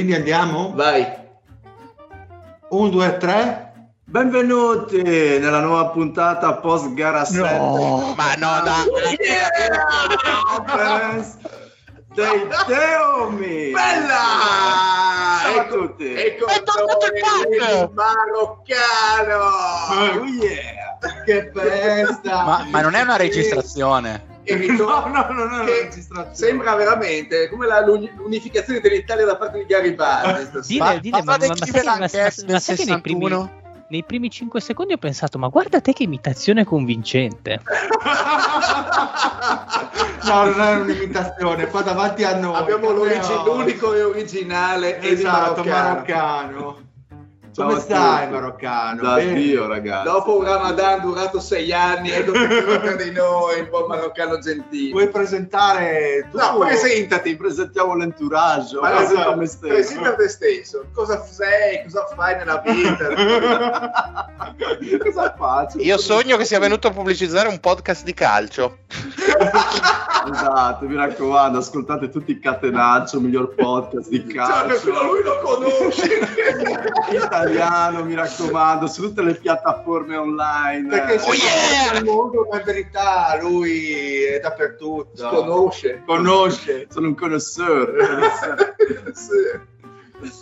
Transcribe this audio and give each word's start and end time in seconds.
Quindi 0.00 0.16
andiamo? 0.16 0.72
Vai. 0.74 1.06
Un, 2.70 2.88
due, 2.88 3.18
tre. 3.18 3.92
Benvenuti 4.02 5.02
nella 5.02 5.60
nuova 5.60 5.88
puntata 5.90 6.54
post 6.54 6.94
gara 6.94 7.22
7. 7.26 7.58
No, 7.58 8.14
ma 8.16 8.32
no, 8.36 8.62
dai. 8.64 8.86
Conference 10.56 11.36
dei 12.14 12.48
Teomi. 12.66 13.72
Bella! 13.72 14.16
Ciao 15.42 15.58
a 15.58 15.64
Ecco, 15.64 15.76
tutti. 15.76 16.14
ecco 16.14 16.46
È 16.46 16.62
tornato 16.62 17.06
il 17.06 17.12
il 17.16 17.20
punk! 17.60 17.92
maroccano. 17.92 19.44
Oh 20.20 20.24
yeah! 20.24 20.98
Che 21.26 21.50
festa! 21.54 22.42
Ma, 22.44 22.66
ma 22.70 22.80
non 22.80 22.94
è 22.94 23.02
una 23.02 23.16
registrazione. 23.16 24.29
No, 24.50 25.06
no, 25.06 25.28
no, 25.32 25.44
no. 25.44 25.64
Sembra 26.32 26.74
veramente 26.74 27.48
come 27.48 27.66
l'unificazione 27.84 28.80
dell'Italia 28.80 29.24
da 29.24 29.36
parte 29.36 29.58
di 29.58 29.66
Garibaldi. 29.66 30.58
Dile, 30.66 30.98
dile, 31.00 31.22
ma, 31.22 31.36
ma, 31.36 31.46
ma, 31.46 31.46
ma, 31.46 31.54
sai 32.58 32.76
che 32.76 32.84
nei 32.84 33.00
primi, 33.00 33.28
61? 33.28 33.50
nei 33.88 34.04
primi 34.04 34.30
5 34.30 34.60
secondi 34.60 34.94
ho 34.94 34.98
pensato, 34.98 35.38
ma 35.38 35.48
guarda 35.48 35.80
te 35.80 35.92
che 35.92 36.04
imitazione 36.04 36.64
convincente. 36.64 37.60
No, 40.22 40.44
non 40.44 40.60
è 40.60 40.74
un'imitazione, 40.76 41.66
qua 41.68 41.82
davanti 41.82 42.24
a 42.24 42.36
noi. 42.36 42.54
Abbiamo 42.54 42.92
l'unico 42.92 43.94
e 43.94 44.02
originale 44.02 44.98
Eddie 44.98 45.12
Esatto, 45.12 45.64
maroccano. 45.64 46.88
Ciao 47.52 47.66
Come 47.66 47.78
a 47.78 47.80
stai, 47.82 48.30
maroccano? 48.30 49.02
Da 49.02 49.14
Bene? 49.16 49.34
Dio, 49.34 49.66
ragazzi. 49.66 50.04
Dopo 50.04 50.38
un 50.38 50.44
Ramadan 50.44 51.00
durato 51.00 51.40
sei 51.40 51.72
anni, 51.72 52.10
ecco 52.10 52.30
che 52.30 52.78
tra 52.80 52.94
di 52.94 53.10
noi, 53.10 53.60
un 53.60 53.68
po' 53.68 53.86
maroccano 53.88 54.38
gentile. 54.38 54.92
Vuoi 54.92 55.08
presentare 55.08 56.28
tu? 56.30 56.36
No, 56.38 56.58
presentati. 56.58 57.34
Presentiamo 57.34 57.96
l'entourage. 57.96 58.78
Ma 58.80 58.90
presenta 58.90 59.30
no, 59.30 59.36
me 59.36 59.46
stesso. 59.46 59.74
presenta 59.74 60.14
te 60.14 60.28
stesso. 60.28 60.84
Cosa 60.94 61.24
sei? 61.24 61.82
Cosa 61.82 62.06
fai 62.14 62.36
nella 62.36 62.62
vita? 62.64 63.08
Cosa 65.02 65.34
faccio? 65.36 65.78
Io 65.80 65.98
sogno 65.98 66.36
che 66.36 66.44
sia 66.44 66.60
venuto 66.60 66.86
a 66.86 66.92
pubblicizzare 66.92 67.48
un 67.48 67.58
podcast 67.58 68.04
di 68.04 68.14
calcio. 68.14 68.78
Esatto, 70.22 70.86
mi 70.86 70.96
raccomando, 70.96 71.58
ascoltate 71.58 72.10
tutti 72.10 72.32
il 72.32 72.40
Catenaccio, 72.40 73.20
miglior 73.20 73.54
podcast 73.54 74.10
di 74.10 74.20
Cioè, 74.20 74.34
calcio. 74.34 74.66
nessuno 74.66 75.02
lui 75.04 75.22
lo 75.22 75.38
conosce. 75.42 76.18
Italiano, 77.40 78.04
mi 78.04 78.14
raccomando, 78.14 78.86
su 78.86 79.02
tutte 79.02 79.22
le 79.22 79.34
piattaforme 79.34 80.16
online. 80.16 80.88
Perché 80.88 81.20
Oh, 81.24 81.32
yeah! 81.34 81.98
il 81.98 82.04
mondo, 82.04 82.48
in 82.52 82.62
verità 82.64 83.38
lui 83.40 84.24
è 84.24 84.40
dappertutto. 84.40 85.28
Conosce. 85.28 86.02
Conosce, 86.06 86.86
sono 86.90 87.08
un 87.08 87.14
connoisseur. 87.14 87.92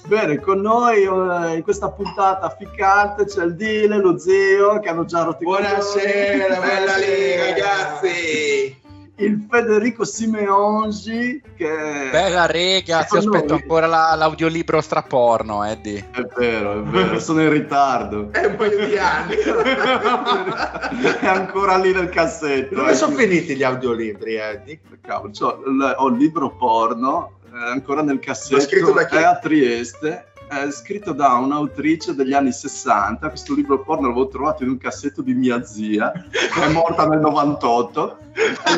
Bene, 0.06 0.40
con 0.40 0.60
noi 0.60 1.02
eh, 1.02 1.56
in 1.56 1.62
questa 1.62 1.90
puntata 1.90 2.50
ficcante 2.50 3.26
c'è 3.26 3.44
il 3.44 3.54
Dile, 3.54 3.98
lo 3.98 4.18
zio 4.18 4.80
che 4.80 4.88
hanno 4.88 5.04
già 5.04 5.22
rotto 5.22 5.42
i 5.42 5.46
Buonasera, 5.46 6.58
bella 6.58 6.96
lì, 6.96 7.36
ragazzi. 7.36 8.77
Il 9.20 9.46
Federico 9.50 10.04
Simeongi 10.04 11.42
che 11.56 12.08
Bella 12.12 12.46
rega, 12.46 13.02
ti 13.02 13.16
aspetto 13.16 13.46
noi. 13.46 13.60
ancora 13.60 13.86
la- 13.86 14.14
l'audiolibro 14.14 14.80
straporno, 14.80 15.64
Eddie. 15.64 16.08
È 16.12 16.20
vero, 16.36 16.78
è 16.78 16.82
vero, 16.82 17.18
sono 17.20 17.42
in 17.42 17.50
ritardo. 17.50 18.28
È 18.30 18.44
un 18.44 18.54
paio 18.56 18.86
di 18.86 18.96
anni. 18.96 19.34
è 21.20 21.26
ancora 21.26 21.76
lì 21.78 21.92
nel 21.92 22.10
cassetto. 22.10 22.76
Dove 22.76 22.92
eh. 22.92 22.94
sono 22.94 23.16
finiti 23.16 23.56
gli 23.56 23.64
audiolibri, 23.64 24.34
Eddie? 24.36 24.80
Cavolo, 25.00 25.30
il- 25.30 25.94
ho 25.98 26.08
il 26.08 26.16
libro 26.16 26.54
porno 26.56 27.38
eh, 27.46 27.70
ancora 27.72 28.02
nel 28.02 28.18
cassetto, 28.20 28.96
è 29.08 29.22
a 29.24 29.36
Trieste, 29.38 30.26
è 30.48 30.70
scritto 30.70 31.12
da 31.12 31.34
un'autrice 31.34 32.14
degli 32.14 32.32
anni 32.32 32.52
60. 32.52 33.28
Questo 33.28 33.54
libro 33.54 33.82
porno 33.82 34.08
l'avevo 34.08 34.28
trovato 34.28 34.62
in 34.64 34.70
un 34.70 34.78
cassetto 34.78 35.22
di 35.22 35.34
mia 35.34 35.62
zia, 35.64 36.10
che 36.30 36.62
è 36.62 36.68
morta 36.72 37.06
nel 37.06 37.20
98. 37.20 38.18
E 38.32 38.76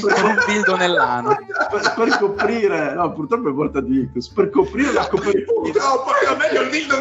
Con 0.00 0.12
un 0.24 0.38
dildo 0.46 0.76
nell'ano. 0.76 1.36
per, 1.70 1.94
per 1.96 2.18
coprire, 2.18 2.94
no, 2.94 3.12
purtroppo 3.12 3.48
è 3.48 3.52
morta 3.52 3.80
di 3.80 4.00
ictus, 4.00 4.28
per 4.28 4.50
coprire 4.50 4.92
la 4.92 5.08
copertina. 5.08 5.44
Purtroppo 5.52 6.10
era 6.22 6.36
meglio 6.36 6.62
il 6.62 6.70
dildo 6.70 6.96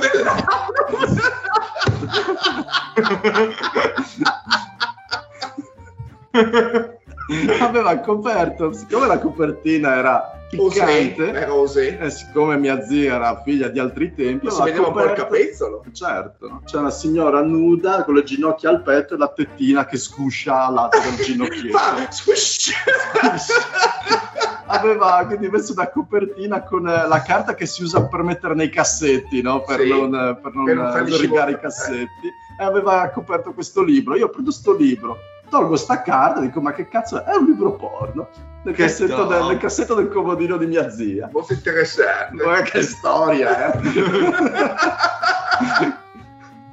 aveva 7.59 7.99
coperto, 7.99 8.71
siccome 8.71 9.07
la 9.07 9.19
copertina 9.19 9.95
era 9.95 10.36
piccante, 10.49 11.31
Era 11.33 11.53
Osè. 11.53 11.97
e 12.01 12.09
siccome 12.09 12.57
mia 12.57 12.81
zia 12.81 13.15
era 13.15 13.41
figlia 13.43 13.67
di 13.67 13.79
altri 13.79 14.13
tempi, 14.15 14.49
si 14.49 14.61
vedeva 14.63 14.87
un 14.87 14.93
po' 14.93 14.99
il 14.99 15.05
coperto- 15.09 15.23
capezzolo. 15.23 15.83
Certo, 15.91 16.61
c'è 16.65 16.77
una 16.77 16.89
signora 16.91 17.41
nuda 17.41 18.03
con 18.03 18.15
le 18.15 18.23
ginocchia 18.23 18.69
al 18.69 18.81
petto 18.81 19.15
e 19.15 19.17
la 19.17 19.27
tettina 19.29 19.85
che 19.85 19.97
sguscia 19.97 20.65
al 20.67 20.73
lato 20.73 20.97
del 20.99 21.15
ginocchietto. 21.25 21.77
Squish. 22.11 22.71
Aveva 24.69 25.23
quindi 25.25 25.47
messo 25.47 25.71
una 25.71 25.87
copertina 25.89 26.61
con 26.63 26.87
eh, 26.87 27.07
la 27.07 27.21
carta 27.21 27.55
che 27.55 27.65
si 27.65 27.83
usa 27.83 28.05
per 28.07 28.21
mettere 28.23 28.53
nei 28.53 28.69
cassetti, 28.69 29.41
no? 29.41 29.61
per, 29.61 29.79
Sì. 29.79 29.87
non, 29.89 30.09
per 30.41 30.53
non, 30.53 30.65
Per 30.65 30.75
non 30.75 31.07
eh, 31.07 31.17
rigare 31.17 31.51
i 31.51 31.59
cassetti. 31.59 32.27
E 32.59 32.63
aveva 32.63 33.09
coperto 33.13 33.53
questo 33.53 33.81
libro. 33.81 34.15
Io 34.17 34.29
prendo 34.29 34.51
sto 34.51 34.75
libro, 34.75 35.17
tolgo 35.49 35.75
sta 35.75 36.01
carta, 36.01 36.39
dico 36.39 36.61
ma 36.61 36.73
che 36.73 36.87
cazzo 36.87 37.23
è? 37.23 37.23
È 37.23 37.35
un 37.35 37.45
libro 37.45 37.73
porno. 37.73 38.29
Nel, 38.63 38.75
cassetto, 38.75 39.25
del, 39.25 39.45
nel 39.45 39.57
cassetto 39.57 39.93
del 39.93 40.09
comodino 40.09 40.57
di 40.57 40.65
mia 40.65 40.89
zia. 40.89 41.29
Molto 41.31 41.53
interessante. 41.53 42.43
Guarda 42.43 42.63
che 42.63 42.81
storia, 42.81 43.73
eh! 43.73 43.79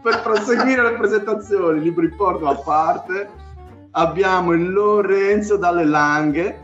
per 0.03 0.21
proseguire 0.21 0.83
le 0.83 0.97
presentazioni, 0.99 1.81
libri 1.81 2.11
porno 2.11 2.51
a 2.51 2.57
parte, 2.57 3.31
abbiamo 3.93 4.53
il 4.53 4.71
Lorenzo 4.71 5.57
dalle 5.57 5.85
Langhe. 5.85 6.61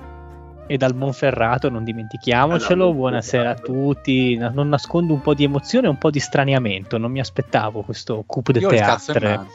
E 0.67 0.77
dal 0.77 0.95
Monferrato, 0.95 1.71
non 1.71 1.83
dimentichiamocelo. 1.83 2.93
Buonasera 2.93 3.51
a 3.51 3.55
tutti. 3.55 4.37
Non 4.37 4.69
nascondo 4.69 5.15
un 5.15 5.21
po' 5.21 5.35
di 5.35 5.45
emozione 5.45 5.87
e 5.87 5.91
un 5.91 5.99
po' 5.99 6.11
di 6.11 6.21
straniamento. 6.21 6.99
Non 6.99 7.11
mi 7.11 7.19
aspettavo 7.19 7.83
questo 7.83 8.23
coup 8.27 8.51
de 8.51 8.61
Io 8.61 8.69
ho 8.69 8.73
il 8.73 8.79
cazzo 8.79 9.13
in 9.13 9.19
théâtre. 9.19 9.47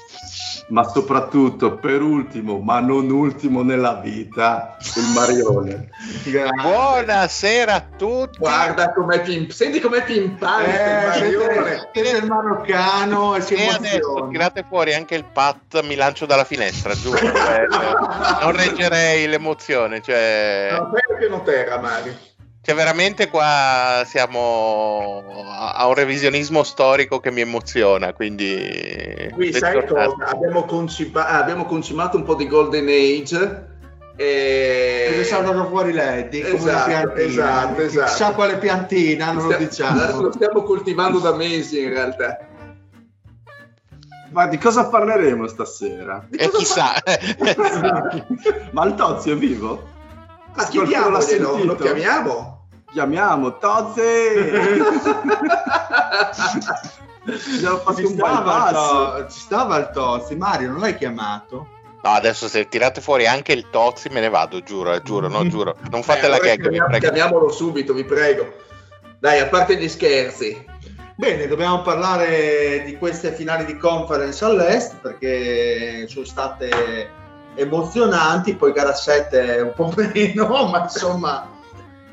Ma 0.67 0.83
soprattutto 0.83 1.75
per 1.77 2.01
ultimo, 2.01 2.59
ma 2.59 2.79
non 2.79 3.09
ultimo 3.11 3.61
nella 3.61 3.95
vita, 4.03 4.77
il 4.95 5.03
Marione. 5.13 5.89
Buonasera 6.61 7.73
a 7.73 7.85
tutti. 7.95 8.37
Guarda 8.39 8.91
com'è 8.91 9.21
pimp. 9.21 9.51
Senti 9.51 9.79
com'è 9.79 10.03
pimpante 10.03 10.69
Eh, 10.69 11.27
il 11.27 11.37
Marione. 11.37 11.89
siete, 11.93 12.17
il 12.17 12.25
maroccano 12.25 13.35
e 13.35 13.41
si 13.41 13.53
E 13.53 13.67
adesso 13.67 14.27
tirate 14.31 14.65
fuori 14.67 14.93
anche 14.93 15.15
il 15.15 15.25
pat, 15.25 15.83
mi 15.83 15.95
lancio 15.95 16.25
dalla 16.25 16.43
finestra, 16.45 16.93
giuro. 16.93 17.17
eh, 17.17 17.67
cioè, 17.69 17.97
non 18.41 18.51
reggerei 18.55 19.27
l'emozione. 19.27 20.01
Cioè... 20.01 20.69
No, 20.71 20.77
al 20.91 21.17
piano 21.17 21.43
terra, 21.43 21.79
Mario. 21.79 22.17
Cioè, 22.65 22.73
veramente 22.73 23.29
qua 23.29 24.01
siamo 24.07 25.23
a 25.55 25.85
un 25.85 25.93
revisionismo 25.93 26.63
storico 26.63 27.19
che 27.19 27.29
mi 27.29 27.41
emoziona, 27.41 28.11
quindi... 28.11 29.29
Qui 29.31 29.53
sai 29.53 29.85
cosa? 29.85 30.15
Abbiamo, 30.31 30.65
concipa- 30.65 31.27
abbiamo 31.27 31.65
concimato 31.65 32.17
un 32.17 32.23
po' 32.23 32.33
di 32.33 32.47
Golden 32.47 32.87
Age. 32.87 33.67
E... 34.15 35.05
Perché 35.09 35.23
saltano 35.25 35.67
fuori 35.67 35.91
come 35.91 36.55
Esatto, 36.55 37.13
esatto, 37.17 37.81
esatto. 37.81 38.09
Chissà 38.09 38.33
quale 38.33 38.57
piantina, 38.57 39.31
non 39.31 39.47
lo 39.47 39.57
diciamo. 39.57 40.21
lo 40.21 40.31
stiamo 40.31 40.63
coltivando 40.63 41.19
da 41.19 41.35
mesi 41.35 41.83
in 41.83 41.89
realtà. 41.89 42.47
Ma 44.31 44.47
di 44.47 44.57
cosa 44.57 44.87
parleremo 44.87 45.45
stasera? 45.45 46.25
Di 46.27 46.37
E 46.37 46.49
cosa 46.49 46.57
chissà, 46.57 47.05
Esatto. 47.05 48.25
Ma 48.73 48.85
il 48.85 48.95
Tozzi 48.95 49.29
è 49.29 49.35
vivo? 49.35 49.87
Ma 50.55 50.65
chiamiamolo, 50.65 51.63
lo 51.63 51.75
chiamiamo? 51.75 52.54
Chiamiamo 52.95 53.57
Tozzi! 53.57 53.99
Abbiamo 57.57 57.77
fatto 57.79 57.97
Ci 57.97 58.03
un 58.05 58.13
stava, 58.13 58.37
il 58.37 58.43
bypass. 58.45 58.71
to- 58.71 59.27
ci 59.31 59.39
stava 59.41 59.77
il 59.79 59.89
Tozzi, 59.93 60.35
Mario, 60.37 60.71
non 60.71 60.79
l'hai 60.79 60.95
chiamato? 60.95 61.67
No, 62.01 62.09
adesso 62.11 62.47
se 62.47 62.69
tirate 62.69 63.01
fuori 63.01 63.27
anche 63.27 63.51
il 63.51 63.69
Tozzi 63.69 64.07
me 64.07 64.21
ne 64.21 64.29
vado, 64.29 64.61
giuro, 64.61 64.93
eh, 64.93 65.01
giuro, 65.01 65.27
no, 65.27 65.45
giuro. 65.49 65.75
Non 65.91 66.03
fate 66.03 66.27
Eh, 66.27 66.29
la 66.29 66.37
gag, 66.37 66.55
vi 66.55 66.61
chiamiamo- 66.61 66.85
prego. 66.87 67.03
Chiamiamolo 67.03 67.51
subito, 67.51 67.91
vi 67.93 68.05
prego. 68.05 68.53
Dai, 69.19 69.39
a 69.39 69.47
parte 69.47 69.75
gli 69.75 69.89
scherzi. 69.89 70.65
Bene, 71.17 71.47
dobbiamo 71.47 71.81
parlare 71.81 72.83
di 72.85 72.95
queste 72.97 73.33
finali 73.33 73.65
di 73.65 73.75
conference 73.77 74.45
all'est 74.45 74.95
perché 75.01 76.07
sono 76.07 76.23
state 76.25 77.09
emozionanti, 77.55 78.55
poi 78.55 78.71
gara 78.71 78.93
7 78.93 79.59
un 79.59 79.73
po' 79.75 79.91
meno, 80.13 80.47
ma 80.69 80.83
insomma 80.83 81.49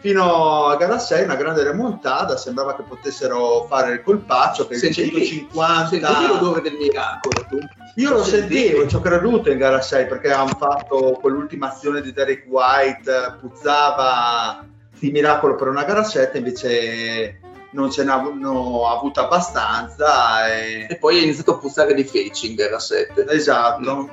fino 0.02 0.66
a 0.66 0.76
gara 0.76 0.98
6 0.98 1.22
una 1.22 1.36
grande 1.36 1.62
remontata, 1.62 2.36
sembrava 2.36 2.74
che 2.74 2.82
potessero 2.82 3.66
fare 3.68 3.92
il 3.92 4.02
colpaccio 4.02 4.66
per 4.66 4.76
il 4.76 4.82
Sentivi- 4.82 5.24
150. 5.24 5.86
Sentivi 5.86 6.26
l'odore 6.26 6.60
del 6.60 6.76
miracolo, 6.76 7.46
tu? 7.48 7.58
Io 7.96 8.10
lo 8.10 8.24
Sentivi? 8.24 8.58
sentivo, 8.58 8.88
ci 8.88 8.96
ho 8.96 9.00
creduto 9.00 9.50
in 9.50 9.58
gara 9.58 9.80
6 9.80 10.06
perché 10.06 10.32
hanno 10.32 10.56
fatto 10.58 11.18
quell'ultima 11.20 11.70
azione 11.70 12.00
di 12.02 12.12
Derek 12.12 12.44
White, 12.48 13.36
puzzava 13.40 14.64
di 14.98 15.10
miracolo 15.12 15.54
per 15.54 15.68
una 15.68 15.84
gara 15.84 16.02
7, 16.02 16.36
invece 16.38 17.38
non 17.72 17.90
ce 17.90 18.02
n'hanno 18.04 18.88
avuta 18.88 19.22
abbastanza. 19.22 20.52
E... 20.52 20.86
E 20.90 20.96
poi 20.96 21.18
è 21.18 21.22
iniziato 21.22 21.52
a 21.52 21.58
puzzare 21.58 21.94
di 21.94 22.04
feci 22.04 22.48
in 22.50 22.56
gara 22.56 22.78
7. 22.80 23.24
Esatto. 23.28 24.10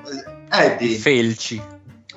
Eddie, 0.51 0.97
Felci. 0.97 1.61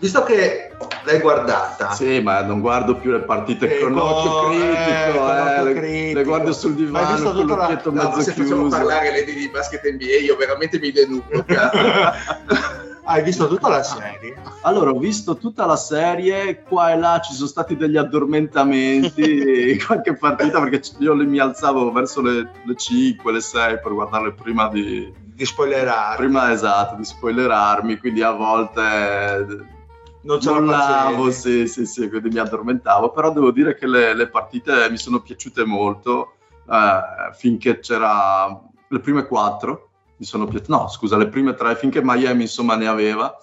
Visto 0.03 0.25
che 0.25 0.73
l'hai 1.05 1.21
guardata, 1.21 1.93
Sì, 1.93 2.21
ma 2.21 2.43
non 2.43 2.59
guardo 2.61 2.97
più 2.97 3.13
le 3.13 3.21
partite 3.21 3.79
Eh, 3.79 3.83
con 3.85 3.97
occhio 3.97 4.31
co- 4.33 4.49
critico, 4.49 5.33
eh, 5.33 5.71
eh, 5.71 5.75
critico. 5.75 6.19
le 6.19 6.25
guardo 6.25 6.53
sul 6.53 6.71
Ma 6.73 6.77
divano 6.77 7.13
visto 7.13 7.31
con 7.33 7.41
tutta 7.43 7.55
la- 7.55 7.61
l'occhietto 7.61 7.91
No, 7.93 8.03
ma 8.03 8.09
mezzo 8.09 8.21
se 8.23 8.35
chiuso. 8.35 8.67
parlare 8.69 9.13
le 9.13 9.25
di 9.25 9.49
basket 9.49 9.81
NBA, 9.85 10.25
io 10.25 10.37
veramente 10.37 10.81
mi 10.81 10.91
denudo. 10.91 11.23
hai 13.05 13.23
visto 13.23 13.47
tutta 13.47 13.69
la 13.69 13.83
serie? 13.85 14.35
Allora, 14.63 14.91
ho 14.91 14.99
visto 14.99 15.37
tutta 15.37 15.67
la 15.67 15.77
serie, 15.77 16.63
qua 16.69 16.91
e 16.91 16.99
là 16.99 17.21
ci 17.23 17.33
sono 17.35 17.47
stati 17.47 17.77
degli 17.77 17.97
addormentamenti 17.97 19.71
in 19.73 19.79
qualche 19.87 20.15
partita 20.17 20.61
perché 20.61 20.81
io 20.99 21.15
mi 21.15 21.39
alzavo 21.39 21.93
verso 21.93 22.21
le, 22.23 22.51
le 22.65 22.75
5, 22.75 23.31
le 23.33 23.41
6 23.41 23.79
per 23.81 23.93
guardarle 23.93 24.33
prima 24.33 24.69
di, 24.69 25.13
Di 25.35 25.45
spoilerare. 25.45 26.17
prima 26.17 26.51
esatto, 26.53 26.97
di 26.97 27.05
spoilerarmi, 27.05 27.99
quindi 27.99 28.23
a 28.23 28.33
volte 28.33 29.81
non 30.23 30.41
ce 30.41 30.51
la 30.51 30.61
mollavo, 30.61 31.31
sì, 31.31 31.67
sì, 31.67 31.87
sì, 31.87 32.09
quindi 32.09 32.29
mi 32.29 32.39
addormentavo, 32.39 33.11
però 33.11 33.33
devo 33.33 33.51
dire 33.51 33.75
che 33.77 33.87
le, 33.87 34.15
le 34.15 34.29
partite 34.29 34.89
mi 34.91 34.97
sono 34.97 35.21
piaciute 35.21 35.65
molto 35.65 36.35
eh, 36.69 37.35
finché 37.35 37.81
c'era 37.81 38.61
le 38.89 39.01
prime 39.01 39.27
quattro, 39.27 39.91
mi 40.17 40.25
sono 40.25 40.47
piaciute, 40.47 40.73
no 40.73 40.89
scusa, 40.89 41.17
le 41.17 41.29
prime 41.29 41.55
tre 41.55 41.75
finché 41.77 42.01
Miami 42.03 42.43
insomma 42.43 42.77
ne 42.77 42.87
aveva, 42.87 43.37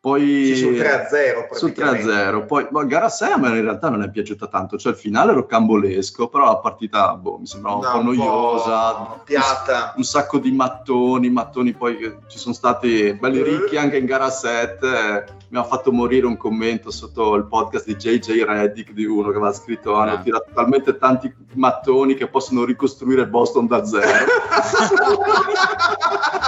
poi 0.00 0.52
Sì, 0.54 0.56
sul 0.56 0.74
3-0 0.74 1.54
sul 1.56 1.72
praticamente. 1.72 2.12
3-0, 2.12 2.46
poi 2.46 2.68
ma 2.70 2.84
gara 2.84 3.08
6 3.08 3.32
a 3.32 3.36
me 3.36 3.48
in 3.48 3.62
realtà 3.62 3.88
non 3.88 4.02
è 4.02 4.10
piaciuta 4.10 4.46
tanto, 4.46 4.78
cioè 4.78 4.92
il 4.92 4.98
finale 4.98 5.32
ero 5.32 5.44
cambolesco, 5.44 6.28
però 6.28 6.44
la 6.44 6.58
partita 6.58 7.14
boh, 7.16 7.38
mi 7.38 7.46
sembrava 7.46 7.76
un 7.78 7.82
No, 7.82 7.90
po' 7.90 7.98
un 7.98 8.04
po' 8.04 8.12
noiosa, 8.22 9.20
piatta. 9.24 9.94
un 9.96 10.04
sacco 10.04 10.38
di 10.38 10.52
mattoni, 10.52 11.30
mattoni 11.30 11.72
poi 11.72 11.96
che 11.96 12.18
ci 12.28 12.38
sono 12.38 12.54
stati 12.54 13.12
belli 13.14 13.42
ricchi 13.42 13.76
anche 13.76 13.96
in 13.96 14.04
gara 14.06 14.30
7. 14.30 14.86
eh, 14.86 15.24
Mi 15.50 15.56
ha 15.56 15.64
fatto 15.64 15.90
morire 15.92 16.26
un 16.26 16.36
commento 16.36 16.90
sotto 16.90 17.34
il 17.34 17.46
podcast 17.46 17.86
di 17.86 17.96
JJ 17.96 18.42
Reddick 18.44 18.92
di 18.92 19.06
uno 19.06 19.30
che 19.30 19.36
aveva 19.38 19.52
scritto 19.54 19.94
hanno 19.94 20.12
Ah. 20.12 20.18
tirato 20.18 20.50
talmente 20.54 20.96
tanti 20.98 21.34
mattoni 21.54 22.14
che 22.14 22.28
possono 22.28 22.64
ricostruire 22.64 23.26
Boston 23.26 23.66
da 23.66 23.82
zero. 23.84 24.06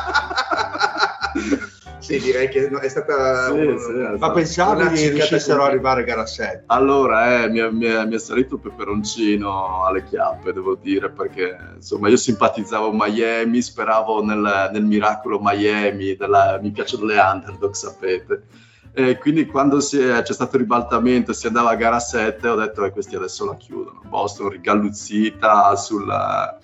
sì, 2.19 2.25
direi 2.25 2.49
che 2.49 2.69
è 2.69 2.89
stata 2.89 3.47
Sì, 3.47 3.53
un- 3.53 3.79
sì, 3.79 3.93
Ma 4.19 4.27
Una 4.73 4.91
che 4.91 5.09
riuscissero 5.11 5.62
ad 5.62 5.69
arrivare 5.69 6.01
a 6.01 6.05
gara 6.05 6.27
7? 6.27 6.65
Allora, 6.67 7.43
eh, 7.45 7.49
mi, 7.51 7.59
è, 7.59 7.71
mi 7.71 7.85
è- 7.87 8.05
mi 8.07 8.15
è 8.15 8.19
salito 8.19 8.57
il 8.57 8.61
peperoncino 8.61 9.85
alle 9.85 10.05
chiappe, 10.05 10.53
devo 10.53 10.75
dire, 10.75 11.11
perché 11.11 11.57
insomma 11.77 12.09
io 12.09 12.17
simpatizzavo 12.17 12.91
Miami, 12.93 13.62
speravo 13.62 14.25
nel, 14.25 14.71
nel 14.73 14.85
miracolo 14.85 15.39
Miami, 15.43 16.17
della- 16.17 16.59
mi 16.61 16.71
piacciono 16.71 17.05
le 17.05 17.19
underdog, 17.19 17.73
sapete. 17.75 18.43
E 18.93 19.19
quindi 19.19 19.47
quando 19.47 19.79
è- 19.79 20.23
c'è 20.23 20.33
stato 20.33 20.57
il 20.57 20.62
ribaltamento 20.62 21.31
e 21.31 21.35
si 21.35 21.47
andava 21.47 21.71
a 21.71 21.77
gara 21.77 22.01
7, 22.01 22.49
ho 22.49 22.57
detto 22.57 22.83
che 22.83 22.91
questi 22.91 23.15
adesso 23.15 23.45
la 23.47 23.57
chiudono. 23.57 24.03
Boston 24.05 24.49
rigalluzzita 24.49 25.77
sulla 25.77 26.59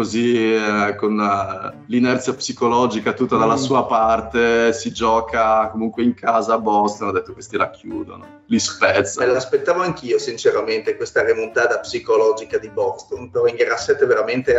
così 0.00 0.54
eh, 0.54 0.94
con 0.96 1.20
eh, 1.20 1.82
l'inerzia 1.88 2.32
psicologica 2.32 3.12
tutta 3.12 3.36
dalla 3.36 3.52
Mm. 3.54 3.58
sua 3.58 3.84
parte, 3.84 4.72
si 4.72 4.92
gioca 4.92 5.68
comunque 5.70 6.02
in 6.02 6.14
casa 6.14 6.54
a 6.54 6.58
Boston, 6.58 7.08
ho 7.08 7.12
detto 7.12 7.34
questi 7.34 7.58
la 7.58 7.68
chiudono, 7.68 8.24
li 8.46 8.54
Me 8.54 8.58
spezzano. 8.58 9.30
l'aspettavo 9.30 9.82
anch'io, 9.82 10.18
sinceramente, 10.18 10.96
questa 10.96 11.22
remontata 11.22 11.78
psicologica 11.80 12.56
di 12.56 12.70
Boston. 12.70 13.30
Però 13.30 13.46
in 13.46 13.56
gara 13.56 13.76
7 13.76 14.06
veramente 14.06 14.54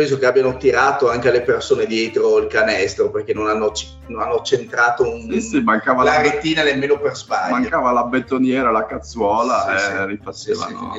penso 0.00 0.18
che 0.18 0.24
abbiano 0.24 0.56
tirato 0.56 1.10
anche 1.10 1.28
alle 1.28 1.42
persone 1.42 1.84
dietro 1.84 2.38
il 2.38 2.46
canestro 2.46 3.10
perché 3.10 3.34
non 3.34 3.48
hanno, 3.48 3.70
non 4.06 4.22
hanno 4.22 4.40
centrato 4.40 5.02
un- 5.02 5.28
Sì, 5.30 5.40
sì, 5.42 5.62
la 5.62 6.02
la, 6.02 6.22
retina 6.22 6.62
nemmeno 6.62 6.98
per 6.98 7.14
sbaglio. 7.14 7.52
mancava 7.56 7.92
la 7.92 8.04
betoniera, 8.04 8.70
la 8.70 8.86
cazzuola 8.86 9.66
Sì, 9.66 9.74
e 9.74 9.78
sì. 9.78 9.84
Sì, 9.84 9.90
sì, 9.90 10.06
rifacevano. 10.06 10.94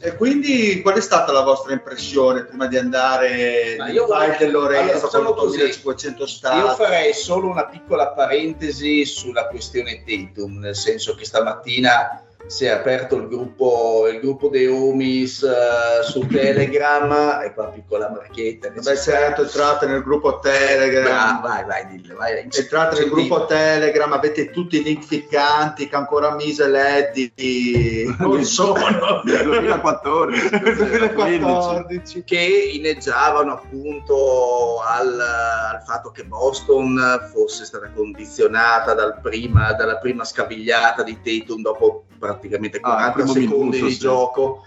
E 0.00 0.16
quindi 0.16 0.80
qual 0.82 0.96
è 0.96 1.00
stata 1.00 1.30
la 1.30 1.42
vostra 1.42 1.72
impressione 1.74 2.44
prima 2.44 2.66
di 2.66 2.76
andare 2.76 3.76
Ma 3.78 3.84
nel 3.84 3.94
io 3.94 4.06
vorrei- 4.06 4.28
Val 4.30 4.36
del 4.38 4.50
Lorenzo 4.50 4.82
allora, 4.82 4.98
facciamo 4.98 5.32
con 5.32 5.44
così. 5.46 5.56
1500 5.58 6.26
stati? 6.26 6.58
Io 6.58 6.74
farei 6.74 7.14
solo 7.14 7.48
una 7.48 7.66
piccola 7.66 8.08
parentesi 8.08 9.04
sulla 9.04 9.46
questione 9.46 10.02
Tatum, 10.04 10.58
nel 10.58 10.74
senso 10.74 11.14
che 11.14 11.24
stamattina 11.24 12.24
si 12.50 12.64
è 12.64 12.68
aperto 12.70 13.14
il 13.14 13.28
gruppo, 13.28 14.08
il 14.08 14.18
gruppo 14.18 14.48
dei 14.48 14.66
homies 14.66 15.44
eh, 15.44 16.02
su 16.02 16.26
Telegram, 16.26 17.40
ecco 17.44 17.62
la 17.62 17.68
piccola 17.68 18.10
marchetta. 18.10 18.72
Vabbè, 18.74 18.96
certo, 18.96 19.42
entrate 19.42 19.86
nel 19.86 20.02
gruppo 20.02 20.40
Telegram. 20.40 21.40
Bravo, 21.40 21.46
vai, 21.46 21.64
vai, 21.64 21.86
dillo, 21.86 22.16
vai. 22.16 22.50
Entrate 22.50 22.98
nel 22.98 23.08
gruppo 23.08 23.46
Telegram, 23.46 24.12
avete 24.12 24.50
tutti 24.50 24.80
i 24.80 24.82
link 24.82 25.04
ficcanti 25.04 25.88
che 25.88 25.94
ancora 25.94 26.34
Mise 26.34 26.64
e 26.64 26.68
Leddi 26.68 28.16
non 28.18 28.42
sono. 28.42 29.22
Nel 29.22 29.44
2014, 29.44 30.48
Nel 30.50 30.76
2015. 30.76 31.38
2014. 31.38 32.24
che 32.24 32.70
inneggiavano 32.74 33.52
appunto 33.52 34.80
al, 34.80 35.20
al 35.20 35.82
fatto 35.86 36.10
che 36.10 36.24
Boston 36.24 37.28
fosse 37.32 37.64
stata 37.64 37.88
condizionata 37.94 38.92
dal 38.94 39.20
prima- 39.22 39.72
dalla 39.74 39.98
prima 39.98 40.24
scavigliata 40.24 41.04
di 41.04 41.16
Tatum 41.22 41.62
dopo 41.62 42.06
praticamente 42.20 42.78
Ah, 42.82 43.10
40 43.10 43.12
primo 43.12 43.32
secondi 43.32 43.76
minuto, 43.76 43.86
di 43.86 43.92
sì. 43.92 43.98
gioco. 43.98 44.64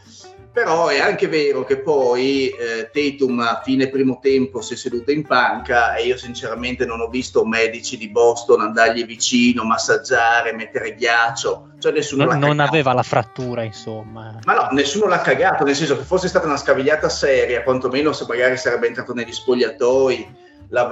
Però 0.53 0.85
è 0.87 0.99
anche 0.99 1.27
vero 1.27 1.63
che 1.63 1.77
poi 1.79 2.49
eh, 2.49 2.91
Tatum 2.93 3.39
a 3.39 3.61
fine 3.63 3.87
primo 3.89 4.19
tempo 4.21 4.61
si 4.61 4.75
è 4.75 4.77
seduto 4.77 5.09
in 5.09 5.25
panca 5.25 5.95
e 5.95 6.05
io 6.05 6.15
sinceramente 6.15 6.85
non 6.85 6.99
ho 7.01 7.07
visto 7.07 7.43
medici 7.43 7.97
di 7.97 8.07
Boston 8.07 8.61
andargli 8.61 9.03
vicino, 9.03 9.63
massaggiare, 9.63 10.53
mettere 10.53 10.93
ghiaccio, 10.93 11.69
cioè 11.79 11.91
nessuno 11.91 12.25
Non, 12.25 12.33
l'ha 12.33 12.39
non 12.39 12.49
cagato. 12.57 12.69
aveva 12.69 12.93
la 12.93 13.01
frattura, 13.01 13.63
insomma. 13.63 14.37
Ma 14.45 14.53
no, 14.53 14.67
nessuno 14.73 15.07
l'ha 15.07 15.21
cagato, 15.21 15.63
nel 15.63 15.75
senso 15.75 15.97
che 15.97 16.03
fosse 16.03 16.27
stata 16.27 16.45
una 16.45 16.57
scavigliata 16.57 17.09
seria, 17.09 17.63
quantomeno 17.63 18.11
se 18.13 18.25
magari 18.27 18.55
sarebbe 18.55 18.85
entrato 18.85 19.15
negli 19.15 19.31
spogliatoi, 19.33 20.35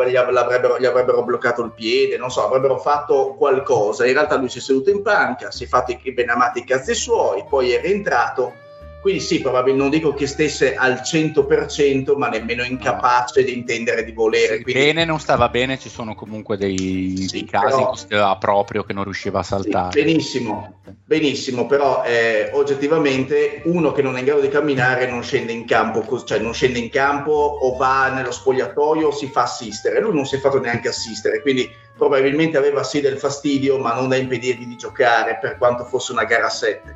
gli 0.07 0.15
av- 0.15 0.29
l'avrebbero- 0.29 0.77
gli 0.79 0.85
avrebbero 0.85 1.23
bloccato 1.23 1.63
il 1.63 1.71
piede, 1.71 2.17
non 2.17 2.29
so, 2.29 2.45
avrebbero 2.45 2.77
fatto 2.77 3.33
qualcosa. 3.35 4.05
In 4.05 4.13
realtà 4.13 4.35
lui 4.37 4.49
si 4.49 4.59
è 4.59 4.61
seduto 4.61 4.91
in 4.91 5.01
panca, 5.01 5.49
si 5.49 5.63
è 5.63 5.67
fatto 5.67 5.91
i 5.91 5.99
i 6.03 6.13
benamati 6.13 6.63
cazzi 6.63 6.93
suoi, 6.93 7.43
poi 7.49 7.71
è 7.71 7.81
rientrato 7.81 8.53
Quindi 9.01 9.19
sì, 9.19 9.41
probabilmente 9.41 9.81
non 9.81 9.89
dico 9.89 10.13
che 10.13 10.27
stesse 10.27 10.75
al 10.75 11.01
100%, 11.03 12.15
ma 12.15 12.29
nemmeno 12.29 12.63
incapace 12.63 13.43
di 13.43 13.51
intendere 13.57 14.03
di 14.03 14.11
volere. 14.11 14.57
Sì, 14.57 14.61
Quindi, 14.63 14.79
Bene, 14.83 15.05
non 15.05 15.19
stava 15.19 15.49
bene, 15.49 15.79
ci 15.79 15.89
sono 15.89 16.13
comunque 16.13 16.55
dei, 16.55 17.25
Sì, 17.27 17.45
casi 17.45 17.65
però- 17.65 17.79
in 17.79 17.85
cui 17.87 17.97
stava 17.97 18.37
proprio 18.37 18.83
che 18.83 18.93
non 18.93 19.03
riusciva 19.03 19.39
a 19.39 19.43
sì, 19.43 19.49
saltare. 19.49 20.03
benissimo, 20.03 20.81
benissimo, 21.03 21.65
però 21.65 22.03
eh, 22.05 22.51
oggettivamente 22.53 23.61
uno 23.65 23.91
che 23.91 24.03
non 24.03 24.15
è 24.17 24.19
in 24.19 24.25
grado 24.25 24.41
di 24.41 24.49
camminare 24.49 25.09
non 25.09 25.23
scende 25.23 25.51
in 25.51 25.65
campo, 25.65 26.23
cioè 26.23 26.37
non 26.37 26.53
scende 26.53 26.77
in 26.77 26.89
campo 26.91 27.31
o 27.31 27.75
va 27.75 28.09
nello 28.13 28.31
spogliatoio 28.31 29.07
o 29.07 29.11
si 29.11 29.25
fa 29.27 29.41
assistere. 29.43 29.99
Lui 29.99 30.13
non 30.13 30.25
si 30.27 30.35
è 30.35 30.39
fatto 30.39 30.59
neanche 30.59 30.89
assistere, 30.89 31.41
quindi 31.41 31.67
probabilmente 31.97 32.57
aveva 32.57 32.83
sì 32.83 33.01
del 33.01 33.17
fastidio, 33.17 33.79
ma 33.79 33.95
non 33.95 34.09
da 34.09 34.15
impedirgli 34.15 34.65
di 34.67 34.75
giocare 34.75 35.39
per 35.41 35.57
quanto 35.57 35.85
fosse 35.85 36.11
una 36.11 36.25
gara 36.25 36.45
a 36.45 36.49
7. 36.51 36.95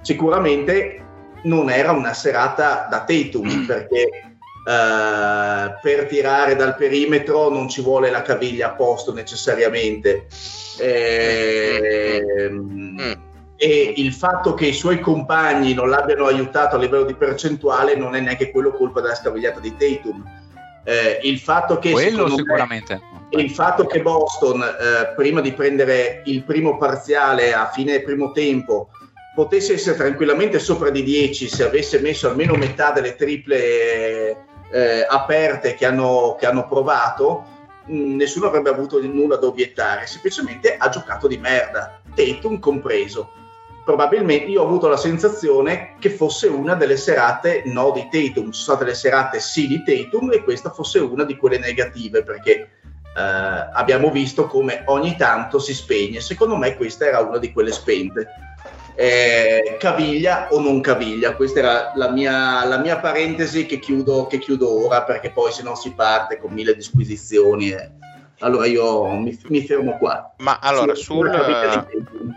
Sicuramente 0.00 0.96
non 1.44 1.70
era 1.70 1.92
una 1.92 2.12
serata 2.12 2.86
da 2.90 3.04
Tatum 3.04 3.66
perché 3.66 4.08
eh, 4.64 5.74
per 5.82 6.06
tirare 6.08 6.54
dal 6.54 6.76
perimetro 6.76 7.48
non 7.50 7.68
ci 7.68 7.82
vuole 7.82 8.10
la 8.10 8.22
caviglia 8.22 8.68
a 8.68 8.72
posto 8.74 9.12
necessariamente. 9.12 10.26
Mm. 12.50 13.12
E 13.56 13.92
il 13.96 14.12
fatto 14.12 14.54
che 14.54 14.66
i 14.66 14.72
suoi 14.72 15.00
compagni 15.00 15.74
non 15.74 15.88
l'abbiano 15.88 16.26
aiutato 16.26 16.76
a 16.76 16.78
livello 16.78 17.04
di 17.04 17.14
percentuale 17.14 17.94
non 17.94 18.14
è 18.14 18.20
neanche 18.20 18.50
quello 18.50 18.72
colpa 18.72 19.00
della 19.00 19.14
scavigliata 19.14 19.60
di 19.60 19.76
Tatum. 19.76 20.24
Eh, 20.84 21.20
il 21.22 21.38
fatto 21.38 21.78
che 21.78 21.92
Quello 21.92 22.28
secondo 22.28 22.34
me- 22.34 22.36
sicuramente. 22.40 23.00
il 23.30 23.50
fatto 23.50 23.86
che 23.86 24.02
Boston, 24.02 24.62
eh, 24.62 25.14
prima 25.14 25.40
di 25.40 25.52
prendere 25.52 26.22
il 26.26 26.42
primo 26.42 26.76
parziale 26.76 27.52
a 27.52 27.70
fine 27.70 28.00
primo 28.00 28.32
tempo, 28.32 28.88
potesse 29.34 29.74
essere 29.74 29.96
tranquillamente 29.96 30.58
sopra 30.58 30.90
di 30.90 31.02
10 31.02 31.48
se 31.48 31.64
avesse 31.64 32.00
messo 32.00 32.28
almeno 32.28 32.54
metà 32.54 32.92
delle 32.92 33.14
triple 33.14 34.44
eh, 34.70 35.06
aperte 35.08 35.74
che 35.74 35.86
hanno, 35.86 36.36
che 36.38 36.46
hanno 36.46 36.66
provato, 36.66 37.44
mh, 37.86 38.16
nessuno 38.16 38.46
avrebbe 38.46 38.70
avuto 38.70 39.00
nulla 39.02 39.36
da 39.36 39.46
obiettare, 39.46 40.06
semplicemente 40.06 40.76
ha 40.76 40.88
giocato 40.88 41.28
di 41.28 41.38
merda, 41.38 42.00
Tatum 42.14 42.58
compreso. 42.58 43.30
Probabilmente 43.84 44.46
io 44.46 44.62
ho 44.62 44.66
avuto 44.66 44.86
la 44.86 44.96
sensazione 44.96 45.96
che 45.98 46.10
fosse 46.10 46.46
una 46.46 46.74
delle 46.74 46.96
serate 46.96 47.62
no 47.66 47.90
di 47.90 48.08
Tatum, 48.10 48.52
ci 48.52 48.60
sono 48.60 48.76
state 48.76 48.84
le 48.84 48.94
serate 48.94 49.40
sì 49.40 49.66
di 49.66 49.82
Tatum 49.82 50.32
e 50.32 50.44
questa 50.44 50.70
fosse 50.70 51.00
una 51.00 51.24
di 51.24 51.36
quelle 51.36 51.58
negative 51.58 52.22
perché 52.22 52.70
eh, 53.14 53.70
abbiamo 53.72 54.10
visto 54.10 54.46
come 54.46 54.82
ogni 54.86 55.16
tanto 55.16 55.58
si 55.58 55.74
spegne. 55.74 56.20
Secondo 56.20 56.56
me 56.56 56.76
questa 56.76 57.06
era 57.06 57.20
una 57.20 57.38
di 57.38 57.52
quelle 57.52 57.72
spente. 57.72 58.28
Eh, 58.94 59.76
caviglia 59.78 60.48
o 60.50 60.60
non 60.60 60.80
caviglia? 60.80 61.34
Questa 61.34 61.58
era 61.58 61.92
la 61.94 62.10
mia, 62.10 62.64
la 62.64 62.78
mia 62.78 62.98
parentesi 62.98 63.66
che 63.66 63.78
chiudo, 63.78 64.26
che 64.26 64.38
chiudo 64.38 64.86
ora 64.86 65.02
perché 65.02 65.30
poi 65.30 65.50
se 65.50 65.62
no 65.62 65.74
si 65.74 65.92
parte 65.92 66.38
con 66.38 66.52
mille 66.52 66.74
disquisizioni. 66.74 67.70
e- 67.70 67.90
Allora 68.40 68.66
io 68.66 69.08
mi, 69.14 69.38
mi 69.48 69.64
fermo 69.64 69.96
qua. 69.98 70.34
Ma 70.38 70.58
allora, 70.60 70.94
sul, 70.94 71.30
Tatum. 71.30 71.86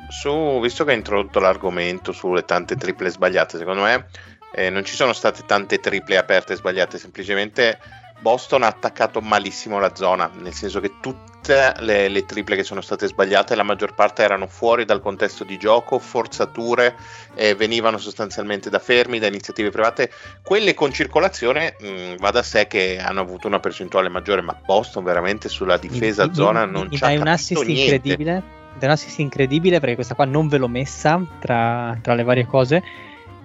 su- 0.10 0.60
visto 0.62 0.84
che 0.84 0.92
hai 0.92 0.98
introdotto 0.98 1.40
l'argomento 1.40 2.12
sulle 2.12 2.46
tante 2.46 2.76
triple 2.76 3.10
sbagliate, 3.10 3.58
secondo 3.58 3.82
me 3.82 4.06
eh, 4.54 4.70
non 4.70 4.86
ci 4.86 4.96
sono 4.96 5.14
state 5.14 5.44
tante 5.46 5.80
triple 5.80 6.18
aperte 6.18 6.56
sbagliate, 6.56 6.98
semplicemente 6.98 7.80
Boston 8.20 8.64
ha 8.64 8.68
attaccato 8.68 9.22
malissimo 9.22 9.80
la 9.80 9.94
zona, 9.96 10.30
nel 10.40 10.54
senso 10.54 10.80
che 10.80 10.94
tutte 11.00 11.74
le, 11.80 12.08
le 12.08 12.26
triple 12.26 12.56
che 12.56 12.64
sono 12.64 12.82
state 12.82 13.08
sbagliate, 13.08 13.54
la 13.56 13.62
maggior 13.64 13.94
parte 13.94 14.24
erano 14.24 14.48
fuori 14.48 14.84
dal 14.86 15.02
contesto 15.02 15.44
di 15.44 15.58
gioco, 15.58 16.00
forzature, 16.00 16.96
eh, 17.36 17.54
venivano 17.54 17.98
sostanzialmente 18.00 18.70
da 18.72 18.80
fermi, 18.80 19.20
da 19.20 19.28
iniziative 19.28 19.70
private. 19.70 20.10
Quelle 20.42 20.74
con 20.74 20.92
circolazione 20.92 21.76
mh, 21.80 22.16
va 22.18 22.32
da 22.32 22.42
sé 22.42 22.66
che 22.68 22.98
hanno 23.00 23.22
avuto 23.22 23.46
una 23.48 23.60
percentuale 23.60 24.10
maggiore, 24.10 24.42
ma 24.42 24.60
Boston 24.66 25.04
veramente 25.04 25.48
sulla 25.48 25.78
difesa 25.78 26.26
Mi- 26.26 26.34
zona 26.34 26.66
mi- 26.66 26.72
non 26.72 26.88
c'ha 26.90 27.06
dai 27.08 27.18
un 27.18 27.28
assist 27.28 27.64
niente. 27.64 27.82
incredibile 27.94 28.44
dai 28.78 28.88
un 28.90 28.94
assist 28.96 29.20
incredibile 29.20 29.80
perché 29.80 29.96
questa 29.96 30.16
qua 30.16 30.26
non 30.26 30.48
ve 30.48 30.58
l'ho 30.58 30.68
messa 30.68 31.24
tra, 31.40 31.98
tra 32.02 32.14
le 32.14 32.24
varie 32.24 32.46
cose 32.46 32.84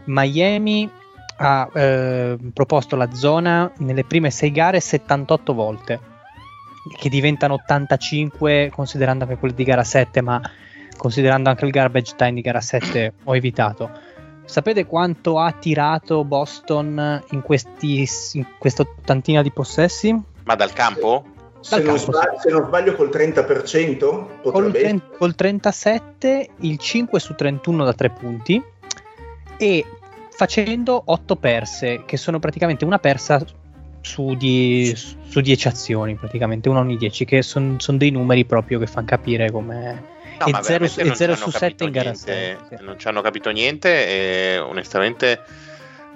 Miami 0.05 0.91
ha 1.43 1.69
eh, 1.73 2.37
proposto 2.53 2.97
la 2.97 3.13
zona 3.15 3.71
nelle 3.79 4.05
prime 4.05 4.31
sei 4.31 4.53
gare 4.53 4.79
78 4.79 5.55
volte 5.55 6.01
che 6.99 7.09
diventano 7.09 7.55
85 7.55 8.71
considerando 8.75 9.25
anche 9.25 9.37
quelle 9.37 9.55
di 9.55 9.65
gara 9.65 9.85
7 9.85 10.21
ma 10.21 10.41
considerando 10.97 11.49
anche 11.49 11.65
il 11.65 11.71
garbage 11.71 12.15
time 12.15 12.35
di 12.35 12.41
gara 12.43 12.61
7 12.61 13.13
ho 13.25 13.35
evitato 13.35 13.91
sapete 14.45 14.85
quanto 14.85 15.39
ha 15.39 15.53
tirato 15.53 16.25
Boston 16.25 17.23
in, 17.31 17.41
questi, 17.41 18.07
in 18.33 18.47
questa 18.59 18.83
ottantina 18.83 19.43
di 19.43 19.53
possessi? 19.53 20.15
Ma 20.43 20.55
dal 20.57 20.73
campo? 20.73 21.25
Se 21.61 21.77
Dal 21.77 21.85
non, 21.85 21.95
campo, 21.97 22.13
sbaglio, 22.13 22.39
se 22.41 22.51
non 22.51 22.67
sbaglio 22.67 22.95
col 22.97 23.09
30% 23.11 24.51
Col, 24.51 24.73
tren- 24.73 25.03
col 25.17 25.35
37 25.35 26.49
il 26.61 26.79
5 26.79 27.21
su 27.21 27.35
31 27.35 27.85
da 27.85 27.93
3 27.93 28.11
punti 28.11 28.63
e 29.57 29.85
facendo 30.41 31.03
8 31.05 31.37
perse 31.37 32.05
che 32.07 32.17
sono 32.17 32.39
praticamente 32.39 32.87
una 32.87 32.99
persa 32.99 33.45
su, 34.01 34.35
die- 34.37 34.97
su 34.97 35.41
10 35.41 35.69
azioni 35.69 36.15
praticamente 36.15 36.71
una 36.71 36.81
ogni 36.81 36.97
10 36.97 37.27
che 37.27 37.43
sono 37.43 37.77
dei 37.99 38.11
numeri 38.11 38.47
proprio 38.47 38.79
che 38.79 38.87
fanno 38.87 39.05
capire 39.05 39.51
come 39.51 40.19
No, 40.39 40.47
e 40.47 40.53
ma 40.53 40.63
0 40.63 40.87
veramente 40.87 40.89
su, 40.89 41.01
non 41.01 41.11
e 41.11 41.15
zero 41.15 41.35
ci 41.35 41.43
hanno 41.43 41.51
su 41.51 41.59
7 41.59 41.85
in 41.85 41.91
gara 41.91 42.11
niente, 42.13 42.59
6 42.69 42.79
sì. 42.79 42.85
Non 42.85 42.99
ci 42.99 43.09
hanno 43.09 43.21
capito 43.21 43.51
niente 43.51 44.07
e 44.07 44.59
onestamente, 44.59 45.43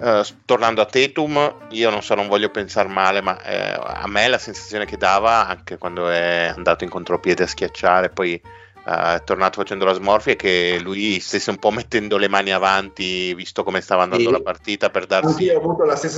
eh, 0.01 0.25
tornando 0.47 0.81
a 0.81 0.87
Tatum, 0.87 1.57
io 1.73 1.91
non 1.91 2.03
so, 2.03 2.15
non 2.15 2.27
voglio 2.27 2.49
pensare 2.49 2.89
male, 2.89 3.21
ma 3.21 3.39
eh, 3.43 3.79
a 3.79 4.07
me 4.07 4.27
la 4.29 4.39
sensazione 4.39 4.87
che 4.87 4.97
dava, 4.97 5.47
anche 5.47 5.77
quando 5.77 6.09
è 6.09 6.51
andato 6.57 6.85
in 6.85 6.91
contropiede 6.91 7.43
a 7.43 7.47
schiacciare, 7.47 8.09
poi 8.09 8.41
è 8.85 9.23
tornato 9.25 9.61
facendo 9.61 9.87
la 9.87 9.95
smorfia, 9.95 10.35
è 10.35 10.37
che 10.37 10.79
lui 10.79 11.19
stesse 11.19 11.49
un 11.49 11.57
po' 11.57 11.71
mettendo 11.71 12.19
le 12.19 12.29
mani 12.29 12.53
avanti, 12.53 13.33
visto 13.35 13.65
come 13.65 13.81
stava 13.81 14.03
andando 14.03 14.27
Sì. 14.27 14.33
la 14.33 14.41
partita, 14.41 14.91
per 14.91 15.07
darsi 15.07 15.51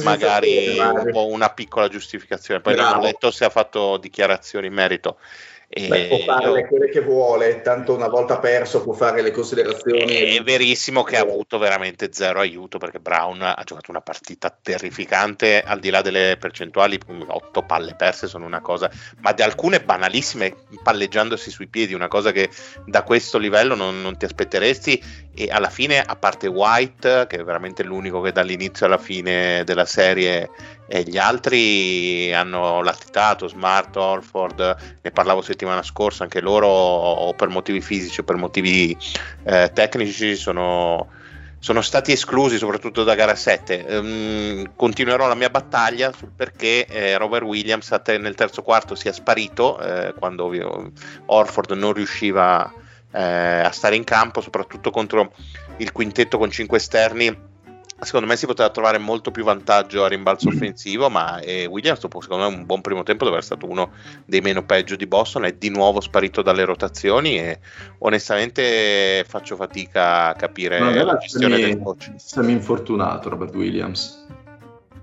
magari 0.02 0.76
un 0.78 1.08
po' 1.12 1.26
una 1.26 1.48
piccola 1.50 1.86
giustificazione. 1.88 2.60
Poi 2.60 2.74
non 2.74 2.86
ho 2.86 2.88
Bravo. 2.88 3.04
letto 3.04 3.30
se 3.30 3.44
ha 3.44 3.50
fatto 3.50 3.98
dichiarazioni 3.98 4.66
in 4.66 4.72
merito. 4.72 5.18
E 5.68 5.88
Beh, 5.88 6.06
può 6.06 6.18
fare 6.18 6.60
io- 6.60 6.66
quelle 6.68 6.88
che 6.88 7.00
vuole, 7.00 7.60
tanto 7.60 7.92
una 7.92 8.06
volta 8.06 8.38
perso 8.38 8.82
può 8.82 8.92
fare 8.92 9.20
le 9.20 9.32
considerazioni. 9.32 10.36
È 10.36 10.42
verissimo 10.42 11.02
che 11.02 11.16
ha 11.16 11.22
avuto 11.22 11.58
veramente 11.58 12.10
zero 12.12 12.38
aiuto 12.38 12.78
perché 12.78 13.00
Brown 13.00 13.42
ha 13.42 13.60
giocato 13.64 13.90
una 13.90 14.00
partita 14.00 14.56
terrificante, 14.62 15.62
al 15.62 15.80
di 15.80 15.90
là 15.90 16.02
delle 16.02 16.36
percentuali, 16.38 16.98
8 17.26 17.62
palle 17.62 17.94
perse 17.96 18.28
sono 18.28 18.46
una 18.46 18.60
cosa, 18.60 18.88
ma 19.18 19.32
di 19.32 19.42
alcune 19.42 19.80
banalissime, 19.80 20.54
palleggiandosi 20.82 21.50
sui 21.50 21.66
piedi, 21.66 21.94
una 21.94 22.08
cosa 22.08 22.30
che 22.30 22.48
da 22.84 23.02
questo 23.02 23.36
livello 23.36 23.74
non, 23.74 24.00
non 24.00 24.16
ti 24.16 24.24
aspetteresti 24.24 25.02
e 25.34 25.48
alla 25.50 25.68
fine, 25.68 26.00
a 26.00 26.16
parte 26.16 26.46
White, 26.46 27.26
che 27.28 27.36
è 27.38 27.44
veramente 27.44 27.82
l'unico 27.82 28.20
che 28.20 28.32
dall'inizio 28.32 28.86
alla 28.86 28.98
fine 28.98 29.64
della 29.64 29.84
serie 29.84 30.48
e 30.88 31.02
gli 31.02 31.18
altri 31.18 32.32
hanno 32.32 32.82
latitato, 32.82 33.48
Smart, 33.48 33.96
Orford, 33.96 34.98
ne 35.02 35.10
parlavo 35.10 35.42
settimana 35.42 35.82
scorsa, 35.82 36.22
anche 36.22 36.40
loro 36.40 36.68
o 36.68 37.34
per 37.34 37.48
motivi 37.48 37.80
fisici 37.80 38.20
o 38.20 38.24
per 38.24 38.36
motivi 38.36 38.96
eh, 39.44 39.70
tecnici 39.72 40.36
sono, 40.36 41.08
sono 41.58 41.80
stati 41.80 42.12
esclusi 42.12 42.56
soprattutto 42.56 43.02
da 43.02 43.14
gara 43.14 43.34
7. 43.34 43.86
Ehm, 43.86 44.72
continuerò 44.76 45.26
la 45.26 45.34
mia 45.34 45.50
battaglia 45.50 46.12
sul 46.12 46.30
perché 46.34 46.86
eh, 46.86 47.16
Robert 47.16 47.44
Williams 47.44 47.90
nel 48.18 48.34
terzo 48.34 48.62
quarto 48.62 48.94
sia 48.94 49.12
sparito 49.12 49.78
eh, 49.80 50.14
quando 50.16 50.50
Orford 51.26 51.72
non 51.72 51.92
riusciva 51.92 52.72
eh, 53.10 53.20
a 53.20 53.70
stare 53.70 53.96
in 53.96 54.04
campo, 54.04 54.40
soprattutto 54.40 54.90
contro 54.90 55.32
il 55.78 55.90
quintetto 55.90 56.38
con 56.38 56.50
5 56.50 56.76
esterni 56.76 57.54
secondo 58.00 58.26
me 58.26 58.36
si 58.36 58.46
poteva 58.46 58.68
trovare 58.70 58.98
molto 58.98 59.30
più 59.30 59.44
vantaggio 59.44 60.04
a 60.04 60.08
rimbalzo 60.08 60.48
offensivo, 60.48 61.08
ma 61.08 61.40
eh, 61.40 61.66
Williams 61.66 62.00
dopo 62.00 62.20
secondo 62.20 62.48
me 62.48 62.56
un 62.56 62.66
buon 62.66 62.80
primo 62.80 63.02
tempo 63.02 63.24
deve 63.24 63.38
essere 63.38 63.56
stato 63.56 63.70
uno 63.70 63.92
dei 64.24 64.40
meno 64.40 64.64
peggio 64.64 64.96
di 64.96 65.06
Boston, 65.06 65.44
è 65.44 65.52
di 65.52 65.70
nuovo 65.70 66.00
sparito 66.00 66.42
dalle 66.42 66.64
rotazioni 66.64 67.38
e 67.38 67.60
onestamente 67.98 69.24
faccio 69.26 69.56
fatica 69.56 70.28
a 70.28 70.34
capire 70.34 70.78
la 70.80 71.16
gestione 71.16 71.58
del 71.58 71.80
coach. 71.80 72.12
Semi 72.16 72.52
infortunato 72.52 73.28
Robert 73.28 73.54
Williams. 73.54 74.25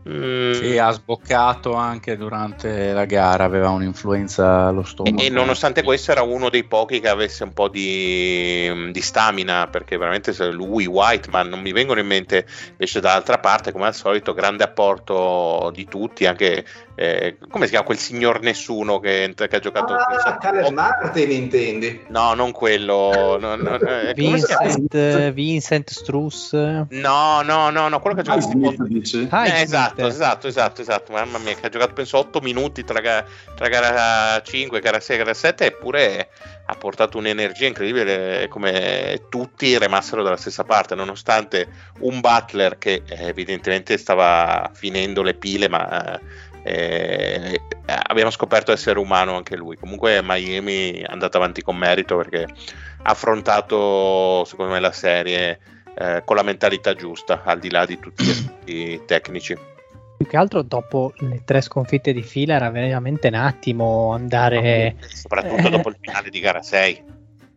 Mm, 0.07 0.51
Sì, 0.51 0.77
ha 0.77 0.91
sboccato 0.91 1.75
anche 1.75 2.17
durante 2.17 2.91
la 2.91 3.05
gara, 3.05 3.45
aveva 3.45 3.69
un'influenza 3.69 4.65
allo 4.65 4.83
stomaco. 4.83 5.22
E, 5.22 5.27
e 5.27 5.29
nonostante 5.29 5.81
questo 5.81 6.12
era 6.12 6.24
uno 6.24 6.50
dei 6.50 6.65
pochi 6.65 7.00
che 7.00 7.07
avesse 7.07 7.43
un 7.43 7.53
po' 7.53 7.69
di, 7.69 8.91
di 8.91 9.01
stamina, 9.01 9.67
perché 9.67 9.95
veramente 9.98 10.33
lui, 10.51 10.86
Whiteman, 10.86 11.48
non 11.48 11.62
mi 11.62 11.72
vengono 11.72 12.01
in 12.01 12.07
mente 12.07 12.45
invece 12.72 13.00
dall'altra 13.00 13.39
parte, 13.39 13.72
come 13.72 13.86
al 13.86 13.95
solito, 13.95 14.33
grande 14.33 14.63
apporto 14.65 15.72
di 15.74 15.86
tutti, 15.86 16.25
anche 16.25 16.65
eh, 16.95 17.38
come 17.50 17.65
si 17.65 17.72
chiama 17.72 17.86
quel 17.86 17.98
signor 17.98 18.41
nessuno 18.41 19.00
che, 19.00 19.33
che 19.36 19.55
ha 19.55 19.60
giocato... 19.60 19.93
Ah, 19.93 20.41
Oh, 20.63 20.72
Martin 20.72 21.31
intendi? 21.31 22.01
no, 22.10 22.33
non 22.33 22.51
quello. 22.51 23.38
no, 23.39 23.55
no, 23.55 23.75
eh? 23.79 24.13
Vincent, 24.15 25.31
Vincent 25.31 25.89
Struss. 25.89 26.53
No, 26.53 27.41
no, 27.41 27.69
no, 27.69 27.88
no, 27.88 28.00
quello 28.00 28.22
che 28.22 28.29
ha 28.29 28.33
Ah, 28.33 28.39
giocato? 28.39 28.88
Ah, 29.29 29.48
Eh, 29.48 29.65
Smith. 29.67 29.93
Esatto, 29.96 30.08
esatto, 30.08 30.48
esatto, 30.48 30.82
esatto. 30.82 31.12
Mamma 31.12 31.38
mia, 31.38 31.56
che 31.56 31.66
ha 31.66 31.70
giocato 31.70 31.94
penso 31.94 32.18
8 32.18 32.40
minuti 32.42 32.84
tra, 32.84 33.00
ga- 33.00 33.26
tra 33.56 33.68
gara 33.68 34.42
5, 34.42 34.80
gara 34.80 35.00
6 35.00 35.16
e 35.16 35.20
gara 35.20 35.34
7, 35.34 35.66
eppure 35.66 36.30
ha 36.66 36.76
portato 36.76 37.18
un'energia 37.18 37.68
incredibile 37.68 38.48
come 38.48 39.24
tutti 39.30 39.78
rimasero 39.78 40.24
dalla 40.24 40.38
stessa 40.38 40.64
parte, 40.64 40.96
nonostante 40.96 41.68
un 42.00 42.20
Butler 42.20 42.78
che 42.78 43.04
eh, 43.06 43.28
evidentemente 43.28 43.98
stava 43.98 44.72
finendo 44.74 45.22
le 45.22 45.34
pile, 45.34 45.68
ma 45.68 46.20
eh, 46.64 47.62
abbiamo 47.86 48.32
scoperto 48.32 48.72
essere 48.72 49.00
umano 49.00 49.36
anche 49.36 49.56
lui. 49.56 49.76
Comunque 49.76 50.22
Miami 50.24 50.94
è 50.94 51.06
andata 51.08 51.38
avanti 51.38 51.62
con 51.62 51.76
merito 51.76 52.16
perché 52.16 52.44
ha 52.44 53.10
affrontato, 53.10 54.46
secondo 54.46 54.72
me, 54.72 54.80
la 54.80 54.94
serie 54.94 55.60
eh, 55.96 56.22
con 56.26 56.36
la 56.36 56.44
mentalità 56.44 56.94
giusta, 56.96 57.44
al 57.44 57.60
di 57.60 57.70
là 57.70 57.86
di 57.86 58.00
tutti 58.00 58.24
gli 58.24 58.30
aspetti 58.30 59.02
tecnici. 59.06 59.72
Più 60.17 60.27
che 60.27 60.38
altro 60.38 60.62
dopo 60.62 61.13
le 61.17 61.41
tre 61.43 61.62
sconfitte 61.62 62.13
di 62.13 62.22
fila 62.22 62.55
era 62.55 62.70
veramente 62.70 63.27
un 63.27 63.36
attimo 63.36 64.13
andare... 64.13 64.96
Soprattutto 65.08 65.70
dopo 65.70 65.89
il 65.89 65.98
finale 66.00 66.29
di 66.29 66.39
gara 66.39 66.62
6. 66.62 67.03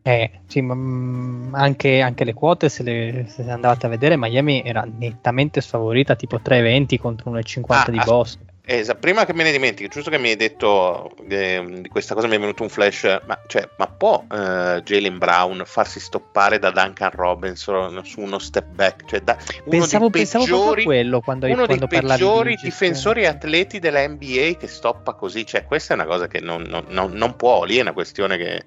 Eh, 0.07 0.31
sì, 0.47 0.61
ma, 0.61 0.75
mm, 0.75 1.55
anche, 1.55 2.01
anche 2.01 2.23
le 2.23 2.33
quote, 2.33 2.69
se, 2.69 2.85
le, 2.85 3.25
se 3.27 3.43
andavate 3.51 3.87
a 3.87 3.89
vedere, 3.89 4.17
Miami 4.17 4.63
era 4.65 4.87
nettamente 4.89 5.61
sfavorita, 5.61 6.15
tipo 6.15 6.37
3,20 6.37 6.99
contro 6.99 7.33
1,50 7.33 7.65
Ah, 7.67 7.91
di 7.91 7.99
ah, 7.99 8.05
Boston. 8.05 8.46
Esatto, 8.69 8.99
prima 8.99 9.25
che 9.25 9.33
me 9.33 9.45
ne 9.45 9.53
dimentichi, 9.53 9.89
giusto 9.89 10.11
che 10.11 10.19
mi 10.19 10.31
hai 10.31 10.35
detto 10.37 11.13
eh, 11.29 11.65
di 11.83 11.89
questa 11.89 12.15
cosa 12.15 12.27
mi 12.27 12.35
è 12.35 12.41
venuto 12.41 12.65
un 12.65 12.69
flash, 12.69 13.21
ma, 13.25 13.41
cioè, 13.47 13.69
ma 13.79 13.87
può 13.87 14.25
eh, 14.29 14.83
Jalen 14.85 15.19
Brown 15.19 15.63
farsi 15.65 16.01
stoppare 16.01 16.59
da 16.59 16.73
Duncan 16.73 17.11
Robinson 17.13 18.05
su 18.05 18.21
uno 18.21 18.41
step 18.41 18.67
back? 18.67 19.05
Cioè, 19.07 19.21
da, 19.21 19.37
uno 19.37 19.71
Pensavo, 19.71 20.09
dei 20.09 20.21
pensavo 20.23 20.45
proprio 20.47 20.63
a 20.65 20.75
peggiori, 20.75 20.85
quello 20.85 21.21
quando, 21.21 21.47
uno 21.47 21.65
quando 21.65 21.87
dei 21.87 22.01
di 22.01 22.07
peggiori 22.07 22.51
gestione. 22.51 22.57
difensori 22.75 23.27
atleti 23.27 23.79
della 23.79 24.09
NBA 24.09 24.57
che 24.59 24.67
stoppa 24.67 25.13
così, 25.13 25.47
cioè 25.47 25.65
questa 25.65 25.95
è 25.95 25.97
una 25.97 26.07
cosa 26.07 26.27
che 26.27 26.41
non, 26.41 26.63
non- 26.63 26.87
non- 26.89 27.13
non 27.13 27.37
può, 27.37 27.63
lì 27.63 27.77
è 27.77 27.83
una 27.83 27.93
questione 27.93 28.37
che 28.37 28.49
è 28.57 28.65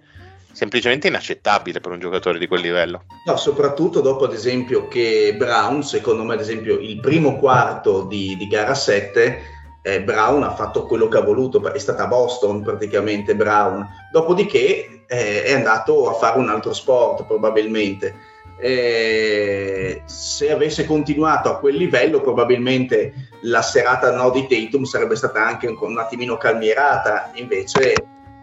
semplicemente 0.54 1.08
inaccettabile 1.08 1.82
per 1.82 1.92
un 1.92 2.00
giocatore 2.00 2.40
di 2.40 2.48
quel 2.48 2.62
livello. 2.62 3.04
No, 3.26 3.36
soprattutto 3.36 4.00
dopo 4.00 4.24
ad 4.24 4.34
esempio 4.34 4.88
che 4.88 5.36
Brown, 5.38 5.84
secondo 5.84 6.24
me 6.24 6.36
ad 6.36 6.40
esempio 6.40 6.80
il 6.80 7.02
primo 7.02 7.38
quarto 7.38 8.04
di, 8.06 8.36
di 8.38 8.48
gara 8.48 8.74
7, 8.74 9.58
eh, 9.82 10.02
Brown 10.02 10.44
ha 10.44 10.54
fatto 10.54 10.86
quello 10.86 11.08
che 11.08 11.18
ha 11.18 11.22
voluto, 11.22 11.62
è 11.72 11.80
stata 11.80 12.08
Boston 12.08 12.62
praticamente 12.62 13.36
Brown, 13.36 13.88
dopodiché 14.12 15.04
eh, 15.08 15.44
è 15.44 15.54
andato 15.54 16.10
a 16.10 16.14
fare 16.14 16.40
un 16.40 16.50
altro 16.50 16.74
sport 16.74 17.26
probabilmente. 17.26 18.38
Eh, 18.62 20.02
se 20.04 20.52
avesse 20.52 20.86
continuato 20.86 21.50
a 21.50 21.60
quel 21.60 21.76
livello 21.76 22.20
probabilmente 22.20 23.14
la 23.44 23.62
serata 23.62 24.12
no 24.12 24.32
di 24.32 24.48
Tatum 24.48 24.84
sarebbe 24.84 25.16
stata 25.16 25.46
anche 25.46 25.68
un, 25.68 25.78
un 25.80 25.98
attimino 25.98 26.36
calmierata, 26.36 27.32
invece 27.36 27.94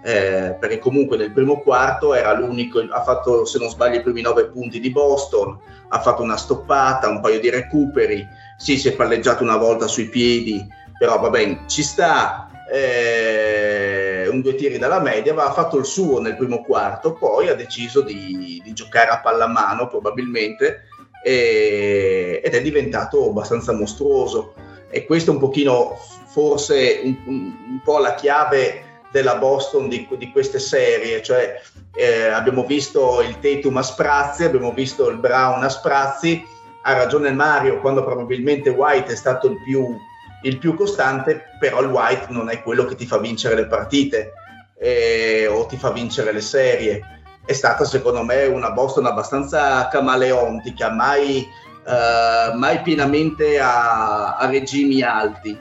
eh, 0.02 0.56
perché 0.58 0.78
comunque 0.78 1.16
nel 1.16 1.32
primo 1.32 1.60
quarto 1.60 2.14
era 2.14 2.32
l'unico, 2.32 2.78
ha 2.78 3.02
fatto 3.02 3.44
se 3.44 3.58
non 3.58 3.68
sbaglio 3.68 3.98
i 3.98 4.02
primi 4.02 4.22
nove 4.22 4.46
punti 4.46 4.80
di 4.80 4.90
Boston, 4.90 5.58
ha 5.88 6.00
fatto 6.00 6.22
una 6.22 6.36
stoppata, 6.36 7.08
un 7.08 7.20
paio 7.20 7.40
di 7.40 7.50
recuperi, 7.50 8.26
sì 8.56 8.78
si 8.78 8.88
è 8.88 8.92
palleggiato 8.92 9.42
una 9.42 9.56
volta 9.56 9.86
sui 9.86 10.08
piedi, 10.08 10.64
però 10.98 11.18
va 11.18 11.30
bene, 11.30 11.62
ci 11.66 11.82
sta, 11.82 12.48
eh, 12.70 14.28
un 14.28 14.40
due 14.40 14.54
tiri 14.54 14.78
dalla 14.78 15.00
media, 15.00 15.34
ma 15.34 15.44
ha 15.44 15.52
fatto 15.52 15.76
il 15.76 15.84
suo 15.84 16.20
nel 16.20 16.36
primo 16.36 16.62
quarto, 16.62 17.12
poi 17.12 17.48
ha 17.48 17.54
deciso 17.54 18.02
di, 18.02 18.60
di 18.62 18.72
giocare 18.72 19.10
a 19.10 19.20
pallamano 19.20 19.86
probabilmente 19.88 20.84
e- 21.22 22.40
ed 22.42 22.54
è 22.54 22.62
diventato 22.62 23.28
abbastanza 23.28 23.72
mostruoso. 23.72 24.54
E 24.88 25.04
questo 25.04 25.30
è 25.30 25.34
un 25.34 25.40
pochino 25.40 25.98
forse 26.26 27.00
un, 27.02 27.16
un- 27.26 27.80
po' 27.82 27.98
la 27.98 28.14
chiave 28.14 29.00
della 29.10 29.36
Boston 29.36 29.88
di, 29.88 30.08
di 30.16 30.30
queste 30.30 30.58
serie, 30.58 31.22
cioè 31.22 31.60
eh, 31.94 32.26
abbiamo 32.28 32.64
visto 32.64 33.22
il 33.22 33.38
Tatum 33.38 33.76
a 33.76 33.82
sprazzi, 33.82 34.44
abbiamo 34.44 34.72
visto 34.72 35.08
il 35.08 35.18
Brown 35.18 35.62
a 35.62 35.68
sprazzi, 35.68 36.44
ha 36.82 36.92
ragione 36.92 37.32
Mario 37.32 37.80
quando 37.80 38.04
probabilmente 38.04 38.70
White 38.70 39.12
è 39.12 39.16
stato 39.16 39.48
il 39.48 39.60
più, 39.62 39.96
il 40.42 40.58
più 40.58 40.74
costante, 40.74 41.44
però 41.58 41.80
il 41.80 41.88
White 41.88 42.26
non 42.30 42.50
è 42.50 42.62
quello 42.62 42.84
che 42.84 42.94
ti 42.94 43.06
fa 43.06 43.18
vincere 43.18 43.54
le 43.54 43.66
partite 43.66 44.32
eh, 44.78 45.46
o 45.46 45.66
ti 45.66 45.76
fa 45.76 45.90
vincere 45.90 46.32
le 46.32 46.40
serie. 46.40 47.00
È 47.44 47.52
stata 47.52 47.84
secondo 47.84 48.22
me 48.24 48.44
una 48.46 48.70
Boston 48.70 49.06
abbastanza 49.06 49.88
camaleontica, 49.88 50.90
mai, 50.90 51.38
eh, 51.86 52.54
mai 52.54 52.80
pienamente 52.82 53.58
a, 53.58 54.36
a 54.36 54.46
regimi 54.48 55.00
alti. 55.02 55.58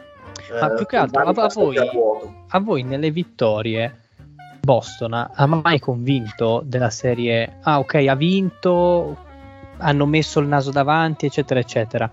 Ma 0.59 0.71
Eh, 0.71 0.75
più 0.75 0.85
che 0.85 0.97
altro, 0.97 1.21
a- 1.21 1.49
voi- 1.53 1.77
a 2.49 2.59
voi 2.59 2.83
nelle 2.83 3.09
vittorie 3.09 4.01
Boston 4.61 5.13
ha 5.13 5.45
mai 5.45 5.79
convinto 5.79 6.61
della 6.65 6.89
serie? 6.89 7.57
Ah, 7.63 7.79
ok, 7.79 7.95
ha 8.07 8.15
vinto, 8.15 9.17
hanno 9.77 10.05
messo 10.05 10.39
il 10.39 10.47
naso 10.47 10.71
davanti, 10.71 11.27
eccetera, 11.27 11.59
eccetera, 11.59 12.09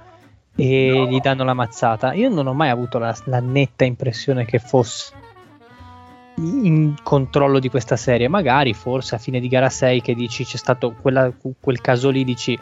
e 0.54 0.90
No. 0.94 1.06
gli 1.06 1.20
danno 1.20 1.44
la 1.44 1.54
mazzata. 1.54 2.12
Io 2.12 2.28
non 2.28 2.46
ho 2.46 2.52
mai 2.54 2.68
avuto 2.70 2.98
la, 2.98 3.16
la 3.24 3.40
netta 3.40 3.84
impressione 3.84 4.44
che 4.44 4.58
fosse 4.58 5.12
in 6.36 6.94
controllo 7.02 7.58
di 7.58 7.68
questa 7.68 7.96
serie. 7.96 8.28
Magari, 8.28 8.72
forse 8.74 9.14
a 9.14 9.18
fine 9.18 9.40
di 9.40 9.48
gara 9.48 9.68
6, 9.68 10.00
che 10.00 10.14
dici 10.14 10.44
c'è 10.44 10.56
stato 10.56 10.94
quella- 11.00 11.32
quel 11.60 11.80
caso 11.80 12.10
lì, 12.10 12.24
dici 12.24 12.58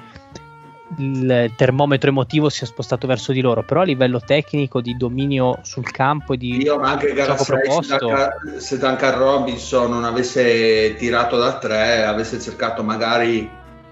il 0.96 1.52
termometro 1.56 2.10
emotivo 2.10 2.48
si 2.48 2.64
è 2.64 2.66
spostato 2.66 3.06
verso 3.06 3.30
di 3.30 3.40
loro, 3.40 3.62
però 3.62 3.82
a 3.82 3.84
livello 3.84 4.18
tecnico 4.20 4.80
di 4.80 4.96
dominio 4.96 5.60
sul 5.62 5.88
campo 5.88 6.32
e 6.32 6.36
di 6.36 6.62
Io 6.62 6.80
ma 6.80 6.90
anche 6.90 7.12
gara 7.12 7.34
gioco 7.36 7.44
6, 7.44 7.56
se 7.56 7.62
proposto. 7.62 8.10
Se 8.58 8.76
Duncan 8.78 9.16
Robinson 9.16 9.88
non 9.88 10.02
avesse 10.04 10.96
tirato 10.96 11.36
da 11.36 11.58
3, 11.58 12.02
avesse 12.02 12.40
cercato 12.40 12.82
magari 12.82 13.48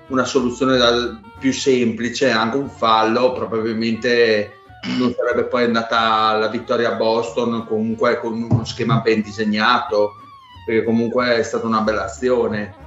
una 0.08 0.24
soluzione 0.24 0.76
da- 0.76 1.18
più 1.38 1.52
semplice, 1.52 2.30
anche 2.30 2.56
un 2.56 2.68
fallo, 2.68 3.32
probabilmente 3.32 4.52
non 4.98 5.12
sarebbe 5.12 5.44
poi 5.44 5.64
andata 5.64 6.36
la 6.36 6.48
vittoria 6.48 6.92
a 6.92 6.96
Boston 6.96 7.66
comunque 7.66 8.18
con 8.20 8.40
uno 8.40 8.64
schema 8.64 9.00
ben 9.00 9.22
disegnato, 9.22 10.12
perché 10.64 10.84
comunque 10.84 11.36
è 11.36 11.42
stata 11.42 11.66
una 11.66 11.80
bella 11.80 12.04
azione. 12.04 12.86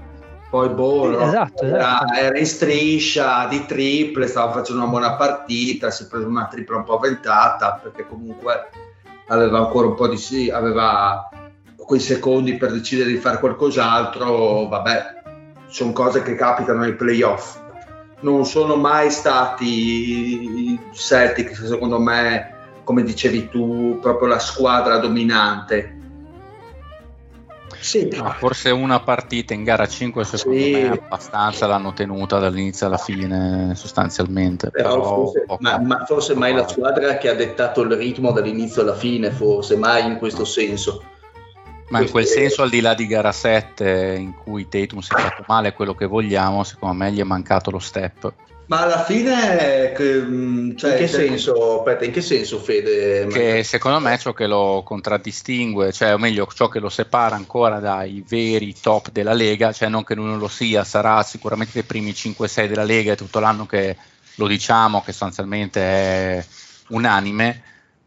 Poi 0.49 0.67
boh, 0.69 1.17
Sì, 1.17 1.23
esatto, 1.23 1.63
era, 1.63 1.77
esatto. 1.77 2.13
era 2.13 2.38
in 2.38 2.45
striscia 2.45 3.47
di 3.47 3.65
triple, 3.65 4.27
stava 4.27 4.51
facendo 4.51 4.81
una 4.81 4.91
buona 4.91 5.13
partita, 5.13 5.89
si 5.91 6.03
è 6.03 6.07
preso 6.07 6.27
una 6.27 6.47
tripla 6.47 6.77
un 6.77 6.84
po' 6.84 6.97
avventata 6.97 7.79
perché 7.81 8.05
comunque 8.05 8.69
aveva 9.27 9.60
ancora 9.60 9.88
un 9.88 9.95
po' 9.95 10.10
di 10.10 10.17
sì, 10.17 10.49
aveva 10.49 11.29
quei 11.77 12.01
secondi 12.01 12.57
per 12.57 12.73
decidere 12.73 13.10
di 13.10 13.17
fare 13.17 13.39
qualcos'altro, 13.39 14.67
vabbè, 14.67 15.20
sono 15.71 15.93
cose 15.93 16.21
che 16.21 16.36
capitano 16.36 16.81
nei 16.81 16.95
playoff. 16.95 17.57
Non 18.19 18.45
sono 18.45 18.75
mai 18.75 19.10
stati 19.10 19.65
i 19.65 20.79
Celtics, 20.93 21.65
secondo 21.65 21.99
me, 21.99 22.53
come 22.84 23.03
dicevi 23.03 23.49
tu, 23.49 23.97
proprio 23.99 24.27
la 24.27 24.39
squadra 24.39 24.97
dominante. 24.97 25.95
Sì, 27.79 28.07
No, 28.15 28.36
forse 28.38 28.69
una 28.69 28.99
partita 28.99 29.55
in 29.55 29.63
gara 29.63 29.88
5 29.88 30.23
secondo 30.23 30.60
Sì. 30.60 30.71
me 30.71 30.89
abbastanza 30.89 31.65
l'hanno 31.65 31.93
tenuta 31.93 32.38
dall'inizio 32.38 32.86
alla 32.86 32.97
fine 32.97 33.73
sostanzialmente. 33.73 34.69
Però 34.69 34.99
Però, 34.99 35.03
forse, 35.03 35.45
ma, 35.57 35.79
ma 35.79 36.05
forse 36.05 36.36
mai 36.36 36.53
la 36.53 36.67
squadra 36.67 37.17
che 37.17 37.27
ha 37.29 37.34
dettato 37.34 37.81
il 37.81 37.93
ritmo 37.93 38.31
dall'inizio 38.34 38.84
alla 38.84 38.93
fine, 38.93 39.31
forse 39.31 39.77
mai 39.77 40.05
in 40.05 40.17
questo 40.17 40.45
senso. 40.45 41.01
Ma 41.91 41.99
in 42.01 42.10
quel 42.10 42.25
senso, 42.25 42.62
al 42.62 42.69
di 42.69 42.80
là 42.80 42.93
di 42.93 43.06
gara 43.06 43.32
7, 43.34 44.15
in 44.17 44.34
cui 44.34 44.67
Tatum 44.67 44.99
si 45.01 45.13
è 45.13 45.19
fatto 45.19 45.43
male, 45.47 45.73
quello 45.73 45.93
che 45.93 46.06
vogliamo, 46.06 46.63
secondo 46.63 46.95
me 46.95 47.12
gli 47.12 47.19
è 47.19 47.23
mancato 47.23 47.69
lo 47.69 47.80
step. 47.80 48.34
ma 48.67 48.84
alla 48.84 49.04
fine, 49.04 49.91
mh, 49.97 50.75
cioè, 50.77 50.91
in 50.91 50.97
che 50.97 51.08
se- 51.08 51.27
senso, 51.27 51.80
aspetta, 51.80 52.06
in 52.06 52.12
che 52.13 52.21
senso 52.21 52.58
Fede? 52.60 53.27
Che 53.27 53.63
secondo 53.63 53.99
me 53.99 54.17
ciò 54.17 54.32
che 54.32 54.47
lo 54.47 54.82
contraddistingue, 54.86 55.91
cioè, 55.91 56.13
o 56.13 56.17
meglio, 56.17 56.47
ciò 56.56 56.69
che 56.69 56.80
lo 56.80 56.88
separa 56.88 57.36
ancora 57.36 57.80
dai 57.80 58.23
veri 58.25 58.73
top 58.80 59.12
della 59.12 59.34
Lega, 59.34 59.73
cioè 59.73 59.89
non 59.89 60.06
che 60.06 60.15
lui 60.15 60.27
non 60.27 60.39
lo 60.39 60.47
sia, 60.47 60.86
sarà 60.86 61.21
sicuramente 61.23 61.73
dei 61.73 61.84
primi 61.84 62.12
5-6 62.12 62.67
della 62.67 62.86
Lega, 62.86 63.12
è 63.12 63.17
tutto 63.17 63.39
l'anno 63.39 63.65
che 63.65 63.97
lo 64.36 64.47
diciamo, 64.47 65.01
che 65.01 65.12
sostanzialmente 65.12 65.82
è 65.82 66.45
unanime, 66.88 67.63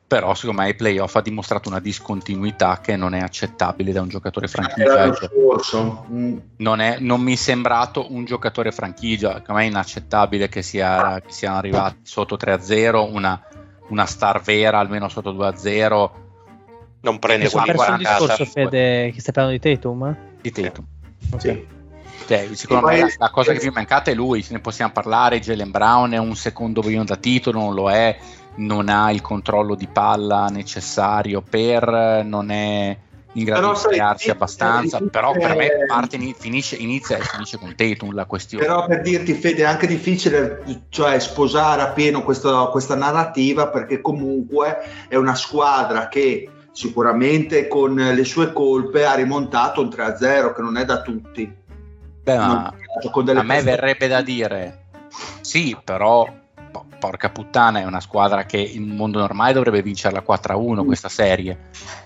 però 0.07 0.35
secondo 0.35 0.61
me 0.61 0.67
ai 0.69 0.75
playoff 0.75 1.15
ha 1.17 1.21
dimostrato 1.23 1.69
una 1.69 1.81
discontinuità 1.81 2.79
che 2.81 2.95
non 2.97 3.15
è 3.15 3.21
accettabile 3.21 3.91
da 3.93 4.03
un 4.03 4.09
giocatore 4.09 4.47
franchigia. 4.49 4.95
l'anno 4.95 5.15
scorso. 5.15 6.07
Mm. 6.11 6.37
non, 6.59 6.81
è- 6.81 6.99
non 7.01 7.21
mi 7.21 7.33
è 7.33 7.37
sembrato 7.37 8.13
un 8.13 8.25
giocatore 8.25 8.71
franchigia, 8.71 9.41
che 9.43 9.51
a 9.51 9.55
me 9.55 9.63
è 9.63 9.67
inaccettabile 9.67 10.49
che, 10.49 10.63
sia, 10.63 11.21
che 11.21 11.33
siano 11.33 11.57
arrivati 11.57 11.99
sotto 12.03 12.37
3-0, 12.37 13.11
una, 13.13 13.41
una 13.89 14.07
star 14.07 14.41
vera 14.43 14.79
almeno 14.79 15.09
sotto 15.09 15.33
2-0 15.33 16.11
Non 17.01 17.19
prende 17.19 17.49
Che 17.49 17.57
Hai 17.57 17.65
sono 17.65 17.65
quelli 17.65 17.77
perso 17.77 17.85
qua 17.85 17.87
il 17.97 18.07
a 18.07 18.09
casa. 18.09 18.27
discorso, 18.27 18.45
Fede, 18.53 19.11
che 19.13 19.21
stai 19.21 19.33
parlando 19.35 19.59
di 19.59 19.75
Tatum? 19.75 20.17
di 20.41 20.51
Tatum. 20.53 20.85
Sì. 21.39 21.67
Cioè, 22.27 22.49
secondo 22.55 22.89
E 22.89 22.93
me 22.95 23.01
poi- 23.01 23.09
la, 23.11 23.15
la 23.19 23.31
cosa 23.31 23.53
che 23.53 23.59
più 23.59 23.71
è 23.71 23.75
mancata 23.75 24.11
è 24.11 24.15
lui, 24.15 24.43
se 24.43 24.53
ne 24.55 24.61
possiamo 24.61 24.93
parlare, 24.93 25.41
Jalen 25.41 25.71
Brown 25.71 26.13
è 26.13 26.19
un 26.19 26.35
secondo 26.37 26.81
billone 26.81 27.05
da 27.05 27.17
titolo, 27.17 27.59
non 27.59 27.75
lo 27.75 27.91
è, 27.91 28.17
non 28.57 28.89
ha 28.89 29.11
il 29.11 29.21
controllo 29.21 29.75
di 29.75 29.89
palla 29.89 30.47
necessario 30.47 31.43
per, 31.43 32.23
non 32.25 32.51
è 32.51 32.97
in 33.37 33.45
grado 33.45 33.73
Però 33.73 33.81
di 33.81 33.89
crearsi 33.89 34.31
abbastanza, 34.31 34.99
difficile- 34.99 35.11
però 35.11 35.33
per 35.33 35.57
me 35.57 35.69
parte, 35.87 36.17
ini- 36.17 36.35
finisce, 36.39 36.77
inizia 36.77 37.17
e 37.17 37.21
finisce 37.21 37.59
con 37.59 37.75
Tatum 37.75 38.15
la 38.15 38.27
questione. 38.27 38.65
Però 38.65 38.87
per 38.87 39.01
dirti, 39.01 39.35
Fede, 39.35 39.63
è 39.63 39.67
anche 39.67 39.87
difficile 39.87 40.63
cioè, 40.89 41.19
sposare 41.19 41.83
appieno 41.83 42.23
questa, 42.23 42.67
questa 42.67 42.95
narrativa 42.95 43.69
perché 43.69 44.01
comunque 44.01 44.79
è 45.09 45.17
una 45.17 45.35
squadra 45.35 46.09
che 46.09 46.49
sicuramente 46.71 47.67
con 47.69 47.95
le 47.95 48.25
sue 48.25 48.53
colpe 48.53 49.05
ha 49.05 49.15
rimontato 49.15 49.81
un 49.81 49.89
3-0 49.89 50.53
che 50.55 50.63
non 50.63 50.77
è 50.77 50.85
da 50.85 51.03
tutti. 51.03 51.53
Beh, 52.23 52.37
ma 52.37 52.47
Non- 52.47 53.37
a 53.37 53.43
me 53.43 53.63
verrebbe 53.63 54.07
da 54.09 54.23
dire 54.23 54.85
sì, 55.41 55.77
però 55.83 56.27
po- 56.75 56.87
porca 56.99 57.31
puttana 57.31 57.79
è 57.79 57.85
una 57.85 58.01
squadra 58.01 58.45
che 58.45 58.59
in 58.59 58.91
un 58.91 58.97
mondo 58.97 59.21
normale 59.21 59.53
dovrebbe 59.53 59.81
vincerla 59.83 60.23
4-1 60.23 60.83
Mm. 60.83 60.87
questa 60.87 61.09
serie. 61.09 61.59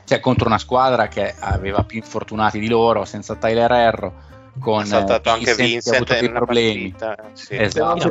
Cioè 0.05 0.21
contro 0.21 0.47
una 0.47 0.59
squadra 0.59 1.09
che 1.09 1.35
aveva 1.39 1.85
più 1.85 1.99
infortunati 1.99 2.59
di 2.59 2.69
loro, 2.69 3.07
senza 3.07 3.35
Tyler 3.37 3.71
Erro, 3.73 4.13
con 4.61 4.85
saltato 4.85 5.31
eh, 5.31 5.33
anche 5.33 5.55
Vincent 5.55 6.11
ha 6.11 6.29
problemi. 6.31 6.91
partita, 6.91 7.17
sì. 7.33 7.57
Esatto. 7.57 8.11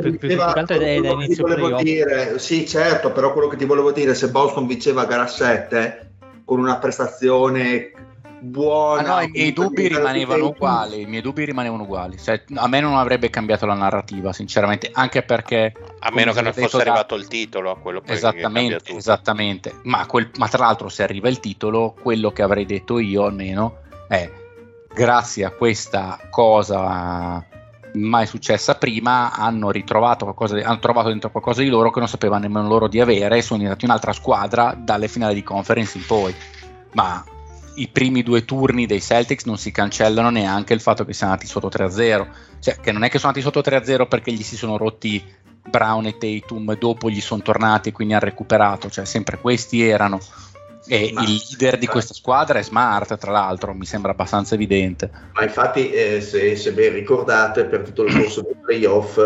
da- 1.70 1.82
dire, 1.82 2.38
sì, 2.38 2.66
certo, 2.66 3.12
però 3.12 3.32
quello 3.32 3.48
che 3.48 3.56
ti 3.56 3.64
volevo 3.64 3.92
dire, 3.92 4.14
se 4.14 4.30
Boston 4.30 4.66
vinceva 4.66 5.04
gara 5.04 5.26
7 5.26 6.10
con 6.44 6.58
una 6.58 6.78
prestazione 6.78 7.92
buona, 8.40 9.02
Ma 9.02 9.08
no, 9.16 9.20
i 9.22 9.30
miei 9.30 9.52
dubbi 9.52 9.88
rimanevano 9.88 10.44
tempo, 10.44 10.56
uguali, 10.56 11.00
i 11.02 11.06
miei 11.06 11.22
dubbi 11.22 11.44
rimanevano 11.44 11.82
uguali. 11.82 12.18
Cioè, 12.18 12.44
a 12.54 12.68
me 12.68 12.80
non 12.80 12.96
avrebbe 12.96 13.30
cambiato 13.30 13.66
la 13.66 13.74
narrativa, 13.74 14.32
sinceramente, 14.32 14.90
anche 14.92 15.22
perché 15.22 15.72
A 16.00 16.10
meno 16.12 16.32
che 16.32 16.42
non 16.42 16.52
fosse 16.52 16.76
da- 16.76 16.82
arrivato 16.84 17.14
il 17.14 17.26
titolo, 17.28 17.70
a 17.70 17.76
quello 17.76 18.00
poi 18.00 18.14
Esattamente, 18.14 18.78
tutto. 18.78 18.98
esattamente. 18.98 19.80
Ma, 19.84 20.06
quel- 20.06 20.30
ma 20.36 20.48
tra 20.48 20.64
l'altro, 20.64 20.88
se 20.88 21.02
arriva 21.02 21.28
il 21.28 21.40
titolo, 21.40 21.94
quello 22.00 22.30
che 22.30 22.42
avrei 22.42 22.64
detto 22.66 22.98
io 22.98 23.24
almeno 23.24 23.78
è 24.08 24.30
grazie 24.92 25.44
a 25.44 25.50
questa 25.50 26.18
cosa 26.30 27.44
mai 27.94 28.26
successa 28.26 28.74
prima, 28.76 29.32
hanno 29.32 29.70
ritrovato 29.70 30.24
qualcosa, 30.24 30.56
hanno 30.62 30.78
trovato 30.78 31.08
dentro 31.08 31.30
qualcosa 31.30 31.62
di 31.62 31.68
loro 31.68 31.90
che 31.90 31.98
non 31.98 32.08
sapevano 32.08 32.42
nemmeno 32.42 32.68
loro 32.68 32.86
di 32.86 33.00
avere 33.00 33.38
e 33.38 33.42
sono 33.42 33.58
diventati 33.58 33.86
un'altra 33.86 34.12
squadra 34.12 34.76
dalle 34.78 35.08
finali 35.08 35.34
di 35.34 35.42
conference 35.42 35.96
in 35.96 36.04
poi. 36.06 36.34
Ma 36.92 37.24
i 37.78 37.88
primi 37.88 38.22
due 38.22 38.44
turni 38.44 38.86
dei 38.86 39.00
Celtics 39.00 39.44
non 39.44 39.58
si 39.58 39.70
cancellano 39.70 40.30
neanche 40.30 40.74
il 40.74 40.80
fatto 40.80 41.04
che 41.04 41.12
siano 41.12 41.32
andati 41.32 41.48
sotto 41.48 41.68
3-0. 41.68 42.26
Cioè, 42.60 42.76
che 42.80 42.92
non 42.92 43.04
è 43.04 43.08
che 43.08 43.18
sono 43.18 43.32
andati 43.32 43.44
sotto 43.44 43.68
3-0 43.68 44.08
perché 44.08 44.32
gli 44.32 44.42
si 44.42 44.56
sono 44.56 44.76
rotti 44.76 45.22
Brown 45.68 46.06
e 46.06 46.16
Tatum 46.18 46.76
dopo 46.76 47.10
gli 47.10 47.20
sono 47.20 47.42
tornati 47.42 47.90
e 47.90 47.92
quindi 47.92 48.14
hanno 48.14 48.24
recuperato, 48.24 48.90
cioè 48.90 49.04
sempre 49.04 49.38
questi 49.38 49.86
erano. 49.86 50.18
E 50.86 51.10
Ma- 51.12 51.22
il 51.22 51.38
leader 51.50 51.78
di 51.78 51.86
questa 51.86 52.14
squadra 52.14 52.58
è 52.58 52.62
Smart, 52.62 53.16
tra 53.18 53.30
l'altro, 53.30 53.74
mi 53.74 53.84
sembra 53.84 54.12
abbastanza 54.12 54.54
evidente. 54.54 55.10
Ma 55.34 55.42
infatti, 55.42 55.90
eh, 55.90 56.20
se, 56.20 56.56
se 56.56 56.72
ben 56.72 56.92
ricordate, 56.92 57.66
per 57.66 57.82
tutto 57.82 58.04
il 58.04 58.14
corso 58.14 58.40
dei 58.40 58.56
playoff 58.60 59.18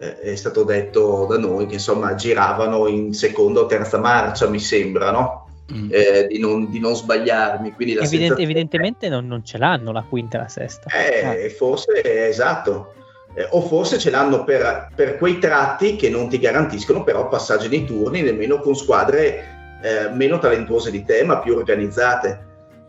eh, 0.00 0.18
è 0.18 0.34
stato 0.34 0.64
detto 0.64 1.26
da 1.26 1.38
noi 1.38 1.66
che 1.66 1.74
insomma 1.74 2.14
giravano 2.16 2.88
in 2.88 3.12
seconda 3.14 3.60
o 3.60 3.66
terza 3.66 3.98
marcia, 3.98 4.48
mi 4.48 4.58
sembra, 4.58 5.12
no? 5.12 5.47
Mm. 5.70 5.88
Eh, 5.90 6.26
di, 6.28 6.38
non, 6.38 6.70
di 6.70 6.78
non 6.80 6.94
sbagliarmi. 6.96 7.74
Evident- 7.76 8.06
sensazione- 8.06 8.42
evidentemente 8.42 9.08
non, 9.10 9.26
non 9.26 9.44
ce 9.44 9.58
l'hanno 9.58 9.92
la 9.92 10.02
quinta 10.08 10.38
e 10.38 10.40
la 10.40 10.48
sesta. 10.48 10.88
Eh, 10.90 11.46
Ah. 11.46 11.50
forse 11.50 12.26
esatto. 12.28 12.94
Eh, 13.34 13.46
o 13.50 13.60
forse 13.60 13.98
ce 13.98 14.08
l'hanno 14.10 14.44
per, 14.44 14.88
per 14.96 15.18
quei 15.18 15.38
tratti 15.38 15.96
che 15.96 16.08
non 16.08 16.28
ti 16.30 16.38
garantiscono 16.38 17.04
però 17.04 17.28
passaggi 17.28 17.68
nei 17.68 17.84
turni 17.84 18.22
nemmeno 18.22 18.60
con 18.60 18.74
squadre 18.74 19.56
eh, 19.82 20.08
meno 20.12 20.38
talentuose 20.38 20.90
di 20.90 21.04
te 21.04 21.22
ma 21.24 21.38
più 21.38 21.54
organizzate. 21.54 22.46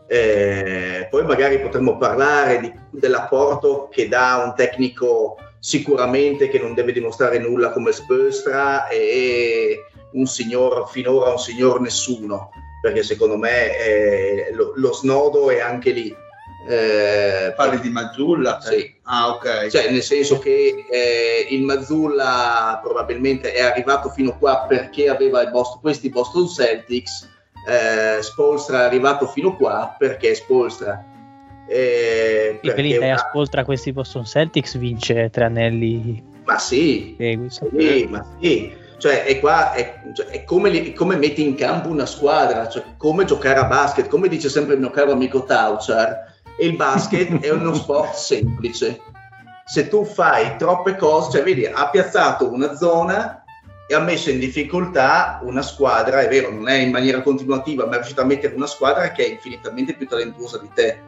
Eh, 0.08 1.08
poi 1.10 1.24
magari 1.26 1.60
potremmo 1.60 1.98
parlare 1.98 2.60
di- 2.62 2.74
dell'apporto 2.92 3.90
che 3.92 4.08
dà 4.08 4.42
un 4.44 4.56
tecnico 4.56 5.36
sicuramente 5.60 6.48
che 6.48 6.58
non 6.60 6.74
deve 6.74 6.94
dimostrare 6.94 7.38
nulla 7.38 7.70
come 7.72 7.92
Spolstra 7.92 8.88
e 8.88 9.78
un 10.14 10.26
signor 10.26 10.90
finora 10.90 11.30
un 11.32 11.38
signor 11.38 11.80
nessuno 11.82 12.50
perché 12.82 13.04
secondo 13.04 13.38
me 13.38 13.78
eh, 13.78 14.50
lo, 14.54 14.74
lo 14.76 14.94
snodo 14.94 15.50
è 15.50 15.60
anche 15.60 15.92
lì 15.92 16.16
Eh, 16.68 17.54
Parli 17.56 17.80
di 17.80 17.90
Mazzulla? 17.90 18.60
Sì. 18.62 18.94
Ah, 19.04 19.30
ok. 19.30 19.68
cioè, 19.70 19.90
nel 19.90 20.04
senso 20.04 20.38
che 20.40 20.86
eh, 20.92 21.48
il 21.50 21.64
Mazzulla 21.64 22.80
probabilmente 22.84 23.54
è 23.54 23.62
arrivato 23.62 24.10
fino 24.10 24.38
qua 24.38 24.66
perché 24.68 25.10
aveva 25.10 25.46
Boston- 25.48 25.80
questi 25.82 26.10
Boston 26.10 26.48
Celtics, 26.48 27.28
eh, 27.68 28.22
Spolstra 28.22 28.82
è 28.82 28.86
arrivato 28.86 29.26
fino 29.28 29.56
qua 29.56 29.96
perché 29.98 30.36
Spolstra. 30.36 31.04
Eh, 31.68 32.60
E 32.62 32.82
l'idea 32.82 33.08
una- 33.14 33.18
spoltra 33.18 33.64
questi 33.64 33.92
Boston 33.92 34.26
Celtics 34.26 34.78
vince 34.78 35.30
tre 35.32 35.46
anelli 35.46 36.22
ma 36.46 36.58
sì, 36.58 37.16
segui. 37.18 37.50
sì, 37.50 38.08
ma 38.10 38.26
sì. 38.40 38.76
Cioè, 39.00 39.24
è, 39.24 39.40
qua, 39.40 39.72
è, 39.72 40.02
cioè, 40.14 40.28
è 40.28 40.44
come, 40.44 40.70
li- 40.70 40.94
come 40.94 41.16
metti 41.16 41.42
in 41.42 41.56
campo 41.56 41.90
una 41.90 42.06
squadra, 42.06 42.68
cioè, 42.68 42.84
come 42.98 43.26
giocare 43.26 43.60
a 43.60 43.66
basket, 43.66 44.08
come 44.08 44.28
dice 44.28 44.50
sempre 44.50 44.76
il 44.76 44.82
mio 44.82 44.92
caro 44.92 45.14
amico 45.14 45.44
Tauchar, 45.44 46.36
il 46.60 46.76
basket 46.76 47.40
è 47.40 47.50
uno 47.50 47.74
sport 47.74 48.14
semplice. 48.20 49.00
Se 49.66 49.88
tu 49.88 50.04
fai 50.04 50.58
troppe 50.58 50.96
cose, 50.96 51.32
cioè 51.32 51.44
vedi, 51.44 51.66
ha 51.66 51.90
piazzato 51.90 52.52
una 52.52 52.76
zona 52.76 53.44
e 53.88 53.96
ha 53.96 54.00
messo 54.00 54.30
in 54.30 54.40
difficoltà 54.40 55.40
una 55.44 55.62
squadra, 55.62 56.20
è 56.22 56.28
vero, 56.28 56.52
non 56.52 56.68
è 56.68 56.76
in 56.76 56.92
maniera 56.92 57.22
continuativa, 57.22 57.86
ma 57.86 57.94
è 57.94 57.96
riuscito 57.96 58.22
a 58.22 58.26
mettere 58.26 58.54
una 58.54 58.68
squadra 58.68 59.12
che 59.12 59.26
è 59.26 59.30
infinitamente 59.30 59.94
più 59.94 60.08
talentuosa 60.08 60.58
di 60.58 60.70
te. 60.74 61.02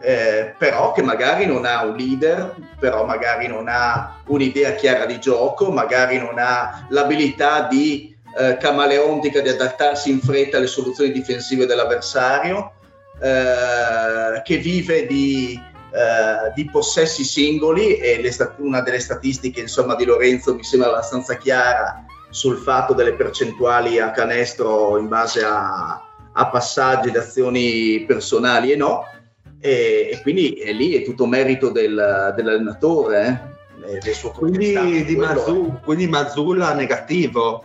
Eh, 0.00 0.54
però 0.56 0.92
che 0.92 1.02
magari 1.02 1.44
non 1.44 1.64
ha 1.64 1.84
un 1.84 1.96
leader, 1.96 2.54
però 2.78 3.04
magari 3.04 3.48
non 3.48 3.66
ha 3.68 4.20
un'idea 4.26 4.72
chiara 4.72 5.06
di 5.06 5.18
gioco, 5.18 5.72
magari 5.72 6.18
non 6.18 6.38
ha 6.38 6.86
l'abilità 6.90 7.66
di 7.68 8.16
eh, 8.36 8.56
camaleontica 8.58 9.40
di 9.40 9.48
adattarsi 9.48 10.10
in 10.10 10.20
fretta 10.20 10.58
alle 10.58 10.68
soluzioni 10.68 11.10
difensive 11.10 11.66
dell'avversario, 11.66 12.72
eh, 13.20 14.40
che 14.44 14.56
vive 14.58 15.06
di, 15.06 15.60
eh, 15.90 16.52
di 16.54 16.64
possessi 16.70 17.24
singoli 17.24 17.96
e 17.96 18.20
le 18.20 18.54
una 18.58 18.80
delle 18.80 19.00
statistiche 19.00 19.60
insomma, 19.60 19.96
di 19.96 20.04
Lorenzo 20.04 20.54
mi 20.54 20.62
sembra 20.62 20.90
abbastanza 20.90 21.34
chiara 21.36 22.04
sul 22.30 22.58
fatto 22.58 22.92
delle 22.92 23.14
percentuali 23.14 23.98
a 23.98 24.10
canestro 24.10 24.98
in 24.98 25.08
base 25.08 25.42
a, 25.42 26.00
a 26.32 26.46
passaggi 26.46 27.08
ed 27.08 27.16
azioni 27.16 28.04
personali 28.06 28.70
e 28.70 28.76
no 28.76 29.04
e, 29.60 30.10
e 30.12 30.20
quindi 30.22 30.52
è 30.54 30.72
lì 30.72 30.94
è 30.94 31.02
tutto 31.04 31.26
merito 31.26 31.70
del- 31.70 32.32
dell'allenatore 32.36 33.56
eh, 33.84 33.96
e 33.96 33.98
del 33.98 34.14
suo 34.14 34.30
Quindi, 34.30 35.04
di. 35.04 35.16
Mazzu- 35.16 35.80
quindi 35.82 36.06
Mazzulla 36.06 36.72
negativo. 36.74 37.64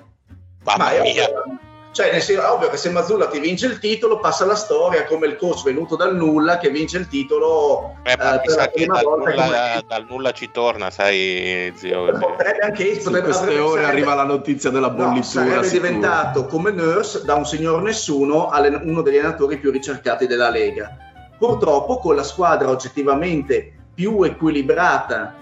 Mamma 0.63 0.83
Ma 0.85 0.91
è 0.93 1.01
mia. 1.01 1.23
ovvio, 1.27 1.43
cioè, 1.91 2.11
nel 2.11 2.21
senso, 2.21 2.41
è 2.41 2.49
ovvio 2.49 2.69
che 2.69 2.77
se 2.77 2.89
Mazzulla 2.89 3.27
ti 3.27 3.37
vince 3.39 3.65
il 3.67 3.77
titolo, 3.77 4.17
passa 4.19 4.45
la 4.45 4.55
storia 4.55 5.03
come 5.05 5.27
il 5.27 5.35
coach 5.35 5.63
venuto 5.63 5.95
dal 5.95 6.15
nulla 6.15 6.57
che 6.57 6.69
vince 6.69 6.97
il 6.97 7.07
titolo 7.07 7.97
Eh, 8.03 8.15
ma 8.17 8.41
eh, 8.41 8.45
per 8.45 8.55
la 8.55 8.67
prima 8.69 8.93
dal 8.95 9.03
volta. 9.03 9.29
nulla, 9.29 9.43
come- 9.43 9.83
dal 9.87 10.05
nulla 10.09 10.31
ci 10.31 10.49
torna, 10.51 10.89
sai, 10.89 11.71
zio. 11.75 12.05
Potrebbe 12.17 12.59
anche 12.61 12.95
Su 12.95 13.03
potrebbe- 13.03 13.25
queste 13.25 13.43
avrebbe- 13.43 13.59
ore 13.61 13.81
sarebbe- 13.81 13.91
arriva 13.91 14.13
la 14.15 14.23
notizia 14.23 14.69
della 14.71 14.87
no, 14.89 14.95
bollitura. 14.95 15.23
sarebbe 15.23 15.63
sicuro. 15.67 15.87
diventato 15.87 16.45
come 16.45 16.71
nurse 16.71 17.21
da 17.25 17.35
un 17.35 17.45
signor 17.45 17.81
nessuno 17.83 18.49
uno 18.83 19.01
degli 19.01 19.17
allenatori 19.17 19.57
più 19.57 19.69
ricercati 19.69 20.25
della 20.25 20.49
Lega. 20.49 20.97
Purtroppo 21.43 21.97
con 21.97 22.15
la 22.15 22.23
squadra 22.23 22.69
oggettivamente 22.69 23.69
più 23.93 24.23
equilibrata 24.23 25.35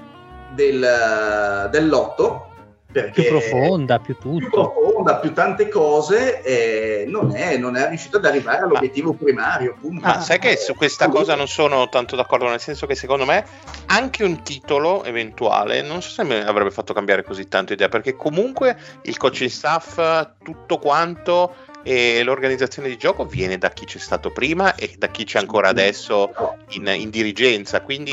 del, 0.52 1.70
dell'otto, 1.70 2.48
perché 2.92 3.22
Più 3.22 3.30
profonda, 3.30 4.00
più 4.00 4.18
più 4.18 4.32
tutto. 4.40 4.72
profonda, 4.72 5.18
più 5.18 5.32
tante 5.32 5.70
cose, 5.70 6.42
eh, 6.42 7.06
non, 7.08 7.36
è, 7.36 7.56
non 7.58 7.76
è 7.76 7.88
riuscito 7.88 8.18
ad 8.18 8.26
arrivare 8.26 8.64
all'obiettivo 8.64 9.14
primario. 9.14 9.76
punto. 9.80 10.04
Ma 10.04 10.20
sai 10.20 10.40
che 10.40 10.58
su 10.58 10.74
questa 10.74 11.08
cosa 11.08 11.36
non 11.36 11.48
sono 11.48 11.88
tanto 11.88 12.16
d'accordo, 12.16 12.50
nel 12.50 12.60
senso 12.60 12.88
che 12.88 12.96
secondo 12.96 13.26
me 13.26 13.46
anche 13.86 14.24
un 14.24 14.42
titolo 14.42 15.04
eventuale 15.04 15.84
non 15.84 16.02
so 16.02 16.10
se 16.10 16.24
mi 16.24 16.34
avrebbe 16.34 16.72
fatto 16.72 16.94
cambiare 16.94 17.24
così 17.24 17.48
tanto 17.48 17.74
idea, 17.74 17.90
perché 17.90 18.16
comunque 18.16 18.76
il 19.04 19.18
coaching 19.18 19.52
staff, 19.52 20.02
tutto 20.44 20.80
quanto 20.80 21.54
e 21.84 22.22
l'organizzazione 22.24 22.88
di 22.88 22.98
gioco 22.98 23.26
viene 23.26 23.58
da 23.58 23.70
chi 23.70 23.86
c'è 23.86 23.98
stato 23.98 24.32
prima 24.32 24.76
e 24.76 24.94
da 24.98 25.08
chi 25.08 25.24
c'è 25.24 25.40
ancora 25.40 25.70
adesso 25.70 26.32
in, 26.70 26.88
in 26.88 27.10
dirigenza, 27.10 27.82
quindi 27.82 28.12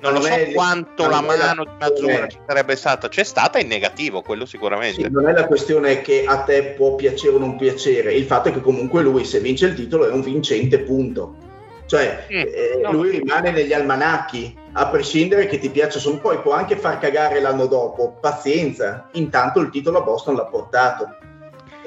non 0.00 0.12
lo 0.12 0.20
so 0.20 0.34
quanto 0.52 1.08
la 1.08 1.20
mano 1.20 1.64
di 1.64 1.70
Mazzura 1.78 2.28
ci 2.28 2.38
sarebbe 2.46 2.76
stata, 2.76 3.08
c'è 3.08 3.24
stata 3.24 3.58
in 3.58 3.68
negativo, 3.68 4.22
quello 4.22 4.44
sicuramente. 4.44 5.02
Sì, 5.02 5.10
non 5.10 5.28
è 5.28 5.32
la 5.32 5.46
questione 5.46 6.02
che 6.02 6.24
a 6.26 6.38
te 6.40 6.74
può 6.76 6.94
piacere 6.94 7.34
o 7.34 7.38
non 7.38 7.56
piacere, 7.56 8.14
il 8.14 8.24
fatto 8.24 8.48
è 8.48 8.52
che 8.52 8.60
comunque 8.60 9.02
lui 9.02 9.24
se 9.24 9.40
vince 9.40 9.66
il 9.66 9.74
titolo 9.74 10.06
è 10.06 10.12
un 10.12 10.20
vincente 10.20 10.80
punto. 10.80 11.44
Cioè, 11.86 12.26
mm, 12.30 12.36
eh, 12.36 12.80
no. 12.82 12.92
lui 12.92 13.10
rimane 13.10 13.52
negli 13.52 13.72
almanacchi, 13.72 14.54
a 14.72 14.88
prescindere 14.88 15.46
che 15.46 15.58
ti 15.58 15.70
piaccia, 15.70 16.00
son, 16.00 16.20
poi 16.20 16.40
può 16.40 16.52
anche 16.52 16.76
far 16.76 16.98
cagare 16.98 17.40
l'anno 17.40 17.66
dopo, 17.66 18.16
pazienza, 18.20 19.08
intanto 19.12 19.60
il 19.60 19.70
titolo 19.70 19.98
a 19.98 20.02
Boston 20.02 20.34
l'ha 20.34 20.46
portato. 20.46 21.16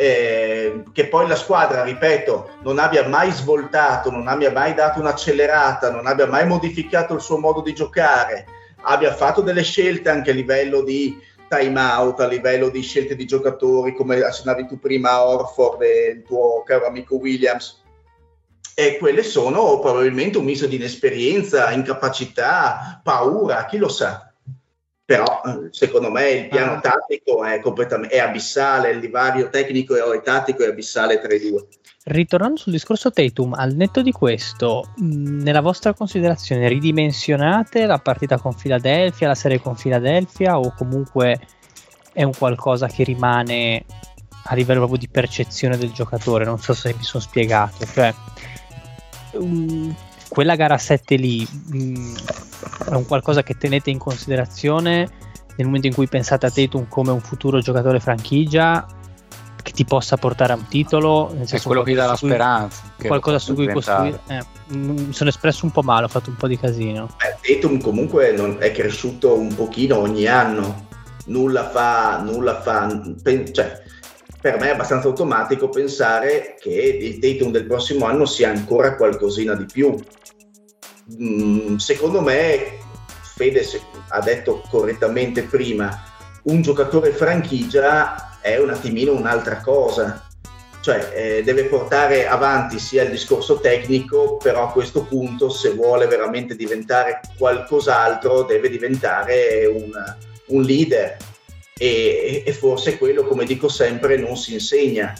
Eh, 0.02 0.84
che 0.94 1.08
poi 1.08 1.28
la 1.28 1.36
squadra, 1.36 1.84
ripeto, 1.84 2.52
non 2.64 2.80
abbia 2.80 3.06
mai 3.10 3.32
svoltato, 3.32 4.10
non 4.10 4.30
abbia 4.30 4.50
mai 4.50 4.74
dato 4.74 5.02
un'accelerata, 5.02 5.92
non 5.92 6.08
abbia 6.08 6.26
mai 6.26 6.48
modificato 6.48 7.14
il 7.16 7.20
suo 7.20 7.38
modo 7.38 7.60
di 7.60 7.74
giocare, 7.74 8.46
abbia 8.84 9.14
fatto 9.14 9.42
delle 9.42 9.62
scelte 9.62 10.08
anche 10.10 10.32
a 10.32 10.34
livello 10.34 10.84
di 10.84 11.22
time 11.50 11.78
out, 11.82 12.22
a 12.22 12.28
livello 12.28 12.70
di 12.70 12.82
scelte 12.82 13.18
di 13.18 13.26
giocatori, 13.26 13.94
come 13.94 14.22
accennavi 14.22 14.68
tu 14.68 14.80
prima, 14.80 15.22
Orford 15.22 15.82
e 15.82 16.16
il 16.16 16.24
tuo 16.24 16.64
caro 16.66 16.86
amico 16.86 17.16
Williams, 17.16 17.82
e 18.76 18.96
quelle 18.98 19.24
sono 19.24 19.80
probabilmente 19.80 20.38
un 20.38 20.46
miso 20.46 20.66
di 20.66 20.78
inesperienza, 20.78 21.72
incapacità, 21.72 23.02
paura, 23.04 23.66
chi 23.66 23.76
lo 23.76 23.90
sa. 23.90 24.29
Però 25.10 25.41
eh, 25.43 25.69
secondo 25.72 26.12
me 26.12 26.30
il 26.30 26.48
piano 26.50 26.74
ah. 26.74 26.80
tattico 26.82 27.43
è 27.43 27.60
completamente 27.62 28.13
è 28.13 28.19
abissale, 28.19 28.91
il 28.91 29.00
divario 29.00 29.50
tecnico 29.50 29.95
e 29.95 30.22
tattico 30.22 30.63
è 30.63 30.67
abissale 30.67 31.19
tra 31.19 31.34
i 31.34 31.39
due. 31.39 31.65
Ritornando 32.04 32.58
sul 32.58 32.74
discorso 32.74 33.10
Tatum, 33.10 33.56
al 33.56 33.74
netto 33.74 34.04
di 34.04 34.12
questo, 34.12 34.93
nella 34.98 35.62
vostra 35.62 35.95
considerazione 35.95 36.67
ridimensionate 36.67 37.88
la 37.88 37.98
partita 37.98 38.38
con 38.38 38.54
Philadelphia, 38.54 39.30
la 39.30 39.34
serie 39.34 39.60
con 39.60 39.74
Philadelphia 39.74 40.60
o 40.60 40.76
comunque 40.78 41.39
è 42.13 42.22
un 42.22 42.34
qualcosa 42.38 42.86
che 42.86 43.04
rimane 43.04 43.86
a 44.43 44.54
livello 44.54 44.82
proprio 44.82 45.00
di 45.00 45.10
percezione 45.10 45.76
del 45.76 45.91
giocatore? 45.91 46.45
Non 46.45 46.60
so 46.60 46.74
se 46.74 46.93
mi 46.95 47.04
sono 47.04 47.24
spiegato. 47.24 47.84
Cioè, 47.84 48.13
um, 49.32 49.95
quella 50.30 50.56
gara 50.56 50.78
7 50.78 51.15
lì 51.15 51.46
um, 51.72 52.15
è 52.86 52.94
un 52.94 53.06
qualcosa 53.06 53.44
che 53.44 53.56
tenete 53.58 53.89
in 53.89 53.98
considerazione 53.98 55.10
nel 55.58 55.65
momento 55.65 55.88
in 55.88 55.94
cui 55.94 56.08
pensate 56.08 56.46
a 56.46 56.52
Tatum 56.52 56.88
come 56.88 57.12
un 57.12 57.20
futuro 57.20 57.60
giocatore 57.60 58.00
franchigia 58.00 58.86
che 59.62 59.72
ti 59.72 59.84
possa 59.84 60.15
portare 60.15 60.54
a 60.54 60.56
un 60.56 60.68
titolo 60.68 61.32
nel 61.34 61.48
senso 61.48 61.56
è 61.56 61.68
quello 61.68 61.84
che 61.84 61.94
dà 61.94 62.06
la 62.06 62.15
cui, 62.15 62.30
speranza 62.30 62.82
qualcosa 63.06 63.39
su 63.39 63.54
cui 63.54 63.68
costruire 63.68 64.22
eh, 64.28 64.42
mi 64.70 65.12
sono 65.12 65.30
espresso 65.30 65.65
un 65.65 65.72
po' 65.72 65.82
male 65.82 66.06
ho 66.06 66.08
fatto 66.08 66.30
un 66.30 66.36
po' 66.36 66.48
di 66.48 66.58
casino. 66.58 67.10
Eh, 67.18 67.56
Tatum 67.56 67.82
comunque 67.82 68.32
non, 68.32 68.58
è 68.60 68.72
cresciuto 68.72 69.36
un 69.36 69.54
pochino 69.54 69.98
ogni 69.98 70.28
anno 70.28 70.88
nulla 71.26 71.70
fa 71.70 72.22
nulla 72.22 72.62
fa 72.62 72.88
cioè 73.52 73.82
per 74.41 74.58
me 74.58 74.67
è 74.67 74.73
abbastanza 74.73 75.08
automatico 75.08 75.69
pensare 75.69 76.56
che 76.60 76.69
il 76.69 77.19
Tatum 77.19 77.52
del 77.52 77.65
prossimo 77.65 78.06
anno 78.06 78.25
sia 78.25 78.49
ancora 78.49 78.95
qualcosina 78.95 79.54
di 79.54 79.65
più. 79.65 79.95
Mm, 81.21 81.75
secondo 81.75 82.21
me, 82.21 82.78
Fede 83.36 83.67
ha 84.10 84.21
detto 84.21 84.63
correttamente 84.69 85.43
prima, 85.43 86.04
un 86.43 86.62
giocatore 86.62 87.12
franchigia 87.12 88.39
è 88.41 88.58
un 88.58 88.69
attimino 88.69 89.13
un'altra 89.13 89.60
cosa. 89.62 90.25
Cioè, 90.82 91.12
eh, 91.13 91.43
deve 91.43 91.65
portare 91.65 92.25
avanti 92.25 92.80
sia 92.80 93.04
il 93.04 93.10
discorso 93.10 93.60
tecnico, 93.60 94.38
però 94.38 94.69
a 94.69 94.71
questo 94.71 95.04
punto, 95.04 95.49
se 95.49 95.71
vuole 95.71 96.08
veramente 96.08 96.56
diventare 96.56 97.19
qualcos'altro, 97.38 98.43
deve 98.43 98.69
diventare 98.69 99.65
un, 99.65 99.91
un 100.45 100.62
leader 100.62 101.17
e, 101.80 102.44
e, 102.46 102.54
forse 102.54 102.98
quello, 102.98 103.24
come 103.24 103.46
dico 103.46 103.70
sempre, 103.70 104.18
non 104.18 104.36
si 104.36 104.54
insegna. 104.54 105.13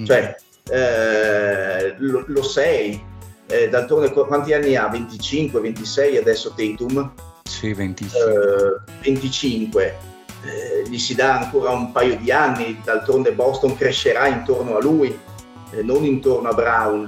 Mm. 0.00 0.04
Cioè, 0.04 0.36
eh, 0.70 1.94
lo, 1.98 2.24
lo, 2.26 2.42
sei. 2.42 3.14
Eh, 3.46 3.68
d'altronde 3.68 4.10
quanti 4.10 4.54
anni 4.54 4.76
ha? 4.76 4.88
25, 4.88 5.60
26 5.60 6.16
adesso 6.16 6.54
Tatum? 6.56 7.12
Sì, 7.44 7.72
25. 7.74 8.20
Eh, 8.20 8.92
25. 9.02 9.98
Eh, 10.44 10.88
gli 10.88 10.98
si 10.98 11.14
dà 11.14 11.38
ancora 11.38 11.70
un 11.70 11.92
paio 11.92 12.16
di 12.16 12.30
anni, 12.32 12.80
d'altronde 12.82 13.32
Boston 13.32 13.76
crescerà 13.76 14.26
intorno 14.26 14.76
a 14.76 14.80
lui, 14.80 15.16
eh, 15.72 15.82
non 15.82 16.04
intorno 16.04 16.48
a 16.48 16.54
Brown. 16.54 17.06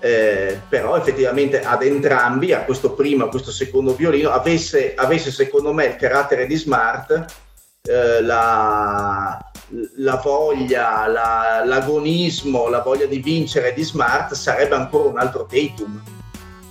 Eh, 0.00 0.60
però 0.68 0.98
effettivamente 0.98 1.62
ad 1.62 1.82
entrambi, 1.82 2.52
a 2.52 2.64
questo 2.64 2.92
primo 2.92 3.24
a 3.24 3.28
questo 3.30 3.50
secondo 3.50 3.94
violino, 3.94 4.30
avesse, 4.30 4.94
avesse 4.94 5.30
secondo 5.30 5.72
me 5.72 5.86
il 5.86 5.96
carattere 5.96 6.46
di 6.46 6.56
Smart, 6.56 7.24
eh, 7.86 8.22
la, 8.22 9.38
la, 9.96 10.16
voglia, 10.16 11.06
la, 11.06 11.62
l'agonismo, 11.66 12.68
la 12.68 12.80
voglia 12.80 13.04
di 13.04 13.18
vincere 13.18 13.74
di 13.74 13.82
Smart 13.82 14.32
sarebbe 14.32 14.74
ancora 14.74 15.10
un 15.10 15.18
altro 15.18 15.44
Tatum. 15.44 16.02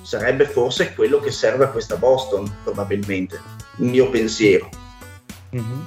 Sarebbe 0.02 0.46
forse 0.46 0.94
quello 0.96 1.20
che 1.20 1.32
serve 1.32 1.66
a 1.66 1.68
questa 1.68 1.98
Boston, 1.98 2.52
probabilmente. 2.64 3.40
Il 3.78 3.86
mio 3.86 4.10
pensiero. 4.10 4.70
Mm-hmm. 5.56 5.82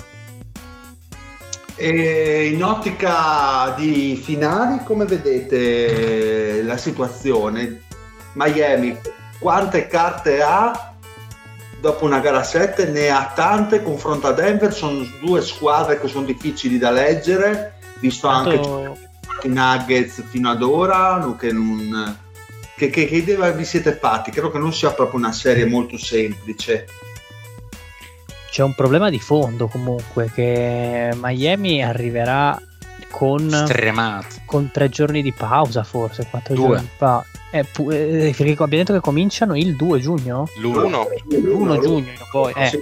E 1.75 2.47
in 2.47 2.63
ottica 2.63 3.75
di 3.77 4.15
finali, 4.23 4.83
come 4.85 5.07
vedete 5.07 6.63
la 6.63 6.77
situazione? 6.77 7.83
Miami, 8.35 8.97
quante 9.41 9.89
carte 9.89 10.41
ha 10.41 10.96
dopo 11.87 12.05
una 12.05 12.19
gara 12.19 12.43
7 12.43 12.87
ne 12.87 13.11
ha 13.11 13.31
tante, 13.33 13.81
confronto 13.81 14.27
a 14.27 14.33
Denver, 14.33 14.75
sono 14.75 15.07
due 15.21 15.41
squadre 15.41 16.01
che 16.01 16.09
sono 16.09 16.27
difficili 16.27 16.79
da 16.79 16.91
leggere, 16.91 17.79
visto 18.01 18.27
anche 18.27 18.55
i 19.43 19.49
Nuggets 19.49 20.25
fino 20.29 20.51
ad 20.51 20.63
ora, 20.63 21.37
che, 21.39 21.53
non, 21.53 22.19
che, 22.77 22.91
che, 22.91 23.07
che 23.07 23.15
idea 23.15 23.51
vi 23.51 23.65
siete 23.65 23.93
fatti? 23.93 24.33
Credo 24.33 24.51
che 24.51 24.59
non 24.59 24.73
sia 24.73 24.91
proprio 24.91 25.21
una 25.21 25.31
serie 25.31 25.65
molto 25.65 25.97
semplice. 25.97 26.87
C'è 28.51 28.65
un 28.65 28.75
problema 28.75 29.09
di 29.09 29.21
fondo 29.21 29.69
comunque, 29.69 30.29
che 30.35 31.11
Miami 31.15 31.85
arriverà 31.85 32.61
con, 33.11 33.49
con 34.45 34.71
tre 34.73 34.89
giorni 34.89 35.23
di 35.23 35.33
pausa 35.33 35.85
forse, 35.85 36.27
quattro 36.29 36.55
Due. 36.55 36.67
giorni 36.67 36.81
di 36.81 36.91
pausa. 36.97 37.36
Eh, 37.57 37.65
pu- 37.65 37.91
eh, 37.91 38.35
perché 38.37 38.53
abbiamo 38.53 38.69
detto 38.69 38.93
che 38.93 39.01
cominciano 39.01 39.57
il 39.57 39.77
2 39.77 39.99
giugno? 39.99 40.47
L'1. 40.61 41.07
L'1 41.29 41.81
giugno 41.81 42.13
poi. 42.31 42.53
Eh. 42.55 42.79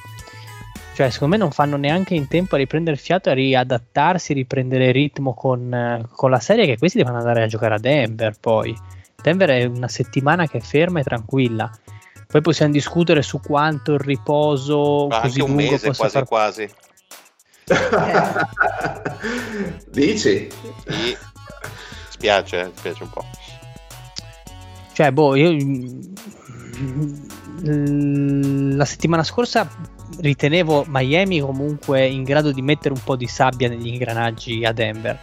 Cioè, 0.95 1.11
secondo 1.11 1.37
me 1.37 1.41
non 1.41 1.53
fanno 1.53 1.77
neanche 1.77 2.15
in 2.15 2.27
tempo 2.29 2.55
a 2.55 2.59
riprendere 2.59 2.97
il 2.97 3.03
fiato 3.03 3.29
e 3.29 3.33
a 3.33 3.35
riadattarsi, 3.35 4.33
riprendere 4.33 4.87
il 4.87 4.93
ritmo 4.93 5.35
con, 5.35 6.09
con, 6.13 6.31
la 6.31 6.41
serie 6.41 6.67
che 6.67 6.79
questi 6.79 6.99
devono 6.99 7.19
andare 7.19 7.43
a 7.43 7.47
giocare 7.47 7.75
a 7.75 7.79
Denver 7.79 8.37
poi. 8.39 8.77
Denver 9.21 9.51
è 9.51 9.65
una 9.65 9.89
settimana 9.89 10.47
che 10.47 10.59
è 10.59 10.61
ferma 10.61 11.01
e 11.01 11.03
tranquilla. 11.03 11.71
Poi 12.27 12.41
possiamo 12.41 12.73
discutere 12.73 13.23
su 13.23 13.41
quanto 13.41 13.95
il 13.95 14.01
riposo 14.01 15.07
Ma 15.09 15.21
così 15.21 15.41
anche 15.41 15.51
un 15.51 15.57
mese 15.57 15.95
quasi 15.95 16.13
far... 16.13 16.27
quasi. 16.27 16.71
Dici? 19.91 20.49
Sì. 20.87 21.17
Spiace, 22.09 22.71
spiace 22.75 23.03
un 23.03 23.11
po'. 23.11 23.25
Cioè, 24.95 25.11
boh, 25.11 25.35
io 25.35 25.51
mm, 27.69 28.77
la 28.77 28.85
settimana 28.85 29.25
scorsa 29.25 29.69
ritenevo 30.21 30.85
Miami 30.87 31.41
comunque 31.41 32.07
in 32.07 32.23
grado 32.23 32.53
di 32.53 32.63
mettere 32.63 32.95
un 32.95 33.01
po' 33.03 33.17
di 33.17 33.27
sabbia 33.27 33.69
negli 33.69 33.89
ingranaggi 33.89 34.65
a 34.65 34.71
Denver. 34.71 35.19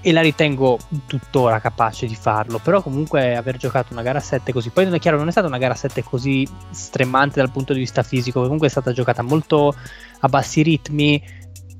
E 0.00 0.10
la 0.10 0.20
ritengo 0.20 0.80
tuttora 1.06 1.60
capace 1.60 2.08
di 2.08 2.16
farlo 2.16 2.58
però 2.58 2.82
comunque 2.82 3.36
aver 3.36 3.56
giocato 3.56 3.92
una 3.92 4.02
gara 4.02 4.18
7 4.18 4.52
così. 4.52 4.70
Poi 4.70 4.82
non 4.86 4.94
è 4.94 4.98
chiaro 4.98 5.16
non 5.16 5.28
è 5.28 5.30
stata 5.30 5.46
una 5.46 5.58
gara 5.58 5.76
7 5.76 6.02
così 6.02 6.44
stremante 6.70 7.38
dal 7.38 7.52
punto 7.52 7.72
di 7.72 7.78
vista 7.78 8.02
fisico 8.02 8.42
comunque 8.42 8.66
è 8.66 8.70
stata 8.70 8.90
giocata 8.90 9.22
molto 9.22 9.72
a 10.18 10.28
bassi 10.28 10.62
ritmi 10.62 11.22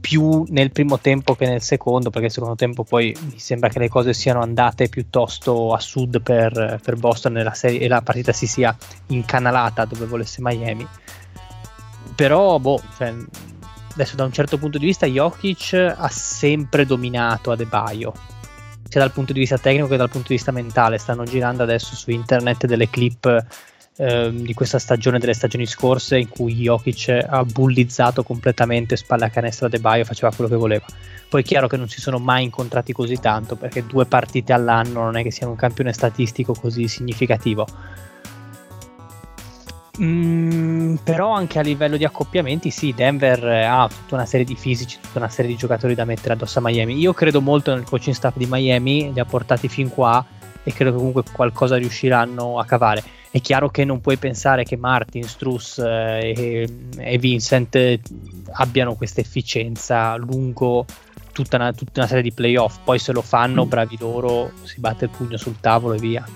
più 0.02 0.44
nel 0.48 0.72
primo 0.72 0.98
tempo 0.98 1.36
che 1.36 1.46
nel 1.46 1.62
secondo, 1.62 2.10
perché 2.10 2.22
nel 2.26 2.32
secondo 2.32 2.56
tempo 2.56 2.82
poi 2.82 3.16
mi 3.30 3.38
sembra 3.38 3.68
che 3.68 3.78
le 3.78 3.88
cose 3.88 4.12
siano 4.12 4.42
andate 4.42 4.88
piuttosto 4.88 5.72
a 5.72 5.78
sud 5.78 6.20
per, 6.20 6.80
per 6.82 6.96
Boston 6.96 7.38
e 7.38 7.44
la, 7.44 7.54
serie, 7.54 7.78
e 7.78 7.86
la, 7.86 8.02
partita 8.02 8.32
si 8.32 8.48
sia 8.48 8.76
incanalata 9.06 9.84
dove 9.84 10.06
volesse 10.06 10.38
Miami. 10.40 10.84
Però, 12.16 12.58
boh, 12.58 12.82
cioè, 12.98 13.14
adesso 13.92 14.16
da 14.16 14.24
un 14.24 14.32
certo 14.32 14.58
punto 14.58 14.76
di 14.76 14.86
vista 14.86 15.06
Jokic 15.06 15.94
ha 15.96 16.08
sempre 16.08 16.84
dominato 16.84 17.52
Adebayo, 17.52 18.12
sia 18.88 19.00
dal 19.00 19.12
punto 19.12 19.32
di 19.32 19.38
vista 19.38 19.56
tecnico 19.56 19.86
che 19.86 19.96
dal 19.96 20.10
punto 20.10 20.28
di 20.28 20.34
vista 20.34 20.50
mentale. 20.50 20.98
Stanno 20.98 21.22
girando 21.22 21.62
adesso 21.62 21.94
su 21.94 22.10
internet 22.10 22.66
delle 22.66 22.90
clip 22.90 23.46
ehm, 23.96 24.42
di 24.42 24.54
questa 24.54 24.78
stagione 24.78 25.18
delle 25.18 25.34
stagioni 25.34 25.66
scorse 25.66 26.18
in 26.18 26.28
cui 26.28 26.54
Jokic 26.54 27.24
ha 27.28 27.44
bullizzato 27.44 28.22
completamente 28.22 28.96
spalla 28.96 29.26
a 29.26 29.30
canestro 29.30 29.68
De 29.68 29.78
Baio 29.78 30.04
faceva 30.04 30.32
quello 30.34 30.50
che 30.50 30.56
voleva 30.56 30.84
poi 31.28 31.42
è 31.42 31.44
chiaro 31.44 31.68
che 31.68 31.76
non 31.76 31.88
si 31.88 32.00
sono 32.00 32.18
mai 32.18 32.44
incontrati 32.44 32.92
così 32.92 33.18
tanto 33.20 33.56
perché 33.56 33.86
due 33.86 34.06
partite 34.06 34.52
all'anno 34.52 35.02
non 35.02 35.16
è 35.16 35.22
che 35.22 35.30
siano 35.30 35.52
un 35.52 35.58
campione 35.58 35.92
statistico 35.92 36.54
così 36.54 36.88
significativo 36.88 37.66
Mm, 40.00 40.94
però 41.04 41.32
anche 41.32 41.58
a 41.58 41.62
livello 41.62 41.98
di 41.98 42.04
accoppiamenti, 42.04 42.70
sì, 42.70 42.94
Denver 42.94 43.44
ha 43.44 43.86
tutta 43.88 44.14
una 44.14 44.24
serie 44.24 44.46
di 44.46 44.56
fisici, 44.56 44.98
tutta 44.98 45.18
una 45.18 45.28
serie 45.28 45.50
di 45.50 45.56
giocatori 45.56 45.94
da 45.94 46.06
mettere 46.06 46.32
addosso 46.32 46.58
a 46.58 46.62
Miami. 46.62 46.98
Io 46.98 47.12
credo 47.12 47.42
molto 47.42 47.74
nel 47.74 47.84
coaching 47.84 48.14
staff 48.14 48.36
di 48.36 48.46
Miami, 48.48 49.12
li 49.12 49.20
ha 49.20 49.24
portati 49.26 49.68
fin 49.68 49.90
qua 49.90 50.24
e 50.62 50.72
credo 50.72 50.90
che 50.90 50.96
comunque 50.96 51.22
qualcosa 51.32 51.76
riusciranno 51.76 52.58
a 52.58 52.64
cavare. 52.64 53.02
È 53.30 53.40
chiaro 53.40 53.70
che 53.70 53.84
non 53.84 54.00
puoi 54.00 54.16
pensare 54.16 54.64
che 54.64 54.76
Martin, 54.76 55.24
Struss 55.24 55.78
eh, 55.78 56.32
e, 56.36 56.68
e, 56.98 57.18
Vincent 57.18 58.00
abbiano 58.52 58.94
questa 58.94 59.20
efficienza 59.20 60.16
lungo 60.16 60.84
tutta 61.32 61.56
una, 61.56 61.72
tutta 61.72 62.00
una 62.00 62.06
serie 62.06 62.22
di 62.22 62.32
playoff. 62.32 62.78
Poi 62.84 62.98
se 62.98 63.12
lo 63.12 63.22
fanno, 63.22 63.64
bravi 63.64 63.96
loro, 63.98 64.50
si 64.64 64.80
batte 64.80 65.06
il 65.06 65.10
pugno 65.16 65.36
sul 65.36 65.56
tavolo 65.60 65.94
e 65.94 65.98
via. 65.98 66.26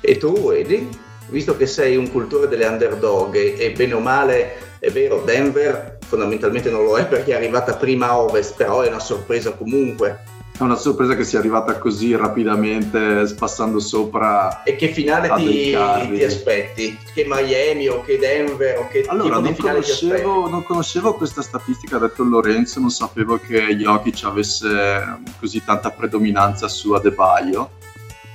E 0.00 0.16
tu, 0.16 0.50
Eddie? 0.50 1.08
visto 1.30 1.56
che 1.56 1.66
sei 1.66 1.96
un 1.96 2.10
cultore 2.10 2.48
delle 2.48 2.66
underdog 2.66 3.34
e, 3.36 3.54
e 3.56 3.70
bene 3.70 3.94
o 3.94 4.00
male 4.00 4.68
è 4.78 4.90
vero, 4.90 5.22
Denver 5.24 5.98
fondamentalmente 6.04 6.70
non 6.70 6.84
lo 6.84 6.98
è 6.98 7.06
perché 7.06 7.32
è 7.32 7.36
arrivata 7.36 7.74
prima 7.74 8.08
a 8.08 8.18
ovest, 8.18 8.56
però 8.56 8.80
è 8.80 8.88
una 8.88 8.98
sorpresa 8.98 9.52
comunque. 9.52 10.38
È 10.60 10.62
una 10.62 10.76
sorpresa 10.76 11.16
che 11.16 11.24
sia 11.24 11.38
arrivata 11.38 11.78
così 11.78 12.14
rapidamente, 12.14 13.26
spassando 13.26 13.80
sopra. 13.80 14.62
E 14.62 14.76
che 14.76 14.88
finale 14.88 15.32
ti, 15.36 15.74
ti, 15.74 16.22
aspetti? 16.22 16.98
Che 17.14 17.24
Miami 17.26 17.88
o 17.88 18.02
che 18.02 18.18
Denver 18.18 18.76
o 18.76 18.86
che 18.88 19.06
allora, 19.08 19.38
non 19.38 19.56
conoscevo, 19.56 20.50
non 20.50 20.62
conoscevo, 20.62 21.14
questa 21.14 21.40
statistica, 21.40 21.96
ha 21.96 22.00
detto 22.00 22.24
Lorenzo, 22.24 22.78
non 22.78 22.90
sapevo 22.90 23.38
che 23.38 23.74
Jokic 23.74 24.24
avesse 24.24 25.20
così 25.38 25.64
tanta 25.64 25.92
predominanza 25.92 26.68
su 26.68 26.92
Adebayo 26.92 27.70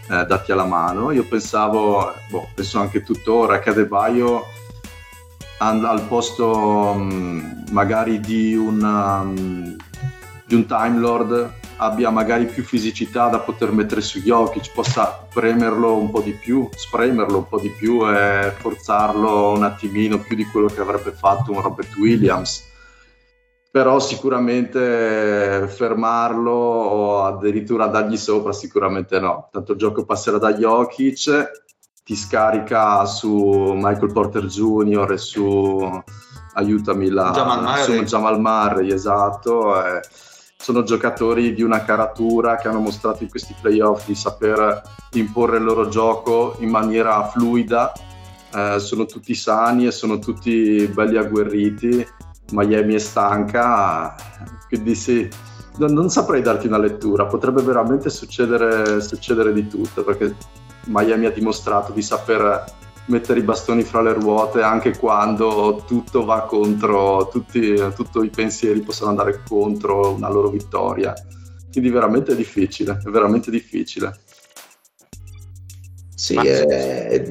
eh, 0.09 0.25
dati 0.25 0.51
alla 0.51 0.65
mano. 0.65 1.11
Io 1.11 1.25
pensavo, 1.25 2.11
boh, 2.31 2.49
penso 2.55 2.79
anche 2.79 3.03
tuttora, 3.03 3.59
che 3.59 3.69
Adebaio 3.69 4.45
al 5.59 6.01
posto 6.07 6.47
um, 6.47 7.65
magari 7.69 8.19
di 8.19 8.55
un, 8.55 8.81
um, 8.81 9.75
di 10.43 10.55
un 10.55 10.65
Time 10.65 10.97
Lord 10.97 11.63
abbia 11.77 12.09
magari 12.09 12.45
più 12.45 12.63
fisicità 12.63 13.27
da 13.27 13.39
poter 13.39 13.71
mettere 13.71 14.01
occhi, 14.29 14.61
ci 14.61 14.71
possa 14.73 15.27
premerlo 15.33 15.95
un 15.95 16.09
po' 16.09 16.21
di 16.21 16.33
più, 16.33 16.69
spremerlo 16.73 17.37
un 17.37 17.47
po' 17.47 17.59
di 17.59 17.69
più 17.69 18.07
e 18.09 18.53
forzarlo 18.57 19.51
un 19.51 19.63
attimino 19.63 20.19
più 20.19 20.35
di 20.35 20.45
quello 20.45 20.67
che 20.67 20.81
avrebbe 20.81 21.11
fatto 21.11 21.51
un 21.51 21.61
Robert 21.61 21.95
Williams 21.97 22.73
però 23.75 23.99
sicuramente 23.99 25.67
fermarlo 25.67 26.53
o 26.53 27.23
addirittura 27.25 27.87
dargli 27.87 28.15
sopra 28.15 28.53
sicuramente 28.53 29.19
no. 29.19 29.49
Tanto 29.51 29.73
il 29.73 29.77
gioco 29.77 30.05
passerà 30.05 30.37
da 30.37 30.53
Jokic, 30.53 31.51
ti 32.01 32.15
scarica 32.15 33.03
su 33.03 33.73
Michael 33.75 34.13
Porter 34.13 34.45
Jr. 34.45 35.11
e 35.11 35.17
su 35.17 36.01
aiutami 36.53 37.09
la 37.09 37.31
Jamal 37.31 37.63
Murray, 37.63 38.03
Jamal 38.05 38.39
Murray 38.39 38.91
esatto. 38.93 39.85
Eh, 39.85 39.99
sono 40.65 40.81
giocatori 40.81 41.53
di 41.53 41.61
una 41.61 41.83
caratura 41.83 42.55
che 42.55 42.67
hanno 42.67 42.79
mostrato 42.79 43.21
in 43.21 43.29
questi 43.29 43.53
playoff 43.61 44.07
di 44.07 44.15
saper 44.15 44.81
imporre 45.11 45.57
il 45.57 45.63
loro 45.63 45.89
gioco 45.89 46.55
in 46.57 46.69
maniera 46.69 47.27
fluida. 47.27 47.93
Eh, 48.51 48.79
sono 48.79 49.05
tutti 49.05 49.35
sani 49.35 49.85
e 49.85 49.91
sono 49.91 50.17
tutti 50.17 50.89
belli 50.91 51.17
agguerriti. 51.17 52.03
Miami 52.53 52.95
è 52.95 52.97
stanca, 52.97 54.15
quindi 54.67 54.95
sì, 54.95 55.29
non, 55.77 55.93
non, 55.93 56.09
saprei 56.09 56.41
darti 56.41 56.65
una 56.65 56.79
lettura, 56.79 57.27
potrebbe 57.27 57.61
veramente 57.61 58.09
succedere, 58.09 59.01
succedere 59.01 59.53
di 59.53 59.67
tutto, 59.67 60.03
perché 60.03 60.35
Miami 60.85 61.27
ha 61.27 61.31
dimostrato 61.31 61.91
di 61.91 62.01
saper 62.01 62.63
mettere 63.07 63.39
i 63.39 63.43
bastoni 63.43 63.83
fra 63.83 64.01
le 64.01 64.13
ruote 64.13 64.61
anche 64.61 64.97
quando 64.97 65.83
tutto 65.85 66.25
va 66.25 66.41
contro, 66.41 67.27
tutti, 67.31 67.75
tutti 67.95 68.19
i 68.19 68.29
pensieri 68.29 68.81
possono 68.81 69.09
andare 69.09 69.41
contro 69.47 70.13
una 70.13 70.29
loro 70.29 70.49
vittoria. 70.49 71.13
Quindi 71.71 71.89
veramente 71.89 72.35
difficile, 72.35 73.01
è 73.03 73.09
veramente 73.09 73.51
difficile. 73.51 74.19
Sì, 76.15 76.35
è, 76.37 77.23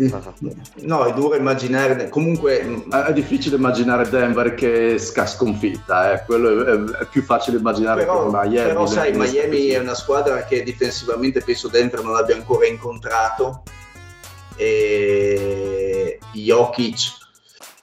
no, 0.83 1.05
è 1.07 1.15
duro 1.15 1.37
immaginare. 1.37 2.11
Comunque 2.11 2.85
è 2.91 3.13
difficile 3.15 3.57
immaginare 3.57 4.09
Denver 4.11 4.55
che 4.55 4.99
sca 4.99 5.27
sconfitta, 5.27 6.13
eh. 6.13 6.25
quello 6.27 6.65
è, 6.65 6.99
è, 7.01 7.07
più 7.07 7.23
facile 7.23 7.57
immaginare 7.57 8.05
però, 8.05 8.31
che 8.31 8.37
Miami. 8.37 8.69
Però, 8.69 8.87
sai, 8.87 9.13
Miami 9.15 9.69
è 9.69 9.79
una 9.79 9.95
squadra 9.95 10.45
che 10.45 10.63
difensivamente 10.63 11.41
penso 11.41 11.69
Denver 11.69 12.03
non 12.03 12.15
abbia 12.15 12.35
ancora 12.35 12.67
incontrato. 12.67 13.63
E 14.57 16.19
Jokic, 16.33 17.13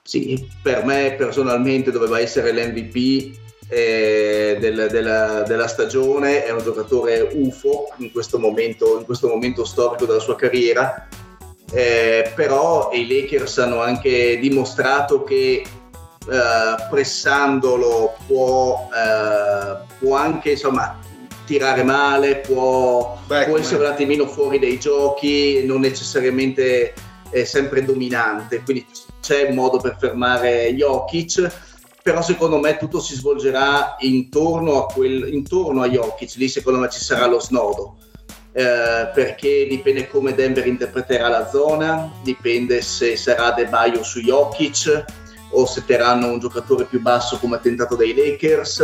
sì, 0.04 0.48
per 0.62 0.84
me 0.84 1.16
personalmente 1.18 1.92
doveva 1.92 2.20
essere 2.20 2.52
l'MVP 2.52 3.40
eh, 3.70 4.58
del, 4.60 4.88
della, 4.92 5.44
della, 5.44 5.68
stagione, 5.68 6.44
è 6.44 6.52
un 6.52 6.62
giocatore 6.62 7.30
UFO 7.34 7.94
in 7.98 8.12
questo 8.12 8.38
momento, 8.38 8.98
in 8.98 9.06
questo 9.06 9.28
momento 9.30 9.64
storico 9.64 10.06
della 10.06 10.20
sua 10.20 10.36
carriera, 10.36 11.08
eh, 11.72 12.32
però 12.36 12.90
i 12.92 13.08
Lakers 13.08 13.60
hanno 13.60 13.82
anche 13.82 14.38
dimostrato 14.40 15.24
che 15.24 15.64
eh, 15.64 16.88
pressandolo 16.90 18.16
può, 18.28 18.90
eh, 18.94 19.78
può 20.00 20.16
anche 20.16 20.52
insomma, 20.52 21.00
tirare 21.52 21.84
male, 21.84 22.38
può, 22.38 23.20
Beh, 23.28 23.46
può 23.46 23.58
essere 23.58 23.84
un 23.84 23.92
attimino 23.92 24.26
fuori 24.26 24.58
dai 24.58 24.80
giochi, 24.80 25.66
non 25.66 25.82
necessariamente 25.82 26.94
sempre 27.44 27.84
dominante, 27.84 28.62
quindi 28.64 28.86
c'è 29.22 29.48
un 29.50 29.56
modo 29.56 29.80
per 29.80 29.96
fermare 30.00 30.74
Jokic 30.74 31.70
però 32.04 32.22
secondo 32.22 32.58
me 32.58 32.78
tutto 32.78 33.00
si 33.00 33.14
svolgerà 33.14 33.96
intorno 34.00 34.84
a, 34.84 34.86
quel, 34.92 35.32
intorno 35.34 35.84
a 35.84 35.90
Jokic, 35.90 36.36
lì 36.36 36.50
secondo 36.50 36.80
me 36.80 36.90
ci 36.90 37.00
sarà 37.00 37.28
lo 37.28 37.40
snodo, 37.40 37.98
eh, 38.54 39.12
perché 39.14 39.68
dipende 39.70 40.10
come 40.10 40.34
Denver 40.34 40.66
interpreterà 40.66 41.28
la 41.28 41.48
zona, 41.48 42.12
dipende 42.24 42.82
se 42.82 43.16
sarà 43.16 43.52
De 43.52 43.68
Baio 43.68 44.04
su 44.04 44.20
Jokic 44.20 45.06
o 45.52 45.66
se 45.68 45.86
terranno 45.86 46.32
un 46.32 46.40
giocatore 46.40 46.86
più 46.86 47.02
basso 47.02 47.38
come 47.38 47.60
tentato 47.60 47.96
dai 47.96 48.16
Lakers, 48.16 48.84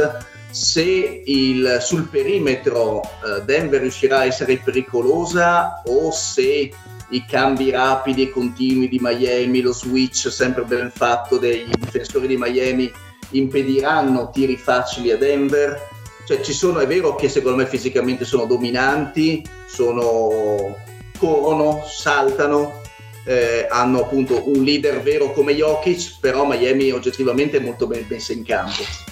se 0.58 1.22
il, 1.26 1.78
sul 1.82 2.08
perimetro 2.08 3.02
eh, 3.02 3.44
Denver 3.46 3.80
riuscirà 3.80 4.20
a 4.20 4.26
essere 4.26 4.58
pericolosa 4.58 5.84
o 5.86 6.12
se 6.12 6.72
i 7.10 7.26
cambi 7.26 7.70
rapidi 7.70 8.24
e 8.24 8.30
continui 8.32 8.90
di 8.90 9.00
Miami, 9.00 9.62
lo 9.62 9.72
switch 9.72 10.30
sempre 10.30 10.64
ben 10.64 10.92
fatto 10.94 11.38
dei 11.38 11.70
difensori 11.80 12.28
di 12.28 12.38
Miami 12.38 12.92
impediranno 13.32 14.32
tiri 14.32 14.58
facili 14.58 15.12
a 15.12 15.18
Denver. 15.18 15.90
Cioè, 16.26 16.42
ci 16.42 16.54
sono, 16.54 16.80
è 16.80 16.88
vero 16.88 17.16
che 17.16 17.30
secondo 17.30 17.58
me 17.58 17.68
fisicamente 17.68 18.26
sono 18.26 18.46
dominanti, 18.46 19.48
sono, 19.68 20.76
corrono, 21.18 21.84
saltano, 21.86 22.82
eh, 23.26 23.68
hanno 23.70 24.02
appunto 24.02 24.50
un 24.50 24.64
leader 24.64 25.02
vero 25.02 25.32
come 25.32 25.56
Jokic, 25.56 26.18
però 26.20 26.46
Miami 26.46 26.92
oggettivamente 26.92 27.58
è 27.58 27.62
molto 27.62 27.88
ben 27.88 28.06
messa 28.10 28.34
in 28.34 28.44
campo. 28.44 29.07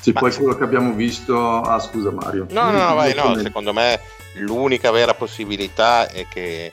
Sì, 0.00 0.12
poi 0.12 0.32
quello 0.32 0.56
che 0.56 0.64
abbiamo 0.64 0.92
visto. 0.92 1.60
Ah, 1.60 1.78
scusa 1.78 2.10
Mario. 2.10 2.46
No, 2.50 2.70
no, 2.70 2.88
no, 2.88 2.94
vai, 2.94 3.14
no, 3.14 3.36
secondo 3.36 3.72
me 3.72 4.00
l'unica 4.34 4.90
vera 4.90 5.14
possibilità 5.14 6.08
è 6.08 6.26
che 6.28 6.70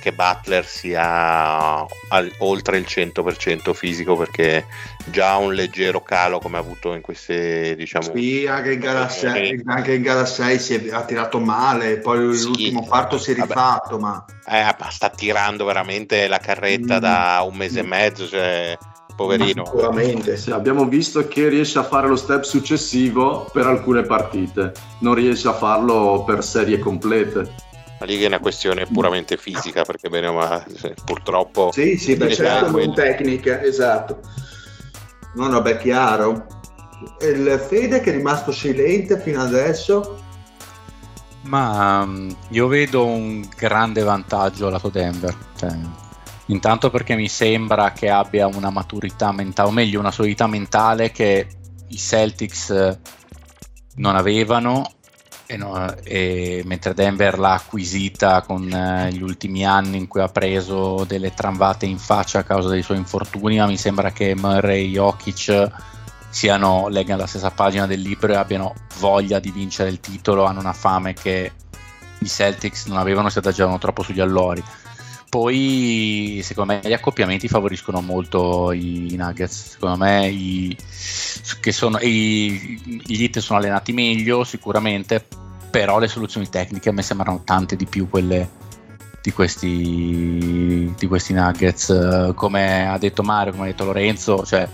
che 0.00 0.12
Butler 0.12 0.64
sia 0.64 1.86
al, 2.08 2.32
oltre 2.38 2.78
il 2.78 2.86
100% 2.88 3.74
fisico 3.74 4.16
perché 4.16 4.66
già 5.06 5.36
un 5.36 5.52
leggero 5.52 6.02
calo 6.02 6.38
come 6.38 6.56
ha 6.56 6.60
avuto 6.60 6.94
in 6.94 7.00
queste 7.00 7.74
diciamo 7.76 8.12
sì 8.14 8.46
anche 8.46 8.72
in 8.72 8.80
gara 8.80 9.08
6, 9.08 9.62
anche 9.66 9.94
in 9.94 10.02
gara 10.02 10.24
6 10.24 10.58
si 10.58 10.74
è, 10.74 10.94
ha 10.94 11.04
tirato 11.04 11.40
male 11.40 11.98
poi 11.98 12.36
sì, 12.36 12.44
l'ultimo 12.44 12.84
quarto 12.84 13.18
si 13.18 13.32
è 13.32 13.34
rifatto 13.34 13.98
vabbè, 13.98 14.24
ma 14.46 14.68
eh, 14.68 14.90
sta 14.90 15.10
tirando 15.10 15.64
veramente 15.64 16.28
la 16.28 16.38
carretta 16.38 16.96
mm. 16.96 17.00
da 17.00 17.44
un 17.46 17.56
mese 17.56 17.80
e 17.80 17.84
mezzo 17.84 18.26
cioè 18.28 18.78
poverino. 19.18 19.64
Sicuramente. 19.64 20.36
Sì, 20.36 20.52
abbiamo 20.52 20.86
visto 20.86 21.26
che 21.26 21.48
riesce 21.48 21.80
a 21.80 21.82
fare 21.82 22.06
lo 22.06 22.14
step 22.14 22.44
successivo 22.44 23.50
per 23.52 23.66
alcune 23.66 24.02
partite, 24.02 24.72
non 25.00 25.14
riesce 25.14 25.48
a 25.48 25.54
farlo 25.54 26.22
per 26.24 26.44
serie 26.44 26.78
complete. 26.78 27.66
Ma 27.98 28.06
lì 28.06 28.22
è 28.22 28.26
una 28.28 28.38
questione 28.38 28.86
puramente 28.86 29.36
fisica, 29.36 29.82
perché 29.82 30.08
bene 30.08 30.28
o 30.28 30.34
male, 30.34 30.64
purtroppo... 31.04 31.72
Sì, 31.72 31.96
sì, 31.96 32.14
beh, 32.14 32.32
certo, 32.32 32.70
non 32.70 32.94
tecnica, 32.94 33.60
esatto. 33.60 34.20
No, 35.34 35.48
no, 35.48 35.60
beh, 35.62 35.78
chiaro. 35.78 36.46
Il 37.20 37.60
Fede 37.68 37.98
che 37.98 38.10
è 38.10 38.14
rimasto 38.14 38.52
silente 38.52 39.18
fino 39.18 39.42
adesso? 39.42 40.22
Ma 41.42 42.02
um, 42.02 42.32
io 42.50 42.68
vedo 42.68 43.04
un 43.04 43.44
grande 43.56 44.02
vantaggio 44.02 44.68
lato 44.68 44.90
Denver. 44.90 45.34
Cioè, 45.56 46.06
intanto 46.48 46.90
perché 46.90 47.14
mi 47.14 47.28
sembra 47.28 47.92
che 47.92 48.10
abbia 48.10 48.46
una 48.46 48.70
maturità 48.70 49.32
mentale, 49.32 49.68
o 49.68 49.72
meglio, 49.72 50.00
una 50.00 50.10
solidità 50.10 50.46
mentale 50.46 51.10
che 51.10 51.46
i 51.88 51.96
Celtics 51.96 52.70
eh, 52.70 52.98
non 53.96 54.16
avevano 54.16 54.92
e 55.50 55.56
no, 55.56 55.96
e 56.04 56.62
mentre 56.66 56.92
Denver 56.92 57.38
l'ha 57.38 57.54
acquisita 57.54 58.42
con 58.42 58.70
eh, 58.70 59.10
gli 59.12 59.22
ultimi 59.22 59.64
anni 59.64 59.96
in 59.96 60.06
cui 60.06 60.20
ha 60.20 60.28
preso 60.28 61.04
delle 61.06 61.32
tramvate 61.32 61.86
in 61.86 61.98
faccia 61.98 62.40
a 62.40 62.42
causa 62.42 62.68
dei 62.68 62.82
suoi 62.82 62.98
infortuni, 62.98 63.56
ma 63.56 63.66
mi 63.66 63.78
sembra 63.78 64.12
che 64.12 64.34
Murray 64.36 64.84
e 64.84 64.90
Jokic 64.90 65.70
siano, 66.28 66.88
leggano 66.88 67.20
la 67.20 67.26
stessa 67.26 67.50
pagina 67.50 67.86
del 67.86 68.02
libro 68.02 68.32
e 68.32 68.36
abbiano 68.36 68.74
voglia 68.98 69.38
di 69.38 69.50
vincere 69.50 69.88
il 69.88 70.00
titolo, 70.00 70.44
hanno 70.44 70.60
una 70.60 70.74
fame 70.74 71.14
che 71.14 71.50
i 72.18 72.28
Celtics 72.28 72.84
non 72.84 72.98
avevano, 72.98 73.30
si 73.30 73.38
adagiavano 73.38 73.78
troppo 73.78 74.02
sugli 74.02 74.20
allori. 74.20 74.62
Poi, 75.28 76.40
secondo 76.42 76.72
me, 76.72 76.80
gli 76.82 76.92
accoppiamenti 76.92 77.48
favoriscono 77.48 78.00
molto 78.00 78.72
i, 78.72 79.14
Nuggets. 79.16 79.72
Secondo 79.72 79.96
me, 79.98 80.28
i, 80.28 80.76
sono, 80.88 81.98
i, 82.00 83.02
gli 83.04 83.22
hit 83.22 83.38
sono 83.40 83.58
allenati 83.58 83.92
meglio, 83.92 84.44
sicuramente, 84.44 85.24
però 85.70 85.98
le 85.98 86.08
soluzioni 86.08 86.48
tecniche 86.48 86.88
a 86.88 86.92
me 86.92 87.02
sembrano 87.02 87.42
tante 87.44 87.76
di 87.76 87.84
più 87.84 88.08
quelle 88.08 88.66
di 89.20 89.32
questi, 89.32 90.94
di 90.96 91.06
questi 91.06 91.34
Nuggets. 91.34 92.32
Come 92.34 92.88
ha 92.88 92.96
detto 92.96 93.22
Mario, 93.22 93.52
come 93.52 93.64
ha 93.64 93.70
detto 93.70 93.84
Lorenzo, 93.84 94.44
cioè 94.46 94.66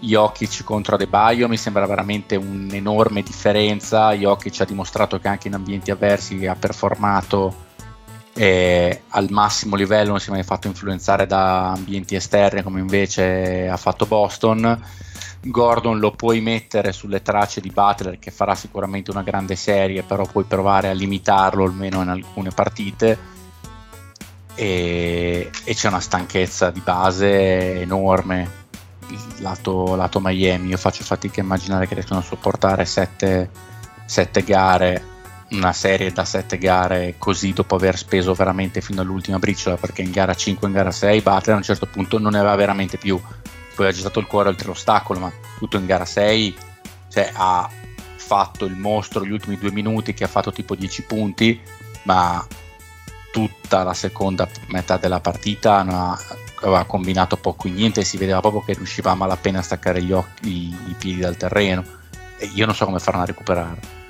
Jokic 0.00 0.62
contro 0.64 0.96
Adebayo 0.96 1.48
mi 1.48 1.56
sembra 1.56 1.86
veramente 1.86 2.36
un'enorme 2.36 3.22
differenza. 3.22 4.12
Jokic 4.12 4.60
ha 4.60 4.64
dimostrato 4.64 5.18
che 5.18 5.28
anche 5.28 5.48
in 5.48 5.54
ambienti 5.54 5.90
avversi 5.90 6.46
ha 6.46 6.54
performato 6.54 7.72
e 8.36 9.02
al 9.10 9.30
massimo 9.30 9.76
livello 9.76 10.10
non 10.10 10.20
si 10.20 10.28
è 10.28 10.32
mai 10.32 10.42
fatto 10.42 10.66
influenzare 10.66 11.26
da 11.26 11.70
ambienti 11.70 12.16
esterni 12.16 12.62
come 12.62 12.80
invece 12.80 13.68
ha 13.68 13.76
fatto 13.76 14.06
Boston. 14.06 14.82
Gordon 15.40 15.98
lo 15.98 16.10
puoi 16.12 16.40
mettere 16.40 16.92
sulle 16.92 17.22
tracce 17.22 17.60
di 17.60 17.70
Butler 17.70 18.18
che 18.18 18.30
farà 18.30 18.54
sicuramente 18.54 19.10
una 19.10 19.22
grande 19.22 19.56
serie, 19.56 20.02
però 20.02 20.26
puoi 20.26 20.44
provare 20.44 20.88
a 20.88 20.92
limitarlo 20.92 21.64
almeno 21.64 22.02
in 22.02 22.08
alcune 22.08 22.50
partite. 22.50 23.32
E, 24.56 25.50
e 25.64 25.74
c'è 25.74 25.88
una 25.88 26.00
stanchezza 26.00 26.70
di 26.70 26.80
base 26.80 27.80
enorme 27.80 28.62
lato, 29.38 29.94
lato 29.94 30.18
Miami. 30.20 30.68
Io 30.68 30.76
faccio 30.76 31.04
fatica 31.04 31.40
a 31.40 31.44
immaginare 31.44 31.86
che 31.86 31.94
riescano 31.94 32.20
a 32.20 32.24
sopportare 32.24 32.84
sette, 32.84 33.50
sette 34.06 34.42
gare 34.42 35.12
una 35.56 35.72
serie 35.72 36.12
da 36.12 36.24
7 36.24 36.58
gare 36.58 37.14
così 37.18 37.52
dopo 37.52 37.76
aver 37.76 37.96
speso 37.96 38.34
veramente 38.34 38.80
fino 38.80 39.00
all'ultima 39.00 39.38
briciola 39.38 39.76
perché 39.76 40.02
in 40.02 40.10
gara 40.10 40.34
5 40.34 40.66
in 40.66 40.74
gara 40.74 40.90
6 40.90 41.20
Butler 41.20 41.54
a 41.54 41.58
un 41.58 41.62
certo 41.62 41.86
punto 41.86 42.18
non 42.18 42.32
ne 42.32 42.38
aveva 42.38 42.54
veramente 42.56 42.98
più. 42.98 43.20
Poi 43.74 43.86
ha 43.86 43.92
gettato 43.92 44.20
il 44.20 44.26
cuore 44.26 44.48
oltre 44.48 44.68
l'ostacolo 44.68 45.20
ma 45.20 45.32
tutto 45.58 45.76
in 45.76 45.86
gara 45.86 46.04
6 46.04 46.56
cioè, 47.08 47.30
ha 47.32 47.68
fatto 48.16 48.64
il 48.64 48.76
mostro 48.76 49.24
gli 49.24 49.30
ultimi 49.30 49.58
due 49.58 49.70
minuti 49.70 50.14
che 50.14 50.24
ha 50.24 50.28
fatto 50.28 50.52
tipo 50.52 50.74
10 50.74 51.02
punti 51.02 51.60
ma 52.02 52.44
tutta 53.32 53.82
la 53.82 53.94
seconda 53.94 54.48
metà 54.68 54.96
della 54.96 55.20
partita 55.20 55.78
ha, 55.78 56.18
aveva 56.60 56.84
combinato 56.84 57.36
poco 57.36 57.66
e 57.66 57.70
niente 57.70 58.04
si 58.04 58.16
vedeva 58.16 58.40
proprio 58.40 58.62
che 58.62 58.74
riusciva 58.74 59.10
a 59.10 59.14
malapena 59.16 59.58
a 59.58 59.62
staccare 59.62 60.00
occhi, 60.12 60.48
i, 60.48 60.76
i 60.88 60.94
piedi 60.96 61.20
dal 61.20 61.36
terreno. 61.36 61.84
E 62.38 62.50
io 62.54 62.66
non 62.66 62.74
so 62.74 62.84
come 62.84 62.98
faranno 62.98 63.24
a 63.24 63.26
recuperare 63.26 64.02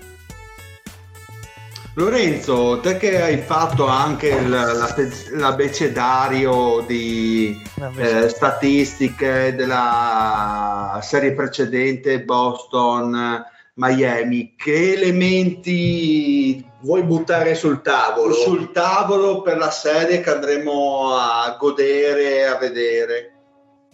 Lorenzo, 1.97 2.81
te 2.81 2.97
che 2.97 3.23
hai 3.23 3.39
fatto 3.39 3.87
anche 3.87 4.27
il, 4.29 4.49
la, 4.49 4.95
l'abecedario 5.31 6.85
di 6.85 7.57
eh, 7.99 8.29
statistiche 8.29 9.55
della 9.55 10.99
serie 11.01 11.35
precedente 11.35 12.21
Boston, 12.25 13.45
Miami, 13.75 14.55
che 14.57 14.95
elementi 14.95 16.65
vuoi 16.81 17.05
buttare 17.05 17.55
sul 17.55 17.81
tavolo? 17.81 18.35
Sul 18.35 18.73
tavolo 18.73 19.43
per 19.43 19.57
la 19.57 19.71
serie 19.71 20.21
che 20.21 20.31
andremo 20.31 21.15
a 21.15 21.57
godere 21.57 22.39
e 22.39 22.43
a 22.43 22.57
vedere. 22.57 23.34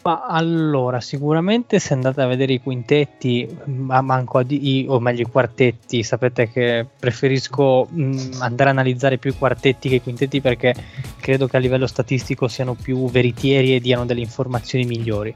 Ma 0.03 0.25
allora, 0.27 0.99
sicuramente 1.01 1.79
se 1.79 1.93
andate 1.93 2.23
a 2.23 2.27
vedere 2.27 2.55
i 2.55 2.61
quintetti, 2.61 3.47
ma 3.67 4.01
manco 4.01 4.39
a 4.39 4.43
di, 4.43 4.87
o 4.89 4.99
meglio 4.99 5.23
i 5.23 5.31
quartetti, 5.31 6.03
sapete 6.03 6.49
che 6.49 6.87
preferisco 6.99 7.87
mh, 7.91 8.39
andare 8.39 8.71
a 8.71 8.73
analizzare 8.73 9.19
più 9.19 9.31
i 9.31 9.37
quartetti 9.37 9.91
che 9.91 9.97
i 9.97 10.03
quintetti 10.03 10.41
perché 10.41 10.75
credo 11.21 11.47
che 11.47 11.59
a 11.59 11.61
livello 11.61 11.87
statistico 11.87 12.49
siano 12.49 12.75
più 12.75 13.11
veritieri 13.11 13.75
e 13.75 13.81
diano 13.81 14.07
delle 14.07 14.21
informazioni 14.21 14.87
migliori. 14.87 15.35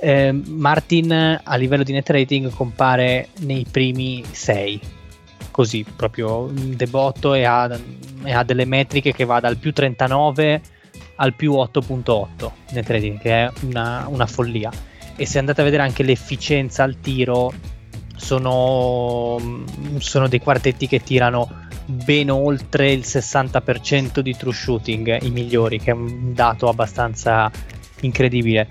Eh, 0.00 0.32
Martin 0.32 1.40
a 1.42 1.56
livello 1.56 1.82
di 1.82 1.92
net 1.92 2.10
rating 2.10 2.52
compare 2.52 3.28
nei 3.40 3.66
primi 3.68 4.22
6, 4.30 4.80
così 5.50 5.86
proprio 5.96 6.50
debotto 6.52 7.32
e 7.32 7.44
ha, 7.44 7.74
e 8.22 8.32
ha 8.32 8.44
delle 8.44 8.66
metriche 8.66 9.14
che 9.14 9.24
va 9.24 9.40
dal 9.40 9.56
più 9.56 9.72
39 9.72 10.76
al 11.20 11.34
più 11.34 11.52
8.8 11.52 12.50
nel 12.70 12.84
trading, 12.84 13.18
che 13.18 13.44
è 13.44 13.50
una, 13.62 14.06
una 14.08 14.26
follia. 14.26 14.70
E 15.16 15.26
se 15.26 15.38
andate 15.38 15.60
a 15.60 15.64
vedere 15.64 15.82
anche 15.82 16.02
l'efficienza 16.02 16.82
al 16.82 17.00
tiro, 17.00 17.52
sono, 18.16 19.36
sono 19.98 20.28
dei 20.28 20.40
quartetti 20.40 20.86
che 20.86 21.02
tirano 21.02 21.66
ben 21.86 22.30
oltre 22.30 22.92
il 22.92 23.00
60% 23.00 24.20
di 24.20 24.36
true 24.36 24.52
shooting, 24.52 25.22
i 25.22 25.30
migliori, 25.30 25.78
che 25.78 25.90
è 25.90 25.94
un 25.94 26.34
dato 26.34 26.68
abbastanza 26.68 27.50
incredibile. 28.00 28.66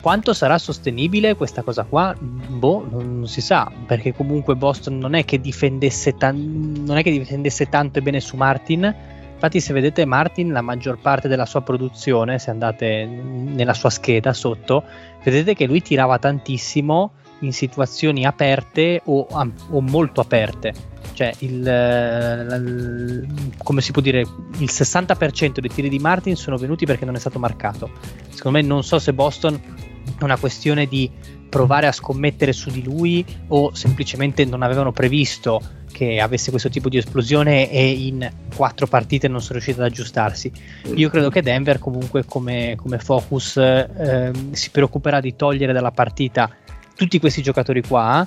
Quanto 0.00 0.32
sarà 0.32 0.58
sostenibile 0.58 1.34
questa 1.34 1.62
cosa 1.62 1.82
qua? 1.84 2.16
Boh, 2.18 2.86
non, 2.88 3.26
si 3.26 3.40
sa, 3.40 3.70
perché 3.86 4.14
comunque 4.14 4.54
Boston 4.54 4.96
non 4.96 5.14
è 5.14 5.24
che 5.24 5.40
difendesse, 5.40 6.16
tan- 6.16 6.82
non 6.86 6.96
è 6.96 7.02
che 7.02 7.10
difendesse 7.10 7.68
tanto 7.68 7.98
e 7.98 8.02
bene 8.02 8.20
su 8.20 8.36
Martin, 8.36 8.94
Infatti, 9.38 9.60
se 9.60 9.72
vedete 9.72 10.04
Martin, 10.04 10.50
la 10.50 10.62
maggior 10.62 10.98
parte 10.98 11.28
della 11.28 11.46
sua 11.46 11.60
produzione, 11.60 12.40
se 12.40 12.50
andate 12.50 13.06
nella 13.06 13.72
sua 13.72 13.88
scheda 13.88 14.32
sotto, 14.32 14.82
vedete 15.22 15.54
che 15.54 15.66
lui 15.66 15.80
tirava 15.80 16.18
tantissimo 16.18 17.12
in 17.42 17.52
situazioni 17.52 18.26
aperte 18.26 19.00
o, 19.04 19.28
o 19.30 19.80
molto 19.80 20.20
aperte. 20.20 20.74
Cioè, 21.12 21.32
il, 21.38 21.64
il, 22.56 23.26
come 23.62 23.80
si 23.80 23.92
può 23.92 24.02
dire, 24.02 24.22
il 24.22 24.68
60% 24.68 25.60
dei 25.60 25.70
tiri 25.70 25.88
di 25.88 26.00
Martin 26.00 26.34
sono 26.34 26.56
venuti 26.56 26.84
perché 26.84 27.04
non 27.04 27.14
è 27.14 27.20
stato 27.20 27.38
marcato. 27.38 27.90
Secondo 28.30 28.58
me, 28.58 28.64
non 28.64 28.82
so 28.82 28.98
se 28.98 29.12
Boston 29.12 29.54
è 30.18 30.24
una 30.24 30.36
questione 30.36 30.86
di 30.86 31.08
provare 31.48 31.86
a 31.86 31.92
scommettere 31.92 32.52
su 32.52 32.70
di 32.70 32.82
lui 32.82 33.24
o 33.46 33.72
semplicemente 33.72 34.44
non 34.44 34.62
avevano 34.62 34.90
previsto 34.90 35.60
che 35.90 36.20
avesse 36.20 36.50
questo 36.50 36.68
tipo 36.68 36.88
di 36.88 36.96
esplosione 36.96 37.70
e 37.70 37.90
in 37.90 38.30
quattro 38.54 38.86
partite 38.86 39.28
non 39.28 39.40
sono 39.40 39.54
riuscito 39.54 39.80
ad 39.80 39.86
aggiustarsi. 39.86 40.50
Io 40.94 41.10
credo 41.10 41.30
che 41.30 41.42
Denver 41.42 41.78
comunque 41.78 42.24
come, 42.24 42.74
come 42.76 42.98
focus 42.98 43.56
eh, 43.56 44.30
si 44.52 44.70
preoccuperà 44.70 45.20
di 45.20 45.36
togliere 45.36 45.72
dalla 45.72 45.90
partita 45.90 46.50
tutti 46.94 47.20
questi 47.20 47.42
giocatori 47.42 47.82
qua 47.82 48.26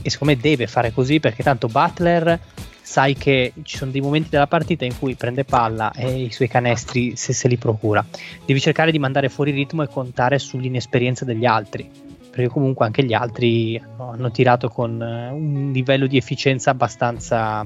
e 0.00 0.10
secondo 0.10 0.34
me 0.34 0.40
deve 0.40 0.66
fare 0.66 0.92
così 0.92 1.20
perché 1.20 1.42
tanto 1.42 1.66
Butler 1.66 2.38
sai 2.80 3.14
che 3.14 3.52
ci 3.62 3.76
sono 3.76 3.90
dei 3.90 4.00
momenti 4.00 4.28
della 4.30 4.46
partita 4.46 4.84
in 4.84 4.98
cui 4.98 5.14
prende 5.14 5.44
palla 5.44 5.92
e 5.92 6.24
i 6.24 6.32
suoi 6.32 6.48
canestri 6.48 7.16
se 7.16 7.32
se 7.32 7.48
li 7.48 7.56
procura. 7.56 8.04
Devi 8.44 8.60
cercare 8.60 8.90
di 8.90 8.98
mandare 8.98 9.28
fuori 9.28 9.50
ritmo 9.50 9.82
e 9.82 9.88
contare 9.88 10.38
sull'inesperienza 10.38 11.24
degli 11.24 11.44
altri 11.44 12.11
perché 12.32 12.48
comunque 12.48 12.86
anche 12.86 13.04
gli 13.04 13.12
altri 13.12 13.80
hanno, 13.98 14.30
tirato 14.30 14.70
con 14.70 15.00
eh, 15.02 15.28
un 15.28 15.70
livello 15.70 16.06
di 16.06 16.16
efficienza 16.16 16.70
abbastanza, 16.70 17.64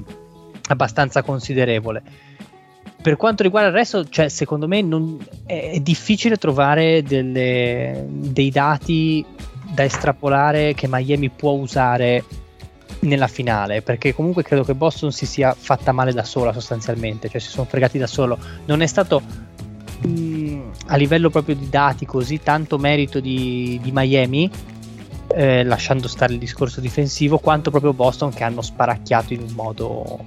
abbastanza 0.67 1.23
considerevole. 1.23 2.03
Per 3.01 3.15
quanto 3.15 3.43
riguarda 3.43 3.69
il 3.69 3.75
resto, 3.75 4.03
cioè, 4.09 4.27
secondo 4.27 4.67
me 4.67 4.81
non, 4.81 5.25
è, 5.45 5.71
è, 5.71 5.79
difficile 5.79 6.35
trovare 6.35 7.01
delle, 7.01 8.05
dei 8.09 8.51
dati 8.51 9.25
da 9.73 9.85
estrapolare 9.85 10.73
che 10.73 10.87
Miami 10.89 11.29
può 11.29 11.51
usare 11.51 12.25
nella 12.99 13.27
finale 13.27 13.81
perché 13.81 14.13
comunque 14.13 14.43
credo 14.43 14.63
che 14.63 14.73
Boston 14.73 15.11
si 15.11 15.27
sia 15.27 15.55
fatta 15.57 15.91
male 15.91 16.13
da 16.13 16.23
sola 16.23 16.51
sostanzialmente 16.51 17.29
cioè 17.29 17.39
si 17.39 17.49
sono 17.49 17.67
fregati 17.67 17.99
da 17.99 18.07
solo 18.07 18.39
non 18.65 18.81
è 18.81 18.87
stato 18.87 19.21
a 20.87 20.95
livello 20.95 21.29
proprio 21.29 21.55
di 21.55 21.69
dati 21.69 22.05
così 22.05 22.41
tanto 22.41 22.77
merito 22.77 23.19
di, 23.19 23.79
di 23.81 23.91
Miami, 23.93 24.49
eh, 25.29 25.63
lasciando 25.63 26.07
stare 26.07 26.33
il 26.33 26.39
discorso 26.39 26.79
difensivo, 26.79 27.37
quanto 27.37 27.69
proprio 27.69 27.93
Boston 27.93 28.33
che 28.33 28.43
hanno 28.43 28.61
sparacchiato 28.61 29.33
in 29.33 29.41
un 29.41 29.53
modo 29.53 30.19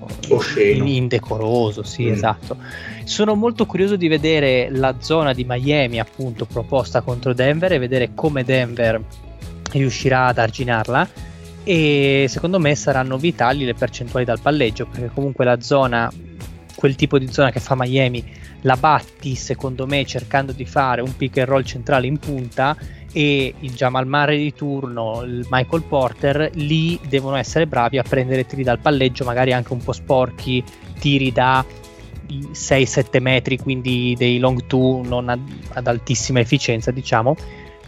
in, 0.59 0.87
indecoroso. 0.87 1.83
Sì, 1.83 2.05
mm. 2.05 2.13
esatto. 2.13 2.57
Sono 3.05 3.35
molto 3.35 3.67
curioso 3.67 3.97
di 3.97 4.09
vedere 4.09 4.69
la 4.71 4.97
zona 5.01 5.33
di 5.33 5.45
Miami, 5.47 5.99
appunto, 5.99 6.45
proposta 6.45 7.01
contro 7.01 7.33
Denver 7.33 7.73
e 7.73 7.79
vedere 7.79 8.11
come 8.15 8.45
Denver 8.45 9.03
riuscirà 9.73 10.27
ad 10.27 10.39
arginarla. 10.39 11.09
e 11.65 12.27
secondo 12.29 12.59
me 12.59 12.75
saranno 12.75 13.17
vitali 13.17 13.65
le 13.65 13.75
percentuali 13.75 14.25
dal 14.25 14.41
palleggio 14.41 14.87
perché 14.87 15.11
comunque 15.13 15.45
la 15.45 15.61
zona 15.61 16.11
quel 16.81 16.95
tipo 16.95 17.19
di 17.19 17.31
zona 17.31 17.51
che 17.51 17.61
fa 17.61 17.75
Miami 17.77 18.25
la 18.63 18.77
batti 18.77 19.35
secondo 19.35 19.87
me 19.87 20.07
cercando 20.07 20.53
di 20.53 20.65
fare 20.65 21.03
un 21.03 21.15
pick 21.15 21.37
and 21.37 21.47
roll 21.47 21.63
centrale 21.63 22.07
in 22.07 22.19
punta 22.19 22.75
e 23.13 23.53
il 23.59 23.75
Jamal 23.75 24.07
Mare 24.07 24.39
di 24.39 24.55
turno, 24.55 25.21
il 25.23 25.47
Michael 25.51 25.83
Porter, 25.83 26.51
lì 26.55 26.99
devono 27.07 27.37
essere 27.37 27.67
bravi 27.67 27.99
a 27.99 28.03
prendere 28.03 28.47
tiri 28.47 28.63
dal 28.63 28.79
palleggio, 28.79 29.25
magari 29.25 29.53
anche 29.53 29.73
un 29.73 29.83
po' 29.83 29.93
sporchi, 29.93 30.63
tiri 30.99 31.33
da 31.33 31.63
6-7 32.29 33.21
metri, 33.21 33.59
quindi 33.59 34.15
dei 34.17 34.39
long 34.39 34.65
two 34.67 35.03
non 35.05 35.29
ad, 35.29 35.41
ad 35.73 35.87
altissima 35.89 36.39
efficienza, 36.39 36.93
diciamo, 36.93 37.35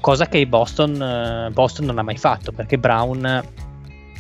cosa 0.01 0.27
che 0.27 0.45
Boston, 0.47 1.01
eh, 1.01 1.51
Boston 1.53 1.87
non 1.87 1.99
ha 1.99 2.03
mai 2.03 2.19
fatto, 2.19 2.51
perché 2.51 2.77
Brown, 2.77 3.43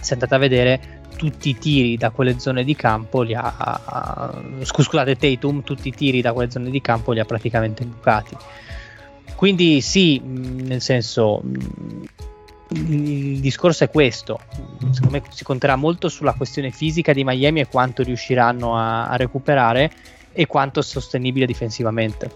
se 0.00 0.12
andate 0.14 0.34
a 0.34 0.38
vedere, 0.38 1.01
tutti 1.22 1.50
i 1.50 1.56
tiri 1.56 1.96
da 1.96 2.10
quelle 2.10 2.40
zone 2.40 2.64
di 2.64 2.74
campo 2.74 3.22
li 3.22 3.32
ha, 3.32 4.42
scusate 4.62 5.14
Tatum, 5.14 5.62
tutti 5.62 5.86
i 5.86 5.92
tiri 5.92 6.20
da 6.20 6.32
quelle 6.32 6.50
zone 6.50 6.68
di 6.68 6.80
campo 6.80 7.12
li 7.12 7.20
ha 7.20 7.24
praticamente 7.24 7.84
bucati. 7.84 8.36
Quindi 9.36 9.80
sì, 9.80 10.20
nel 10.20 10.80
senso, 10.80 11.40
il 12.70 13.38
discorso 13.38 13.84
è 13.84 13.88
questo. 13.88 14.40
Secondo 14.90 15.10
me 15.10 15.22
si 15.28 15.44
conterà 15.44 15.76
molto 15.76 16.08
sulla 16.08 16.32
questione 16.32 16.72
fisica 16.72 17.12
di 17.12 17.22
Miami 17.22 17.60
e 17.60 17.68
quanto 17.68 18.02
riusciranno 18.02 18.76
a, 18.76 19.06
a 19.06 19.14
recuperare 19.14 19.92
e 20.32 20.46
quanto 20.46 20.80
è 20.80 20.82
sostenibile 20.82 21.46
difensivamente. 21.46 22.30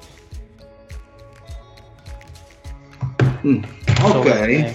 Mm, 3.45 3.63
ok. 4.01 4.75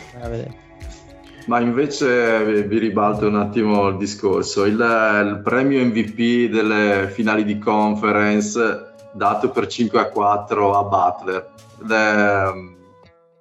Ma 1.47 1.59
invece 1.59 2.63
vi 2.63 2.77
ribalto 2.77 3.27
un 3.27 3.35
attimo 3.35 3.87
il 3.87 3.97
discorso. 3.97 4.65
Il, 4.65 4.73
il, 4.73 5.41
premio 5.43 5.83
MVP 5.83 6.51
delle 6.51 7.09
finali 7.09 7.43
di 7.43 7.57
conference 7.57 8.89
dato 9.13 9.49
per 9.49 9.67
5 9.67 9.99
a 9.99 10.05
4 10.05 10.77
a 10.77 10.83
Butler 10.83 11.53
le, 11.87 12.75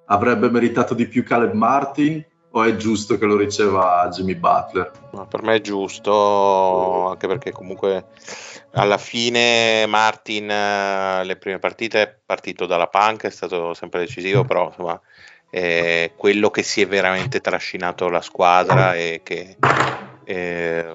avrebbe 0.05 0.49
meritato 0.49 0.93
di 0.93 1.07
più 1.07 1.23
Caleb 1.23 1.53
Martin 1.53 2.23
o 2.53 2.63
è 2.63 2.75
giusto 2.75 3.17
che 3.17 3.25
lo 3.25 3.37
riceva 3.37 4.09
Jimmy 4.11 4.35
Butler? 4.35 4.91
Per 5.29 5.41
me 5.41 5.55
è 5.55 5.61
giusto, 5.61 7.07
anche 7.07 7.27
perché 7.27 7.51
comunque 7.51 8.07
alla 8.73 8.97
fine 8.97 9.85
Martin 9.85 10.49
eh, 10.49 11.23
le 11.23 11.37
prime 11.37 11.59
partite 11.59 12.01
è 12.01 12.17
partito 12.25 12.65
dalla 12.65 12.87
panca, 12.87 13.27
è 13.27 13.31
stato 13.31 13.73
sempre 13.73 14.01
decisivo, 14.01 14.43
però 14.43 14.67
insomma 14.67 14.99
è 15.51 16.13
quello 16.15 16.49
che 16.49 16.63
si 16.63 16.81
è 16.81 16.87
veramente 16.87 17.41
trascinato 17.41 18.07
la 18.07 18.21
squadra 18.21 18.95
e 18.95 19.19
che 19.21 19.57
eh, 20.23 20.85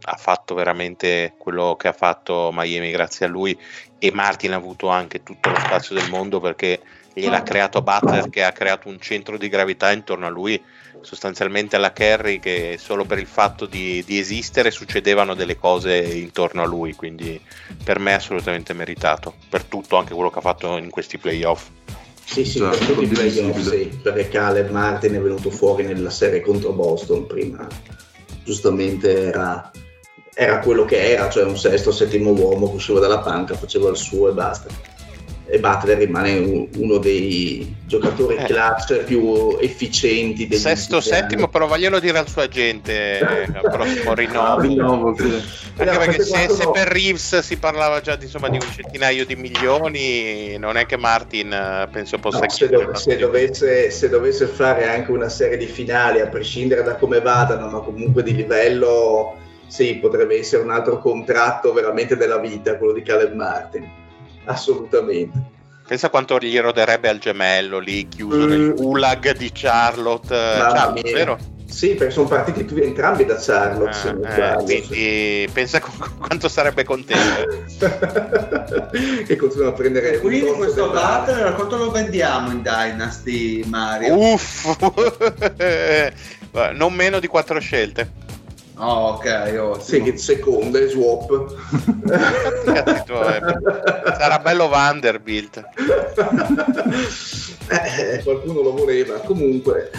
ha 0.00 0.16
fatto 0.16 0.54
veramente 0.54 1.34
quello 1.36 1.76
che 1.78 1.88
ha 1.88 1.92
fatto 1.92 2.50
Miami 2.50 2.90
grazie 2.90 3.26
a 3.26 3.28
lui. 3.28 3.56
E 3.98 4.10
Martin 4.10 4.52
ha 4.52 4.56
avuto 4.56 4.88
anche 4.88 5.22
tutto 5.22 5.50
lo 5.50 5.56
spazio 5.56 5.94
del 5.94 6.08
mondo 6.08 6.40
perché 6.40 6.80
gliel'ha 7.12 7.42
creato 7.42 7.82
Butler 7.82 8.30
che 8.30 8.42
ha 8.42 8.52
creato 8.52 8.88
un 8.88 8.98
centro 9.00 9.36
di 9.36 9.48
gravità 9.48 9.92
intorno 9.92 10.26
a 10.26 10.30
lui 10.30 10.62
sostanzialmente 11.00 11.76
alla 11.76 11.92
Kerry 11.92 12.38
che 12.38 12.76
solo 12.78 13.04
per 13.04 13.18
il 13.18 13.26
fatto 13.26 13.66
di, 13.66 14.02
di, 14.04 14.18
esistere 14.18 14.70
succedevano 14.70 15.34
delle 15.34 15.56
cose 15.56 15.96
intorno 15.96 16.62
a 16.62 16.66
lui 16.66 16.94
quindi 16.94 17.40
per 17.84 17.98
me 17.98 18.12
è 18.12 18.14
assolutamente 18.14 18.72
meritato 18.72 19.34
per 19.48 19.64
tutto 19.64 19.96
anche 19.96 20.14
quello 20.14 20.30
che 20.30 20.38
ha 20.38 20.42
fatto 20.42 20.76
in 20.76 20.90
questi 20.90 21.18
playoff 21.18 21.68
sì 22.28 22.44
sì 22.44 22.58
per 22.60 22.76
tutti 22.76 23.04
i 23.04 23.06
playoff 23.06 23.58
sì, 23.58 23.98
perché 24.02 24.28
Caleb 24.28 24.68
Martin 24.70 25.14
è 25.14 25.20
venuto 25.20 25.50
fuori 25.50 25.84
nella 25.84 26.10
serie 26.10 26.40
contro 26.40 26.72
Boston 26.72 27.26
prima 27.26 27.66
giustamente 28.44 29.28
era 29.28 29.70
era 30.40 30.60
quello 30.60 30.84
che 30.84 31.10
era, 31.10 31.28
cioè 31.28 31.42
un 31.42 31.58
sesto, 31.58 31.90
settimo 31.90 32.30
uomo 32.30 32.68
che 32.68 32.76
usciva 32.76 33.00
dalla 33.00 33.18
panca, 33.18 33.56
faceva 33.56 33.90
il 33.90 33.96
suo 33.96 34.28
e 34.28 34.32
basta. 34.34 34.68
E 35.50 35.58
Butler 35.58 35.96
rimane 35.96 36.68
uno 36.76 36.98
dei 36.98 37.74
giocatori 37.86 38.36
eh. 38.36 38.44
clutch 38.44 39.04
più 39.04 39.56
efficienti 39.58 40.46
del 40.46 40.58
sesto, 40.58 41.00
settimo, 41.00 41.48
però 41.48 41.66
voglio 41.66 41.98
dire 41.98 42.18
al 42.18 42.28
suo 42.28 42.42
agente 42.42 43.18
al 43.20 43.70
prossimo 43.70 44.12
rinnovo. 44.14 44.60
rinnovo 44.60 45.16
sì. 45.16 45.42
Anche 45.78 45.92
no, 45.92 45.98
perché 45.98 46.22
se, 46.22 46.48
se, 46.50 46.70
per 46.70 46.88
Reeves 46.88 47.38
si 47.38 47.56
parlava 47.56 48.00
già 48.02 48.16
di, 48.16 48.24
insomma, 48.24 48.50
di 48.50 48.58
un 48.60 48.66
centinaio 48.70 49.24
di 49.24 49.36
milioni, 49.36 50.58
non 50.58 50.76
è 50.76 50.84
che 50.84 50.98
Martin 50.98 51.50
eh, 51.50 51.88
penso 51.90 52.18
possa 52.18 52.40
no, 52.40 52.50
se, 52.50 52.68
do, 52.68 52.94
se, 52.94 53.16
dovesse, 53.16 53.90
se 53.90 54.08
dovesse 54.10 54.46
fare 54.46 54.86
anche 54.86 55.10
una 55.10 55.30
serie 55.30 55.56
di 55.56 55.66
finali, 55.66 56.20
a 56.20 56.26
prescindere 56.26 56.82
da 56.82 56.96
come 56.96 57.20
vadano, 57.20 57.68
ma 57.68 57.78
comunque 57.80 58.22
di 58.22 58.34
livello 58.34 59.36
sì, 59.66 59.96
potrebbe 59.96 60.38
essere 60.38 60.62
un 60.62 60.70
altro 60.70 60.98
contratto 60.98 61.72
veramente 61.72 62.16
della 62.16 62.38
vita, 62.38 62.76
quello 62.76 62.92
di 62.92 63.02
Caleb 63.02 63.32
Martin. 63.34 64.06
Assolutamente. 64.48 65.56
Pensa 65.86 66.10
quanto 66.10 66.38
gli 66.38 66.58
roderebbe 66.58 67.08
al 67.08 67.18
gemello 67.18 67.78
lì 67.78 68.08
chiuso 68.08 68.44
mm. 68.44 68.48
nel 68.48 68.74
gulag 68.74 69.36
di 69.36 69.50
Charlotte. 69.52 70.34
Charlotte 70.34 71.12
vero? 71.12 71.38
Sì, 71.68 71.94
perché 71.94 72.12
sono 72.12 72.28
partiti 72.28 72.64
tutti 72.64 72.80
entrambi 72.80 73.24
da 73.24 73.36
Charlotte. 73.36 74.18
Ah, 74.24 74.52
eh, 74.52 74.64
quindi 74.64 75.48
pensa 75.52 75.80
quanto 75.80 76.48
sarebbe 76.48 76.84
contento. 76.84 77.66
che 79.26 79.36
continua 79.36 79.68
a 79.68 79.72
prendere. 79.72 80.14
E 80.14 80.18
quindi 80.18 80.50
questo 80.52 80.90
Butler 80.90 81.54
quanto 81.54 81.76
lo 81.76 81.90
vendiamo 81.90 82.50
in 82.50 82.62
Dynasty 82.62 83.64
Mario? 83.66 84.16
Uff, 84.16 84.76
non 86.74 86.94
meno 86.94 87.20
di 87.20 87.26
quattro 87.26 87.60
scelte. 87.60 88.26
Oh, 88.78 89.14
ok, 89.14 89.58
oh, 89.60 89.80
sì, 89.80 90.02
che 90.02 90.16
seconde 90.16 90.88
swap. 90.88 91.54
Sarà 94.18 94.38
bello 94.38 94.68
Vanderbilt. 94.68 95.56
eh, 97.68 98.22
qualcuno 98.22 98.62
lo 98.62 98.72
voleva. 98.72 99.18
Comunque, 99.18 99.90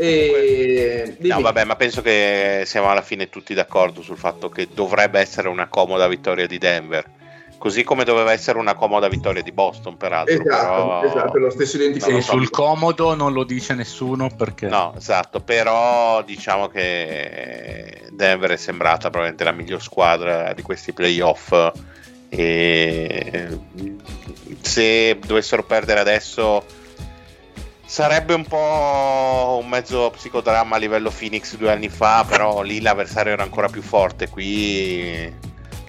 e... 0.00 1.16
No, 1.18 1.40
vabbè, 1.40 1.64
ma 1.64 1.74
penso 1.74 2.02
che 2.02 2.62
siamo 2.64 2.88
alla 2.88 3.02
fine 3.02 3.28
tutti 3.28 3.52
d'accordo 3.52 4.00
sul 4.00 4.16
fatto 4.16 4.48
che 4.48 4.68
dovrebbe 4.72 5.18
essere 5.18 5.48
una 5.48 5.66
comoda 5.66 6.06
vittoria 6.06 6.46
di 6.46 6.56
Denver 6.56 7.16
così 7.58 7.82
come 7.82 8.04
doveva 8.04 8.32
essere 8.32 8.58
una 8.58 8.74
comoda 8.74 9.08
vittoria 9.08 9.42
di 9.42 9.52
Boston 9.52 9.96
peraltro 9.96 10.32
esatto, 10.32 10.48
però... 10.48 11.02
esatto 11.02 11.38
lo 11.38 11.50
stesso 11.50 11.76
identificato 11.76 12.22
so. 12.22 12.32
sul 12.32 12.50
comodo 12.50 13.14
non 13.14 13.32
lo 13.32 13.44
dice 13.44 13.74
nessuno 13.74 14.30
perché 14.34 14.68
no 14.68 14.94
esatto 14.96 15.40
però 15.40 16.22
diciamo 16.22 16.68
che 16.68 18.04
Denver 18.10 18.52
è 18.52 18.56
sembrata 18.56 19.10
probabilmente 19.10 19.44
la 19.44 19.52
miglior 19.52 19.82
squadra 19.82 20.52
di 20.54 20.62
questi 20.62 20.92
playoff 20.92 21.52
e 22.30 23.48
se 24.60 25.18
dovessero 25.26 25.64
perdere 25.64 26.00
adesso 26.00 26.64
sarebbe 27.84 28.34
un 28.34 28.44
po' 28.44 29.58
un 29.60 29.68
mezzo 29.68 30.10
psicodramma 30.10 30.76
a 30.76 30.78
livello 30.78 31.10
Phoenix 31.10 31.56
due 31.56 31.72
anni 31.72 31.88
fa 31.88 32.24
però 32.28 32.62
lì 32.62 32.80
l'avversario 32.80 33.32
era 33.32 33.42
ancora 33.42 33.68
più 33.68 33.82
forte 33.82 34.28
qui 34.28 35.46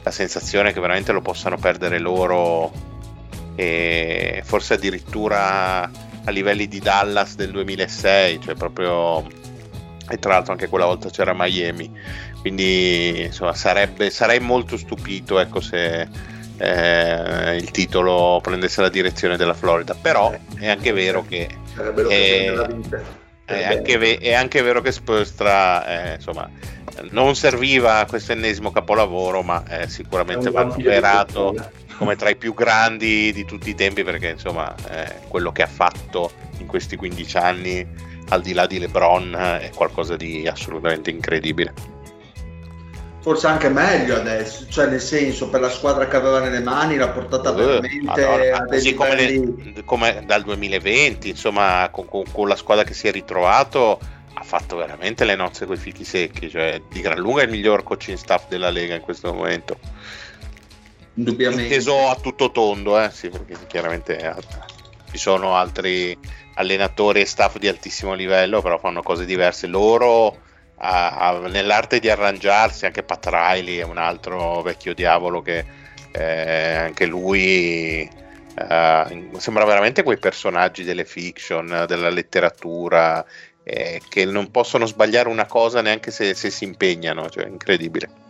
la 0.10 0.12
sensazione 0.12 0.74
che 0.74 0.80
veramente 0.80 1.12
lo 1.12 1.22
possano 1.22 1.58
perdere 1.58 2.00
loro 2.00 2.72
e 3.56 4.42
forse 4.44 4.74
addirittura 4.76 5.84
a 5.84 6.32
livelli 6.32 6.68
di 6.68 6.80
Dallas 6.80 7.36
del 7.36 7.52
2006, 7.52 8.42
cioè 8.42 8.56
proprio 8.56 9.26
e 10.12 10.18
tra 10.18 10.34
l'altro 10.34 10.54
anche 10.54 10.68
quella 10.68 10.86
volta 10.86 11.10
c'era 11.10 11.34
Miami, 11.36 11.92
quindi 12.42 13.26
insomma 13.26 13.54
sarebbe, 13.54 14.10
sarei 14.10 14.40
molto 14.40 14.76
stupito 14.76 15.38
ecco, 15.38 15.62
se 15.62 16.08
eh, 16.58 17.56
il 17.56 17.70
titolo 17.70 18.40
prendesse 18.42 18.82
la 18.82 18.90
direzione 18.90 19.38
della 19.38 19.54
Florida, 19.54 19.94
però 19.94 20.36
è 20.58 20.68
anche 20.68 20.92
vero 20.94 21.24
che 21.28 21.48
è, 22.10 22.52
è, 23.50 23.66
anche, 23.66 24.18
è 24.18 24.34
anche 24.34 24.62
vero 24.62 24.82
che 24.82 24.92
Spurstra 24.92 26.12
eh, 26.12 26.14
insomma 26.16 26.50
non 27.12 27.36
serviva 27.36 28.06
questo 28.08 28.34
ennesimo 28.34 28.72
capolavoro, 28.72 29.42
ma 29.42 29.64
è 29.66 29.88
sicuramente 29.88 30.52
va 30.52 30.70
superato 30.70 31.56
come 31.98 32.16
tra 32.16 32.30
i 32.30 32.36
più 32.36 32.54
grandi 32.54 33.32
di 33.34 33.46
tutti 33.46 33.70
i 33.70 33.76
tempi 33.76 34.04
perché 34.04 34.30
insomma 34.30 34.74
quello 35.28 35.52
che 35.52 35.64
ha 35.64 35.68
fatto 35.68 36.32
in 36.60 36.66
questi 36.66 36.96
15 36.96 37.38
anni 37.38 37.88
al 38.30 38.42
di 38.42 38.54
là 38.54 38.68
di 38.68 38.80
LeBron 38.80 39.36
è 39.62 39.70
qualcosa 39.74 40.16
di 40.16 40.48
assolutamente 40.48 41.10
incredibile 41.10 41.99
forse 43.22 43.48
anche 43.48 43.70
meglio 43.70 44.16
adesso, 44.16 44.66
cioè 44.70 44.88
nel 44.88 45.02
senso 45.02 45.50
per 45.50 45.62
la 45.62 45.70
squadra 45.70 46.08
che 46.08 46.16
aveva 46.16 46.40
nelle 46.40 46.62
mani 46.62 46.96
l'ha 46.96 47.10
portata 47.10 47.52
uh, 47.52 47.56
veramente 47.56 48.26
Madonna, 48.26 48.58
a 48.58 48.66
dei 48.66 48.94
come, 48.94 49.16
nel, 49.16 49.84
come, 49.86 50.24
dal 50.26 50.44
2020, 50.44 51.30
insomma 51.30 51.90
con, 51.92 52.08
con, 52.08 52.24
con, 52.32 52.48
la 52.48 52.56
squadra 52.56 52.84
che 52.84 52.94
si 52.94 53.08
è 53.08 53.12
ritrovato 53.12 54.00
ha 54.34 54.44
fatto 54.44 54.78
veramente 54.78 55.26
le 55.26 55.36
nozze 55.36 55.66
con 55.66 55.76
i 55.76 55.80
fichi 55.80 56.06
secchi, 56.06 56.50
cioè 56.50 56.82
di 56.90 57.02
gran 57.02 57.18
lunga 57.18 57.42
è 57.42 57.46
il 57.46 57.52
miglior 57.52 57.84
coaching 57.84 58.18
staff 58.18 58.48
della 58.48 58.70
Lega 58.70 58.96
in 58.96 59.02
questo 59.02 59.34
momento. 59.34 59.78
Indubbiamente. 61.16 61.64
Inteso 61.64 62.08
a 62.08 62.16
tutto 62.16 62.52
tondo, 62.52 62.98
eh? 63.02 63.10
sì, 63.12 63.28
perché 63.28 63.58
chiaramente 63.68 64.18
ha, 64.18 64.38
ci 65.12 65.18
sono 65.18 65.56
altri 65.56 66.18
allenatori 66.54 67.20
e 67.20 67.26
staff 67.26 67.58
di 67.58 67.68
altissimo 67.68 68.14
livello, 68.14 68.62
però 68.62 68.78
fanno 68.80 69.02
cose 69.02 69.26
diverse. 69.26 69.68
Loro 69.68 70.48
a, 70.80 71.30
a, 71.30 71.48
nell'arte 71.48 72.00
di 72.00 72.10
arrangiarsi, 72.10 72.86
anche 72.86 73.04
Pat 73.04 73.28
Riley 73.28 73.78
è 73.78 73.84
un 73.84 73.98
altro 73.98 74.62
vecchio 74.62 74.94
diavolo 74.94 75.42
che 75.42 75.66
eh, 76.12 76.76
anche 76.76 77.06
lui 77.06 78.02
eh, 78.02 79.30
sembra 79.38 79.66
veramente 79.66 80.04
quei 80.04 80.18
personaggi 80.18 80.84
delle 80.84 81.06
fiction, 81.06 81.86
della 81.88 82.10
letteratura, 82.10 83.26
eh, 83.64 84.02
che 84.08 84.26
non 84.26 84.52
possono 84.52 84.86
sbagliare 84.86 85.30
una 85.30 85.46
cosa 85.46 85.82
neanche 85.82 86.12
se, 86.12 86.34
se 86.34 86.50
si 86.50 86.64
impegnano, 86.64 87.30
cioè 87.30 87.46
incredibile. 87.48 88.28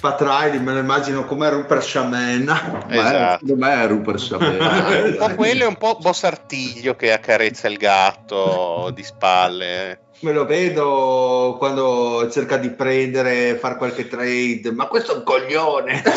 Pat 0.00 0.20
Riley 0.20 0.60
me 0.60 0.72
lo 0.72 0.78
immagino 0.78 1.24
come 1.24 1.48
Rupert 1.50 1.82
Shaman 1.82 2.86
esatto. 2.88 3.46
secondo 3.46 3.66
me 3.66 3.82
è 3.82 3.86
Rupert 3.86 4.18
Shaman 4.18 4.56
un 4.58 5.16
po' 5.18 5.34
quello 5.34 5.64
è 5.64 5.66
un 5.66 5.76
po' 5.76 5.98
Bossartiglio 6.00 6.96
che 6.96 7.12
accarezza 7.12 7.68
il 7.68 7.76
gatto 7.76 8.90
di 8.94 9.02
spalle 9.02 10.00
me 10.20 10.32
lo 10.32 10.44
vedo 10.44 11.56
quando 11.58 12.28
cerca 12.30 12.58
di 12.58 12.68
prendere, 12.68 13.56
fare 13.56 13.76
qualche 13.76 14.06
trade, 14.06 14.70
ma 14.70 14.84
questo 14.86 15.14
è 15.14 15.16
un 15.16 15.22
coglione. 15.22 16.02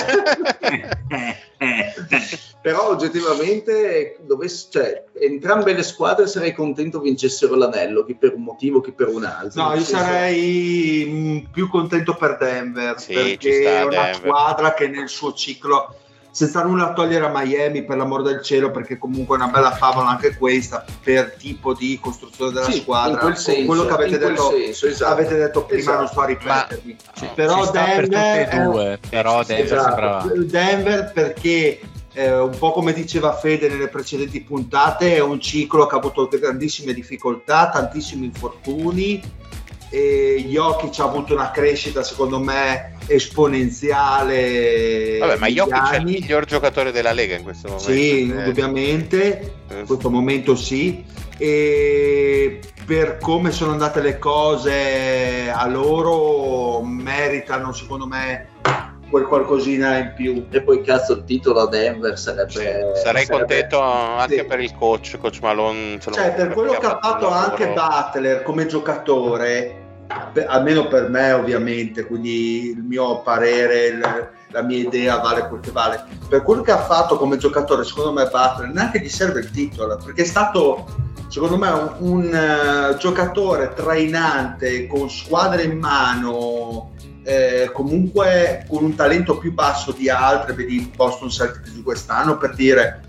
Però 2.64 2.92
oggettivamente, 2.92 4.20
dovesse, 4.22 4.68
cioè, 4.70 5.04
entrambe 5.20 5.74
le 5.74 5.84
squadre 5.84 6.28
sarei 6.28 6.54
contento 6.54 7.02
vincessero 7.02 7.56
l'anello, 7.56 8.06
chi 8.06 8.16
per 8.16 8.34
un 8.36 8.44
motivo, 8.44 8.80
chi 8.80 8.94
per 8.94 9.10
un 9.10 9.26
altro. 9.26 9.62
No, 9.62 9.74
io 9.74 9.84
sarei 9.84 11.06
mm, 11.06 11.38
più 11.52 11.68
contento 11.68 12.16
per 12.16 12.38
Denver, 12.38 12.98
sì, 12.98 13.16
perché 13.16 13.64
è 13.66 13.82
una 13.82 13.90
Denver. 13.90 14.16
squadra 14.16 14.74
che 14.74 14.88
nel 14.88 15.10
suo 15.10 15.34
ciclo 15.34 15.94
senza 16.32 16.64
nulla 16.64 16.94
togliere 16.94 17.26
a 17.26 17.32
Miami 17.32 17.84
per 17.84 17.98
l'amor 17.98 18.24
del 18.24 18.42
cielo 18.42 18.72
perché 18.72 18.98
comunque 18.98 19.38
è 19.38 19.42
una 19.42 19.52
bella 19.52 19.72
favola 19.72 20.10
anche 20.10 20.36
questa 20.36 20.84
per 21.04 21.34
tipo 21.34 21.76
di 21.76 22.00
costruzione 22.02 22.54
della 22.54 22.72
sì, 22.72 22.80
squadra 22.80 23.20
quel 23.20 23.38
senso, 23.38 23.66
quello 23.66 23.86
che 23.86 23.94
avete, 23.94 24.18
detto, 24.18 24.50
senso, 24.50 24.88
esatto. 24.88 25.12
avete 25.12 25.36
detto, 25.36 25.66
prima 25.66 25.82
esatto. 25.82 25.98
non 25.98 26.08
sto 26.08 26.22
a 26.22 26.26
ripetermi 26.26 26.98
Ma, 27.22 27.28
però 27.36 27.70
Denver, 27.70 28.48
per 28.50 28.64
due, 28.64 29.00
però 29.08 29.44
Denver 29.44 29.78
esatto. 29.78 30.44
Denver 30.44 31.12
perché 31.14 31.80
eh, 32.14 32.40
un 32.40 32.56
po' 32.58 32.72
come 32.72 32.94
diceva 32.94 33.36
Fede 33.36 33.68
nelle 33.68 33.88
precedenti 33.88 34.42
puntate 34.42 35.16
è 35.16 35.22
un 35.22 35.40
ciclo 35.40 35.86
che 35.86 35.96
ha 35.96 35.98
avuto 35.98 36.28
grandissime 36.28 36.94
difficoltà 36.94 37.70
tantissimi 37.70 38.26
infortuni 38.26 39.22
e 39.90 40.44
Jokic 40.48 41.00
ha 41.00 41.04
avuto 41.04 41.34
una 41.34 41.52
crescita 41.52 42.02
secondo 42.02 42.40
me 42.40 42.96
esponenziale 43.06 45.18
Vabbè, 45.20 45.38
ma 45.38 45.48
Jokic 45.48 45.92
è 45.92 45.98
il 45.98 46.06
miglior 46.06 46.46
giocatore 46.46 46.92
della 46.92 47.12
Lega 47.12 47.36
in 47.36 47.44
questo 47.44 47.68
momento 47.68 47.92
sì, 47.92 48.18
eh. 48.18 48.22
indubbiamente 48.22 49.54
in 49.70 49.86
questo 49.86 50.10
momento 50.10 50.56
sì. 50.56 51.06
E 51.38 52.60
per 52.86 53.18
come 53.18 53.52
sono 53.52 53.72
andate 53.72 54.02
le 54.02 54.20
cose 54.20 55.52
a 55.52 55.68
loro 55.68 56.82
meritano 56.84 57.74
secondo 57.74 58.08
me 58.08 58.48
quel 59.14 59.28
qualcosina 59.28 59.98
in 59.98 60.14
più 60.16 60.48
e 60.50 60.64
poi 60.64 60.82
cazzo 60.82 61.14
il 61.14 61.24
titolo 61.24 61.60
a 61.60 61.70
Denver 61.70 62.18
sarebbe 62.18 62.50
sì, 62.50 62.58
sarei 62.60 63.26
sarebbe, 63.26 63.28
contento 63.28 63.80
anche 63.80 64.40
sì. 64.40 64.44
per 64.44 64.60
il 64.60 64.76
coach 64.76 65.20
coach 65.20 65.40
Malone 65.40 66.00
cioè 66.00 66.34
per 66.34 66.50
quello 66.50 66.72
che 66.72 66.86
ha 66.88 66.98
fatto 67.00 67.30
anche 67.30 67.74
Butler 67.74 68.42
come 68.42 68.66
giocatore 68.66 69.82
almeno 70.48 70.88
per 70.88 71.10
me 71.10 71.32
ovviamente, 71.32 72.06
quindi 72.06 72.70
il 72.70 72.84
mio 72.84 73.22
parere, 73.22 73.88
il, 73.88 74.30
la 74.50 74.62
mia 74.62 74.78
idea 74.78 75.18
vale 75.20 75.48
quel 75.48 75.62
che 75.62 75.72
vale. 75.72 76.04
Per 76.28 76.44
quello 76.44 76.62
che 76.62 76.72
ha 76.72 76.84
fatto 76.84 77.18
come 77.18 77.38
giocatore, 77.38 77.84
secondo 77.84 78.12
me 78.12 78.26
Butler 78.26 78.70
neanche 78.70 79.00
gli 79.00 79.10
serve 79.10 79.40
il 79.40 79.50
titolo, 79.50 79.98
perché 80.04 80.22
è 80.24 80.26
stato 80.26 80.86
secondo 81.34 81.58
me 81.58 81.70
un, 81.70 81.96
un 82.00 82.92
uh, 82.94 82.98
giocatore 82.98 83.74
trainante 83.74 84.86
con 84.86 85.10
squadre 85.10 85.64
in 85.64 85.80
mano, 85.80 86.92
eh, 87.24 87.70
comunque 87.74 88.66
con 88.68 88.84
un 88.84 88.96
talento 88.96 89.38
più 89.38 89.54
basso 89.54 89.92
di 89.92 90.10
altre, 90.10 90.54
vedi 90.54 90.92
Boston 90.96 91.30
Celtics 91.30 91.72
di 91.72 91.82
quest'anno 91.82 92.38
per 92.38 92.54
dire 92.54 93.02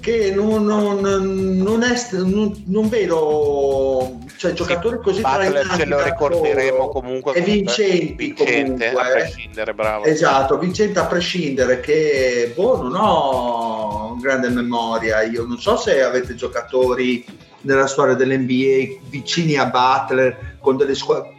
che 0.00 0.32
non, 0.32 0.64
non, 0.64 1.00
non, 1.00 1.82
è, 1.82 1.94
non, 2.12 2.88
vedo 2.88 4.18
cioè 4.36 4.52
giocatori 4.52 4.98
così 5.02 5.20
Butler 5.20 5.66
ce 5.76 5.84
lo 5.84 6.00
ricorderemo 6.00 6.88
comunque 6.88 7.32
e 7.32 7.40
vincenti 7.40 8.14
vincente 8.14 8.92
comunque, 8.92 9.02
a 9.02 9.10
prescindere 9.10 9.74
bravo. 9.74 10.04
Esatto 10.04 10.58
vincente 10.58 11.00
a 11.00 11.06
prescindere 11.06 11.80
che 11.80 12.52
boh 12.54 12.82
non 12.82 12.94
ho 12.94 14.16
grande 14.20 14.48
memoria. 14.48 15.22
Io 15.22 15.44
non 15.44 15.58
so 15.58 15.76
se 15.76 16.02
avete 16.02 16.34
giocatori 16.34 17.24
nella 17.62 17.86
storia 17.86 18.14
dell'NBA 18.14 19.00
vicini 19.08 19.56
a 19.56 19.66
Butler 19.66 20.56
con 20.60 20.76
delle 20.76 20.94
squadre 20.94 21.34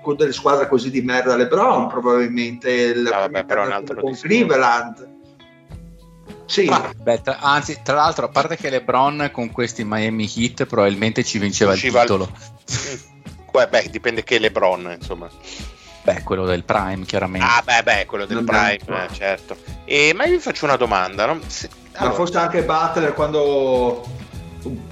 con 0.00 0.16
delle 0.16 0.32
squadre 0.32 0.66
così 0.66 0.90
di 0.90 1.02
merda 1.02 1.36
LeBron 1.36 1.88
probabilmente 1.88 2.70
il 2.70 3.06
ah, 3.06 3.20
vabbè, 3.20 3.44
però 3.44 3.66
un 3.66 3.72
altro 3.72 4.00
con 4.00 4.14
Cleveland 4.14 5.14
sì. 6.46 6.68
Ah, 6.70 6.92
beh, 6.96 7.22
tra, 7.22 7.38
anzi, 7.40 7.80
tra 7.82 7.96
l'altro, 7.96 8.26
a 8.26 8.28
parte 8.28 8.56
che 8.56 8.70
LeBron 8.70 9.30
con 9.32 9.50
questi 9.50 9.84
Miami 9.84 10.30
Heat 10.32 10.64
probabilmente 10.64 11.24
ci 11.24 11.38
vinceva 11.38 11.72
il 11.74 11.80
titolo. 11.80 12.28
Beh, 13.56 13.68
beh, 13.68 13.88
dipende 13.88 14.22
che 14.22 14.38
LeBron, 14.38 14.96
insomma. 14.98 15.30
Beh, 16.02 16.22
quello 16.24 16.44
del 16.44 16.62
Prime, 16.62 17.06
chiaramente. 17.06 17.46
Ah, 17.48 17.62
beh, 17.64 17.82
beh, 17.82 18.04
quello 18.04 18.26
del 18.26 18.36
non 18.36 18.44
Prime, 18.44 19.04
eh, 19.04 19.14
certo. 19.14 19.56
E, 19.86 20.12
ma 20.14 20.26
io 20.26 20.32
vi 20.32 20.40
faccio 20.40 20.66
una 20.66 20.76
domanda, 20.76 21.24
no? 21.24 21.40
Se, 21.46 21.70
allora, 21.92 22.10
ma 22.10 22.14
forse 22.14 22.36
anche 22.36 22.64
Butler 22.64 23.14
quando 23.14 24.06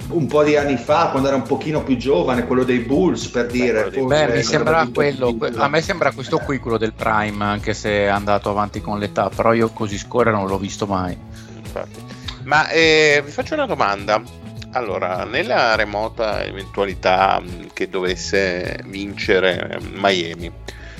un 0.09 0.27
po' 0.27 0.43
di 0.43 0.55
anni 0.55 0.77
fa, 0.77 1.09
quando 1.09 1.27
era 1.27 1.37
un 1.37 1.43
pochino 1.43 1.83
più 1.83 1.97
giovane, 1.97 2.45
quello 2.45 2.63
dei 2.63 2.79
Bulls 2.79 3.27
per 3.27 3.47
dire. 3.47 3.89
Beh, 3.89 4.01
Beh 4.01 4.33
mi 4.35 4.43
sembra 4.43 4.87
quello, 4.93 5.35
a 5.55 5.67
me 5.67 5.81
sembra 5.81 6.11
questo 6.11 6.37
qui 6.39 6.59
quello 6.59 6.77
del 6.77 6.93
Prime, 6.93 7.43
anche 7.43 7.73
se 7.73 7.89
è 7.89 8.05
andato 8.05 8.49
avanti 8.49 8.81
con 8.81 8.99
l'età, 8.99 9.29
però 9.29 9.53
io 9.53 9.69
così 9.69 9.97
scorrere 9.97 10.35
non 10.35 10.47
l'ho 10.47 10.57
visto 10.57 10.85
mai. 10.85 11.17
Ma 12.43 12.69
eh, 12.69 13.21
vi 13.25 13.31
faccio 13.31 13.53
una 13.53 13.65
domanda. 13.65 14.21
Allora, 14.71 15.23
nella 15.23 15.75
remota 15.75 16.43
eventualità 16.43 17.41
che 17.71 17.89
dovesse 17.89 18.81
vincere 18.85 19.79
Miami, 19.93 20.51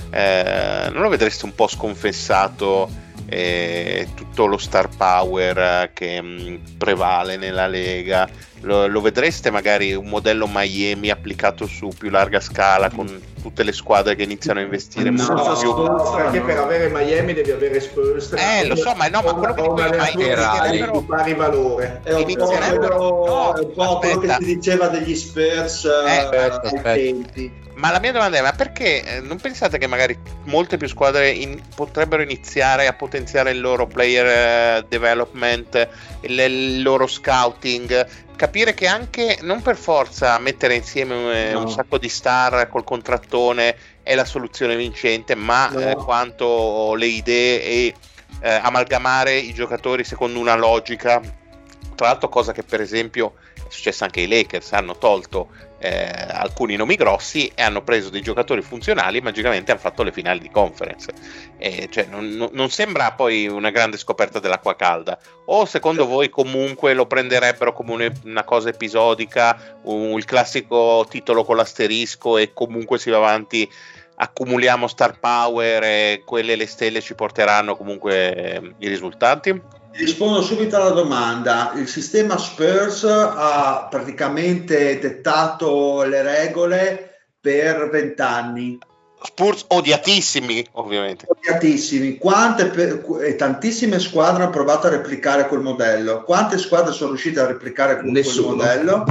eh, 0.10 0.90
non 0.92 1.02
lo 1.02 1.10
vedreste 1.10 1.46
un 1.46 1.54
po' 1.54 1.68
sconfessato 1.68 3.04
eh, 3.28 4.08
tutto 4.14 4.46
lo 4.46 4.58
star 4.58 4.90
power 4.96 5.92
che 5.94 6.22
mh, 6.22 6.60
prevale 6.78 7.38
nella 7.38 7.68
Lega? 7.68 8.30
lo, 8.66 8.88
lo, 8.88 9.02
vedreste 9.02 9.52
magari 9.52 9.94
un 9.94 10.08
modello 10.08 10.48
Miami 10.52 11.10
applicato 11.10 11.68
su 11.68 11.90
più 11.98 12.10
larga 12.10 12.40
scala 12.40 12.90
con 12.90 13.08
tutte 13.42 13.64
le 13.64 13.72
squadre 13.72 14.16
che 14.16 14.24
iniziano 14.24 14.60
a 14.60 14.64
investire 14.64 15.10
no, 15.12 15.24
molto 15.24 15.60
più? 15.60 16.16
Perché 16.16 16.42
per 16.42 16.58
avere 16.58 16.90
Miami 16.90 17.34
devi 17.34 17.52
avere 17.52 17.80
Spurs. 17.80 18.34
Eh 18.34 18.68
lo 18.68 18.76
so 18.76 18.94
ma 18.96 19.08
no 19.08 19.22
ma 19.22 19.34
quello 19.34 19.54
che 19.54 19.62
dico 19.62 20.20
è 20.64 20.72
di 20.80 21.06
pari 21.06 21.34
valore. 21.34 22.02
È 22.04 22.14
un 22.14 22.34
po', 22.34 23.26
no, 23.28 23.54
un 23.56 23.72
po 23.74 24.00
quello 24.00 24.20
che 24.20 24.36
si 24.40 24.46
diceva 24.46 24.88
degli 24.88 25.16
Spurs 25.16 25.86
eh, 25.86 26.18
aspetta, 26.18 26.90
ai 26.90 27.04
tempi 27.04 27.64
ma 27.76 27.92
la 27.92 28.00
mia 28.00 28.12
domanda 28.12 28.38
è: 28.38 28.42
ma 28.42 28.54
perché 28.54 29.04
eh, 29.04 29.20
non 29.20 29.38
pensate 29.38 29.78
che 29.78 29.88
magari 29.88 30.18
molte 30.44 30.78
più 30.78 30.88
squadre 30.88 31.30
in, 31.30 31.62
potrebbero 31.76 32.22
iniziare 32.22 32.88
a 32.88 32.94
potenziare 32.94 33.52
il 33.52 33.60
loro 33.60 33.88
player 33.88 34.82
uh, 34.82 34.86
development, 34.88 35.88
il, 36.22 36.40
il, 36.40 36.82
loro 36.82 37.08
scouting, 37.08 38.08
capire 38.36 38.74
che 38.74 38.88
anche 38.88 39.40
non 39.42 39.62
per 39.62 39.76
forza 39.76 40.38
mettere 40.40 40.76
insieme 40.76 41.50
eh, 41.50 41.52
no. 41.52 41.62
un 41.62 41.70
sacco 41.70 41.98
di 41.98 42.10
star 42.10 42.70
col 42.70 42.84
contrattone 42.84 43.76
è 44.04 44.16
la 44.16 44.26
soluzione 44.26 44.76
vincente, 44.76 45.36
ma 45.36 45.70
no. 45.70 45.80
eh, 45.80 45.96
quanto 45.96 46.94
le 46.96 47.08
idee 47.08 47.64
e 47.64 47.96
eh, 48.40 48.50
amalgamare 48.50 49.36
i 49.36 49.54
giocatori 49.54 50.04
secondo 50.04 50.40
una 50.40 50.56
logica. 50.56 51.22
Tra 51.96 52.08
l'altro, 52.08 52.30
cosa 52.30 52.52
che 52.52 52.64
per 52.64 52.82
esempio 52.82 53.36
è 53.54 53.62
successa 53.70 54.06
anche 54.06 54.22
ai 54.22 54.28
Lakers, 54.28 54.74
hanno 54.74 54.98
tolto 54.98 55.50
eh, 55.78 56.10
alcuni 56.30 56.76
nomi 56.76 56.96
grossi 56.96 57.52
e 57.54 57.62
hanno 57.62 57.84
preso 57.84 58.10
dei 58.10 58.22
giocatori 58.22 58.62
funzionali 58.62 59.18
e 59.18 59.22
magicamente 59.22 59.72
hanno 59.72 59.80
fatto 59.80 60.04
le 60.04 60.12
finali 60.12 60.40
di 60.40 60.50
conference. 60.50 61.12
Eh, 61.58 61.88
cioè, 61.92 62.06
non, 62.06 62.50
non, 62.52 62.70
sembra 62.70 63.12
poi 63.12 63.48
una 63.48 63.70
grande 63.70 63.98
scoperta 63.98 64.40
dell'acqua 64.40 64.76
calda. 64.76 65.18
O 65.46 65.66
secondo 65.66 66.06
voi 66.06 66.30
comunque 66.30 66.94
lo 66.94 67.06
prenderebbero 67.06 67.74
come 67.74 68.12
una 68.24 68.44
cosa 68.44 68.70
episodica, 68.70 69.78
un, 69.84 70.18
il 70.18 70.26
classico 70.26 71.06
titolo 71.10 71.44
con 71.44 71.56
l'asterisco 71.56 72.38
e 72.38 72.54
comunque 72.54 72.98
si 72.98 73.10
va 73.10 73.18
avanti 73.18 73.70
accumuliamo 74.18 74.88
star 74.88 75.20
power 75.20 75.84
e 75.84 76.24
quelle 76.26 76.56
le 76.56 76.68
stelle 76.68 77.02
ci 77.02 77.16
porteranno 77.16 77.76
comunque 77.76 78.34
eh, 78.34 78.74
i 78.80 78.88
risultati? 78.88 79.62
Rispondo 79.98 80.42
subito 80.42 80.76
alla 80.76 80.90
domanda. 80.90 81.72
Il 81.76 81.88
sistema 81.88 82.38
Spurs 82.38 83.06
ha 83.06 83.88
praticamente 83.90 85.00
dettato 85.00 86.04
le 86.04 86.22
regole 86.22 87.30
per 87.40 87.90
vent'anni. 87.90 88.78
Spurs 89.22 89.64
odiatissimi, 89.70 90.68
ovviamente. 90.74 91.26
Odiatissimi. 91.30 92.18
Quante 92.18 92.66
per, 92.66 93.06
e 93.22 93.36
tantissime 93.38 94.00
squadre 94.00 94.44
hanno 94.44 94.52
provato 94.52 94.88
a 94.88 94.90
replicare 94.90 95.48
quel 95.48 95.62
modello. 95.62 96.24
Quante 96.24 96.58
squadre 96.58 96.92
sono 96.92 97.12
riuscite 97.12 97.40
a 97.40 97.48
replicare 97.48 98.02
quel, 98.02 98.12
quel 98.12 98.46
modello? 98.46 99.06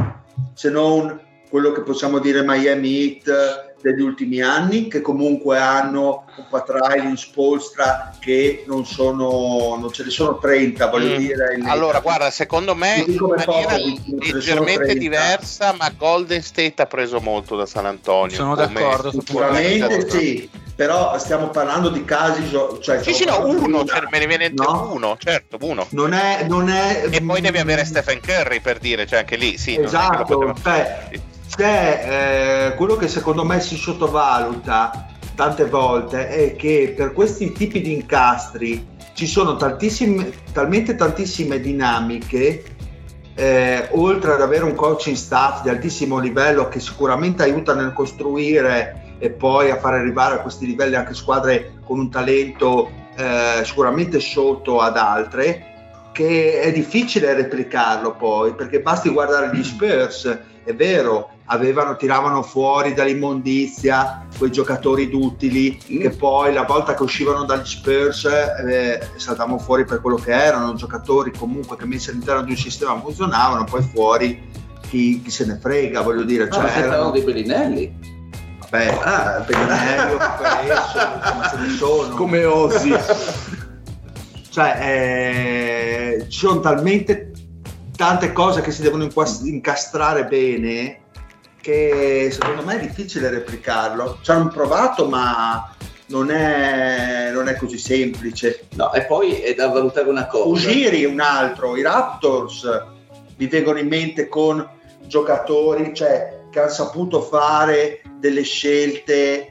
Se 0.53 0.68
non 0.68 1.18
quello 1.49 1.72
che 1.72 1.80
possiamo 1.80 2.18
dire 2.18 2.43
Miami 2.45 3.22
Heat 3.22 3.74
degli 3.85 4.01
ultimi 4.01 4.41
anni, 4.41 4.89
che 4.89 5.03
comunque 5.03 5.59
hanno 5.59 6.24
un 6.37 6.47
Patrail 6.49 7.18
Spolstra 7.18 8.16
che 8.18 8.64
non 8.66 8.87
sono, 8.87 9.76
non 9.78 9.93
ce 9.93 10.05
ne 10.05 10.11
sono 10.11 10.39
30, 10.39 10.89
voglio 10.89 11.14
mm. 11.14 11.18
dire. 11.18 11.59
Allora, 11.66 12.01
guarda, 12.01 12.30
secondo 12.30 12.74
me 12.74 13.05
in 13.07 13.18
maniera 13.18 13.76
leggermente 13.76 14.95
diversa, 14.95 15.74
ma 15.78 15.93
Golden 15.95 16.41
State 16.41 16.80
ha 16.80 16.87
preso 16.87 17.20
molto 17.20 17.57
da 17.57 17.66
San 17.66 17.85
Antonio. 17.85 18.35
Sono 18.35 18.55
d'accordo. 18.55 19.11
Sicuramente 19.11 20.09
sì, 20.09 20.49
però 20.74 21.18
stiamo 21.18 21.51
parlando 21.51 21.91
di 21.91 22.07
casi... 22.07 22.51
Cioè, 22.80 23.03
sì, 23.03 23.12
sì, 23.12 23.26
no, 23.26 23.47
uno, 23.47 23.85
cioè, 23.85 24.03
me 24.11 24.18
ne 24.18 24.26
viene 24.26 24.51
no? 24.55 24.93
uno, 24.95 25.18
certo, 25.18 25.59
uno. 25.61 25.87
Non 25.91 26.14
è, 26.14 26.47
non 26.49 26.70
è... 26.70 27.07
E 27.11 27.20
poi 27.20 27.43
devi 27.43 27.59
avere 27.59 27.85
Stephen 27.85 28.20
Curry 28.22 28.61
per 28.61 28.78
dire, 28.78 29.07
cioè 29.07 29.18
anche 29.18 29.37
lì, 29.37 29.59
sì. 29.59 29.78
Esatto, 29.78 30.55
cioè, 30.62 31.11
c'è 31.57 32.70
eh, 32.72 32.74
quello 32.74 32.96
che 32.96 33.07
secondo 33.07 33.44
me 33.44 33.61
si 33.61 33.76
sottovaluta 33.76 35.07
tante 35.36 35.66
volte 35.66 36.28
è 36.28 36.57
che 36.57 36.94
per 36.96 37.12
questi 37.12 37.52
tipi 37.52 37.80
di 37.80 37.92
incastri 37.92 38.86
ci 39.14 39.26
sono 39.26 39.57
tantissime, 39.57 40.32
talmente 40.52 40.96
tantissime 40.96 41.61
dinamiche 41.61 42.64
eh, 43.36 43.88
oltre 43.92 44.32
ad 44.32 44.42
avere 44.42 44.64
un 44.64 44.74
coaching 44.74 45.16
staff 45.16 45.62
di 45.62 45.68
altissimo 45.68 46.18
livello 46.18 46.68
che 46.68 46.80
sicuramente 46.80 47.42
aiuta 47.42 47.74
nel 47.74 47.92
costruire 47.92 49.16
e 49.18 49.30
poi 49.30 49.70
a 49.70 49.78
far 49.78 49.94
arrivare 49.94 50.36
a 50.36 50.40
questi 50.40 50.66
livelli 50.66 50.96
anche 50.96 51.14
squadre 51.14 51.74
con 51.84 51.98
un 51.98 52.11
talento 52.11 52.90
eh, 53.16 53.64
sicuramente 53.64 54.18
sotto 54.18 54.80
ad 54.80 54.96
altre 54.96 55.72
che 56.12 56.61
è 56.61 56.72
difficile 56.72 57.34
replicarlo 57.34 58.14
poi 58.14 58.55
perché 58.55 58.80
basti 58.80 59.09
guardare 59.09 59.57
gli 59.57 59.62
Spurs 59.62 60.38
è 60.64 60.74
vero 60.74 61.30
avevano, 61.47 61.97
tiravano 61.97 62.42
fuori 62.42 62.95
dall'immondizia 62.95 64.26
quei 64.38 64.51
giocatori 64.51 65.11
duttili 65.11 65.78
mm. 65.92 66.01
che 66.01 66.11
poi 66.11 66.53
la 66.53 66.62
volta 66.62 66.95
che 66.95 67.03
uscivano 67.03 67.45
dagli 67.45 67.66
Spurs 67.66 68.24
eh, 68.24 69.09
saltavano 69.16 69.59
fuori 69.59 69.84
per 69.84 70.01
quello 70.01 70.16
che 70.16 70.32
erano, 70.32 70.74
giocatori 70.74 71.32
comunque 71.32 71.76
che 71.76 71.86
messi 71.86 72.11
all'interno 72.11 72.42
di 72.42 72.53
un 72.53 72.57
sistema 72.57 72.99
funzionavano, 72.99 73.64
poi 73.64 73.82
fuori 73.82 74.51
chi, 74.88 75.20
chi 75.22 75.30
se 75.30 75.47
ne 75.47 75.59
frega, 75.61 76.03
voglio 76.03 76.22
dire. 76.22 76.49
Cioè, 76.51 76.64
ah, 76.64 76.78
erano 76.78 77.11
dei 77.11 77.22
Bellinelli. 77.22 78.12
Vabbè, 78.61 78.99
ah, 79.03 79.40
Bellinelli, 79.40 80.16
come 80.16 81.49
ce 81.51 81.57
ne 81.59 81.68
sono. 81.76 82.14
Come 82.14 82.45
osi. 82.45 82.95
cioè, 84.51 84.78
eh, 84.80 86.26
ci 86.28 86.38
sono 86.38 86.61
talmente 86.61 87.32
tante 87.97 88.32
cose 88.32 88.61
che 88.61 88.70
si 88.70 88.82
devono 88.82 89.09
incastrare 89.42 90.26
bene 90.26 91.03
che 91.64 92.28
secondo 92.30 92.62
me 92.62 92.78
è 92.78 92.86
difficile 92.86 93.30
replicarlo. 93.30 94.18
Ci 94.20 94.30
hanno 94.30 94.48
provato, 94.48 95.08
ma 95.08 95.74
non 96.08 96.30
è, 96.30 97.30
non 97.32 97.48
è, 97.48 97.56
così 97.56 97.78
semplice. 97.78 98.66
No, 98.74 98.92
e 98.92 99.06
poi 99.06 99.40
è 99.40 99.54
da 99.54 99.68
valutare 99.68 100.10
una 100.10 100.26
cosa. 100.26 100.68
Ujiri 100.68 101.06
un 101.06 101.20
altro, 101.20 101.74
i 101.78 101.82
Raptors 101.82 102.66
mi 103.36 103.46
vengono 103.46 103.78
in 103.78 103.88
mente 103.88 104.28
con 104.28 104.68
giocatori 105.06 105.94
cioè, 105.94 106.42
che 106.50 106.60
hanno 106.60 106.70
saputo 106.70 107.22
fare 107.22 108.02
delle 108.18 108.42
scelte 108.42 109.48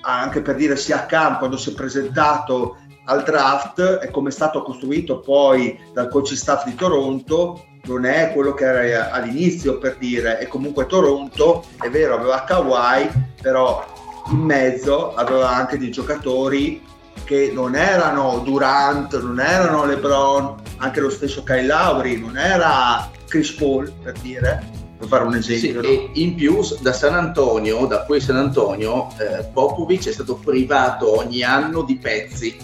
anche 0.00 0.42
per 0.42 0.56
dire 0.56 0.76
sia 0.76 0.96
a 0.96 1.06
campo 1.06 1.38
quando 1.38 1.56
si 1.56 1.70
è 1.70 1.74
presentato 1.74 2.76
al 3.06 3.22
draft 3.22 4.00
e 4.02 4.10
come 4.10 4.28
è 4.28 4.32
stato 4.32 4.62
costruito 4.62 5.20
poi 5.20 5.78
dal 5.92 6.08
coach 6.08 6.36
staff 6.36 6.64
di 6.64 6.74
Toronto 6.74 7.64
non 7.86 8.04
è 8.04 8.32
quello 8.32 8.54
che 8.54 8.64
era 8.64 9.10
all'inizio 9.10 9.78
per 9.78 9.96
dire 9.98 10.40
e 10.40 10.46
comunque 10.46 10.86
Toronto 10.86 11.64
è 11.80 11.88
vero 11.88 12.14
aveva 12.14 12.44
Kawhi 12.44 13.10
però 13.40 13.84
in 14.30 14.38
mezzo 14.38 15.14
aveva 15.14 15.50
anche 15.50 15.78
dei 15.78 15.90
giocatori 15.90 16.82
che 17.24 17.50
non 17.52 17.74
erano 17.74 18.40
Durant, 18.44 19.20
non 19.20 19.40
erano 19.40 19.84
LeBron, 19.86 20.54
anche 20.78 21.00
lo 21.00 21.10
stesso 21.10 21.42
Kyle 21.42 21.66
Lowry, 21.66 22.18
non 22.18 22.36
era 22.36 23.10
Chris 23.26 23.52
Paul 23.52 23.90
per 24.02 24.12
dire, 24.20 24.62
per 24.98 25.08
fare 25.08 25.24
un 25.24 25.34
esempio. 25.34 25.68
Sì, 25.68 25.72
no? 25.72 25.80
E 25.82 26.10
in 26.14 26.34
più 26.34 26.60
da 26.80 26.92
San 26.92 27.14
Antonio, 27.14 27.86
da 27.86 28.04
quel 28.04 28.20
San 28.20 28.36
Antonio, 28.36 29.08
eh, 29.18 29.44
Popovic 29.52 30.08
è 30.08 30.12
stato 30.12 30.34
privato 30.34 31.18
ogni 31.18 31.42
anno 31.42 31.82
di 31.82 31.96
pezzi 31.96 32.56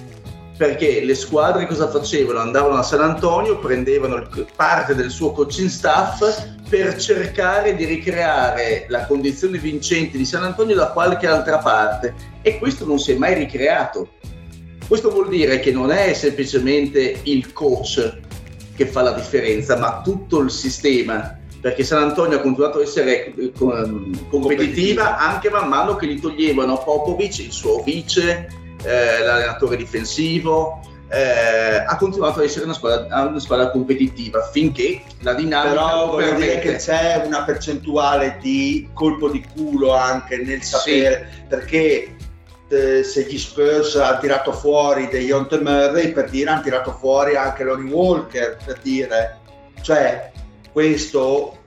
perché 0.61 1.03
le 1.03 1.15
squadre 1.15 1.67
cosa 1.67 1.89
facevano? 1.89 2.39
Andavano 2.39 2.75
a 2.75 2.83
San 2.83 3.01
Antonio, 3.01 3.59
prendevano 3.59 4.29
parte 4.55 4.95
del 4.95 5.09
suo 5.09 5.33
coaching 5.33 5.71
staff 5.71 6.49
per 6.69 6.99
cercare 6.99 7.75
di 7.75 7.87
ricreare 7.87 8.85
la 8.91 9.07
condizione 9.07 9.57
vincente 9.57 10.19
di 10.19 10.27
San 10.27 10.43
Antonio 10.43 10.75
da 10.75 10.89
qualche 10.89 11.27
altra 11.27 11.57
parte 11.57 12.13
e 12.43 12.59
questo 12.59 12.85
non 12.85 12.99
si 12.99 13.13
è 13.13 13.17
mai 13.17 13.37
ricreato. 13.37 14.11
Questo 14.87 15.09
vuol 15.09 15.31
dire 15.31 15.61
che 15.61 15.73
non 15.73 15.91
è 15.91 16.13
semplicemente 16.13 17.21
il 17.23 17.55
coach 17.55 18.19
che 18.77 18.85
fa 18.85 19.01
la 19.01 19.13
differenza, 19.13 19.79
ma 19.79 20.03
tutto 20.05 20.41
il 20.41 20.51
sistema 20.51 21.39
perché 21.59 21.85
San 21.85 22.03
Antonio 22.03 22.37
ha 22.37 22.43
continuato 22.43 22.77
ad 22.77 22.85
essere 22.85 23.33
eh, 23.35 23.53
competitiva 24.29 25.17
anche 25.17 25.49
man 25.49 25.69
mano 25.69 25.97
che 25.97 26.07
gli 26.07 26.21
toglievano 26.21 26.83
Popovic, 26.83 27.39
il 27.39 27.53
suo 27.53 27.83
vice, 27.83 28.61
eh, 28.83 29.22
l'allenatore 29.22 29.76
difensivo, 29.76 30.81
eh, 31.12 31.83
ha 31.85 31.97
continuato 31.97 32.39
ad 32.39 32.45
essere 32.45 32.64
una 32.64 32.72
squadra, 32.72 33.22
una 33.22 33.41
squadra, 33.41 33.70
competitiva 33.70 34.43
finché 34.43 35.03
la 35.22 35.35
dinamica 35.35 35.74
però 35.74 36.07
voglio 36.07 36.35
dire 36.35 36.61
che 36.61 36.76
c'è 36.76 37.20
una 37.26 37.43
percentuale 37.43 38.39
di 38.41 38.89
colpo 38.93 39.28
di 39.28 39.45
culo 39.53 39.93
anche 39.93 40.37
nel 40.37 40.62
sapere 40.62 41.28
sì. 41.33 41.43
perché 41.49 42.16
eh, 42.68 43.03
se 43.03 43.22
gli 43.24 43.37
Spurs 43.37 43.97
hanno 43.97 44.20
tirato 44.20 44.53
fuori 44.53 45.09
degli 45.09 45.33
Onte 45.33 45.59
Murray 45.59 46.12
per 46.12 46.31
dire 46.31 46.49
hanno 46.49 46.62
tirato 46.62 46.93
fuori 46.93 47.35
anche 47.35 47.64
Lonnie 47.64 47.93
Walker 47.93 48.57
per 48.64 48.78
dire 48.81 49.39
cioè 49.83 50.31
questo 50.70 51.59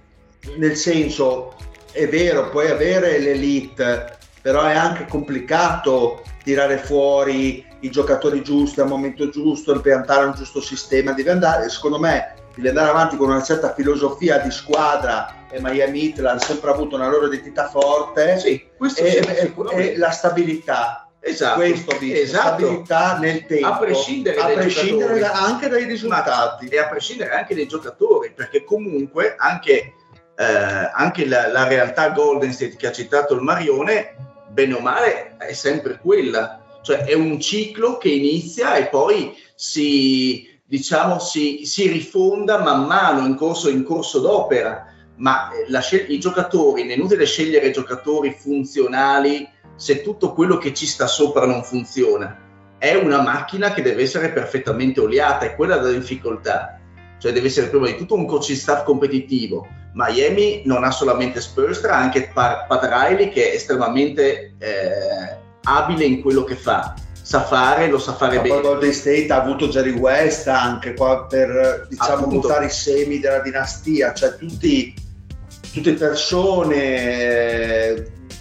nel 0.56 0.78
senso 0.78 1.56
è 1.92 2.08
vero 2.08 2.50
puoi 2.50 2.70
avere 2.70 3.20
l'elite 3.20 4.20
però 4.42 4.64
è 4.64 4.76
anche 4.76 5.06
complicato 5.06 6.24
tirare 6.44 6.78
fuori 6.78 7.66
i 7.80 7.90
giocatori 7.90 8.44
giusti 8.44 8.82
al 8.82 8.88
momento 8.88 9.30
giusto, 9.30 9.74
impiantare 9.74 10.26
un 10.26 10.34
giusto 10.34 10.62
sistema, 10.62 11.14
devi 11.14 11.30
andare, 11.30 11.70
secondo 11.70 12.00
me, 12.00 12.36
devi 12.56 12.68
andare 12.68 12.90
avanti 12.90 13.16
con 13.18 13.30
una 13.30 13.42
certa 13.42 13.74
filosofia 13.74 14.38
di 14.40 14.52
squadra 14.52 15.46
e 15.50 15.60
Miami 15.60 16.08
Heat 16.08 16.26
hanno 16.26 16.40
sempre 16.40 16.72
avuto 16.72 16.96
una 16.96 17.10
loro 17.10 17.28
identità 17.28 17.70
forte 17.70 18.40
sì, 18.40 18.68
e, 18.96 19.54
e, 19.72 19.98
la 19.98 20.12
stabilità. 20.12 21.08
Esatto, 21.26 21.60
questo 21.60 21.96
dice, 22.00 22.22
esatto. 22.22 22.60
stabilità 22.60 23.18
nel 23.18 23.46
tempo, 23.46 23.68
a 23.68 23.78
prescindere, 23.78 24.42
a 24.42 24.48
prescindere 24.48 25.20
da, 25.20 25.32
anche 25.32 25.70
dai 25.70 25.86
risultati 25.86 26.68
e 26.68 26.80
a 26.80 26.88
prescindere 26.88 27.32
anche 27.32 27.56
dai 27.56 27.66
giocatori, 27.66 28.34
perché 28.36 28.66
comunque 28.66 29.36
anche, 29.38 29.94
eh, 30.36 30.92
anche 30.94 31.26
la, 31.26 31.48
la 31.48 31.66
realtà 31.66 32.10
Golden 32.10 32.52
State 32.52 32.76
che 32.76 32.88
ha 32.88 32.92
citato 32.92 33.36
il 33.36 33.42
Marione 33.42 34.33
bene 34.54 34.76
o 34.76 34.80
male 34.80 35.36
è 35.38 35.54
sempre 35.54 36.00
quella, 36.00 36.80
cioè 36.84 37.00
è 37.06 37.14
un 37.14 37.40
ciclo 37.40 37.98
che 37.98 38.10
inizia 38.10 38.76
e 38.76 38.88
poi 38.88 39.36
si, 39.56 40.48
diciamo, 40.64 41.20
si, 41.20 41.66
si 41.66 41.88
rifonda 41.88 42.62
man 42.62 42.86
mano 42.86 43.26
in 43.26 43.36
corso, 43.36 43.70
in 43.70 43.84
corso 43.84 44.20
d'opera, 44.20 44.86
ma 45.18 45.50
scel- 45.82 46.12
i 46.12 46.20
giocatori, 46.20 46.88
è 46.88 46.94
inutile 46.94 47.26
scegliere 47.26 47.72
giocatori 47.72 48.36
funzionali 48.38 49.50
se 49.76 50.02
tutto 50.02 50.34
quello 50.34 50.58
che 50.58 50.74
ci 50.74 50.86
sta 50.86 51.08
sopra 51.08 51.46
non 51.46 51.64
funziona. 51.64 52.40
È 52.78 52.94
una 52.96 53.22
macchina 53.22 53.74
che 53.74 53.82
deve 53.82 54.04
essere 54.04 54.32
perfettamente 54.32 55.00
oliata, 55.00 55.46
è 55.46 55.56
quella 55.56 55.78
della 55.78 55.98
difficoltà. 55.98 56.80
Cioè 57.18 57.32
deve 57.32 57.48
essere 57.48 57.70
prima 57.70 57.86
di 57.86 57.96
tutto 57.96 58.16
un 58.16 58.26
coaching 58.26 58.58
staff 58.58 58.84
competitivo, 58.84 59.66
Miami 59.94 60.64
non 60.66 60.84
ha 60.84 60.92
solamente 60.92 61.40
Spurs, 61.40 61.84
ha 61.84 61.96
anche 61.96 62.30
Pat 62.34 62.68
Riley 62.68 63.30
che 63.30 63.52
è 63.52 63.56
estremamente 63.56 64.56
eh, 64.58 65.38
abile 65.64 66.06
in 66.06 66.22
quello 66.22 66.44
che 66.44 66.56
fa. 66.56 66.94
Sa 67.22 67.44
fare, 67.44 67.88
lo 67.88 68.00
sa 68.00 68.14
fare 68.14 68.36
Ma 68.38 68.42
bene. 68.42 68.62
Golden 68.62 68.92
State 68.92 69.28
ha 69.30 69.42
avuto 69.42 69.70
Jerry 69.70 69.94
West 69.94 70.48
anche 70.48 70.94
qua 70.94 71.26
per 71.26 71.88
diciamo, 71.90 72.28
buttare 72.28 72.66
i 72.66 72.70
semi 72.70 73.20
della 73.20 73.40
dinastia, 73.40 74.14
cioè 74.14 74.36
tutti, 74.36 74.94
tutte 75.72 75.94
persone, 75.94 76.92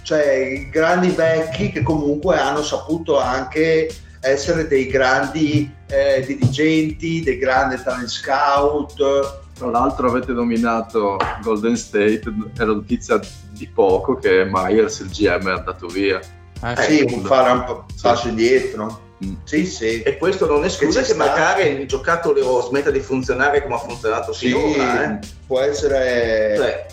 cioè 0.03 0.69
grandi 0.69 1.11
vecchi 1.11 1.71
che 1.71 1.83
comunque 1.83 2.39
hanno 2.39 2.63
saputo 2.63 3.21
anche 3.21 3.89
essere 4.21 4.67
dei 4.67 4.87
grandi 4.87 5.73
eh, 5.89 6.25
dirigenti, 6.27 7.23
dei 7.23 7.39
grandi 7.39 7.81
talent 7.83 8.09
scout, 8.09 9.42
tra 9.55 9.69
l'altro 9.71 10.09
avete 10.09 10.33
nominato 10.33 11.17
Golden 11.43 11.77
State, 11.77 12.23
era 12.57 12.73
notizia 12.73 13.21
di 13.51 13.69
poco 13.69 14.17
che 14.17 14.45
Myers, 14.51 15.01
il 15.01 15.09
GM, 15.11 15.49
è 15.49 15.53
andato 15.53 15.87
via. 15.87 16.21
Eh, 16.65 16.77
sì, 16.83 16.97
sì. 16.99 17.05
può 17.07 17.21
fare 17.23 17.51
un 17.53 17.65
po' 17.65 17.87
passo 18.01 18.29
indietro. 18.29 19.01
Mm. 19.25 19.35
Sì, 19.45 19.67
sì. 19.67 20.03
E 20.03 20.17
questo 20.17 20.47
non 20.47 20.65
esclude 20.65 21.01
Che 21.01 21.07
che, 21.09 21.15
magari 21.15 21.69
il 21.81 21.87
giocattolo 21.87 22.61
smetta 22.63 22.91
di 22.91 23.01
funzionare 23.01 23.63
come 23.63 23.75
ha 23.75 23.79
funzionato 23.79 24.33
Sì, 24.33 24.49
finora. 24.49 25.13
eh. 25.13 25.19
può 25.47 25.61
essere, 25.61 26.55
Cioè, 26.57 26.87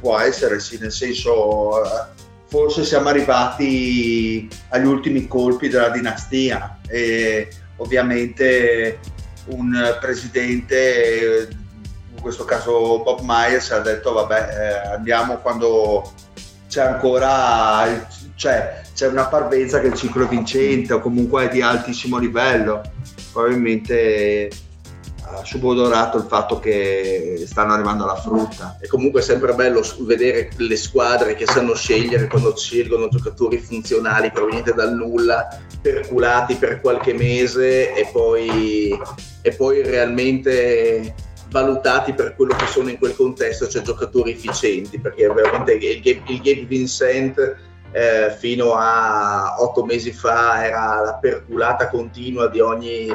può 0.00 0.18
essere, 0.18 0.60
sì, 0.60 0.78
nel 0.78 0.92
senso, 0.92 1.84
eh, 1.84 1.88
forse 2.46 2.84
siamo 2.84 3.08
arrivati 3.08 4.48
agli 4.70 4.86
ultimi 4.86 5.26
colpi 5.26 5.68
della 5.68 5.90
dinastia 5.90 6.78
e 6.88 7.48
ovviamente 7.76 8.98
un 9.46 9.96
presidente, 10.00 11.48
eh, 11.48 11.48
questo 12.24 12.46
caso 12.46 13.02
Bob 13.02 13.20
Myers, 13.22 13.70
ha 13.70 13.80
detto 13.80 14.14
vabbè, 14.14 14.48
eh, 14.48 14.94
andiamo 14.94 15.36
quando 15.36 16.10
c'è 16.66 16.80
ancora, 16.80 18.08
cioè, 18.34 18.80
c'è 18.94 19.08
una 19.08 19.26
parvenza 19.26 19.78
che 19.78 19.88
il 19.88 19.94
ciclo 19.94 20.24
è 20.24 20.28
vincente 20.28 20.94
o 20.94 21.00
comunque 21.00 21.44
è 21.44 21.52
di 21.52 21.60
altissimo 21.60 22.16
livello. 22.16 22.80
Probabilmente 23.30 24.48
ha 25.26 25.44
subodorato 25.44 26.16
il 26.16 26.24
fatto 26.24 26.58
che 26.58 27.44
stanno 27.46 27.74
arrivando 27.74 28.04
alla 28.04 28.16
frutta. 28.16 28.78
è 28.80 28.86
comunque 28.86 29.20
sempre 29.20 29.52
bello 29.52 29.82
vedere 30.00 30.48
le 30.56 30.76
squadre 30.76 31.34
che 31.34 31.44
sanno 31.44 31.74
scegliere 31.74 32.26
quando 32.26 32.56
scelgono 32.56 33.08
giocatori 33.08 33.58
funzionali 33.58 34.30
provenienti 34.30 34.72
dal 34.72 34.94
nulla, 34.94 35.46
perculati 35.80 36.54
per 36.54 36.80
qualche 36.80 37.12
mese 37.12 37.92
e 37.92 38.08
poi, 38.10 38.98
e 39.42 39.52
poi 39.52 39.82
realmente 39.82 41.14
valutati 41.54 42.14
per 42.14 42.34
quello 42.34 42.56
che 42.56 42.66
sono 42.66 42.90
in 42.90 42.98
quel 42.98 43.14
contesto, 43.14 43.68
cioè 43.68 43.82
giocatori 43.82 44.32
efficienti, 44.32 44.98
perché 44.98 45.28
veramente 45.28 45.74
il 45.74 46.00
Gabe, 46.00 46.64
Vincent 46.64 47.56
eh, 47.92 48.34
fino 48.36 48.74
a 48.74 49.54
otto 49.60 49.84
mesi 49.84 50.10
fa 50.10 50.66
era 50.66 51.00
la 51.00 51.14
perculata 51.14 51.88
continua 51.88 52.48
di 52.48 52.58
ogni 52.58 53.06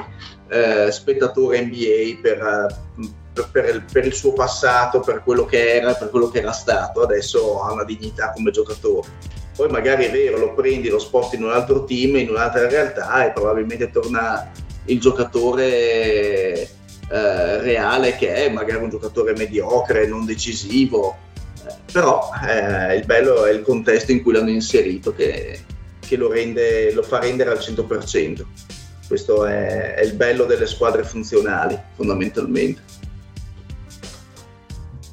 eh, 0.48 0.90
spettatore 0.90 1.62
NBA 1.66 2.20
per, 2.22 2.38
eh, 2.38 3.10
per- 3.34 3.50
per 3.52 3.76
il, 3.76 3.84
per 3.92 4.06
il 4.06 4.14
suo 4.14 4.32
passato, 4.32 5.02
per 5.02 5.22
quello 5.22 5.44
che 5.44 5.76
era, 5.76 5.94
per 5.94 6.10
quello 6.10 6.30
che 6.30 6.40
era 6.40 6.54
stato, 6.54 7.02
adesso 7.02 7.62
ha 7.62 7.74
una 7.74 7.84
dignità 7.84 8.32
come 8.32 8.52
giocatore. 8.52 9.10
Poi 9.54 9.70
magari 9.70 10.06
è 10.06 10.12
vero, 10.12 10.38
lo 10.38 10.54
prendi, 10.54 10.88
lo 10.88 11.00
sposti 11.00 11.36
in 11.36 11.44
un 11.44 11.52
altro 11.52 11.84
team, 11.84 12.16
in 12.16 12.30
un'altra 12.30 12.70
realtà 12.70 13.26
e 13.26 13.32
probabilmente 13.32 13.92
torna 13.92 14.50
il 14.86 15.00
giocatore 15.00 16.78
eh, 17.12 17.62
reale 17.62 18.16
che 18.16 18.34
è, 18.34 18.49
magari 18.49 18.84
un 18.84 18.89
giocatore 18.89 19.34
mediocre, 19.36 20.07
non 20.07 20.26
decisivo, 20.26 21.18
Eh, 21.66 21.74
però 21.91 22.30
eh, 22.47 22.95
il 22.95 23.05
bello 23.05 23.45
è 23.45 23.51
il 23.51 23.62
contesto 23.64 24.12
in 24.12 24.22
cui 24.22 24.34
l'hanno 24.34 24.49
inserito 24.49 25.14
che, 25.14 25.60
che 25.99 26.16
lo, 26.16 26.32
rende, 26.32 26.93
lo 26.93 27.03
fa 27.03 27.20
rendere 27.20 27.49
al 27.49 27.57
100%. 27.57 28.43
Questo 29.07 29.45
è, 29.45 29.95
è 29.95 30.03
il 30.03 30.14
bello 30.14 30.45
delle 30.45 30.68
squadre 30.68 31.03
funzionali, 31.03 31.78
fondamentalmente. 31.95 32.97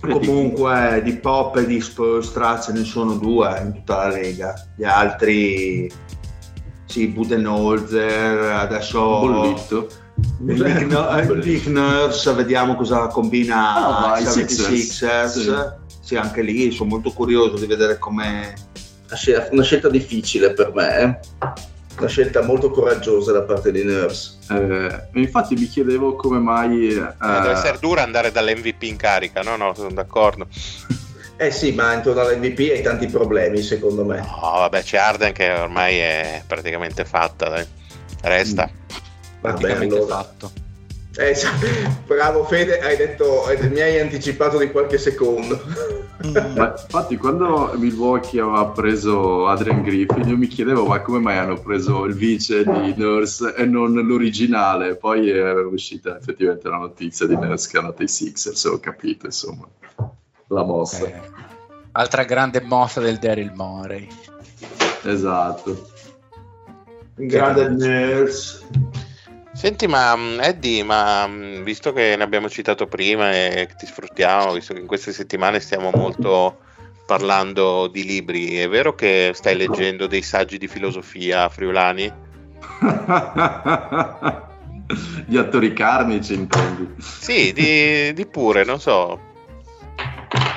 Comunque 0.01 1.01
di 1.03 1.17
Pop 1.17 1.57
e 1.57 1.67
di 1.67 1.81
Spolstra 1.81 2.61
ce 2.61 2.73
ne 2.73 2.85
sono 2.85 3.15
due 3.15 3.59
in 3.61 3.73
tutta 3.73 3.97
la 3.97 4.09
Lega, 4.09 4.55
gli 4.77 4.85
altri 4.85 5.91
sì, 6.85 7.09
Budenholzer, 7.09 8.53
adesso 8.53 9.01
Bollito. 9.01 9.89
Il 10.45 11.63
Nurse, 11.71 12.33
vediamo 12.35 12.77
cosa 12.77 13.07
combina 13.07 13.75
Ah, 13.75 14.01
ma 14.09 14.19
i 14.19 14.23
i 14.23 14.27
Sixers. 14.27 14.69
Sixers. 14.69 15.75
Sì. 16.01 16.15
anche 16.17 16.43
lì 16.43 16.71
sono 16.71 16.91
molto 16.91 17.11
curioso 17.13 17.57
di 17.57 17.67
vedere 17.67 17.99
come 17.99 18.55
Una 19.09 19.17
scel- 19.17 19.49
una 19.51 19.63
scelta 19.63 19.89
difficile 19.89 20.53
per 20.53 20.73
me, 20.75 20.99
eh. 21.01 21.19
una 21.99 22.09
scelta 22.09 22.43
molto 22.43 22.71
coraggiosa 22.71 23.33
da 23.33 23.43
parte 23.43 23.73
di 23.73 23.83
Nurse. 23.85 24.39
Eh, 24.51 25.09
infatti 25.21 25.55
mi 25.55 25.67
chiedevo 25.67 26.15
come 26.17 26.39
mai... 26.39 26.89
eh, 26.91 27.13
Deve 27.21 27.51
essere 27.53 27.79
dura 27.81 28.03
andare 28.03 28.31
dall'MVP 28.31 28.83
in 28.83 28.97
carica, 28.97 29.43
no? 29.43 29.57
No, 29.57 29.75
sono 29.75 29.93
d'accordo. 29.93 30.47
Eh 31.39 31.51
sì, 31.51 31.73
ma 31.73 31.93
intorno 31.93 32.23
all'MVP 32.23 32.61
hai 32.73 32.81
tanti 32.81 33.09
problemi 33.09 33.61
secondo 33.61 34.07
me. 34.07 34.21
No, 34.21 34.41
vabbè, 34.55 34.83
c'è 34.83 34.97
Arden 34.97 35.35
che 35.35 35.51
ormai 35.51 35.99
è 35.99 36.43
praticamente 36.47 37.05
fatta, 37.05 37.51
dai. 37.51 37.67
Resta. 38.23 38.63
Vabbè, 38.63 39.01
praticamente 39.41 39.95
allora. 39.97 40.15
fatto. 40.15 40.51
Eh, 41.19 41.35
bravo 42.07 42.45
Fede, 42.45 42.79
hai 42.81 42.95
detto, 42.97 43.45
mi 43.71 43.81
hai 43.81 43.99
anticipato 44.01 44.59
di 44.59 44.71
qualche 44.71 44.99
secondo. 44.99 45.59
Ma 46.55 46.75
infatti 46.77 47.17
quando 47.17 47.73
Milwaukee 47.77 48.41
aveva 48.41 48.67
preso 48.67 49.47
Adrian 49.47 49.83
Griffin 49.83 50.29
io 50.29 50.37
mi 50.37 50.47
chiedevo 50.47 50.85
ma 50.87 51.01
come 51.01 51.21
mai 51.21 51.39
hanno 51.39 51.59
preso 51.59 52.05
il 52.05 52.15
vice 52.15 52.65
di 52.65 52.95
Nurse 52.97 53.55
e 53.55 53.65
non 53.65 53.93
l'originale 53.93 54.97
poi 54.97 55.31
è 55.31 55.55
uscita 55.63 56.19
effettivamente 56.19 56.69
la 56.69 56.79
notizia 56.79 57.27
di 57.27 57.37
Nurse 57.37 57.69
che 57.71 57.77
è 57.77 57.81
andato 57.81 58.03
ai 58.03 58.09
Sixers 58.09 58.65
ho 58.65 58.81
capito 58.81 59.27
insomma 59.27 59.69
la 60.49 60.65
mossa 60.65 61.07
Eh, 61.07 61.21
altra 61.93 62.25
grande 62.25 62.61
mossa 62.63 63.01
del 63.01 63.19
Daryl 63.19 63.53
Morey. 63.55 64.09
esatto 65.05 65.89
grande 67.15 67.69
Nurse. 67.69 68.67
Senti, 69.57 69.87
ma 69.87 70.15
mh, 70.15 70.39
Eddie, 70.43 70.83
ma 70.85 71.27
mh, 71.27 71.63
visto 71.63 71.95
che 71.95 72.15
ne 72.15 72.23
abbiamo 72.23 72.51
citato 72.51 72.87
prima 72.87 73.33
e 73.33 73.69
ti 73.77 73.87
sfruttiamo, 73.87 74.53
visto 74.53 74.75
che 74.75 74.81
in 74.81 74.87
queste 74.87 75.13
settimane 75.13 75.61
stiamo 75.61 75.91
molto 75.95 76.59
parlando 77.07 77.87
di 77.87 78.05
libri, 78.05 78.57
è 78.59 78.69
vero 78.69 78.95
che 78.95 79.31
stai 79.35 79.57
leggendo 79.57 80.07
dei 80.07 80.21
saggi 80.21 80.59
di 80.59 80.69
filosofia 80.69 81.49
friulani? 81.49 82.13
gli 85.25 85.37
attori 85.39 85.73
carnici 85.73 86.35
intendi 86.35 86.95
Sì, 86.99 87.53
di, 87.55 88.13
di 88.13 88.27
pure, 88.27 88.63
non 88.63 88.79
so. 88.79 89.19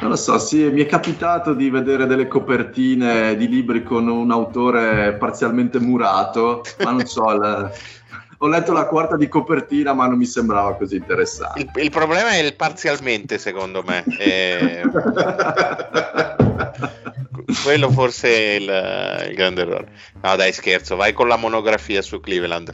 Non 0.01 0.09
lo 0.09 0.15
so, 0.17 0.37
sì, 0.39 0.69
mi 0.69 0.81
è 0.81 0.85
capitato 0.85 1.53
di 1.53 1.69
vedere 1.69 2.05
delle 2.05 2.27
copertine 2.27 3.35
di 3.37 3.47
libri 3.47 3.83
con 3.83 4.07
un 4.07 4.31
autore 4.31 5.13
parzialmente 5.13 5.79
murato, 5.79 6.63
ma 6.83 6.91
non 6.91 7.05
so, 7.05 7.31
il- 7.31 7.71
ho 8.41 8.47
letto 8.47 8.71
la 8.71 8.85
quarta 8.85 9.17
di 9.17 9.27
copertina, 9.27 9.93
ma 9.93 10.07
non 10.07 10.17
mi 10.17 10.25
sembrava 10.25 10.75
così 10.75 10.95
interessante. 10.95 11.59
Il, 11.61 11.69
il 11.83 11.89
problema 11.89 12.29
è 12.29 12.37
il 12.37 12.55
parzialmente, 12.55 13.37
secondo 13.37 13.83
me. 13.83 14.03
E 17.49 17.53
quello 17.63 17.89
forse 17.89 18.29
è 18.29 18.51
il, 18.55 19.29
il 19.29 19.35
grande 19.35 19.61
errore. 19.61 19.87
No, 20.21 20.35
dai, 20.35 20.53
scherzo, 20.53 20.95
vai 20.95 21.13
con 21.13 21.27
la 21.27 21.35
monografia 21.35 22.01
su 22.01 22.19
Cleveland. 22.19 22.73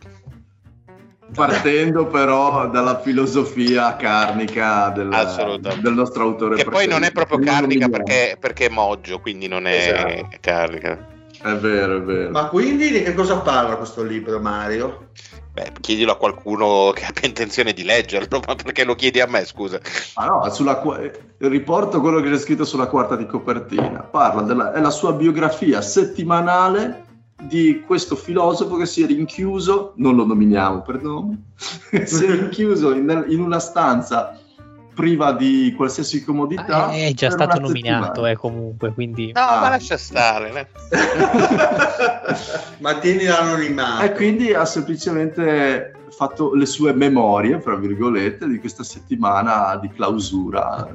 Partendo 1.33 2.07
però 2.07 2.67
dalla 2.67 2.99
filosofia 2.99 3.95
carnica 3.95 4.89
del, 4.89 5.11
Assolutamente. 5.11 5.81
del 5.81 5.93
nostro 5.93 6.23
autore 6.23 6.55
Che 6.55 6.65
poi 6.65 6.87
non 6.87 7.03
è 7.03 7.11
proprio 7.11 7.39
carnica 7.39 7.89
perché, 7.89 8.37
perché 8.39 8.67
è 8.67 8.69
moggio, 8.69 9.19
quindi 9.19 9.47
non 9.47 9.65
è 9.65 9.75
Esatto. 9.75 10.37
carica. 10.39 11.07
È 11.41 11.53
vero, 11.53 11.97
è 11.97 12.01
vero. 12.01 12.31
Ma 12.31 12.47
quindi 12.47 12.89
di 12.89 13.03
che 13.03 13.13
cosa 13.13 13.37
parla 13.39 13.75
questo 13.75 14.03
libro, 14.03 14.39
Mario? 14.39 15.09
Beh, 15.55 15.71
chiedilo 15.79 16.11
a 16.11 16.17
qualcuno 16.17 16.91
che 16.93 17.05
abbia 17.05 17.23
intenzione 17.29 17.71
di 17.71 17.85
leggerlo, 17.85 18.41
ma 18.45 18.55
perché 18.55 18.83
lo 18.83 18.93
chiedi 18.93 19.21
a 19.21 19.25
me, 19.25 19.45
scusa? 19.45 19.79
Ah 20.15 20.25
no, 20.25 20.49
sulla 20.49 20.75
qua- 20.75 20.99
riporto 21.37 22.01
quello 22.01 22.19
che 22.19 22.29
c'è 22.29 22.37
scritto 22.37 22.65
sulla 22.65 22.87
quarta 22.87 23.15
di 23.15 23.25
copertina. 23.25 24.01
Parla 24.01 24.41
della 24.41 24.73
è 24.73 24.81
la 24.81 24.89
sua 24.89 25.13
biografia 25.13 25.81
settimanale 25.81 27.05
di 27.41 27.83
questo 27.85 28.17
filosofo 28.17 28.75
che 28.75 28.85
si 28.85 29.01
è 29.01 29.05
rinchiuso, 29.05 29.93
non 29.95 30.17
lo 30.17 30.25
nominiamo 30.25 30.81
per 30.81 31.01
nome, 31.01 31.43
si 31.55 32.25
è 32.25 32.31
rinchiuso 32.31 32.91
in, 32.93 33.25
in 33.29 33.39
una 33.39 33.59
stanza 33.59 34.37
priva 34.95 35.33
di 35.33 35.73
qualsiasi 35.75 36.23
comodità. 36.23 36.87
Ah, 36.87 36.91
è 36.91 37.11
già 37.13 37.29
stato 37.29 37.59
nominato, 37.59 38.25
eh, 38.25 38.35
comunque, 38.35 38.91
quindi... 38.93 39.31
No, 39.33 39.41
Ah. 39.41 39.59
ma 39.59 39.69
lascia 39.69 39.97
stare. 39.97 40.51
né? 40.51 40.67
Ma 42.79 42.97
tieni 42.99 43.25
l'anonimato. 43.25 44.03
E 44.03 44.11
quindi 44.13 44.53
ha 44.53 44.65
semplicemente 44.65 45.93
fatto 46.09 46.53
le 46.55 46.65
sue 46.65 46.93
memorie, 46.93 47.59
fra 47.59 47.75
virgolette, 47.75 48.47
di 48.47 48.59
questa 48.59 48.83
settimana 48.83 49.75
di 49.81 49.89
clausura. 49.89 50.87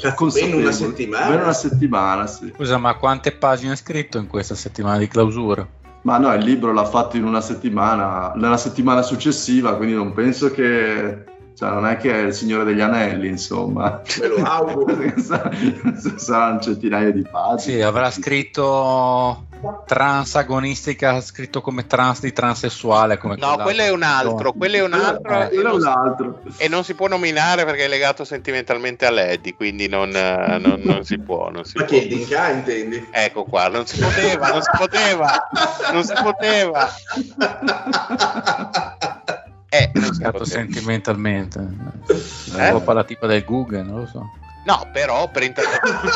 eh, 0.00 0.14
consapevole. 0.14 0.52
ben 0.56 0.62
una 0.62 0.72
settimana? 0.72 1.28
Ben 1.28 1.40
una 1.40 1.52
settimana, 1.52 2.26
sì. 2.26 2.52
Scusa, 2.54 2.78
ma 2.78 2.94
quante 2.94 3.32
pagine 3.32 3.72
ha 3.72 3.76
scritto 3.76 4.18
in 4.18 4.26
questa 4.28 4.54
settimana 4.54 4.98
di 4.98 5.08
clausura? 5.08 5.66
Ma 6.02 6.18
no, 6.18 6.32
il 6.34 6.44
libro 6.44 6.72
l'ha 6.72 6.84
fatto 6.84 7.16
in 7.16 7.24
una 7.24 7.40
settimana, 7.40 8.32
nella 8.36 8.56
settimana 8.56 9.02
successiva, 9.02 9.74
quindi 9.76 9.94
non 9.94 10.12
penso 10.12 10.50
che 10.52 11.24
Cioè, 11.58 11.70
non 11.70 11.86
è 11.86 11.96
che 11.96 12.12
è 12.12 12.18
il 12.18 12.32
Signore 12.34 12.62
degli 12.62 12.80
Anelli, 12.80 13.26
insomma. 13.26 14.00
Me 14.20 14.26
lo 14.28 14.36
auguro. 14.44 14.94
Saranno 16.16 16.60
centinaia 16.60 17.10
di 17.10 17.22
pagine. 17.28 17.74
Sì, 17.78 17.82
avrà 17.82 18.12
scritto 18.12 19.46
transagonistica, 19.84 21.20
scritto 21.20 21.60
come 21.60 21.88
trans 21.88 22.20
di 22.20 22.32
transessuale. 22.32 23.18
Come 23.18 23.34
no, 23.38 23.56
quello 23.56 23.82
è 23.82 23.90
un 23.90 24.04
altro, 24.04 24.52
quello 24.52 24.76
è 24.76 24.82
un 24.84 24.92
altro, 24.92 25.42
Eh, 25.42 25.48
quello 25.48 25.70
è 25.70 25.74
un 25.74 25.84
altro. 25.86 26.42
e 26.58 26.68
non 26.68 26.84
si 26.84 26.94
può 26.94 27.08
nominare 27.08 27.64
perché 27.64 27.86
è 27.86 27.88
legato 27.88 28.22
sentimentalmente 28.24 29.04
a 29.04 29.10
Lady, 29.10 29.54
quindi 29.54 29.88
non, 29.88 30.14
eh, 30.14 30.58
non- 30.60 30.80
non 30.84 31.02
si 31.02 31.18
può. 31.18 31.50
Non 31.50 31.64
si 31.64 31.76
Ma 31.76 31.84
può. 31.84 31.98
che 31.98 32.06
Dinka 32.06 32.50
intendi? 32.50 33.08
Ecco 33.10 33.42
qua, 33.42 33.66
non 33.68 33.84
si 33.84 33.98
poteva, 33.98 34.48
non 34.50 34.62
si 34.62 34.70
poteva, 34.78 35.48
non 35.92 36.04
si 36.04 36.12
poteva. 36.22 36.88
Eh, 39.70 39.90
Scatto 39.94 40.38
poteva. 40.38 40.44
sentimentalmente. 40.44 41.58
Eh? 42.56 42.56
È 42.56 42.70
un 42.70 42.82
po' 42.84 42.92
la 42.92 43.04
tipa 43.04 43.26
del 43.26 43.44
Google, 43.44 43.82
non 43.82 44.00
lo 44.00 44.06
so. 44.06 44.30
No, 44.64 44.86
però 44.92 45.30
per 45.30 45.44
interpretare 45.44 46.08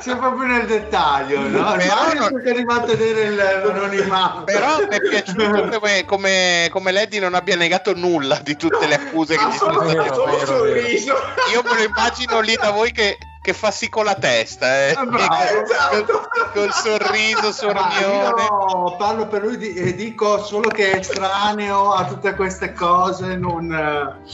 Sei 0.00 0.16
proprio 0.16 0.46
nel 0.46 0.66
dettaglio, 0.66 1.40
no? 1.48 1.72
Però 1.76 1.94
Mario 1.94 2.28
non- 2.30 2.70
a 2.70 2.80
tenere 2.80 3.20
il- 3.22 3.34
l'anonimato. 3.36 4.44
Però 4.44 4.78
mi 4.78 4.96
è 4.96 5.00
piaciuto 5.00 5.68
come, 5.68 6.04
come, 6.06 6.68
come 6.70 6.92
Lady 6.92 7.18
non 7.18 7.34
abbia 7.34 7.56
negato 7.56 7.94
nulla 7.94 8.38
di 8.42 8.56
tutte 8.56 8.86
le 8.86 8.94
accuse 8.94 9.36
che 9.36 9.44
gli 9.48 9.52
sono 9.56 9.86
state 9.88 10.14
sorriso. 10.46 11.14
Io 11.52 11.62
me 11.62 11.74
lo 11.76 11.82
immagino 11.82 12.40
lì 12.40 12.56
da 12.56 12.70
voi 12.70 12.90
che, 12.92 13.18
che 13.42 13.52
fa 13.54 13.70
sì 13.70 13.88
con 13.88 14.04
la 14.04 14.14
testa, 14.14 14.86
eh. 14.88 14.92
Ah, 14.92 15.04
bravo, 15.06 15.34
Col- 15.34 15.62
esatto. 15.62 16.28
col 16.52 16.72
sorriso, 16.72 17.46
Ma 17.46 17.52
sornione. 17.52 18.42
io 18.42 18.96
parlo 18.96 19.26
per 19.28 19.42
lui 19.42 19.56
di- 19.56 19.74
e 19.74 19.94
dico 19.94 20.42
solo 20.44 20.68
che 20.68 20.90
è 20.92 20.96
estraneo 20.98 21.92
a 21.92 22.04
tutte 22.06 22.34
queste 22.34 22.72
cose, 22.72 23.36
non... 23.36 23.72
eh, 23.72 24.28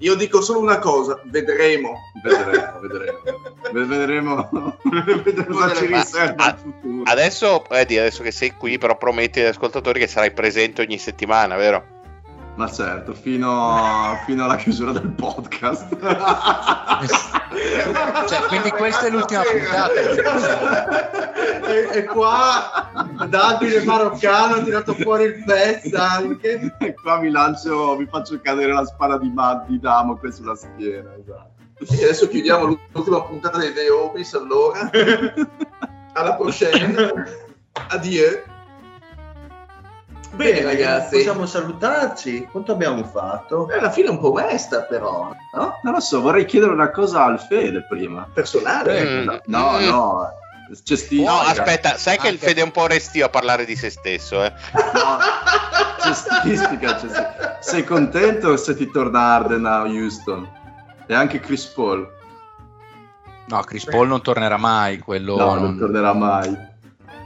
Io 0.00 0.14
dico 0.14 0.42
solo 0.42 0.60
una 0.60 0.78
cosa, 0.78 1.18
vedremo. 1.24 1.96
Vedremo, 2.22 2.78
vedremo. 2.80 3.18
Vedremo, 3.72 4.48
vedremo 5.24 5.54
cosa 5.58 5.74
ci 5.74 5.86
riserva 5.86 6.44
ah, 6.44 6.56
futuro. 6.56 7.02
Adesso, 7.10 7.68
Eddie, 7.70 7.98
adesso 8.00 8.22
che 8.22 8.30
sei 8.30 8.52
qui, 8.52 8.78
però 8.78 8.96
prometti 8.96 9.40
agli 9.40 9.46
ascoltatori 9.46 9.98
che 9.98 10.06
sarai 10.06 10.30
presente 10.32 10.82
ogni 10.82 10.98
settimana, 10.98 11.56
vero? 11.56 11.94
Ma 12.56 12.70
certo, 12.70 13.12
fino, 13.12 14.18
fino 14.24 14.44
alla 14.44 14.56
chiusura 14.56 14.92
del 14.92 15.10
podcast. 15.10 15.96
Cioè, 18.26 18.40
quindi 18.48 18.70
questa 18.70 19.06
è 19.06 19.10
l'ultima 19.10 19.42
puntata. 19.42 19.92
e, 21.66 21.88
e 21.98 22.04
qua 22.04 22.90
Davide 23.28 23.84
Maroccano 23.84 24.56
ha 24.56 24.62
tirato 24.62 24.94
fuori 24.94 25.24
il 25.24 25.44
pezzo 25.44 25.96
anche. 25.96 26.74
E 26.78 26.94
qua 26.94 27.20
mi 27.20 27.30
lancio, 27.30 27.96
vi 27.96 28.06
faccio 28.06 28.38
cadere 28.42 28.72
la 28.72 28.84
spada 28.84 29.16
di, 29.18 29.32
di 29.66 29.78
Damocle 29.78 30.32
sulla 30.32 30.54
schiena. 30.54 31.14
Esatto. 31.18 31.54
E 31.78 32.04
adesso 32.04 32.28
chiudiamo 32.28 32.78
l'ultima 32.92 33.22
puntata 33.22 33.58
dei 33.58 33.72
The 33.72 33.90
Office, 33.90 34.36
allora. 34.36 34.90
Alla 36.12 36.34
prossima. 36.34 37.12
Addio. 37.88 38.54
Bene 40.34 40.62
ragazzi, 40.62 41.16
Possiamo 41.16 41.46
salutarci? 41.46 42.46
Quanto 42.50 42.72
abbiamo 42.72 43.02
fatto? 43.04 43.68
Eh, 43.70 43.78
alla 43.78 43.90
fine 43.90 44.08
è 44.08 44.10
un 44.10 44.18
po' 44.18 44.32
mesta 44.32 44.82
però, 44.82 45.30
no? 45.54 45.80
Non 45.82 45.94
lo 45.94 46.00
so, 46.00 46.20
vorrei 46.20 46.44
chiedere 46.44 46.72
una 46.72 46.90
cosa 46.90 47.24
al 47.24 47.40
Fede 47.40 47.86
prima. 47.88 48.26
Personale. 48.32 49.02
Mm. 49.04 49.28
No, 49.28 49.40
no, 49.46 49.78
no. 49.78 50.28
Cestistica. 50.82 51.30
No, 51.30 51.38
aspetta, 51.38 51.96
sai 51.96 52.18
che 52.18 52.26
il 52.28 52.34
Anche- 52.34 52.46
Fede 52.46 52.60
è 52.60 52.64
un 52.64 52.72
po' 52.72 52.86
restio 52.86 53.24
a 53.24 53.28
parlare 53.28 53.64
di 53.64 53.76
se 53.76 53.88
stesso, 53.88 54.42
eh? 54.42 54.52
No, 54.74 55.18
cestistica, 56.02 56.98
cestistica. 56.98 57.58
Sei 57.60 57.84
contento 57.84 58.56
se 58.56 58.76
ti 58.76 58.90
torna 58.90 59.20
Arden 59.20 59.64
a 59.64 59.82
Houston? 59.82 60.46
E 61.06 61.14
anche 61.14 61.40
Chris 61.40 61.64
Paul? 61.66 62.06
No, 63.46 63.60
Chris 63.60 63.84
Paul 63.84 64.08
non 64.08 64.20
tornerà 64.22 64.56
mai. 64.56 64.98
Quello 64.98 65.36
No, 65.36 65.54
non- 65.54 65.62
non 65.62 65.78
tornerà 65.78 66.12
mai. 66.12 66.54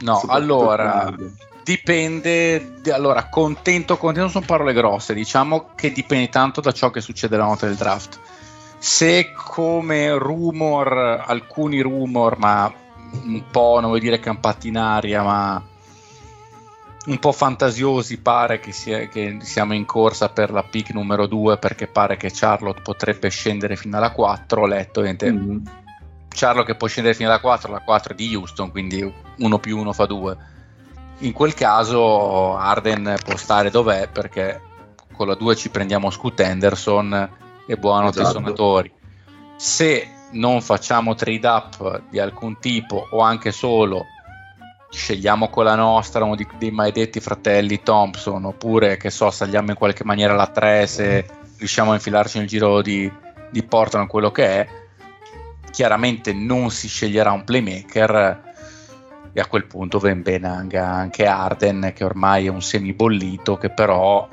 No, 0.00 0.22
allora 0.28 0.94
Arden. 1.06 1.36
Dipende. 1.70 2.80
di- 2.80 2.90
Allora, 2.90 3.28
contento, 3.28 3.96
contento 3.96 4.28
sono 4.30 4.44
parole 4.46 4.72
grosse. 4.72 5.14
Diciamo 5.14 5.70
che 5.74 5.92
dipende 5.92 6.28
tanto 6.28 6.60
da 6.60 6.72
ciò 6.72 6.90
che 6.90 7.00
succede 7.00 7.36
la 7.36 7.44
notte 7.44 7.66
del 7.66 7.76
draft. 7.76 8.18
Se 8.78 9.32
come 9.32 10.16
rumor, 10.16 11.22
alcuni 11.26 11.80
rumor, 11.80 12.38
ma 12.38 12.72
un 13.24 13.42
po', 13.50 13.78
non 13.80 13.88
vuol 13.90 14.00
dire 14.00 14.18
campati 14.20 14.68
in 14.68 14.78
aria, 14.78 15.22
ma 15.22 15.62
un 17.06 17.18
po' 17.18 17.32
fantasiosi, 17.32 18.18
pare 18.18 18.60
che, 18.60 18.72
sia- 18.72 19.08
che 19.08 19.38
siamo 19.40 19.74
in 19.74 19.84
corsa 19.84 20.28
per 20.28 20.50
la 20.50 20.62
pick 20.62 20.92
numero 20.92 21.26
2 21.26 21.56
perché 21.58 21.86
pare 21.86 22.16
che 22.16 22.30
Charlotte 22.32 22.82
potrebbe 22.82 23.28
scendere 23.30 23.76
fino 23.76 23.96
alla 23.96 24.12
4. 24.12 24.62
Ho 24.62 24.66
letto, 24.66 25.00
ovviamente, 25.00 25.30
Mm. 25.32 25.58
Charlo 26.32 26.62
che 26.62 26.76
può 26.76 26.86
scendere 26.86 27.16
fino 27.16 27.28
alla 27.28 27.40
4, 27.40 27.72
la 27.72 27.80
4 27.80 28.12
è 28.12 28.16
di 28.16 28.34
Houston, 28.36 28.70
quindi 28.70 29.12
1 29.38 29.58
più 29.58 29.76
1 29.78 29.92
fa 29.92 30.06
2. 30.06 30.36
In 31.20 31.32
quel 31.32 31.54
caso 31.54 32.56
Arden 32.56 33.16
può 33.24 33.36
stare 33.36 33.70
dov'è 33.70 34.08
perché 34.08 34.60
con 35.12 35.26
la 35.26 35.34
2 35.34 35.54
ci 35.56 35.68
prendiamo 35.68 36.10
Scoot 36.10 36.40
Henderson 36.40 37.30
e 37.66 37.76
buonanotte 37.76 38.18
ai 38.18 38.24
Esatto. 38.24 38.38
suonatori. 38.38 38.90
Se 39.56 40.08
non 40.32 40.62
facciamo 40.62 41.14
trade 41.14 41.46
up 41.46 42.02
di 42.08 42.18
alcun 42.18 42.58
tipo 42.58 43.06
o 43.10 43.20
anche 43.20 43.52
solo 43.52 44.06
scegliamo 44.90 45.50
con 45.50 45.64
la 45.64 45.74
nostra 45.74 46.24
uno 46.24 46.34
di- 46.36 46.46
dei 46.58 46.70
maledetti 46.70 47.20
fratelli 47.20 47.82
Thompson 47.82 48.44
oppure 48.46 48.96
che 48.96 49.10
so 49.10 49.30
saliamo 49.30 49.70
in 49.70 49.76
qualche 49.76 50.04
maniera 50.04 50.34
la 50.34 50.46
3 50.46 50.86
se 50.86 51.26
riusciamo 51.58 51.90
a 51.92 51.94
infilarci 51.94 52.38
nel 52.38 52.46
giro 52.48 52.80
di, 52.82 53.10
di 53.50 53.62
Portland 53.62 54.08
quello 54.08 54.32
che 54.32 54.46
è 54.46 54.68
chiaramente 55.70 56.32
non 56.32 56.70
si 56.70 56.88
sceglierà 56.88 57.30
un 57.30 57.44
playmaker 57.44 58.49
e 59.32 59.40
a 59.40 59.46
quel 59.46 59.66
punto 59.66 59.98
ben 59.98 60.22
bene 60.22 60.48
anche, 60.48 61.26
Arden 61.26 61.92
che 61.94 62.04
ormai 62.04 62.46
è 62.46 62.50
un 62.50 62.62
semi 62.62 62.92
bollito 62.92 63.56
che 63.56 63.70
però 63.70 64.28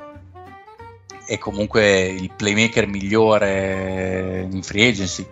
è 1.26 1.38
comunque 1.38 2.06
il 2.06 2.30
playmaker 2.34 2.86
migliore 2.86 4.46
in 4.50 4.62
free 4.62 4.88
agency 4.88 5.26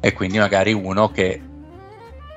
e 0.00 0.12
quindi 0.12 0.38
magari 0.38 0.72
uno 0.72 1.10
che 1.10 1.40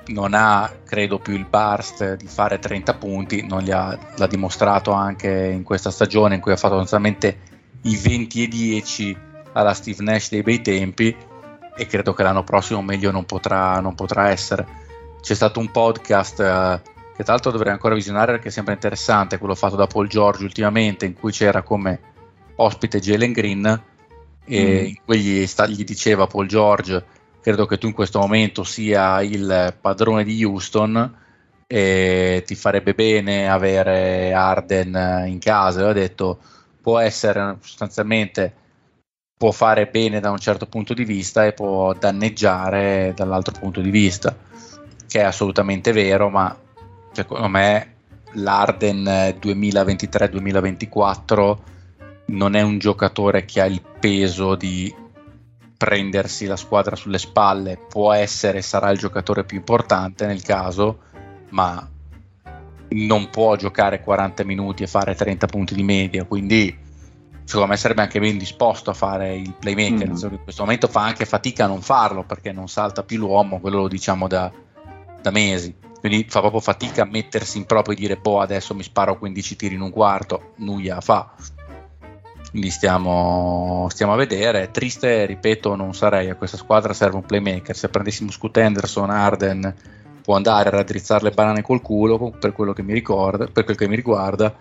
non 0.08 0.34
ha 0.34 0.72
credo 0.86 1.20
più 1.20 1.34
il 1.34 1.46
burst 1.46 2.16
di 2.16 2.28
fare 2.28 2.60
30 2.60 2.94
punti 2.94 3.46
non 3.46 3.62
li 3.64 3.72
ha, 3.72 3.98
l'ha 4.16 4.28
dimostrato 4.28 4.92
anche 4.92 5.30
in 5.30 5.64
questa 5.64 5.92
stagione 5.92 6.36
in 6.36 6.42
cui 6.42 6.52
ha 6.52 6.58
fatto 6.58 6.78
sostanzialmente 6.78 7.40
i 7.84 7.96
20 7.96 8.44
e 8.44 8.48
10 8.48 9.18
alla 9.54 9.74
Steve 9.74 10.04
Nash 10.04 10.30
dei 10.30 10.44
bei 10.44 10.62
tempi 10.62 11.16
e 11.76 11.86
credo 11.86 12.14
che 12.14 12.24
l'anno 12.24 12.44
prossimo 12.44 12.82
meglio 12.82 13.12
non 13.12 13.26
potrà, 13.26 13.80
non 13.80 13.96
potrà 13.96 14.30
essere. 14.30 14.86
C'è 15.22 15.34
stato 15.34 15.60
un 15.60 15.72
podcast 15.72 16.40
eh, 16.40 16.82
che 17.16 17.24
tra 17.24 17.34
l'altro 17.34 17.52
dovrei 17.52 17.74
ancora 17.74 17.96
visionare 17.96 18.34
perché 18.34 18.50
è 18.50 18.52
sempre 18.52 18.74
interessante, 18.74 19.38
quello 19.38 19.56
fatto 19.56 19.76
da 19.76 19.88
Paul 19.88 20.08
George 20.08 20.44
ultimamente, 20.44 21.06
in 21.06 21.14
cui 21.14 21.32
c'era 21.32 21.64
come 21.64 22.00
ospite 22.56 23.00
Jalen 23.00 23.32
Green 23.32 23.84
e 24.46 24.82
Mm. 24.84 24.86
in 24.86 24.96
cui 25.04 25.20
gli, 25.20 25.46
sta- 25.48 25.68
gli 25.68 25.84
diceva 25.84 26.28
Paul 26.28 26.48
George, 26.48 27.04
credo 27.42 27.66
che 27.66 27.78
tu 27.78 27.88
in 27.88 27.94
questo 27.94 28.20
momento 28.20 28.64
sia 28.64 29.22
il 29.22 29.76
padrone 29.80 30.24
di 30.24 30.44
Houston 30.44 31.16
e 31.68 32.44
ti 32.46 32.56
farebbe 32.56 32.94
bene 32.94 33.50
avere 33.50 34.32
Arden 34.34 35.26
in 35.28 35.40
casa. 35.40 35.82
E 35.82 35.84
ho 35.84 35.94
detto, 35.94 36.40
può 36.82 37.00
essere 37.00 37.58
sostanzialmente 37.60 38.54
può 39.38 39.52
fare 39.52 39.86
bene 39.88 40.20
da 40.20 40.32
un 40.32 40.40
certo 40.40 40.66
punto 40.66 40.94
di 40.94 41.04
vista 41.04 41.46
e 41.46 41.54
può 41.54 41.94
danneggiare 41.94 43.14
dall'altro 43.16 43.54
punto 43.60 43.82
di 43.82 43.92
vista, 43.92 44.36
che 45.08 45.22
è 45.22 45.24
assolutamente 45.24 45.92
vero, 45.92 46.30
ma 46.30 46.56
secondo 47.12 47.48
me 47.48 47.94
l'Arden 48.34 49.36
2023-2024 49.40 51.58
non 52.28 52.56
è 52.56 52.62
un 52.62 52.78
giocatore 52.78 53.46
che 53.46 53.62
ha 53.62 53.66
il 53.66 53.82
peso 54.00 54.56
di 54.56 54.94
prendersi 55.78 56.46
la 56.46 56.58
squadra 56.58 56.96
sulle 56.96 57.20
spalle, 57.20 57.80
può 57.88 58.12
essere, 58.12 58.62
sarà 58.62 58.90
il 58.90 58.98
giocatore 58.98 59.44
più 59.44 59.58
importante 59.58 60.26
nel 60.26 60.42
caso, 60.42 61.00
ma 61.50 61.88
non 62.90 63.30
può 63.30 63.56
giocare 63.56 64.02
40 64.02 64.44
minuti 64.44 64.84
e 64.84 64.88
fare 64.88 65.16
30 65.16 65.48
punti 65.48 65.76
di 65.76 65.84
media, 65.84 66.26
quindi 66.26 66.76
secondo 67.44 67.70
me 67.70 67.78
sarebbe 67.78 68.02
anche 68.02 68.20
ben 68.20 68.38
disposto 68.38 68.90
a 68.90 68.94
fare 68.94 69.36
il 69.36 69.54
playmaker, 69.58 70.10
Mm. 70.10 70.34
in 70.34 70.40
questo 70.44 70.64
momento 70.64 70.88
fa 70.88 71.04
anche 71.04 71.26
fatica 71.26 71.66
a 71.66 71.68
non 71.68 71.82
farlo 71.82 72.24
perché 72.24 72.52
non 72.52 72.68
salta 72.68 73.04
più 73.04 73.20
l'uomo, 73.20 73.60
quello 73.60 73.82
lo 73.82 73.88
diciamo 73.88 74.28
da, 74.28 74.52
da 75.22 75.32
mesi, 75.32 75.76
quindi 76.00 76.26
fa 76.30 76.40
proprio 76.40 76.62
fatica 76.62 77.04
a 77.04 77.06
mettersi 77.06 77.58
in 77.58 77.66
proprio 77.66 77.96
e 77.96 77.98
dire 77.98 78.18
boh 78.18 78.40
adesso 78.40 78.74
mi 78.74 78.84
sparo 78.84 79.18
15 79.18 79.56
tiri 79.56 79.76
in 79.76 79.82
un 79.82 79.92
quarto, 79.92 80.54
nulla 80.58 81.02
fa. 81.02 81.34
Quindi 82.50 82.70
stiamo, 82.70 83.88
stiamo 83.90 84.14
a 84.14 84.16
vedere. 84.16 84.72
Triste, 84.72 85.26
ripeto, 85.26 85.76
non 85.76 85.94
sarei. 85.94 86.30
A 86.30 86.36
questa 86.36 86.56
squadra 86.56 86.94
serve 86.94 87.18
un 87.18 87.26
playmaker. 87.26 87.76
Se 87.76 87.90
prendessimo 87.90 88.32
Scoot 88.32 88.56
Henderson, 88.56 89.10
Arden 89.10 89.76
può 90.22 90.36
andare 90.36 90.70
a 90.70 90.72
raddrizzare 90.72 91.24
le 91.24 91.32
banane 91.32 91.62
col 91.62 91.82
culo 91.82 92.32
per 92.38 92.54
quello 92.54 92.74
che 92.74 92.84
mi 92.84 92.94
ricorda, 92.94 93.48
per 93.48 93.64
quel 93.64 93.78
che 93.78 93.88
mi 93.88 93.96
riguarda. 93.96 94.54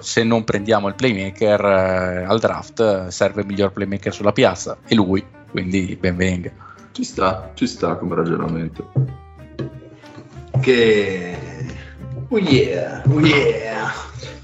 se 0.00 0.24
non 0.24 0.44
prendiamo 0.44 0.88
il 0.88 0.94
playmaker 0.94 1.64
eh, 1.64 2.24
al 2.24 2.40
draft 2.40 3.08
serve 3.08 3.42
il 3.42 3.46
miglior 3.46 3.72
playmaker 3.72 4.12
sulla 4.12 4.32
piazza 4.32 4.78
e 4.86 4.94
lui, 4.94 5.24
quindi 5.50 5.96
ben 6.00 6.16
venga. 6.16 6.50
Ci 6.92 7.04
sta, 7.04 7.50
ci 7.54 7.66
sta 7.66 7.96
come 7.96 8.14
ragionamento. 8.14 8.90
Che... 10.60 11.36
Oh 12.28 12.38
yeah, 12.38 13.02
oh 13.08 13.20
yeah. 13.20 13.92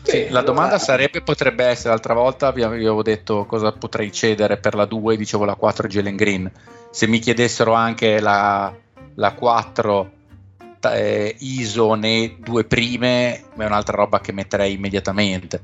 Sì, 0.02 0.28
la 0.28 0.42
domanda 0.42 0.78
sarebbe, 0.78 1.22
potrebbe 1.22 1.64
essere, 1.64 1.90
l'altra 1.90 2.14
volta 2.14 2.50
vi 2.52 2.62
avevo 2.62 3.02
detto 3.02 3.44
cosa 3.44 3.72
potrei 3.72 4.10
cedere 4.10 4.56
per 4.56 4.74
la 4.74 4.84
2, 4.84 5.16
dicevo 5.16 5.44
la 5.44 5.54
4 5.54 5.86
Jalen 5.86 6.16
Green. 6.16 6.50
Se 6.90 7.06
mi 7.06 7.18
chiedessero 7.18 7.74
anche 7.74 8.18
la, 8.20 8.74
la 9.14 9.32
4 9.34 10.10
ta- 10.80 10.96
eh, 10.96 11.36
ISO 11.38 11.94
né 11.94 12.36
due 12.40 12.64
prime, 12.64 13.34
è 13.56 13.64
un'altra 13.64 13.96
roba 13.96 14.20
che 14.20 14.32
metterei 14.32 14.74
immediatamente. 14.74 15.60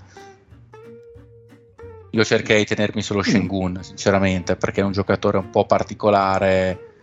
Io 2.11 2.24
cercherei 2.24 2.62
di 2.64 2.74
tenermi 2.74 3.03
solo 3.03 3.22
Shengun, 3.22 3.80
sinceramente, 3.82 4.57
perché 4.57 4.80
è 4.80 4.84
un 4.84 4.92
giocatore 4.92 5.38
un 5.38 5.51
po' 5.51 5.66
particolare, 5.66 6.95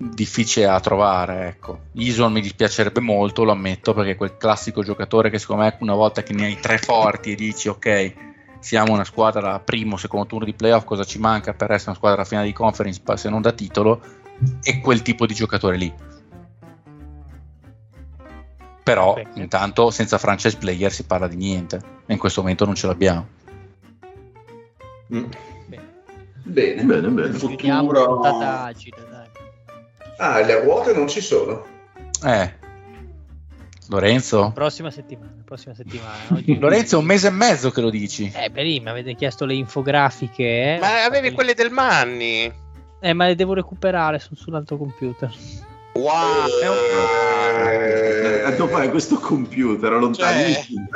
difficile 0.00 0.66
da 0.66 0.80
trovare. 0.80 1.48
Ecco. 1.48 1.80
Ison 1.92 2.32
mi 2.32 2.40
dispiacerebbe 2.40 3.00
molto, 3.00 3.44
lo 3.44 3.52
ammetto, 3.52 3.92
perché 3.92 4.12
è 4.12 4.16
quel 4.16 4.36
classico 4.38 4.82
giocatore 4.82 5.28
che 5.28 5.38
secondo 5.38 5.62
me 5.62 5.76
una 5.80 5.94
volta 5.94 6.22
che 6.22 6.32
ne 6.32 6.46
hai 6.46 6.58
tre 6.58 6.78
forti 6.78 7.32
e 7.32 7.34
dici 7.34 7.68
ok, 7.68 8.14
siamo 8.60 8.92
una 8.94 9.04
squadra 9.04 9.60
primo, 9.60 9.98
secondo 9.98 10.26
turno 10.26 10.46
di 10.46 10.54
playoff, 10.54 10.84
cosa 10.84 11.04
ci 11.04 11.18
manca 11.18 11.52
per 11.52 11.70
essere 11.70 11.90
una 11.90 11.98
squadra 11.98 12.18
alla 12.20 12.28
finale 12.28 12.46
di 12.46 12.52
conference 12.54 13.00
se 13.14 13.28
non 13.28 13.42
da 13.42 13.52
titolo? 13.52 14.00
È 14.62 14.80
quel 14.80 15.02
tipo 15.02 15.26
di 15.26 15.34
giocatore 15.34 15.76
lì. 15.76 15.92
Però 18.82 19.12
Bene. 19.12 19.30
intanto 19.34 19.90
senza 19.90 20.16
franchise 20.16 20.56
player 20.56 20.90
si 20.90 21.04
parla 21.04 21.28
di 21.28 21.36
niente 21.36 21.80
e 22.06 22.12
in 22.14 22.18
questo 22.18 22.40
momento 22.40 22.64
non 22.64 22.74
ce 22.74 22.86
l'abbiamo. 22.86 23.28
Mm. 25.14 25.24
Bene. 25.66 26.82
Bene, 26.82 27.08
bene. 27.08 27.36
Chiudiamo 27.36 27.88
futuro- 27.88 28.20
puntata. 28.20 28.72
Ah, 30.22 30.40
le 30.40 30.60
ruote 30.60 30.92
non 30.92 31.08
ci 31.08 31.20
sono. 31.22 31.64
Eh. 32.24 32.58
Lorenzo? 33.88 34.52
Prossima 34.54 34.90
settimana, 34.90 35.32
prossima 35.44 35.74
settimana. 35.74 36.14
Oggi- 36.30 36.58
Lorenzo 36.58 36.96
è 36.96 36.98
un 36.98 37.06
mese 37.06 37.28
e 37.28 37.30
mezzo 37.30 37.70
che 37.70 37.80
lo 37.80 37.88
dici. 37.90 38.30
Eh, 38.34 38.50
prima 38.50 38.90
avete 38.90 39.14
chiesto 39.14 39.46
le 39.46 39.54
infografiche. 39.54 40.74
Eh? 40.74 40.78
Ma 40.78 41.04
avevi 41.04 41.32
quelle 41.32 41.54
del 41.54 41.70
Manni. 41.70 42.52
Eh, 43.00 43.12
ma 43.14 43.26
le 43.26 43.34
devo 43.34 43.54
recuperare, 43.54 44.18
sono 44.18 44.36
sull'altro 44.36 44.76
computer. 44.76 45.32
Wow. 45.94 46.46
Eh, 47.66 48.42
e 48.46 48.54
dopo 48.56 48.76
hai 48.76 48.90
questo 48.90 49.18
computer 49.18 49.90
lontanissimo. 49.92 50.86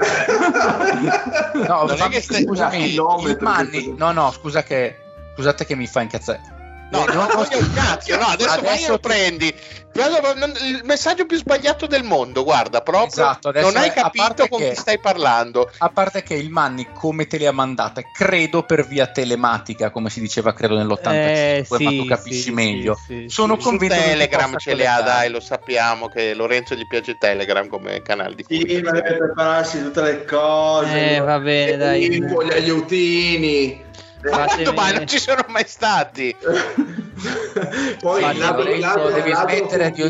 No, 1.66 1.84
Non 1.84 1.90
è 1.90 1.96
fammi- 1.96 2.14
che 2.14 2.20
stai- 2.20 2.42
scusami, 2.44 2.92
il 2.94 3.36
Manni, 3.40 3.94
no, 3.96 4.12
no, 4.12 4.30
scusa 4.32 4.62
che, 4.62 4.96
scusate 5.34 5.64
che 5.64 5.74
mi 5.74 5.86
fa 5.86 6.02
incazzare. 6.02 6.52
No, 6.94 7.06
Eh, 7.08 7.12
non 7.14 7.26
voglio 7.34 7.58
un 7.58 7.72
cazzo, 7.72 8.16
no, 8.16 8.26
adesso, 8.26 8.50
adesso 8.50 8.90
lo 8.92 8.98
prendi. 8.98 9.52
Il 9.94 10.80
messaggio 10.84 11.24
più 11.24 11.36
sbagliato 11.36 11.86
del 11.86 12.02
mondo, 12.02 12.42
guarda, 12.42 12.80
proprio 12.80 13.06
Esatto, 13.06 13.48
adesso 13.48 13.66
non 13.70 13.76
hai 13.80 13.92
capito 13.92 14.48
con 14.48 14.58
che- 14.58 14.70
chi 14.70 14.76
stai 14.76 14.98
parlando. 14.98 15.70
A 15.78 15.88
parte 15.88 16.22
che 16.24 16.34
il 16.34 16.50
Manni 16.50 16.88
come 16.92 17.26
te 17.28 17.38
le 17.38 17.46
ha 17.46 17.52
mandate, 17.52 18.10
credo 18.12 18.62
per 18.64 18.86
via 18.86 19.06
telematica, 19.06 19.90
come 19.90 20.10
si 20.10 20.20
diceva 20.20 20.52
credo 20.52 20.76
nell'85, 20.76 21.06
Eh, 21.20 21.66
ma 21.68 21.90
sì, 21.90 21.96
tu 21.98 22.04
capisci 22.06 22.42
sì, 22.42 22.50
meglio. 22.52 22.94
sì, 23.06 23.20
sì, 23.22 23.28
Sono 23.28 23.56
convinto 23.56 23.94
che 23.94 24.00
Telegram 24.02 24.56
ce 24.56 24.74
le 24.74 24.86
ha, 24.88 25.00
dai, 25.00 25.30
lo 25.30 25.40
sappiamo 25.40 26.08
che 26.08 26.34
Lorenzo 26.34 26.74
gli 26.74 26.86
piace 26.88 27.16
Telegram 27.16 27.68
come 27.68 28.02
canale 28.02 28.34
di 28.34 28.44
Sì, 28.48 28.80
ma 28.82 28.90
deve 28.90 29.16
prepararsi 29.16 29.80
tutte 29.82 30.02
le 30.02 30.24
cose. 30.24 31.14
Eh, 31.16 31.20
va 31.20 31.38
bene, 31.38 31.76
dai. 31.76 32.08
Gli 32.08 32.52
aiutini. 32.52 33.82
Ma 34.30 34.36
Fatemi- 34.38 34.62
quanto 34.64 34.80
mai 34.80 34.94
non 34.94 35.06
ci 35.06 35.18
sono 35.18 35.44
mai 35.48 35.64
stati? 35.66 36.34
Poi 38.00 38.20
l'altro- 38.38 38.62
Lorenzo, 38.62 39.10
devi 39.10 39.34
smettere 39.34 39.90
di-. 39.90 40.02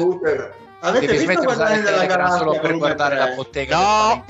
Avete 0.80 1.06
Devi 1.06 1.26
visto 1.26 1.48
il 1.50 1.82
della 1.82 2.04
Galassia 2.06 2.36
solo 2.38 2.58
per 2.60 2.76
guardare 2.76 3.16
la 3.16 3.28
bottega 3.34 3.76
No. 3.78 4.24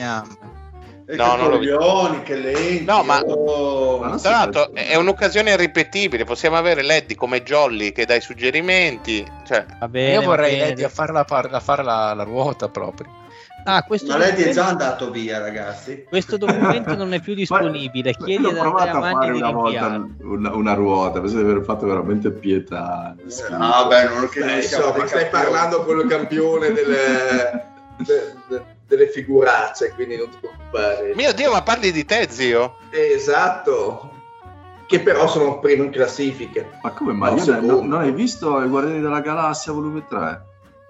E 1.07 1.17
No, 1.17 1.33
che 1.33 1.37
non 1.37 1.51
coglioni, 1.51 2.23
che 2.23 2.35
lenti. 2.35 2.85
No, 2.85 3.03
ma- 3.03 3.21
oh. 3.21 3.99
Ma 3.99 4.17
Tra 4.17 4.31
l'altro 4.31 4.73
è 4.73 4.95
un'occasione 4.95 5.51
irripetibile, 5.53 6.25
possiamo 6.25 6.57
avere 6.57 6.83
Leddy 6.83 7.15
come 7.15 7.43
Jolly 7.43 7.93
che 7.93 8.07
dà 8.07 8.15
i 8.15 8.23
suggerimenti, 8.23 9.23
cioè 9.47 9.67
bene, 9.89 10.15
Io 10.15 10.23
vorrei. 10.23 10.61
Eddie 10.61 10.87
a 10.87 10.89
fare 10.89 11.13
la, 11.13 11.25
par- 11.25 11.53
a 11.53 11.61
fare 11.61 11.83
la- 11.83 12.15
la 12.15 12.23
ruota 12.23 12.69
proprio. 12.71 13.23
Ah, 13.67 13.83
questo 13.83 14.09
Ma 14.13 14.19
lei 14.19 14.29
è 14.29 14.31
documento, 14.33 14.55
già 14.61 14.67
andato 14.67 15.11
via, 15.11 15.39
ragazzi. 15.41 16.05
questo 16.09 16.37
documento 16.37 16.95
non 16.95 17.13
è 17.15 17.21
più 17.21 17.33
disponibile. 17.37 18.15
Ma- 18.19 18.25
Chiedi 18.27 18.43
l'ho 18.43 18.51
ad 18.51 18.57
provato 18.59 18.91
Andrea 18.91 18.95
a 18.97 19.01
Manni 19.01 19.15
fare 19.15 19.33
di 19.33 19.39
una 19.39 19.51
volta 19.51 19.87
rinviare. 19.89 20.15
una, 20.23 20.55
una 20.55 20.75
ruota, 20.75 21.21
penso 21.21 21.37
di 21.37 21.43
aver 21.43 21.63
fatto 21.65 21.87
veramente 21.87 22.31
pietà. 22.31 23.15
Ah, 23.51 23.87
beh, 23.87 24.05
non 24.09 24.29
che 24.29 24.41
Beh, 24.45 24.57
insomma, 24.57 24.99
dei 24.99 25.09
stai 25.09 25.29
parlando 25.29 25.83
con 25.85 25.99
il 26.01 26.07
campione 26.07 26.73
delle, 26.73 27.67
de- 28.05 28.35
de- 28.49 28.65
delle 28.87 29.09
figuracce, 29.09 29.93
quindi 29.95 30.17
non 30.19 30.29
ti 30.29 30.37
preoccupare. 30.41 31.15
mio 31.15 31.33
Dio, 31.33 31.51
ma 31.53 31.63
parli 31.63 31.91
di 31.91 32.05
te, 32.05 32.27
zio? 32.31 32.77
Esatto. 32.91 34.11
Che 34.87 35.01
però 35.01 35.27
sono 35.27 35.59
primo 35.61 35.85
in 35.85 35.91
classifiche. 35.91 36.73
Ma 36.83 36.91
come 36.91 37.15
mai? 37.15 37.43
No, 37.47 37.81
non 37.81 38.01
hai 38.01 38.13
visto 38.13 38.63
i 38.63 38.69
Guardiani 38.69 39.01
della 39.01 39.21
Galassia 39.21 39.73
volume 39.73 40.05
3? 40.07 40.43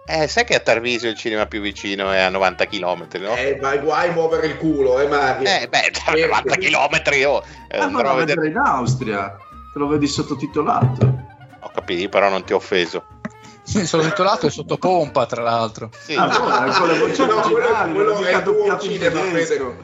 Eh, 0.07 0.29
sai 0.29 0.45
che 0.45 0.55
a 0.55 0.61
Tarvisio 0.61 1.09
il 1.09 1.17
cinema 1.17 1.47
più 1.47 1.61
vicino 1.63 2.11
è 2.11 2.21
a 2.21 2.29
90 2.29 2.67
km, 2.67 3.07
no? 3.21 3.35
Eh, 3.37 3.59
ma 3.61 3.75
guai 3.79 4.13
muovere 4.13 4.49
il 4.49 4.59
culo, 4.59 5.01
eh 5.01 5.07
Mario? 5.09 5.49
Eh, 5.49 5.67
beh, 5.69 5.91
a 6.07 6.13
90 6.13 6.57
km 6.57 7.01
io 7.17 7.43
eh, 7.69 7.79
Ah, 7.79 7.79
ma 7.79 7.85
andrò 7.99 8.11
a 8.11 8.15
vedere. 8.17 8.41
vedere 8.43 8.49
in 8.49 8.57
Austria, 8.59 9.35
te 9.73 9.79
lo 9.79 9.87
vedi 9.87 10.07
sottotitolato. 10.07 11.23
Ho 11.61 11.71
capito, 11.73 12.09
però 12.11 12.29
non 12.29 12.45
ti 12.45 12.53
ho 12.53 12.57
offeso. 12.57 13.05
Sono 13.63 14.03
titolato 14.03 14.47
e 14.47 14.51
sotto 14.51 14.77
pompa, 14.77 15.25
tra 15.25 15.43
l'altro. 15.43 15.89
Sì. 15.99 16.15
Ah, 16.17 16.27
no, 16.27 16.73
con 16.75 16.87
le 16.89 16.99
voci 16.99 17.21
No, 17.25 17.27
quello- 17.29 17.55
originali, 17.57 17.93
quello 17.95 18.13
non 18.13 18.27
è 18.27 18.37
il 18.37 18.43
tuo 18.43 18.79
cinema, 18.79 19.21
tedesco. 19.23 19.75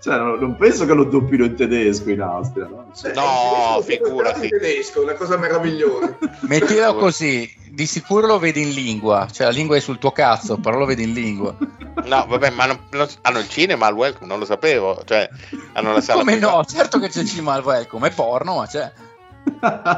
Cioè, 0.00 0.16
non, 0.16 0.38
non 0.38 0.56
penso 0.56 0.86
che 0.86 0.94
lo 0.94 1.04
doppino 1.04 1.44
in 1.44 1.56
tedesco 1.56 2.10
in 2.10 2.20
Austria, 2.20 2.66
no? 2.66 2.90
Eh, 3.02 3.12
No, 3.14 3.78
il 3.78 3.84
tedesco 3.84 4.04
lo 4.04 4.06
figurati. 4.06 4.42
in 4.44 4.50
tedesco, 4.50 5.02
una 5.02 5.14
cosa 5.14 5.36
meravigliosa. 5.36 6.16
Mettilo 6.42 6.94
così, 6.94 7.52
di 7.70 7.84
sicuro 7.86 8.26
lo 8.28 8.38
vedi 8.38 8.62
in 8.62 8.70
lingua, 8.70 9.26
cioè 9.30 9.46
la 9.46 9.52
lingua 9.52 9.76
è 9.76 9.80
sul 9.80 9.98
tuo 9.98 10.12
cazzo, 10.12 10.56
però 10.58 10.78
lo 10.78 10.84
vedi 10.84 11.02
in 11.02 11.12
lingua. 11.12 11.54
No, 12.04 12.26
vabbè, 12.28 12.50
ma 12.50 12.66
non- 12.66 12.78
non- 12.90 13.08
hanno 13.22 13.38
il 13.40 13.48
cinema 13.48 13.86
al 13.86 13.94
welcome, 13.94 14.28
non 14.28 14.38
lo 14.38 14.44
sapevo. 14.44 15.02
Cioè, 15.04 15.28
hanno 15.72 15.92
la 15.92 16.00
sala 16.00 16.20
Come 16.20 16.36
no? 16.36 16.64
Certo 16.64 17.00
che 17.00 17.08
c'è 17.08 17.20
il 17.22 17.28
cinema 17.28 17.54
al 17.54 17.64
welcome, 17.64 18.08
è 18.08 18.12
porno, 18.12 18.54
ma 18.56 18.66
c'è. 18.66 18.90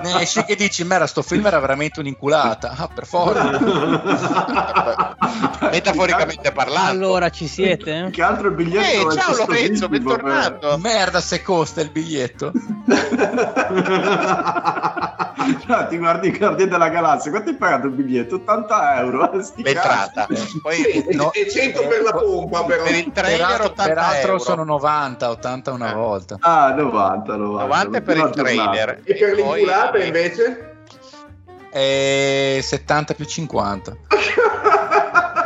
Ne 0.02 0.20
esci 0.20 0.44
che 0.44 0.56
dici, 0.56 0.84
mera, 0.84 1.06
sto 1.06 1.22
film 1.22 1.46
era 1.46 1.58
veramente 1.58 2.00
un'inculata. 2.00 2.74
Ah, 2.76 2.88
per 2.88 3.06
forza. 3.06 3.58
Metaforicamente 5.70 6.52
parlando. 6.52 7.06
Allora, 7.06 7.30
ci 7.30 7.46
siete? 7.46 8.08
Che 8.10 8.22
altro 8.22 8.48
il 8.48 8.54
biglietto 8.54 8.86
Ehi, 8.86 9.06
è 9.06 9.12
ciao 9.12 9.36
Lorenzo, 9.36 9.88
bentornato. 9.88 10.76
Merda 10.78 11.20
se 11.20 11.42
costa 11.42 11.80
il 11.80 11.90
biglietto. 11.90 12.52
No, 15.66 15.86
ti 15.88 15.98
guardi 15.98 16.28
i 16.28 16.36
Guardiani 16.36 16.70
della 16.70 16.88
Galassia, 16.88 17.30
quanto 17.30 17.50
hai 17.50 17.56
pagato 17.56 17.86
il 17.86 17.92
biglietto? 17.92 18.36
80 18.36 18.98
euro. 19.00 19.42
Sti 19.42 19.62
L'entrata. 19.62 20.26
Poi 20.62 20.82
e- 20.82 21.14
No. 21.14 21.32
e 21.32 21.48
100 21.50 21.86
per 21.86 22.02
la 22.02 22.12
pompa, 22.12 22.64
però. 22.64 22.84
per 22.84 22.94
il 22.94 23.10
trailer 23.12 23.38
Peraltro, 23.38 23.64
80 23.66 23.82
peraltro 23.88 24.30
euro. 24.32 24.38
sono 24.42 24.64
90, 24.64 25.30
80 25.30 25.70
una 25.72 25.90
Eh. 25.90 25.94
volta. 25.94 26.36
Ah, 26.40 26.72
90, 26.74 27.36
90. 27.36 27.62
90 27.64 28.00
per 28.00 28.16
il 28.16 28.30
trailer. 28.30 29.00
E 29.04 29.14
per 29.14 29.28
poi- 29.34 29.36
l'inculata 29.60 29.98
invece? 30.04 30.74
E 31.72 32.58
70 32.62 33.14
più 33.14 33.24
50. 33.24 33.96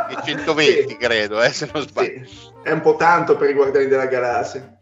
E 0.09 0.15
120 0.23 0.87
Sì. 0.89 0.97
credo, 0.97 1.41
eh, 1.41 1.51
se 1.51 1.69
non 1.71 1.81
sbaglio. 1.83 2.25
Sì, 2.25 2.37
è 2.63 2.71
un 2.71 2.81
po' 2.81 2.95
tanto 2.95 3.35
per 3.37 3.49
i 3.49 3.53
guardiani 3.53 3.87
della 3.87 4.05
galassia. 4.07 4.74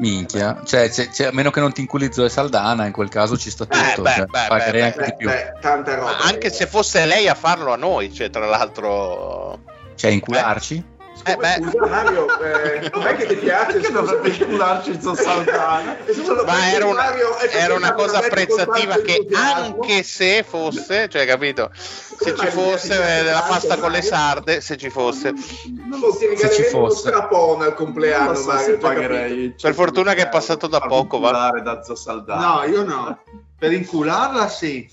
Minchia, 0.00 0.62
cioè, 0.64 0.88
c'è- 0.88 1.08
c'è- 1.10 1.26
a 1.26 1.32
meno 1.32 1.50
che 1.50 1.60
non 1.60 1.72
ti 1.72 1.82
inculi 1.82 2.12
Zoe 2.12 2.28
Saldana, 2.28 2.86
in 2.86 2.92
quel 2.92 3.08
caso 3.08 3.36
ci 3.36 3.50
sta 3.50 3.66
tutto. 3.66 4.00
Eh, 4.00 4.02
beh, 4.02 4.10
cioè, 4.14 4.26
beh, 4.26 4.44
pagherei 4.48 4.80
beh, 4.80 4.86
anche 4.86 5.04
di 5.04 5.14
più. 5.16 5.28
beh, 5.28 5.52
tanta 5.60 5.94
roba. 5.94 6.10
Ma 6.12 6.18
anche 6.24 6.50
se 6.50 6.66
fosse 6.66 7.04
lei 7.06 7.28
a 7.28 7.34
farlo 7.34 7.72
a 7.72 7.76
noi, 7.76 8.12
cioè, 8.12 8.30
tra 8.30 8.46
l'altro. 8.46 9.60
Cioè, 9.94 10.10
incularci? 10.10 10.89
Eh, 11.24 11.36
beh. 11.36 11.58
Scusa, 11.70 11.86
Mario, 11.86 12.26
eh, 12.40 12.88
com'è 12.90 13.14
che 13.16 13.26
ti 13.26 13.34
piace? 13.36 13.72
Perché 13.74 13.92
dovrebbe 13.92 14.28
incularci 14.28 14.90
il 14.90 15.00
Saldana? 15.00 15.96
Ma 16.46 16.72
era 16.72 16.86
una, 16.86 17.02
Mario, 17.02 17.36
era 17.38 17.74
una 17.74 17.92
cosa 17.92 18.18
apprezzativa 18.18 18.96
che 18.96 19.26
anche 19.32 20.02
se 20.02 20.44
fosse, 20.48 21.08
cioè 21.08 21.26
capito, 21.26 21.70
se 21.74 22.34
ci 22.36 22.46
fosse 22.46 22.94
eh, 22.94 23.22
della 23.24 23.40
tanto, 23.40 23.52
pasta 23.52 23.76
con 23.78 23.90
le 23.90 24.02
sarde, 24.02 24.60
se 24.60 24.76
ci 24.76 24.88
fosse. 24.90 25.32
Non 25.32 26.00
Non 26.00 26.10
ti 26.12 26.18
Se 26.18 26.18
ci 26.18 26.26
regaleremo 26.26 26.78
uno 26.78 26.88
fosse. 26.88 27.08
strapone 27.08 27.64
al 27.66 27.74
compleanno, 27.74 28.30
lo 28.32 28.36
so 28.36 28.46
Mario. 28.46 28.78
pagherei 28.78 29.54
Per 29.60 29.74
fortuna 29.74 30.14
che 30.14 30.22
è 30.22 30.28
passato 30.28 30.66
da 30.66 30.80
poco, 30.80 31.18
va. 31.18 31.28
inculare 31.28 31.62
da 31.62 31.82
Zo 31.82 31.94
Saldana. 31.94 32.46
No, 32.54 32.64
io 32.64 32.82
no. 32.84 33.22
Per 33.58 33.72
incularla 33.72 34.48
sì. 34.48 34.88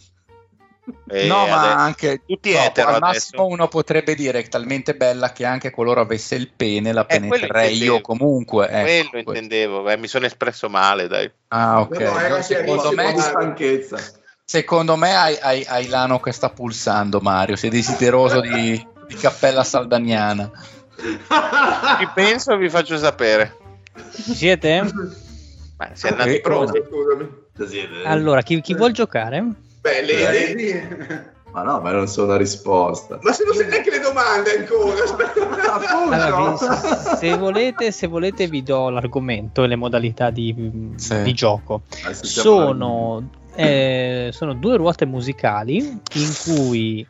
E 1.09 1.27
no, 1.27 1.47
ma 1.47 1.59
adesso- 1.61 1.77
anche 1.77 2.22
tutti 2.26 2.51
dopo, 2.51 2.64
etero 2.65 2.88
al 2.89 2.95
adesso. 2.95 3.09
massimo 3.14 3.45
uno 3.45 3.68
potrebbe 3.68 4.15
dire 4.15 4.39
che 4.41 4.47
è 4.47 4.49
talmente 4.49 4.95
bella 4.95 5.31
che 5.34 5.45
anche 5.45 5.69
qualora 5.69 6.01
avesse 6.01 6.35
il 6.35 6.49
pene 6.55 6.93
la 6.93 7.01
Eh, 7.01 7.05
quello 7.19 7.30
penetrerei 7.30 7.77
io 7.81 8.01
comunque. 8.01 8.68
ecco, 8.68 8.81
Quello 8.81 9.09
que- 9.09 9.19
intendevo, 9.19 9.81
beh, 9.84 9.97
mi 9.97 10.07
sono 10.07 10.26
espresso 10.26 10.69
male, 10.69 11.07
dai. 11.07 11.30
Ah, 11.49 11.81
ok. 11.81 11.99
No, 11.99 12.27
No, 12.38 12.41
secondo, 12.41 12.91
me, 12.93 13.14
stanchezza. 13.19 13.97
secondo 14.45 14.95
me 14.95 15.15
hai, 15.15 15.38
hai- 15.41 15.65
hai 15.68 15.88
l'ano 15.88 16.19
che 16.19 16.31
sta 16.31 16.49
pulsando, 16.49 17.19
Mario. 17.19 17.55
Sei 17.57 17.69
desideroso 17.69 18.39
di, 18.39 18.85
di 19.07 19.15
cappella 19.15 19.64
saldaniana. 19.64 20.49
Ci 20.97 22.09
penso 22.14 22.53
e 22.53 22.57
vi 22.57 22.69
faccio 22.69 22.97
sapere. 22.97 23.57
Ci 24.14 24.34
siete? 24.35 24.81
Ma 25.77 25.89
sei 25.93 26.11
andati 26.11 26.35
Eh, 26.35 26.41
pronti? 26.41 26.81
Allora, 28.05 28.41
chi, 28.41 28.61
chi 28.61 28.73
vuol 28.73 28.91
giocare? 28.93 29.43
Beh, 29.88 30.01
le- 30.01 30.26
Vedi? 30.31 30.64
le- 30.73 31.35
Ma 31.53 31.64
no, 31.64 31.80
ma 31.80 31.91
non 31.91 32.07
so 32.07 32.26
una 32.26 32.35
risposta. 32.35 33.18
Ma 33.22 33.31
se 33.31 33.43
non 33.45 33.55
sai 33.55 33.68
neanche 33.68 33.89
le 33.89 33.99
domande 33.99 34.57
ancora. 34.57 34.95
Allora, 36.09 36.51
vi- 36.51 37.18
se, 37.18 37.35
volete, 37.38 37.91
se 37.91 38.07
volete 38.07 38.47
vi 38.47 38.64
do 38.64 38.89
l'argomento 38.89 39.64
e 39.64 39.68
le 39.68 39.76
modalità 39.76 40.30
di, 40.30 40.53
Sì. 40.95 41.22
di 41.23 41.34
gioco. 41.34 41.84
Sono, 42.22 43.30
eh, 43.55 44.30
sono 44.34 44.53
due 44.53 44.76
ruote 44.77 45.05
musicali 45.05 45.77
in 45.77 46.34
cui 46.43 47.07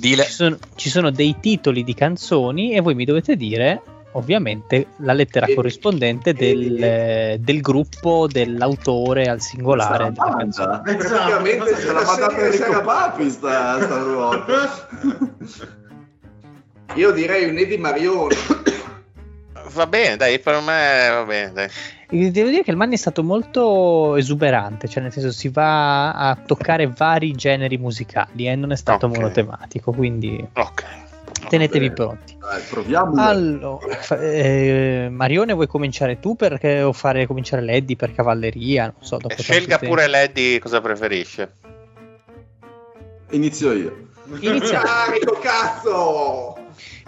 ci 0.00 0.16
sono, 0.32 0.58
ci 0.74 0.90
sono 0.90 1.10
dei 1.10 1.36
titoli 1.40 1.84
di 1.84 1.94
canzoni 1.94 2.72
e 2.74 2.80
voi 2.80 2.94
mi 2.94 3.04
dovete 3.04 3.36
dire 3.36 3.80
ovviamente 4.12 4.88
la 4.98 5.12
lettera 5.12 5.46
E- 5.46 5.54
corrispondente 5.54 6.32
del, 6.34 6.82
eh, 6.82 7.36
del 7.40 7.60
gruppo, 7.60 8.26
dell'autore 8.30 9.28
al 9.28 9.40
singolare 9.40 10.10
della 10.12 10.34
canzone. 10.36 10.66
banda. 10.82 10.96
Praticamente 10.96 11.76
Se 11.76 11.92
l'ha 11.92 12.02
mandata 12.04 12.36
Enrico 12.38 12.80
Papi 12.82 13.30
sta, 13.30 13.82
sta 13.82 13.98
ruota. 14.02 14.44
Io 16.94 17.10
direi 17.12 17.48
un 17.48 17.56
Eddie 17.56 17.78
Marione. 17.78 18.36
Va 19.72 19.86
bene, 19.86 20.16
dai, 20.16 20.38
per 20.38 20.60
me 20.60 21.08
va 21.10 21.24
bene, 21.24 21.52
dai. 21.52 21.68
E 22.10 22.30
Devo 22.30 22.50
dire 22.50 22.62
che 22.62 22.70
il 22.70 22.76
Manni 22.76 22.94
è 22.94 22.98
stato 22.98 23.22
molto 23.24 24.16
esuberante, 24.16 24.86
cioè 24.86 25.02
nel 25.02 25.12
senso 25.12 25.32
si 25.32 25.48
va 25.48 26.12
a 26.12 26.36
toccare 26.36 26.86
vari 26.94 27.32
generi 27.32 27.78
musicali 27.78 28.46
e 28.48 28.54
non 28.54 28.70
è 28.72 28.76
stato 28.76 29.06
Ok. 29.06 29.16
monotematico, 29.16 29.92
quindi 29.92 30.46
Ok. 30.52 30.84
tenetevi 31.48 31.90
pronti. 31.92 32.36
Dai, 32.52 32.62
proviamo. 32.68 33.14
Allora, 33.16 34.20
eh, 34.20 35.08
Marione, 35.10 35.54
vuoi 35.54 35.66
cominciare 35.66 36.20
tu 36.20 36.36
perché, 36.36 36.82
o 36.82 36.92
fare 36.92 37.26
cominciare 37.26 37.62
l'Eddie 37.62 37.96
per 37.96 38.12
cavalleria? 38.12 38.84
Non 38.84 38.96
so, 39.00 39.16
dopo 39.16 39.34
E 39.34 39.42
scelga 39.42 39.78
pure 39.78 40.06
Lady 40.06 40.58
cosa 40.58 40.82
preferisce. 40.82 41.54
Inizio 43.30 43.72
io. 43.72 44.08
Iniziamo. 44.38 44.84
Carico, 44.84 45.38
cazzo! 45.40 46.56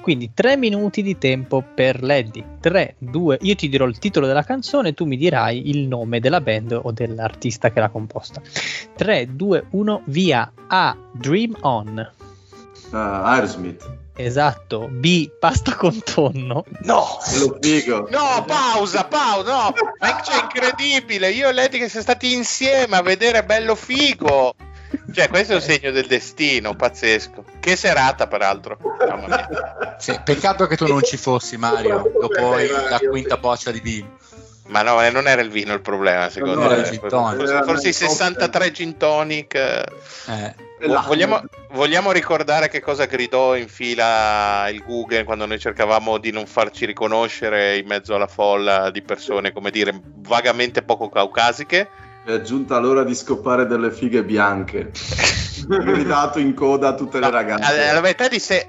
Quindi 0.00 0.32
tre 0.32 0.56
minuti 0.56 1.02
di 1.02 1.18
tempo 1.18 1.62
per 1.74 2.02
l'Eddie. 2.02 2.56
3, 2.60 2.94
2, 2.98 3.38
io 3.42 3.54
ti 3.54 3.68
dirò 3.68 3.84
il 3.84 3.98
titolo 3.98 4.26
della 4.26 4.44
canzone, 4.44 4.94
tu 4.94 5.04
mi 5.04 5.18
dirai 5.18 5.68
il 5.68 5.86
nome 5.86 6.20
della 6.20 6.40
band 6.40 6.78
o 6.82 6.90
dell'artista 6.90 7.70
che 7.70 7.80
l'ha 7.80 7.90
composta. 7.90 8.40
3, 8.96 9.34
2, 9.34 9.66
1, 9.70 10.02
via. 10.06 10.50
A. 10.68 10.96
Dream 11.12 11.54
On. 11.60 12.12
Uh, 12.90 12.96
Aerosmith. 12.96 14.03
Esatto. 14.16 14.86
B. 14.90 15.28
Pasta 15.38 15.74
con 15.74 16.00
tonno. 16.02 16.64
No! 16.82 17.18
Lo 17.38 17.58
figo. 17.60 18.08
No, 18.10 18.44
pausa, 18.46 19.04
pausa, 19.04 19.52
no! 19.52 19.72
Ma 19.98 20.20
c'è 20.20 20.40
incredibile! 20.42 21.30
Io 21.30 21.48
e 21.48 21.52
Lady 21.52 21.78
che 21.78 21.88
siamo 21.88 22.04
stati 22.04 22.32
insieme 22.32 22.96
a 22.96 23.02
vedere 23.02 23.44
Bello 23.44 23.74
Figo! 23.74 24.54
Cioè, 25.12 25.28
questo 25.28 25.54
è 25.54 25.56
un 25.56 25.62
segno 25.62 25.90
del 25.90 26.06
destino, 26.06 26.74
pazzesco. 26.76 27.44
Che 27.58 27.74
serata, 27.74 28.28
peraltro. 28.28 28.78
Sì, 29.98 30.18
peccato 30.22 30.66
che 30.68 30.76
tu 30.76 30.86
non 30.86 31.02
ci 31.02 31.16
fossi, 31.16 31.56
Mario, 31.56 32.12
dopo 32.20 32.54
la 32.88 32.98
quinta 32.98 33.36
boccia 33.36 33.72
di 33.72 33.80
vino. 33.80 34.16
Ma 34.66 34.82
no, 34.82 35.02
eh, 35.02 35.10
non 35.10 35.26
era 35.26 35.42
il 35.42 35.50
vino 35.50 35.74
il 35.74 35.80
problema, 35.82 36.30
secondo 36.30 36.54
No, 36.60 36.68
me. 36.68 36.72
era 36.74 36.76
il 36.76 36.90
gin 36.90 37.08
tonic. 37.08 37.36
Forse, 37.38 37.62
forse 37.64 37.88
i 37.88 37.92
63 37.92 38.72
gin 38.72 38.96
tonic. 38.96 39.54
eh. 39.56 40.54
Vogliamo, 40.86 41.42
vogliamo 41.72 42.12
ricordare 42.12 42.68
che 42.68 42.80
cosa 42.80 43.06
gridò 43.06 43.56
in 43.56 43.68
fila 43.68 44.68
il 44.68 44.82
Google 44.84 45.24
quando 45.24 45.46
noi 45.46 45.58
cercavamo 45.58 46.18
di 46.18 46.30
non 46.30 46.46
farci 46.46 46.86
riconoscere 46.86 47.76
in 47.78 47.86
mezzo 47.86 48.14
alla 48.14 48.26
folla 48.26 48.90
di 48.90 49.02
persone, 49.02 49.52
come 49.52 49.70
dire, 49.70 49.98
vagamente 50.16 50.82
poco 50.82 51.08
caucasiche? 51.08 51.88
È 52.24 52.40
giunta 52.40 52.78
l'ora 52.78 53.04
di 53.04 53.14
scopare 53.14 53.66
delle 53.66 53.90
fighe 53.90 54.24
bianche. 54.24 54.90
Gridato 55.66 56.38
in 56.38 56.54
coda 56.54 56.88
a 56.88 56.94
tutte 56.94 57.20
le 57.20 57.30
ragazze. 57.30 57.72
alla, 57.72 57.90
alla 57.90 58.00
verità 58.00 58.28
disse 58.28 58.68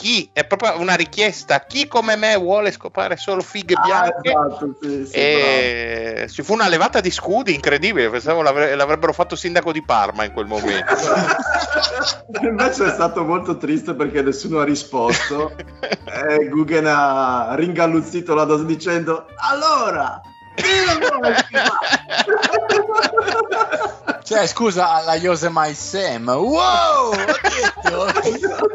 chi 0.00 0.30
è 0.32 0.46
proprio 0.46 0.80
una 0.80 0.94
richiesta 0.94 1.60
chi 1.66 1.86
come 1.86 2.16
me 2.16 2.34
vuole 2.36 2.72
scopare 2.72 3.18
solo 3.18 3.42
fighe 3.42 3.74
Ah, 3.74 3.82
bianche 3.82 4.30
esatto, 4.30 4.76
sì, 4.80 5.04
sì, 5.06 5.12
e 5.14 6.26
ci 6.30 6.42
fu 6.42 6.54
una 6.54 6.68
levata 6.68 7.00
di 7.00 7.10
scudi 7.10 7.52
incredibile 7.54 8.08
pensavo 8.08 8.40
l'avre- 8.40 8.74
l'avrebbero 8.74 9.12
fatto 9.12 9.36
sindaco 9.36 9.72
di 9.72 9.84
Parma 9.84 10.24
in 10.24 10.32
quel 10.32 10.46
momento. 10.46 10.94
Invece 12.40 12.86
è 12.86 12.90
stato 12.90 13.24
molto 13.24 13.58
triste 13.58 13.92
perché 13.94 14.22
nessuno 14.22 14.60
ha 14.60 14.64
risposto. 14.64 15.52
e 16.06 16.48
Guggen 16.48 16.86
ha 16.86 17.54
ringalluzzito 17.54 18.34
la 18.34 18.44
dose 18.44 18.64
dicendo: 18.64 19.26
Allora, 19.36 20.18
chi 20.54 20.64
lo 20.86 20.98
vuole 21.08 21.36
scopare?" 21.36 21.98
Cioè, 24.22 24.46
scusa, 24.46 24.90
alla 24.94 25.16
Yosemite 25.16 25.74
Sam. 25.74 26.28
Wow! 26.28 27.10
ho 27.10 28.06
detto. 28.22 28.66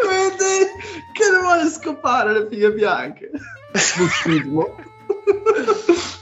Quindi 0.00 0.66
che 1.12 1.30
ne 1.30 1.40
vuole 1.40 1.68
scopare 1.68 2.32
le 2.32 2.46
fighe 2.48 2.72
bianche? 2.72 3.30
Smussismo. 3.72 4.76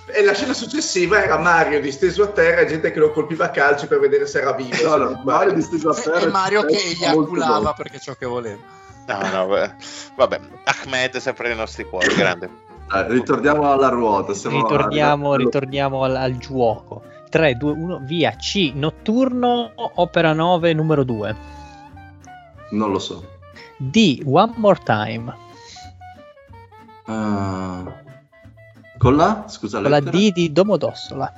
E 0.07 0.25
la 0.25 0.33
scena 0.35 0.53
successiva 0.55 1.23
era 1.23 1.39
Mario 1.39 1.81
disteso 1.81 2.23
a 2.23 2.29
terra 2.29 2.61
e 2.63 2.67
gente 2.67 2.91
che 2.91 2.99
lo 2.99 3.11
colpiva 3.13 3.47
a 3.47 3.51
calci 3.51 3.87
per 3.87 3.99
vedere 4.01 4.27
se 4.27 4.41
era 4.41 4.53
vivo. 4.53 4.77
No, 4.83 4.97
no, 4.97 5.23
Mario 5.25 5.53
disteso 5.53 5.91
a 5.91 5.95
terra 5.95 6.21
E 6.21 6.27
Mario 6.29 6.65
che 6.65 6.77
eiaculava 6.77 7.59
bello. 7.59 7.75
perché 7.77 7.99
ciò 8.01 8.15
che 8.15 8.27
voleva. 8.27 8.63
no 9.07 9.19
no 9.33 9.47
beh. 9.47 9.75
vabbè 10.17 10.41
Ahmed 10.65 11.17
sempre 11.19 11.49
nei 11.49 11.57
nostri 11.57 11.85
cuori 11.85 12.13
grande 12.15 12.49
Dai, 12.89 13.05
ritorniamo 13.09 13.71
alla 13.71 13.89
ruota. 13.89 14.33
Ritorniamo, 14.33 15.33
alla- 15.33 15.37
ritorniamo 15.45 16.03
al, 16.05 16.17
al 16.17 16.37
gioco. 16.39 17.03
3, 17.29 17.55
2, 17.57 17.71
1, 17.73 18.01
via. 18.05 18.31
C. 18.37 18.71
Notturno, 18.75 19.73
opera 19.75 20.33
9, 20.33 20.73
numero 20.73 21.03
2. 21.03 21.37
Non 22.71 22.91
lo 22.93 22.99
so. 23.01 23.36
D. 23.77 24.23
One 24.25 24.55
more 24.57 24.79
time. 24.83 25.35
Ah, 27.07 27.85
con 28.99 29.17
la? 29.17 29.45
Scusa, 29.47 29.81
Con 29.81 29.91
la? 29.91 30.01
D 30.01 30.33
di 30.33 30.53
Domodossola. 30.53 31.33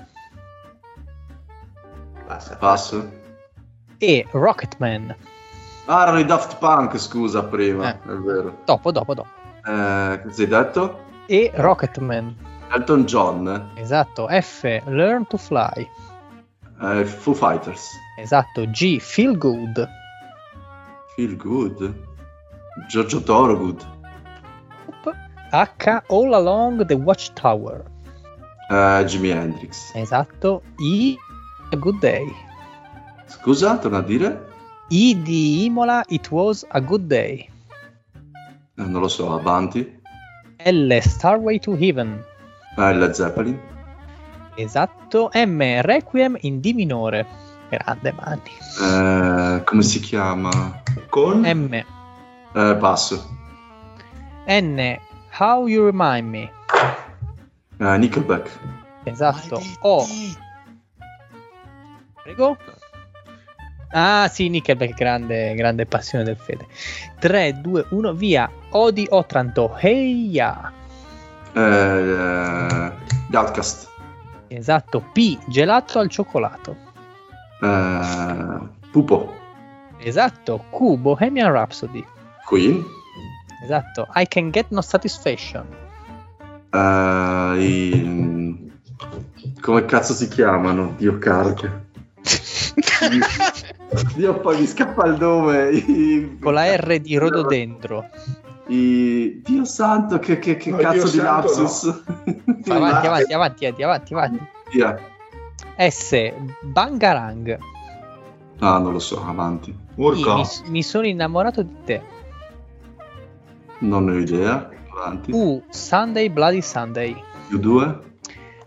Passa. 2.27 2.57
Passo. 2.57 3.11
E 3.99 4.27
Rocketman. 4.31 5.15
Ah, 5.87 6.03
erano 6.03 6.19
i 6.19 6.25
Daft 6.25 6.59
Punk, 6.59 6.99
scusa, 6.99 7.43
prima. 7.45 7.93
Eh. 7.93 8.03
È 8.03 8.17
vero. 8.17 8.59
Dopo, 8.65 8.93
dopo, 8.93 9.15
dopo. 9.15 9.29
Eh, 9.65 10.21
cosa 10.23 10.43
hai 10.43 10.47
detto? 10.49 11.05
E 11.27 11.51
Rocketman. 11.55 12.37
Elton 12.71 13.05
John. 13.05 13.73
Esatto. 13.75 14.29
F. 14.29 14.63
Learn 14.87 15.27
to 15.27 15.37
fly. 15.37 15.89
Eh, 16.81 17.05
Foo 17.05 17.35
Fighters. 17.35 17.91
Esatto. 18.19 18.67
G. 18.67 18.99
Feel 19.01 19.37
good. 19.37 19.89
Feel 21.17 21.37
Good. 21.37 22.07
Giorgio 22.87 23.21
Thorogood. 23.21 23.85
H. 25.53 26.03
All 26.09 26.35
along 26.35 26.87
the 26.87 26.95
watchtower. 26.95 27.85
Eh, 28.71 29.05
Jimi 29.05 29.33
Hendrix. 29.33 29.93
Esatto. 29.95 30.63
I. 30.79 31.17
A 31.73 31.77
good 31.77 31.99
day. 32.01 32.27
Scusa, 33.27 33.79
torna 33.79 33.99
a 33.99 34.03
dire? 34.03 34.39
I 34.91 35.15
di 35.23 35.65
Imola. 35.65 36.05
It 36.09 36.31
was 36.31 36.65
a 36.71 36.81
good 36.81 37.09
day. 37.09 37.49
Eh, 38.77 38.85
non 38.85 39.01
lo 39.01 39.09
so, 39.09 39.33
avanti. 39.33 39.97
L. 40.59 41.01
Starway 41.01 41.59
to 41.61 41.75
heaven. 41.77 42.23
Eh, 42.77 42.93
Led 42.93 43.13
Zeppelin. 43.13 43.59
Esatto. 44.57 45.31
M. 45.33 45.81
Requiem 45.83 46.37
in 46.43 46.61
D 46.61 46.73
minore. 46.73 47.27
Grande 47.71 48.13
Manni. 48.13 48.51
Eh, 48.81 49.63
come 49.65 49.83
si 49.83 50.01
chiama? 50.01 50.83
Con? 51.09 51.45
M. 51.45 51.85
Eh, 52.59 52.75
passo. 52.75 53.25
N. 54.49 54.99
How 55.31 55.69
you 55.69 55.85
remind 55.85 56.29
me. 56.29 56.51
Eh, 57.79 57.99
Nickelback. 57.99 58.51
Esatto. 59.05 59.63
O. 59.83 60.05
Prego. 62.25 62.57
Ah 63.93 64.27
sì, 64.29 64.49
Nickelback, 64.49 64.93
grande, 64.95 65.55
grande 65.55 65.87
passione 65.87 66.25
del 66.25 66.37
Fede. 66.37 66.67
3, 67.21 67.61
2, 67.61 67.87
1, 67.91 68.13
via. 68.15 68.51
Odi 68.71 69.07
Otranto. 69.09 69.77
Hey 69.79 70.29
ya. 70.29 70.73
Eh, 71.53 71.61
eh, 71.61 72.93
The 73.31 73.37
Outcast. 73.37 73.89
Esatto. 74.49 75.01
P. 75.13 75.39
Gelato 75.47 76.01
al 76.01 76.09
cioccolato. 76.09 76.77
Foo 77.61 78.69
Pupo. 78.91 79.33
Esatto, 79.99 80.65
Q, 80.71 80.97
Bohemian 80.97 81.53
Rhapsody. 81.53 82.05
Queen. 82.49 82.83
Esatto, 83.63 84.07
I 84.15 84.27
Can 84.27 84.51
Get 84.51 84.67
No 84.71 84.81
Satisfaction. 84.81 85.67
Eh, 86.71 87.55
i- 87.59 88.73
Come 89.61 89.85
cazzo 89.85 90.13
si 90.15 90.29
chiamano? 90.29 90.95
Dio 90.97 91.19
carica. 91.19 91.85
Dio 94.15 94.41
poi 94.41 94.61
mi 94.61 94.67
scappa 94.67 95.07
il 95.07 95.19
nome. 95.19 95.69
I... 95.71 96.39
Con 96.41 96.55
la 96.55 96.75
R 96.75 96.99
di 97.01 97.17
Rododendro. 97.17 98.07
I- 98.69 99.41
Dio 99.45 99.65
santo, 99.65 100.19
che, 100.19 100.39
che- 100.39 100.57
che 100.57 100.71
No, 100.71 100.77
cazzo 100.79 101.09
Dio 101.09 101.11
di 101.11 101.19
santo, 101.19 101.47
lapsus. 101.49 102.03
Avanti, 102.69 103.07
avanti, 103.07 103.33
avanti, 103.33 103.65
avanti, 103.65 103.83
avanti, 103.83 104.15
avanti. 104.15 104.47
Via. 104.73 104.99
S, 105.77 106.33
Bangarang. 106.63 107.59
Ah, 108.61 108.79
non 108.79 108.93
lo 108.93 108.99
so, 108.99 109.25
avanti. 109.25 109.75
Mi, 109.95 110.23
mi 110.67 110.83
sono 110.83 111.07
innamorato 111.07 111.63
di 111.63 111.75
te. 111.85 112.03
Non 113.81 114.05
ne 114.05 114.13
ho 114.13 114.19
idea. 114.19 114.69
Avanti. 114.93 115.31
U, 115.33 115.63
Sunday 115.71 116.29
Bloody 116.29 116.61
Sunday. 116.63 117.15
Più 117.49 117.59
due? 117.59 118.01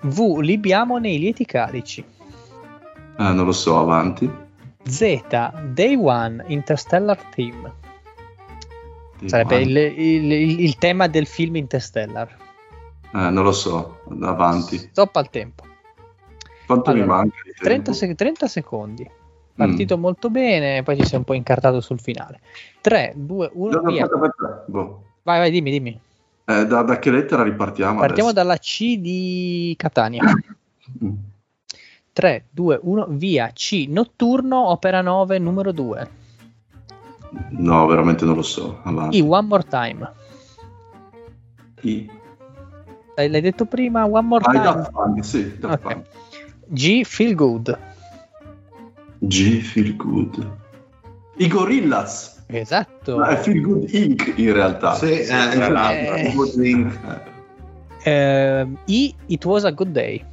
V, 0.01 0.37
libiamo 0.39 0.97
nei 0.97 1.19
lieti 1.19 1.45
calici. 1.45 2.03
Eh, 3.17 3.31
non 3.33 3.45
lo 3.45 3.51
so, 3.51 3.77
avanti. 3.79 4.29
Z, 4.83 5.21
Day 5.73 5.95
One, 5.95 6.43
Interstellar 6.47 7.17
Theme. 7.35 7.73
Di 9.19 9.29
Sarebbe 9.29 9.61
il, 9.61 9.75
il- 9.77 10.31
il- 10.31 10.59
il 10.61 10.77
tema 10.77 11.07
del 11.07 11.27
film 11.27 11.55
Interstellar. 11.57 12.35
Eh, 13.13 13.29
non 13.29 13.43
lo 13.43 13.51
so, 13.51 13.99
avanti. 14.21 14.77
Stop 14.77 15.15
al 15.17 15.29
tempo. 15.29 15.63
Quanto 16.65 16.93
mi 16.93 17.01
Allora, 17.01 17.17
manca 17.17 17.35
di 17.43 17.51
30, 17.51 17.83
tempo? 17.83 17.93
sec- 17.93 18.15
30 18.15 18.47
secondi. 18.47 19.09
Partito 19.65 19.97
molto 19.97 20.29
bene, 20.29 20.83
poi 20.83 20.95
ti 20.97 21.05
sei 21.05 21.17
un 21.19 21.23
po' 21.23 21.33
incartato 21.33 21.81
sul 21.81 21.99
finale. 21.99 22.39
3, 22.81 23.13
2, 23.15 23.49
1, 23.53 23.69
No, 23.71 23.81
no, 23.81 23.91
via. 23.91 24.07
Boh. 24.67 25.03
Vai, 25.23 25.39
vai, 25.39 25.51
dimmi, 25.51 25.71
dimmi. 25.71 25.99
Eh, 26.45 26.65
da, 26.65 26.81
da 26.81 26.99
che 26.99 27.11
lettera 27.11 27.43
ripartiamo 27.43 27.99
Partiamo 27.99 28.29
adesso? 28.29 28.43
dalla 28.45 28.57
C 28.57 28.97
di 28.97 29.73
Catania. 29.77 30.23
Mm. 31.03 31.13
3, 32.13 32.45
2, 32.49 32.79
1, 32.81 33.05
via. 33.09 33.51
C, 33.53 33.85
notturno, 33.87 34.67
opera 34.69 35.01
9, 35.01 35.37
numero 35.37 35.71
2. 35.71 36.09
No, 37.51 37.85
veramente 37.87 38.25
non 38.25 38.35
lo 38.35 38.41
so. 38.41 38.79
Avanti. 38.83 39.17
I, 39.17 39.21
one 39.21 39.47
more 39.47 39.63
time. 39.63 40.11
I. 41.81 42.09
L'hai, 43.15 43.29
l'hai 43.29 43.41
detto 43.41 43.65
prima, 43.65 44.05
one 44.05 44.27
more 44.27 44.43
Ah, 44.45 44.53
i 44.53 44.61
time. 44.61 44.89
Punk, 44.91 45.23
sì, 45.25 45.57
Daft 45.59 45.73
Ok. 45.73 45.79
Punk. 45.93 46.05
G, 46.67 47.03
feel 47.03 47.35
good. 47.35 47.77
G, 49.21 49.61
Feel 49.61 49.95
Good. 49.95 50.51
I 51.37 51.47
Gorillaz. 51.47 52.43
Esatto. 52.47 53.17
No, 53.17 53.23
è 53.25 53.35
Feel 53.37 53.61
Good 53.61 53.93
Inc. 53.93 54.33
in 54.35 54.53
realtà. 54.53 54.95
Sì, 54.95 55.11
eh. 55.11 56.27
Eh. 56.27 56.33
Good 56.33 56.55
Inc. 56.63 56.99
Eh, 58.03 58.67
I, 58.85 59.15
it 59.27 59.45
was 59.45 59.63
a 59.63 59.71
good 59.71 59.91
day. 59.91 60.23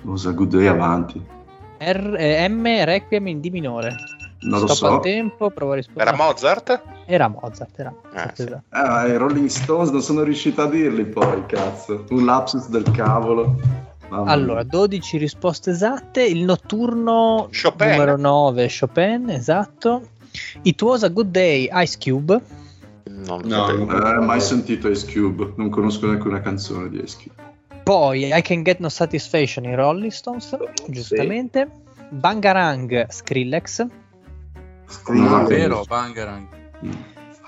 Scusa, 0.00 0.30
Good 0.32 0.50
Day 0.54 0.66
avanti. 0.66 1.20
R, 1.78 2.14
eh, 2.18 2.48
M, 2.48 2.64
requiem 2.84 3.26
in 3.28 3.40
D 3.40 3.48
minore. 3.50 3.94
Non 4.42 4.60
lo 4.60 4.66
Stop 4.68 4.76
so. 4.76 4.94
al 4.94 5.00
tempo, 5.00 5.50
provo 5.50 5.72
a 5.72 5.74
rispondere. 5.76 6.08
Era 6.08 6.16
Mozart? 6.16 6.82
Era 7.06 7.28
Mozart, 7.28 7.78
era 7.78 7.90
Mozart, 7.90 8.16
Ah, 8.28 8.32
sì. 8.34 8.42
esatto. 8.42 8.62
Eh, 8.76 8.88
ma 8.88 9.06
i 9.06 9.16
Rolling 9.16 9.48
Stones 9.48 9.90
non 9.90 10.00
sono 10.02 10.22
riuscito 10.22 10.62
a 10.62 10.66
dirli 10.68 11.04
poi, 11.04 11.44
cazzo. 11.46 12.04
Un 12.10 12.24
lapsus 12.24 12.68
del 12.68 12.84
cavolo. 12.92 13.58
Mamma 14.10 14.30
Allora, 14.30 14.60
mia. 14.62 14.64
12 14.64 15.16
risposte 15.18 15.70
esatte. 15.70 16.22
Il 16.24 16.42
notturno 16.44 17.48
Chopin. 17.50 17.88
numero 17.90 18.16
9, 18.16 18.68
Chopin, 18.68 19.30
esatto. 19.30 20.08
It 20.62 20.80
was 20.82 21.02
a 21.04 21.08
good 21.08 21.30
day, 21.30 21.68
Ice 21.72 21.96
Cube. 21.98 22.40
Non 23.04 23.40
No, 23.44 23.66
sapevo. 23.66 23.84
non- 23.84 24.06
Eh, 24.22 24.24
mai 24.24 24.40
sentito 24.40 24.88
Ice 24.88 25.06
Cube. 25.10 25.52
Non 25.56 25.68
conosco 25.70 26.06
neanche 26.06 26.28
una 26.28 26.40
canzone 26.40 26.88
di 26.88 27.00
Ice 27.02 27.16
Cube. 27.22 27.48
Poi 27.82 28.32
I 28.32 28.42
Can 28.42 28.62
Get 28.62 28.78
No 28.78 28.88
Satisfaction 28.88 29.64
in 29.64 29.74
Rolling 29.74 30.10
Stones, 30.12 30.56
giustamente. 30.88 31.68
Bangarang, 32.10 33.06
Skrillex. 33.08 33.86
No, 35.08 35.44
Vero, 35.46 35.84
Bangarang. 35.86 36.46
Mm. 36.84 36.90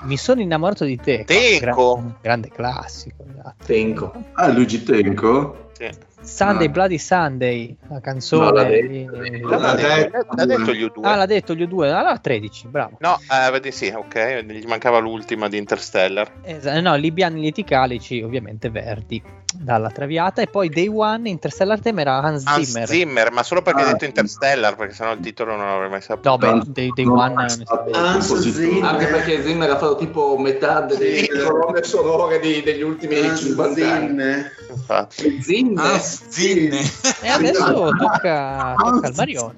Mi 0.02 0.16
sono 0.16 0.40
innamorato 0.40 0.84
di 0.84 0.96
te. 0.96 1.24
Tenco. 1.24 1.96
Gra- 1.96 2.18
grande 2.20 2.48
classico. 2.48 3.24
esatto. 3.28 3.64
Tenco. 3.64 4.12
Ah, 4.34 4.48
Luigi 4.48 4.82
Tenco? 4.82 5.68
Sì. 5.72 5.90
Sunday 6.22 6.66
Ah. 6.66 6.70
Bloody 6.70 6.98
Sunday, 6.98 7.76
la 7.88 8.00
canzone. 8.00 8.44
No, 8.44 8.52
l'ha 8.52 8.64
detto, 8.64 9.10
l'ha 9.56 9.74
detto. 9.74 10.26
L'ha 10.34 10.44
detto 10.46 10.72
gli 10.72 10.84
U2. 10.84 11.00
Ah, 11.02 11.16
l'ha 11.16 11.26
detto 11.26 11.54
gli 11.54 11.66
due. 11.66 11.90
Allora 11.90 12.18
13, 12.18 12.68
bravo. 12.68 12.96
No, 13.00 13.18
eh, 13.30 13.50
vedi, 13.50 13.72
sì, 13.72 13.88
ok. 13.88 14.42
Gli 14.44 14.66
mancava 14.66 14.98
l'ultima 14.98 15.48
di 15.48 15.58
Interstellar. 15.58 16.30
Esa- 16.42 16.80
no, 16.80 16.94
Libiani 16.96 17.40
lieti 17.40 17.64
calici, 17.64 18.22
ovviamente 18.22 18.70
verdi 18.70 19.20
dalla 19.54 19.90
traviata. 19.90 20.42
E 20.42 20.46
poi 20.46 20.68
Day 20.68 20.88
One, 20.88 21.28
Interstellar 21.28 21.80
Theme 21.80 22.00
era 22.02 22.18
Hans 22.20 22.44
Hans 22.46 22.70
Zimmer. 22.70 22.88
Zimmer, 22.88 23.32
ma 23.32 23.42
solo 23.42 23.62
perché 23.62 23.82
hai 23.82 23.88
Ah. 23.88 23.92
detto 23.92 24.04
Interstellar, 24.04 24.76
perché 24.76 24.94
sennò 24.94 25.12
il 25.12 25.20
titolo 25.20 25.56
non 25.56 25.66
l'avrei 25.66 25.90
mai 25.90 26.00
saputo. 26.02 26.28
No, 26.28 26.38
beh, 26.38 26.60
Day, 26.66 26.90
Day 26.94 27.06
One. 27.06 27.34
Hans 27.34 27.62
compositore. 27.64 28.50
Zimmer. 28.52 28.84
Anche 28.84 29.06
perché 29.06 29.42
Zimmer 29.42 29.70
ha 29.70 29.78
fatto 29.78 29.96
tipo 29.96 30.36
metà 30.38 30.80
delle 30.80 31.16
Sì. 31.18 31.28
colonne 31.28 31.82
sonore 31.82 32.40
di- 32.40 32.62
degli 32.62 32.82
ultimi 32.82 33.16
50 33.36 33.92
anni. 33.92 34.08
Zinne. 34.08 34.52
Infatti. 34.70 35.42
Zimmer? 35.42 36.00
Zinne. 36.00 36.80
E 37.22 37.28
adesso 37.28 37.72
tocca, 37.98 38.74
tocca 38.76 39.06
al 39.06 39.12
Marione. 39.14 39.54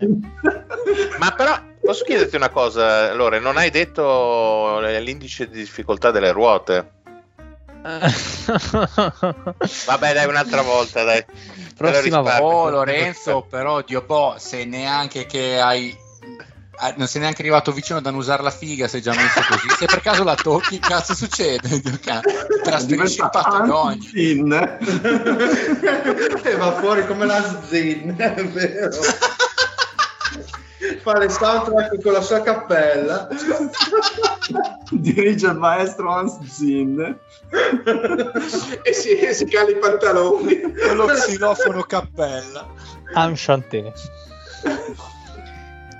Ma 1.19 1.31
però 1.33 1.55
posso 1.81 2.05
chiederti 2.05 2.37
una 2.37 2.49
cosa, 2.51 3.13
Lore, 3.15 3.39
non 3.41 3.57
hai 3.57 3.71
detto 3.71 4.81
l'indice 4.81 5.49
di 5.49 5.59
difficoltà 5.59 6.11
delle 6.11 6.33
ruote? 6.33 6.91
Vabbè, 9.87 10.15
dai, 10.15 10.27
un'altra 10.27 10.63
volta, 10.63 11.05
dai. 11.05 11.25
Prossima 11.77 12.21
volta. 12.23 12.43
Oh 12.43 12.71
Lorenzo, 12.71 13.47
però 13.49 13.83
Dio 13.83 14.03
boh, 14.03 14.37
sei 14.39 14.65
neanche 14.65 15.27
che 15.27 15.61
hai 15.61 15.95
ah, 16.77 16.95
non 16.97 17.07
sei 17.07 17.21
neanche 17.21 17.43
arrivato 17.43 17.73
vicino 17.73 17.99
ad 17.99 18.07
annusare 18.07 18.43
la 18.43 18.51
figa, 18.51 18.89
sei 18.89 19.03
già 19.03 19.15
messo 19.15 19.41
così. 19.47 19.69
Se 19.79 19.85
per 19.87 20.01
caso 20.01 20.25
la 20.25 20.35
tocchi, 20.35 20.79
cazzo 20.79 21.15
succede? 21.15 21.83
Trasferisci 22.65 23.21
il 23.21 23.29
patagoni. 23.31 24.01
Zin. 24.01 24.53
E 26.45 26.57
va 26.57 26.73
fuori 26.79 27.07
come 27.07 27.27
la 27.27 27.63
Zin, 27.69 28.15
è 28.17 28.45
vero. 28.45 29.01
Fa 31.01 31.19
le 31.19 31.29
soundtrack 31.29 32.03
con 32.03 32.13
la 32.13 32.21
sua 32.21 32.43
cappella. 32.43 33.29
Dirige 34.91 35.47
il 35.47 35.57
maestro 35.57 36.13
Hans 36.13 36.41
Zin. 36.45 37.19
e 38.83 38.93
si, 38.93 39.17
e 39.19 39.33
si 39.33 39.45
cala 39.47 39.71
i 39.71 39.77
pantaloni. 39.77 40.61
Con 40.61 40.97
lo 40.97 41.07
xilofono 41.07 41.83
cappella. 41.83 42.67
Enchanté. 43.15 43.93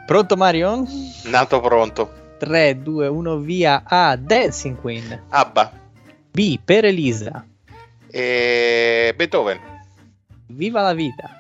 Pronto 0.07 0.37
Marion? 0.37 0.87
Nato 1.25 1.61
pronto. 1.61 2.23
3, 2.39 2.83
2, 2.83 3.07
1, 3.07 3.39
via 3.39 3.83
A. 3.87 4.17
Dancing 4.17 4.79
Queen. 4.79 5.23
Abba. 5.31 5.73
B. 6.31 6.59
Per 6.63 6.85
Elisa. 6.85 7.47
E 8.11 9.15
Beethoven. 9.17 9.59
Viva 10.49 10.83
la 10.83 10.93
vita. 10.93 11.31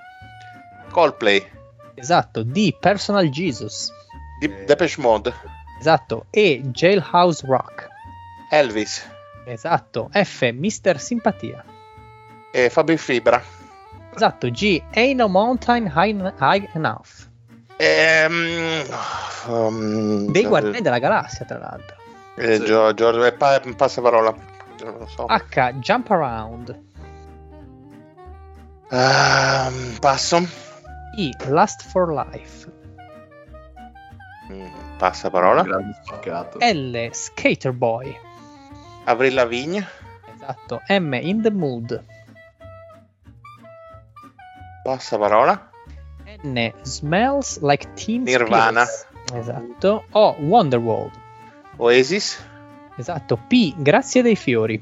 Coldplay. 0.91 1.45
Esatto. 1.95 2.43
D. 2.43 2.77
Personal 2.79 3.29
Jesus. 3.29 3.91
Di 4.41 4.49
Depeche 4.65 5.01
Mode. 5.01 5.33
Esatto. 5.81 6.27
E. 6.31 6.61
Jailhouse 6.65 7.47
Rock. 7.47 7.89
Elvis. 8.51 9.07
Esatto. 9.47 10.09
F. 10.13 10.51
Mister 10.53 10.99
Simpatia. 11.01 11.65
E 12.53 12.71
Fabio 12.71 12.97
Fibra. 12.97 13.43
Esatto. 14.15 14.51
G. 14.51 14.83
Ain't 14.95 15.17
no 15.17 15.29
mountain 15.29 15.87
high, 15.87 16.15
high 16.39 16.69
enough. 16.75 17.29
Ehm, 17.77 18.85
um, 19.49 20.31
Dei 20.31 20.45
guardiani 20.47 20.81
della 20.81 20.99
galassia, 21.01 21.45
tra 21.45 21.59
l'altro. 21.59 21.97
eh, 22.37 22.61
Gio- 22.63 22.95
Giorgio, 22.95 23.25
eh, 23.25 23.33
pa- 23.33 23.61
passa 23.77 24.01
parola. 24.01 24.33
Non 24.85 24.99
lo 24.99 25.07
so. 25.09 25.27
H. 25.27 25.73
Jump 25.81 26.11
around. 26.11 26.81
Ehm, 28.91 29.97
passo. 30.01 30.47
I. 31.17 31.33
Last 31.49 31.83
for 31.83 32.13
life. 32.13 32.71
Mm, 34.51 34.71
Passa 34.99 35.31
parola. 35.31 35.65
L. 36.61 37.09
Skater 37.13 37.73
boy. 37.73 38.15
Avril 39.05 39.35
Lavigne. 39.35 39.87
Esatto. 40.35 40.81
M. 40.89 41.15
In 41.15 41.43
the 41.43 41.51
mood. 41.51 42.03
Passa 44.85 45.17
parola. 45.19 45.71
N. 46.45 46.73
Smells 46.83 47.59
like 47.63 47.87
teen 47.95 48.25
Nirvana. 48.25 48.85
spirits. 48.85 49.33
Esatto. 49.33 50.05
O. 50.13 50.37
Wonderwall. 50.41 51.11
Oasis. 51.79 52.39
Esatto. 52.99 53.37
P. 53.49 53.75
Grazie 53.77 54.23
dei 54.23 54.37
fiori. 54.37 54.81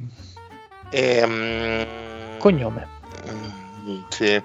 Ehm, 0.90 2.38
Cognome. 2.38 2.86
mm, 3.28 4.02
Sì. 4.08 4.42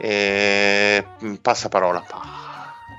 E... 0.00 1.04
Passa 1.40 1.68
parola. 1.68 2.02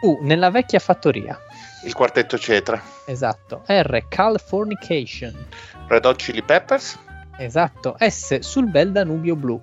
U, 0.02 0.20
nella 0.22 0.50
vecchia 0.50 0.80
fattoria. 0.80 1.40
Il 1.84 1.94
quartetto 1.94 2.38
Cetra. 2.38 2.82
Esatto. 3.06 3.64
R, 3.66 4.06
Californication. 4.08 5.48
Red 5.88 6.06
Hot 6.06 6.18
Chili 6.18 6.44
Peppers. 6.44 6.98
Esatto. 7.38 7.96
S, 8.00 8.40
sul 8.40 8.70
bel 8.70 8.92
Danubio 8.92 9.36
blu. 9.36 9.62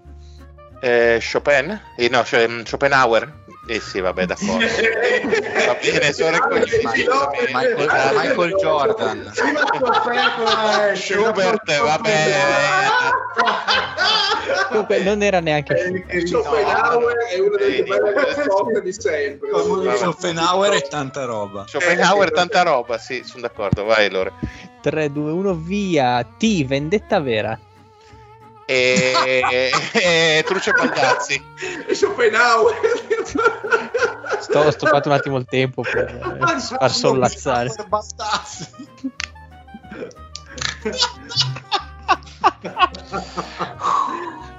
Eh, 0.81 1.21
Chopin? 1.21 1.81
Eh, 1.97 2.09
no, 2.09 2.25
cioè, 2.25 2.47
mm, 2.49 2.63
Schopenhauer. 2.63 3.47
Eh 3.69 3.81
sì, 3.81 4.01
vabbè, 4.01 4.25
d'accordo. 4.25 4.65
Va 5.67 5.77
bene, 5.81 6.13
sono 6.13 6.39
Michael, 6.49 7.49
Michael, 7.53 8.17
Michael 8.17 8.55
Jordan. 8.57 9.33
Schubert, 10.95 11.81
vabbè. 11.81 12.35
Comunque 14.69 15.03
non 15.03 15.23
era 15.23 15.41
neanche 15.41 16.05
Eh, 16.07 16.27
Schopenhauer 16.27 17.17
è 17.31 17.39
una 17.39 17.57
delle 17.57 17.83
più 17.83 17.97
belle 17.97 18.35
risposte 18.35 18.83
di 18.83 18.93
sempre. 18.93 19.49
Schopenhauer 19.97 20.73
e 20.75 20.81
tanta 20.83 21.25
roba. 21.25 21.65
Schopenhauer, 21.67 22.33
tanta 22.33 22.63
roba, 22.63 22.99
sì, 22.99 23.23
sono 23.25 23.43
d'accordo. 23.43 23.85
Vai, 23.85 24.07
allora. 24.07 24.33
3, 24.81 25.13
2, 25.13 25.31
1, 25.31 25.55
via. 25.55 26.25
T, 26.37 26.65
vendetta 26.65 27.21
vera. 27.21 27.59
E, 28.67 29.43
e 29.93 30.45
Truce 30.47 30.73
Pagliazzi. 30.73 31.43
Schopenhauer. 31.93 32.75
Sto, 34.41 34.71
sto 34.71 34.87
fatto 34.87 35.09
un 35.09 35.15
attimo 35.15 35.39
il 35.39 35.47
tempo 35.47 35.83
per 35.83 36.05
eh, 36.07 36.59
far 36.59 36.93
sollazzare. 36.93 37.73
Bastardi. 37.89 38.67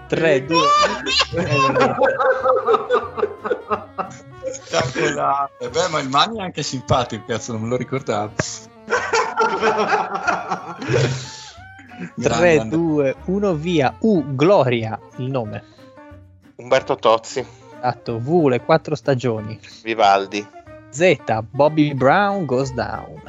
3, 0.10 0.46
2, 0.46 0.58
Spettacolare. 4.52 5.52
Beh, 5.60 5.88
ma 5.90 6.00
il 6.00 6.10
Mani 6.10 6.40
è 6.40 6.42
anche 6.42 6.64
simpatico, 6.64 7.26
cazzo, 7.28 7.52
non 7.52 7.62
me 7.62 7.68
lo 7.70 7.76
ricordavo. 7.76 8.32
3, 12.20 12.68
2, 12.68 13.16
1, 13.26 13.54
via. 13.54 13.96
U, 14.00 14.36
Gloria, 14.36 15.00
il 15.18 15.30
nome. 15.30 15.64
Umberto 16.56 16.96
Tozzi. 16.96 17.46
Esatto. 17.78 18.20
V, 18.20 18.48
le 18.48 18.62
quattro 18.62 18.96
stagioni. 18.96 19.60
Vivaldi. 19.84 20.46
Z, 20.90 21.18
Bobby 21.52 21.94
Brown 21.94 22.46
goes 22.46 22.74
down. 22.74 23.22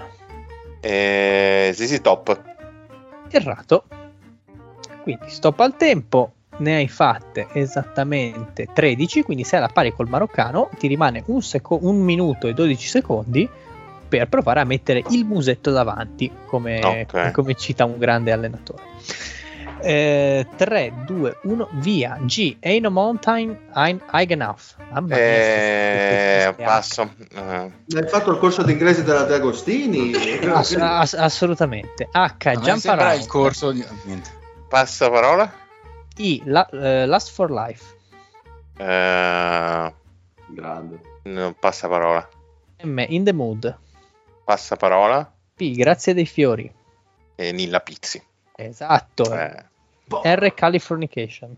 E 0.81 1.73
Zizi 1.75 2.01
Top. 2.01 2.43
Errato. 3.29 3.85
Quindi 5.03 5.29
stop 5.29 5.61
al 5.61 5.77
tempo. 5.77 6.33
Ne 6.61 6.75
hai 6.77 6.89
fatte 6.89 7.49
esattamente 7.53 8.69
13, 8.73 9.23
quindi 9.23 9.45
sei 9.45 9.59
alla 9.59 9.69
pari 9.69 9.93
col 9.95 10.09
maroccano, 10.09 10.69
ti 10.79 10.87
rimane 10.89 11.23
un, 11.27 11.41
seco- 11.43 11.79
un 11.83 11.99
minuto 12.01 12.49
e 12.49 12.55
12 12.55 12.87
secondi 12.89 13.49
per 14.09 14.29
provare 14.29 14.61
a 14.61 14.65
mettere 14.65 15.03
il 15.11 15.25
musetto 15.25 15.71
davanti, 15.71 16.31
come, 16.47 17.07
Ok. 17.09 17.31
come 17.31 17.55
cita 17.55 17.85
un 17.85 17.97
grande 17.97 18.33
allenatore. 18.33 18.83
Eh, 19.83 20.47
3, 20.57 20.93
2, 21.07 21.39
1, 21.45 21.69
via. 21.75 22.19
G, 22.21 22.57
Ain't 22.61 22.83
no 22.83 22.91
mountain 22.91 23.57
high 23.75 24.31
enough. 24.31 24.75
Mamma 24.91 25.07
mia, 25.07 25.17
Eh, 25.17 26.55
passo. 26.59 27.11
Eh, 27.35 27.71
Hai 27.97 28.09
fatto 28.09 28.31
il 28.33 28.39
corso 28.39 28.63
d'inglese 28.63 29.03
della 29.05 29.23
De 29.23 29.35
Agostini? 29.37 30.13
Ass- 30.53 30.77
ass- 30.77 31.15
assolutamente. 31.15 32.07
H, 32.13 32.17
A 32.19 32.51
me 32.51 32.57
jump 32.59 32.77
sembra 32.79 33.07
around. 33.07 33.21
il 33.23 33.27
corso 33.27 33.71
di... 33.73 33.83
niente. 34.05 34.29
passa 34.69 35.09
parola. 35.09 35.51
I, 36.21 36.43
la- 36.45 36.69
eh, 36.71 37.07
last 37.07 37.31
for 37.31 37.51
life. 37.51 37.97
Eh, 38.77 39.95
Grande. 40.47 41.01
no, 41.25 41.55
passa 41.59 41.89
parola. 41.89 42.29
M, 42.83 43.05
in 43.09 43.25
the 43.25 43.33
mood. 43.33 43.77
Passa 44.45 44.77
parola. 44.77 45.31
P, 45.55 45.73
grazie 45.75 46.15
dei 46.15 46.27
fiori. 46.27 46.73
E 47.37 47.53
Nilla 47.53 47.81
Pizzi. 47.81 48.23
Esatto. 48.57 49.33
Eh, 49.35 49.65
R, 50.23 50.55
Californication. 50.55 51.57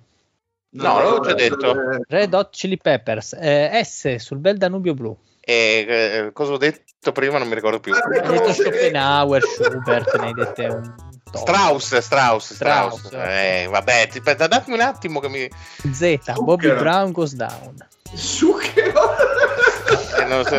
No, 0.74 0.82
l'avevo 0.98 1.20
già 1.20 1.34
detto. 1.34 1.74
Red 2.08 2.32
Hot 2.34 2.50
Chili 2.50 2.76
Peppers. 2.76 3.34
Eh, 3.38 3.80
S, 3.84 4.14
sul 4.16 4.38
bel 4.38 4.56
Danubio 4.56 4.94
blu. 4.94 5.16
E 5.40 5.84
eh, 5.88 6.30
cosa 6.32 6.52
ho 6.52 6.56
detto 6.56 7.12
prima? 7.12 7.38
Non 7.38 7.48
mi 7.48 7.54
ricordo 7.54 7.80
più. 7.80 7.92
Ah, 7.92 7.98
Hai 7.98 8.28
detto 8.28 8.52
Schopenhauer, 8.52 9.42
Schubert, 9.42 10.16
ne 10.18 10.26
hai 10.26 10.32
dette 10.34 10.66
un. 10.66 10.94
Strauss, 11.34 11.96
Strauss, 11.98 12.54
Strauss. 12.54 13.06
Strauss. 13.06 13.12
Eh, 13.12 13.66
vabbè, 13.70 14.08
ti, 14.08 14.18
aspetta, 14.18 14.46
dammi 14.46 14.74
un 14.74 14.80
attimo 14.80 15.20
che 15.20 15.28
mi... 15.28 15.48
Z, 15.90 16.18
Bobby. 16.40 16.68
Brown 16.74 17.12
goes 17.12 17.34
down. 17.34 17.74
Zucchero. 18.14 19.16
eh, 20.18 20.24
non 20.24 20.44
so- 20.44 20.56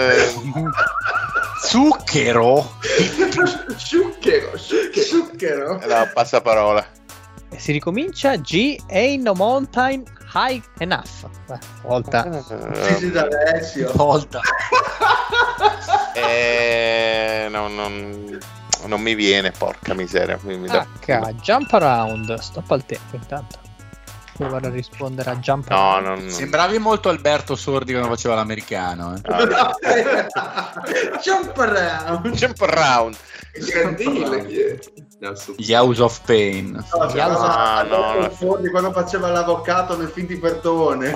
Zucchero? 1.61 2.75
Zucchero. 2.81 3.47
Zucchero. 3.77 4.57
Zucchero. 4.57 5.79
no, 5.87 6.09
passa 6.13 6.41
parola. 6.41 6.85
E 7.49 7.59
si 7.59 7.71
ricomincia 7.71 8.35
G, 8.37 8.77
Ain't 8.89 9.23
no 9.23 9.33
mountain 9.33 10.03
high 10.33 10.61
enough. 10.79 11.27
Beh, 11.47 11.59
volta. 11.83 12.27
Gigi 12.87 13.11
D'Alessio. 13.11 13.91
Volta. 13.93 14.39
Eh, 16.15 17.47
no, 17.49 17.67
non, 17.67 18.37
non 18.87 19.01
mi 19.01 19.15
viene, 19.15 19.51
porca 19.51 19.93
miseria. 19.93 20.37
Mi, 20.43 20.57
mi 20.57 20.67
dà- 20.67 20.85
H, 21.05 21.33
jump 21.41 21.71
around. 21.73 22.33
Stop 22.39 22.71
al 22.71 22.85
tempo 22.85 23.15
intanto. 23.15 23.59
Provare 24.35 24.65
a 24.67 24.69
rispondere 24.71 25.29
a 25.29 25.35
jump 25.35 25.69
No, 25.69 25.75
around. 25.77 26.05
non, 26.05 26.19
non- 26.21 26.29
Sembravi 26.31 26.79
molto 26.79 27.09
Alberto 27.09 27.55
Sordi 27.55 27.91
quando 27.93 28.09
faceva 28.09 28.33
l'americano. 28.33 29.15
eh. 29.15 29.21
no, 29.23 29.37
Jump 31.21 31.57
around. 31.57 32.29
Jump 32.31 32.61
around. 32.61 33.15
È? 33.53 34.79
Adesso- 35.21 35.53
Gli 35.55 35.71
House 35.73 36.01
of 36.01 36.19
Pain. 36.25 36.71
No, 36.71 37.05
Gli 37.05 37.11
c'era 37.11 37.37
Ah, 37.37 37.83
no, 37.83 38.19
no. 38.21 38.29
Forni 38.31 38.69
quando 38.69 38.91
faceva 38.91 39.29
l'avvocato 39.29 39.95
nel 39.95 40.07
film 40.09 40.25
di 40.25 40.35
Bertone. 40.37 41.13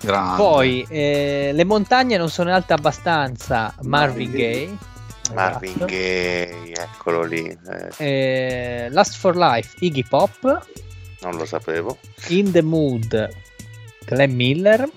Grande. 0.00 0.36
Poi 0.36 0.86
eh, 0.88 1.50
le 1.52 1.64
montagne 1.64 2.16
non 2.16 2.28
sono 2.28 2.52
alte 2.54 2.72
abbastanza. 2.72 3.74
Marvin 3.82 4.30
Gaye. 4.30 4.76
Marvin 5.34 5.70
Esatto. 5.70 5.84
Gaye, 5.86 6.72
eccolo 6.74 7.22
lì. 7.24 7.56
eh, 7.68 7.88
Eh, 7.96 8.88
Last 8.90 9.16
for 9.16 9.36
Life, 9.36 9.76
Iggy 9.80 10.04
Pop. 10.04 10.66
non 11.20 11.36
lo 11.36 11.44
sapevo. 11.44 11.98
In 12.28 12.50
the 12.50 12.62
Mood, 12.62 13.28
Glenn 14.06 14.34
Miller. 14.34 14.88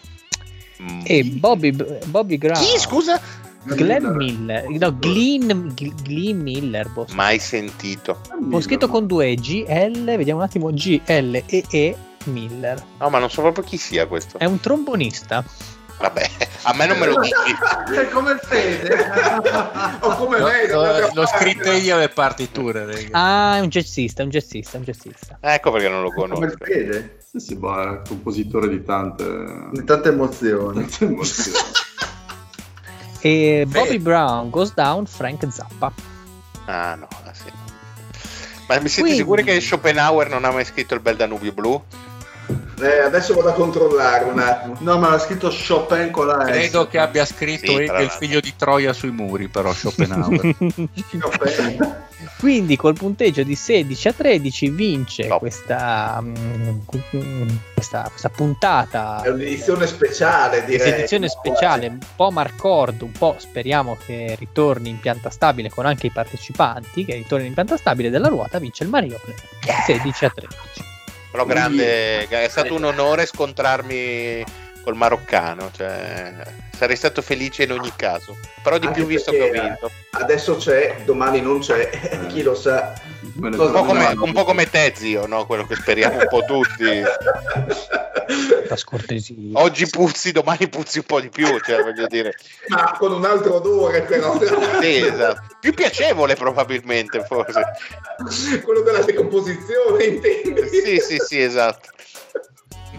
Mm. 0.81 1.01
E 1.05 1.23
Bobby, 1.23 1.71
Bobby 2.07 2.37
Brown. 2.37 2.61
Chi, 2.61 2.77
scusa? 2.79 3.19
Glenn 3.63 4.05
Miller. 4.15 4.67
No, 4.69 4.97
Glenn, 4.99 5.69
Glenn 5.73 6.41
Miller. 6.41 6.89
boh. 6.89 7.07
Mai 7.13 7.39
sentito. 7.39 8.19
Ho 8.51 8.61
scritto 8.61 8.87
con 8.89 9.07
due 9.07 9.33
G, 9.35 9.63
L, 9.67 10.03
vediamo 10.17 10.39
un 10.41 10.45
attimo, 10.45 10.71
G, 10.73 10.99
L, 11.05 11.41
E, 11.45 11.63
E, 11.69 11.95
Miller. 12.25 12.83
No, 12.99 13.09
ma 13.09 13.19
non 13.19 13.29
so 13.29 13.41
proprio 13.41 13.63
chi 13.63 13.77
sia 13.77 14.05
questo. 14.05 14.37
È 14.37 14.45
un 14.45 14.59
trombonista. 14.59 15.43
Vabbè, 15.97 16.29
a 16.63 16.73
me 16.73 16.85
non 16.87 16.97
me 16.99 17.05
lo 17.07 17.19
dici. 17.21 17.33
È 17.95 18.09
come 18.09 18.31
il 18.33 18.39
Fede. 18.41 18.95
O 20.05 20.15
come 20.17 20.39
L'ho, 20.39 20.45
lei. 20.47 20.67
l'ho- 20.67 21.09
l'ho 21.13 21.25
scritto 21.27 21.71
io 21.71 21.97
le 21.97 22.09
partiture. 22.09 22.85
raga. 22.85 23.07
Ah, 23.11 23.55
è 23.57 23.59
un 23.61 23.69
jazzista, 23.69 24.21
è 24.21 24.25
un 24.25 24.31
jazzista, 24.31 24.77
un 24.77 24.83
jazzista. 24.83 25.37
Ecco 25.39 25.71
perché 25.71 25.87
non 25.89 26.01
lo 26.03 26.09
come 26.11 26.27
il 26.27 26.33
conosco. 26.33 26.57
Fede. 26.65 27.17
Sì, 27.31 27.39
sì, 27.39 27.55
boh, 27.55 28.01
è 28.01 28.01
compositore 28.07 28.67
di 28.69 28.83
tante, 28.83 29.23
Di 29.71 29.83
tante 29.83 30.09
emozioni. 30.09 30.81
tante 30.81 31.05
emozioni. 31.05 31.57
E 33.21 33.65
Bobby 33.67 33.97
Brown 33.97 34.49
goes 34.49 34.73
down, 34.73 35.05
Frank 35.05 35.47
Zappa. 35.51 35.91
Ah, 36.65 36.95
no, 36.95 37.07
sì. 37.31 37.51
Ma 38.67 38.79
mi 38.79 38.87
siete 38.87 39.01
Quindi- 39.01 39.17
sicuri 39.17 39.43
che 39.43 39.59
Schopenhauer 39.59 40.29
non 40.29 40.43
ha 40.45 40.51
mai 40.51 40.65
scritto 40.65 40.93
il 40.93 40.99
bel 40.99 41.15
Danubio 41.15 41.51
blu? 41.51 41.81
Eh, 42.81 42.99
adesso 42.99 43.33
vado 43.33 43.49
a 43.49 43.53
controllare 43.53 44.25
un 44.25 44.39
attimo. 44.39 44.75
No, 44.79 44.97
ma 44.97 45.09
l'ha 45.09 45.19
scritto 45.19 45.49
Chopin 45.49 46.11
con 46.11 46.27
la 46.27 46.45
S. 46.45 46.49
Credo 46.49 46.87
che 46.87 46.99
abbia 46.99 47.25
scritto 47.25 47.77
Sì, 47.77 47.85
l'altro. 47.85 48.17
figlio 48.17 48.39
di 48.39 48.53
Troia 48.55 48.91
sui 48.91 49.11
muri, 49.11 49.47
però 49.47 49.71
Schopenhauer. 49.71 50.55
Chopin. 50.57 51.95
Quindi 52.37 52.75
col 52.75 52.93
punteggio 52.93 53.43
di 53.43 53.55
16 53.55 54.07
a 54.07 54.13
13 54.13 54.69
vince 54.69 55.27
Top. 55.27 55.39
questa, 55.39 56.19
mm, 56.21 57.49
questa, 57.73 58.07
questa 58.09 58.29
puntata. 58.29 59.21
È 59.21 59.29
un'edizione 59.29 59.87
speciale, 59.87 60.65
direi. 60.65 60.91
Edizione 60.91 61.29
speciale, 61.29 61.87
un 61.87 61.99
po' 62.15 62.31
Marcord, 62.31 63.01
un 63.01 63.11
po' 63.11 63.35
speriamo 63.37 63.97
che 64.05 64.35
ritorni 64.37 64.89
in 64.89 64.99
pianta 64.99 65.29
stabile 65.29 65.69
con 65.69 65.85
anche 65.85 66.07
i 66.07 66.11
partecipanti, 66.11 67.05
che 67.05 67.15
ritorni 67.15 67.47
in 67.47 67.53
pianta 67.53 67.77
stabile 67.77 68.09
della 68.09 68.27
ruota, 68.27 68.59
vince 68.59 68.83
il 68.83 68.89
Marione 68.89 69.33
16 69.85 70.25
a 70.25 70.29
13. 70.29 70.93
Però 71.35 71.45
grande, 71.45 72.27
è 72.27 72.47
stato 72.47 72.75
un 72.75 72.85
onore 72.85 73.25
scontrarmi 73.25 74.43
col 74.85 74.95
maroccano, 74.95 75.71
cioè 75.75 76.31
sarei 76.77 76.95
stato 76.95 77.23
felice 77.23 77.63
in 77.63 77.71
ogni 77.71 77.91
caso. 77.95 78.37
Però 78.61 78.77
di 78.77 78.85
Anche 78.85 78.99
più 78.99 79.07
visto 79.07 79.31
che 79.31 79.41
ho 79.41 79.51
vinto. 79.51 79.89
Adesso 80.11 80.57
c'è, 80.57 80.97
domani 81.05 81.41
non 81.41 81.59
c'è, 81.59 81.89
chi 82.27 82.43
lo 82.43 82.53
sa. 82.53 82.93
Un 83.41 83.55
po' 83.55 83.83
come, 83.83 84.13
un 84.15 84.31
po' 84.31 84.43
come 84.43 84.69
te, 84.69 84.93
zio, 84.95 85.25
no? 85.25 85.47
quello 85.47 85.65
che 85.65 85.75
speriamo 85.75 86.19
un 86.19 86.27
po' 86.29 86.43
tutti. 86.45 86.85
La 88.67 88.75
scortesia. 88.75 89.35
Oggi 89.53 89.87
puzzi, 89.87 90.31
domani 90.31 90.67
puzzi 90.67 90.99
un 90.99 91.05
po' 91.05 91.19
di 91.19 91.29
più, 91.29 91.59
cioè 91.59 91.81
voglio 91.81 92.07
dire. 92.07 92.33
Ma 92.67 92.95
con 92.97 93.11
un 93.11 93.25
altro 93.25 93.55
odore, 93.55 94.01
però. 94.03 94.39
Sì, 94.81 94.97
esatto. 94.97 95.55
Più 95.59 95.73
piacevole 95.73 96.35
probabilmente, 96.35 97.23
forse. 97.23 97.63
Quello 98.63 98.81
della 98.81 99.01
decomposizione, 99.01 100.03
intendi? 100.03 100.67
Sì, 100.69 100.99
sì, 100.99 101.17
sì, 101.19 101.41
esatto. 101.41 101.89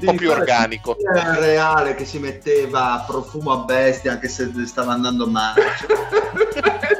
Un 0.01 0.05
po' 0.05 0.15
più 0.15 0.31
organico. 0.31 0.97
Era 0.99 1.39
reale 1.39 1.95
che 1.95 2.05
si 2.05 2.19
metteva 2.19 3.05
profumo 3.07 3.53
a 3.53 3.65
bestia 3.65 4.13
anche 4.13 4.29
se 4.29 4.51
stava 4.67 4.93
andando 4.93 5.27
male. 5.27 5.63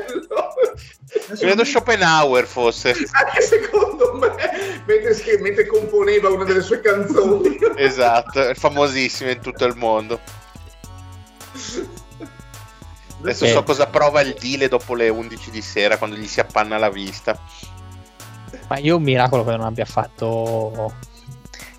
Credo 1.39 1.65
Schopenhauer 1.65 2.47
fosse. 2.47 2.91
Anche 2.91 3.41
secondo 3.41 4.13
me, 4.15 4.83
mentre, 4.87 5.39
mentre 5.41 5.67
componeva 5.67 6.29
una 6.31 6.45
delle 6.45 6.63
sue 6.63 6.81
canzoni. 6.81 7.59
Esatto, 7.77 8.49
è 8.49 8.55
famosissimo 8.55 9.31
in 9.31 9.41
tutto 9.41 9.65
il 9.65 9.77
mondo. 9.77 10.21
Adesso 13.21 13.45
Eh. 13.45 13.51
so 13.51 13.63
cosa 13.65 13.87
prova 13.87 14.21
il 14.21 14.37
Dile 14.39 14.69
dopo 14.69 14.95
le 14.95 15.09
11 15.09 15.51
di 15.51 15.63
sera 15.63 15.99
quando 15.99 16.17
gli 16.17 16.29
si 16.29 16.41
appanna 16.41 16.79
la 16.79 16.91
vista. 16.91 17.39
Ma 18.69 18.79
io 18.79 18.97
un 18.97 19.03
miracolo 19.03 19.45
che 19.45 19.51
non 19.51 19.63
abbia 19.63 19.85
fatto 19.85 20.95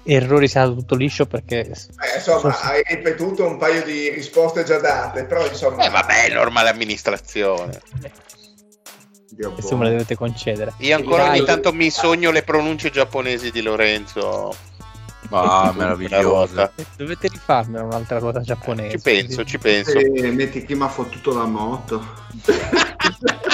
errori 0.08 0.48
sia 0.48 0.62
andato 0.62 0.80
tutto 0.80 0.96
liscio 0.96 1.26
perché 1.26 1.66
Eh, 1.66 2.16
insomma, 2.16 2.60
hai 2.62 2.82
ripetuto 2.88 3.46
un 3.46 3.58
paio 3.58 3.84
di 3.84 4.10
risposte 4.10 4.64
già 4.64 4.80
date, 4.80 5.26
però 5.26 5.46
insomma... 5.46 5.86
Eh 5.86 5.90
vabbè, 5.90 6.26
è 6.26 6.34
normale 6.34 6.70
amministrazione. 6.70 7.82
Dio 9.30 9.52
questo 9.52 9.76
me 9.78 9.86
lo 9.86 9.92
dovete 9.92 10.16
concedere. 10.16 10.74
Io 10.80 10.96
ancora 10.96 11.30
ogni 11.30 11.44
tanto 11.44 11.74
mi 11.74 11.90
sogno 11.90 12.32
le 12.32 12.44
pronunce 12.44 12.90
giapponesi 12.90 13.52
di 13.52 13.62
Lorenzo. 13.62 14.56
Ah, 15.30 15.64
Una 15.64 15.72
meraviglioso. 15.74 16.22
ruota. 16.22 16.72
Dovete 16.96 17.28
rifarmela 17.28 17.84
un'altra 17.84 18.18
ruota 18.20 18.40
giapponese. 18.42 18.92
Ci 18.98 19.00
penso, 19.04 19.44
ci 19.44 19.58
penso. 19.58 19.98
Eh, 19.98 20.32
metti 20.32 20.64
chi 20.66 20.74
mi 20.74 20.84
ha 20.84 20.88
fottuto 20.88 21.34
la 21.34 21.46
moto. 21.46 22.02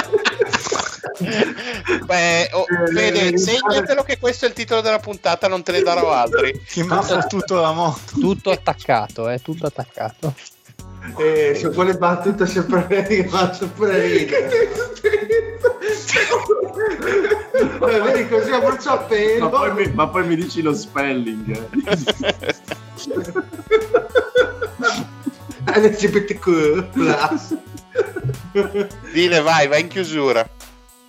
Beh, 2.05 2.49
oh, 2.53 2.65
Fede, 2.93 3.37
segnatelo 3.37 4.03
che 4.03 4.17
questo 4.19 4.45
è 4.45 4.47
il 4.47 4.53
titolo 4.53 4.81
della 4.81 4.99
puntata, 4.99 5.47
non 5.47 5.63
te 5.63 5.71
ne 5.73 5.81
darò 5.81 6.11
altri. 6.11 6.59
Mi 6.75 6.85
ha 6.89 7.01
fottuto 7.01 7.59
la 7.59 7.71
moto? 7.71 7.99
Tutto 8.19 8.51
attaccato, 8.51 9.29
eh, 9.29 9.41
tutto 9.41 9.65
attaccato. 9.67 10.33
Eh, 11.17 11.53
su 11.55 11.69
quelle 11.71 11.95
battute 11.95 12.45
sempre 12.47 12.87
che 13.07 13.27
fa 13.27 13.53
sempre 13.53 13.99
ridere. 14.07 14.69
Eh, 17.81 17.99
Vedi 17.99 18.27
così 18.29 18.51
a 18.51 18.59
bruciapelo. 18.59 19.49
Ma 19.49 19.49
poi, 19.49 19.73
mi, 19.73 19.91
ma 19.93 20.07
poi 20.07 20.25
mi 20.25 20.35
dici 20.35 20.61
lo 20.61 20.73
spelling. 20.73 21.67
eh. 22.21 22.55
LGBTQ. 25.65 26.85
Dile, 29.11 29.41
vai, 29.41 29.67
vai 29.67 29.81
in 29.81 29.87
chiusura. 29.87 30.47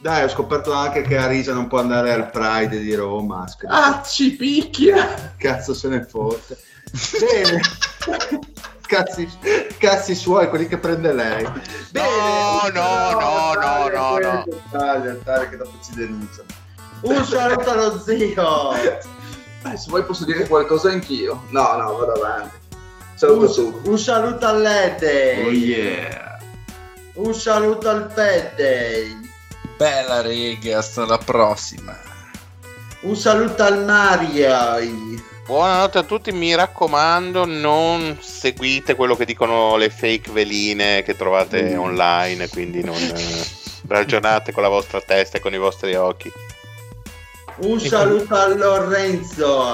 Dai, 0.05 0.23
ho 0.23 0.29
scoperto 0.29 0.71
anche 0.75 1.01
che 1.01 1.17
Arisa 1.17 1.55
non 1.55 1.67
può 1.67 1.79
andare 1.79 2.13
al 2.13 2.31
Pride 2.31 2.79
di 2.79 2.95
Roma. 2.95 3.49
Scusa. 3.49 3.73
Ah, 3.73 4.03
ci 4.03 4.33
picchia! 4.33 5.33
Cazzo 5.39 5.73
se 5.73 5.89
ne 5.89 6.05
fotte. 6.05 6.59
Bene. 7.19 7.61
Cazzi, 8.87 9.27
cazzi 9.79 10.15
suoi, 10.15 10.51
quelli 10.51 10.69
che 10.69 10.77
prende 10.77 11.11
lei. 11.15 11.49
Bene. 11.91 12.07
No, 12.07 12.69
no, 12.75 13.19
no, 13.19 13.55
no, 13.55 13.89
no, 13.89 14.19
no. 14.19 14.45
Taglia, 14.71 15.15
taglia, 15.25 15.49
che 15.49 15.57
dopo 15.57 15.73
ci 15.83 15.95
denunciano. 15.95 16.49
Un 17.01 17.25
saluto 17.25 17.71
allo 17.71 17.99
zio. 17.99 18.75
Eh, 18.75 19.77
se 19.79 19.89
vuoi 19.89 20.05
posso 20.05 20.27
dire 20.27 20.47
qualcosa 20.47 20.91
anch'io. 20.91 21.45
No, 21.49 21.77
no, 21.79 21.97
vado 21.97 22.13
avanti. 22.13 22.57
Saluto. 23.15 23.65
Un, 23.65 23.81
un 23.85 23.99
saluto 23.99 24.47
all'Ede. 24.47 25.45
Oh 25.47 25.51
yeah. 25.51 26.39
Un 27.15 27.35
saluto 27.35 27.89
al 27.89 28.11
Fede. 28.13 29.24
Bella 29.77 30.21
riga, 30.21 30.79
hasta 30.79 31.03
alla 31.03 31.19
prossima. 31.19 31.99
Un 33.01 33.17
saluto 33.17 33.65
al 33.65 33.85
Mario. 33.85 35.13
Buonanotte 35.47 35.99
a 35.99 36.03
tutti, 36.05 36.31
mi 36.31 36.55
raccomando, 36.55 37.45
non 37.45 38.17
seguite 38.21 38.95
quello 38.95 39.17
che 39.17 39.25
dicono 39.25 39.77
le 39.77 39.91
fake 39.91 40.31
veline 40.31 41.03
che 41.03 41.17
trovate 41.17 41.75
online, 41.77 42.49
quindi 42.49 42.85
non 42.85 42.97
eh, 42.97 43.45
ragionate 43.89 44.53
con 44.53 44.63
la 44.63 44.69
vostra 44.69 45.01
testa 45.01 45.39
e 45.39 45.41
con 45.41 45.53
i 45.53 45.59
vostri 45.59 45.95
occhi. 45.97 46.33
Un 47.57 47.81
saluto 47.81 48.35
a 48.35 48.47
Lorenzo. 48.47 49.67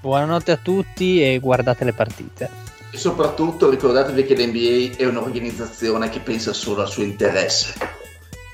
Buonanotte 0.00 0.52
a 0.52 0.56
tutti 0.56 1.22
e 1.22 1.38
guardate 1.38 1.84
le 1.84 1.92
partite. 1.92 2.50
E 2.90 2.96
soprattutto 2.96 3.68
ricordatevi 3.68 4.24
che 4.24 4.34
l'NBA 4.34 4.96
è 4.96 5.06
un'organizzazione 5.06 6.08
che 6.08 6.20
pensa 6.20 6.52
solo 6.52 6.80
al 6.80 6.88
suo 6.88 7.02
interesse. 7.02 8.00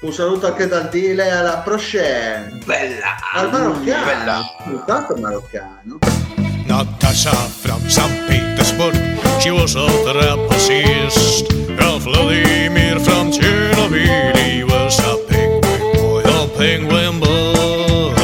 Un 0.00 0.12
saluto 0.12 0.46
anche 0.46 0.68
dal 0.68 0.88
Dile 0.90 1.28
alla 1.28 1.58
prochaine. 1.58 2.60
Bella! 2.64 3.16
Al 3.34 3.50
maroccano. 3.50 4.04
Bella. 4.04 4.84
Tanto 4.86 5.16
maroccano. 5.16 5.98
Natasha 6.66 7.32
from 7.32 7.84
St. 7.88 8.26
Petersburg, 8.28 8.94
she 9.40 9.50
was 9.50 9.74
a 9.74 9.86
trapezist. 10.04 11.52
Vladimir 11.98 13.00
from 13.00 13.32
Chernobyl, 13.32 14.36
he 14.36 14.62
was 14.62 14.98
a 15.00 15.16
penguin 15.26 15.92
boy, 15.94 16.22
a 16.22 16.46
penguin 16.56 17.18
boy. 17.18 18.14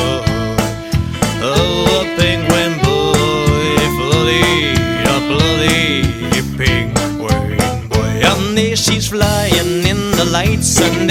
Oh, 1.43 2.01
a 2.01 2.05
penguin 2.17 2.79
boy, 2.85 3.77
bloody, 3.99 4.77
a 5.03 5.19
bloody 5.27 6.03
penguin 6.57 7.19
boy. 7.19 8.21
And 8.23 8.79
she's 8.79 9.09
flying 9.09 9.85
in 9.85 10.13
the 10.13 10.25
lights, 10.31 10.81
and 10.81 11.11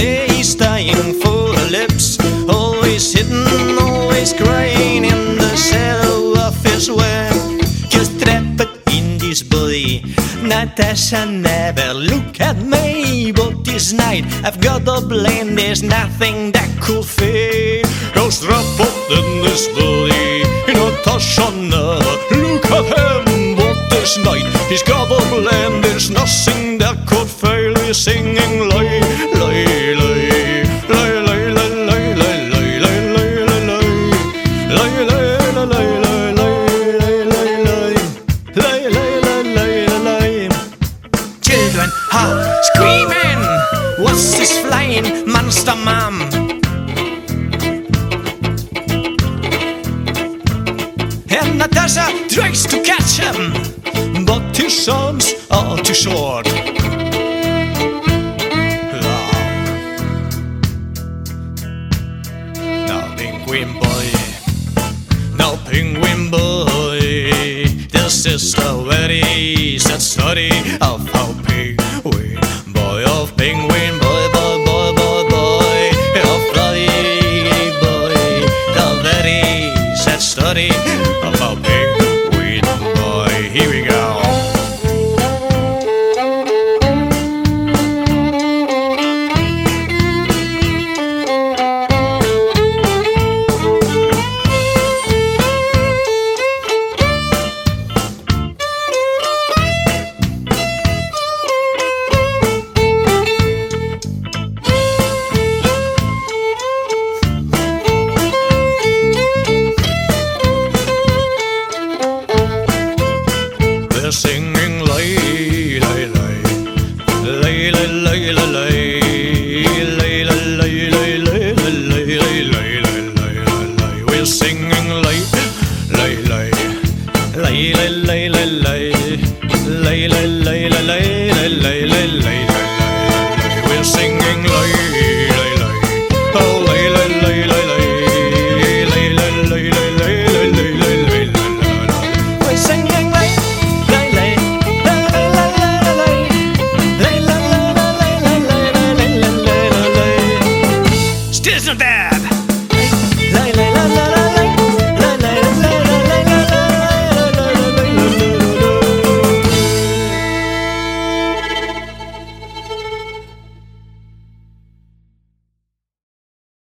Natasha 10.76 11.28
never 11.28 11.94
look 11.94 12.41
at 12.41 12.58
me, 12.58 13.32
but 13.32 13.64
this 13.64 13.94
night 13.94 14.26
I've 14.44 14.60
got 14.60 14.82
a 14.88 15.06
blame. 15.06 15.54
There's 15.54 15.84
nothing 15.84 16.52
that 16.54 16.68
could 16.82 17.06
fade. 17.06 17.86
Trapped 18.41 19.12
in 19.12 19.41
this 19.44 19.68
body. 19.68 20.44
Natasha 20.74 21.52
look 21.52 22.66
at 22.66 22.86
him, 22.98 23.56
but 23.56 23.78
this 23.91 24.18
night 24.26 24.48
he's 24.68 24.82
got 24.82 25.02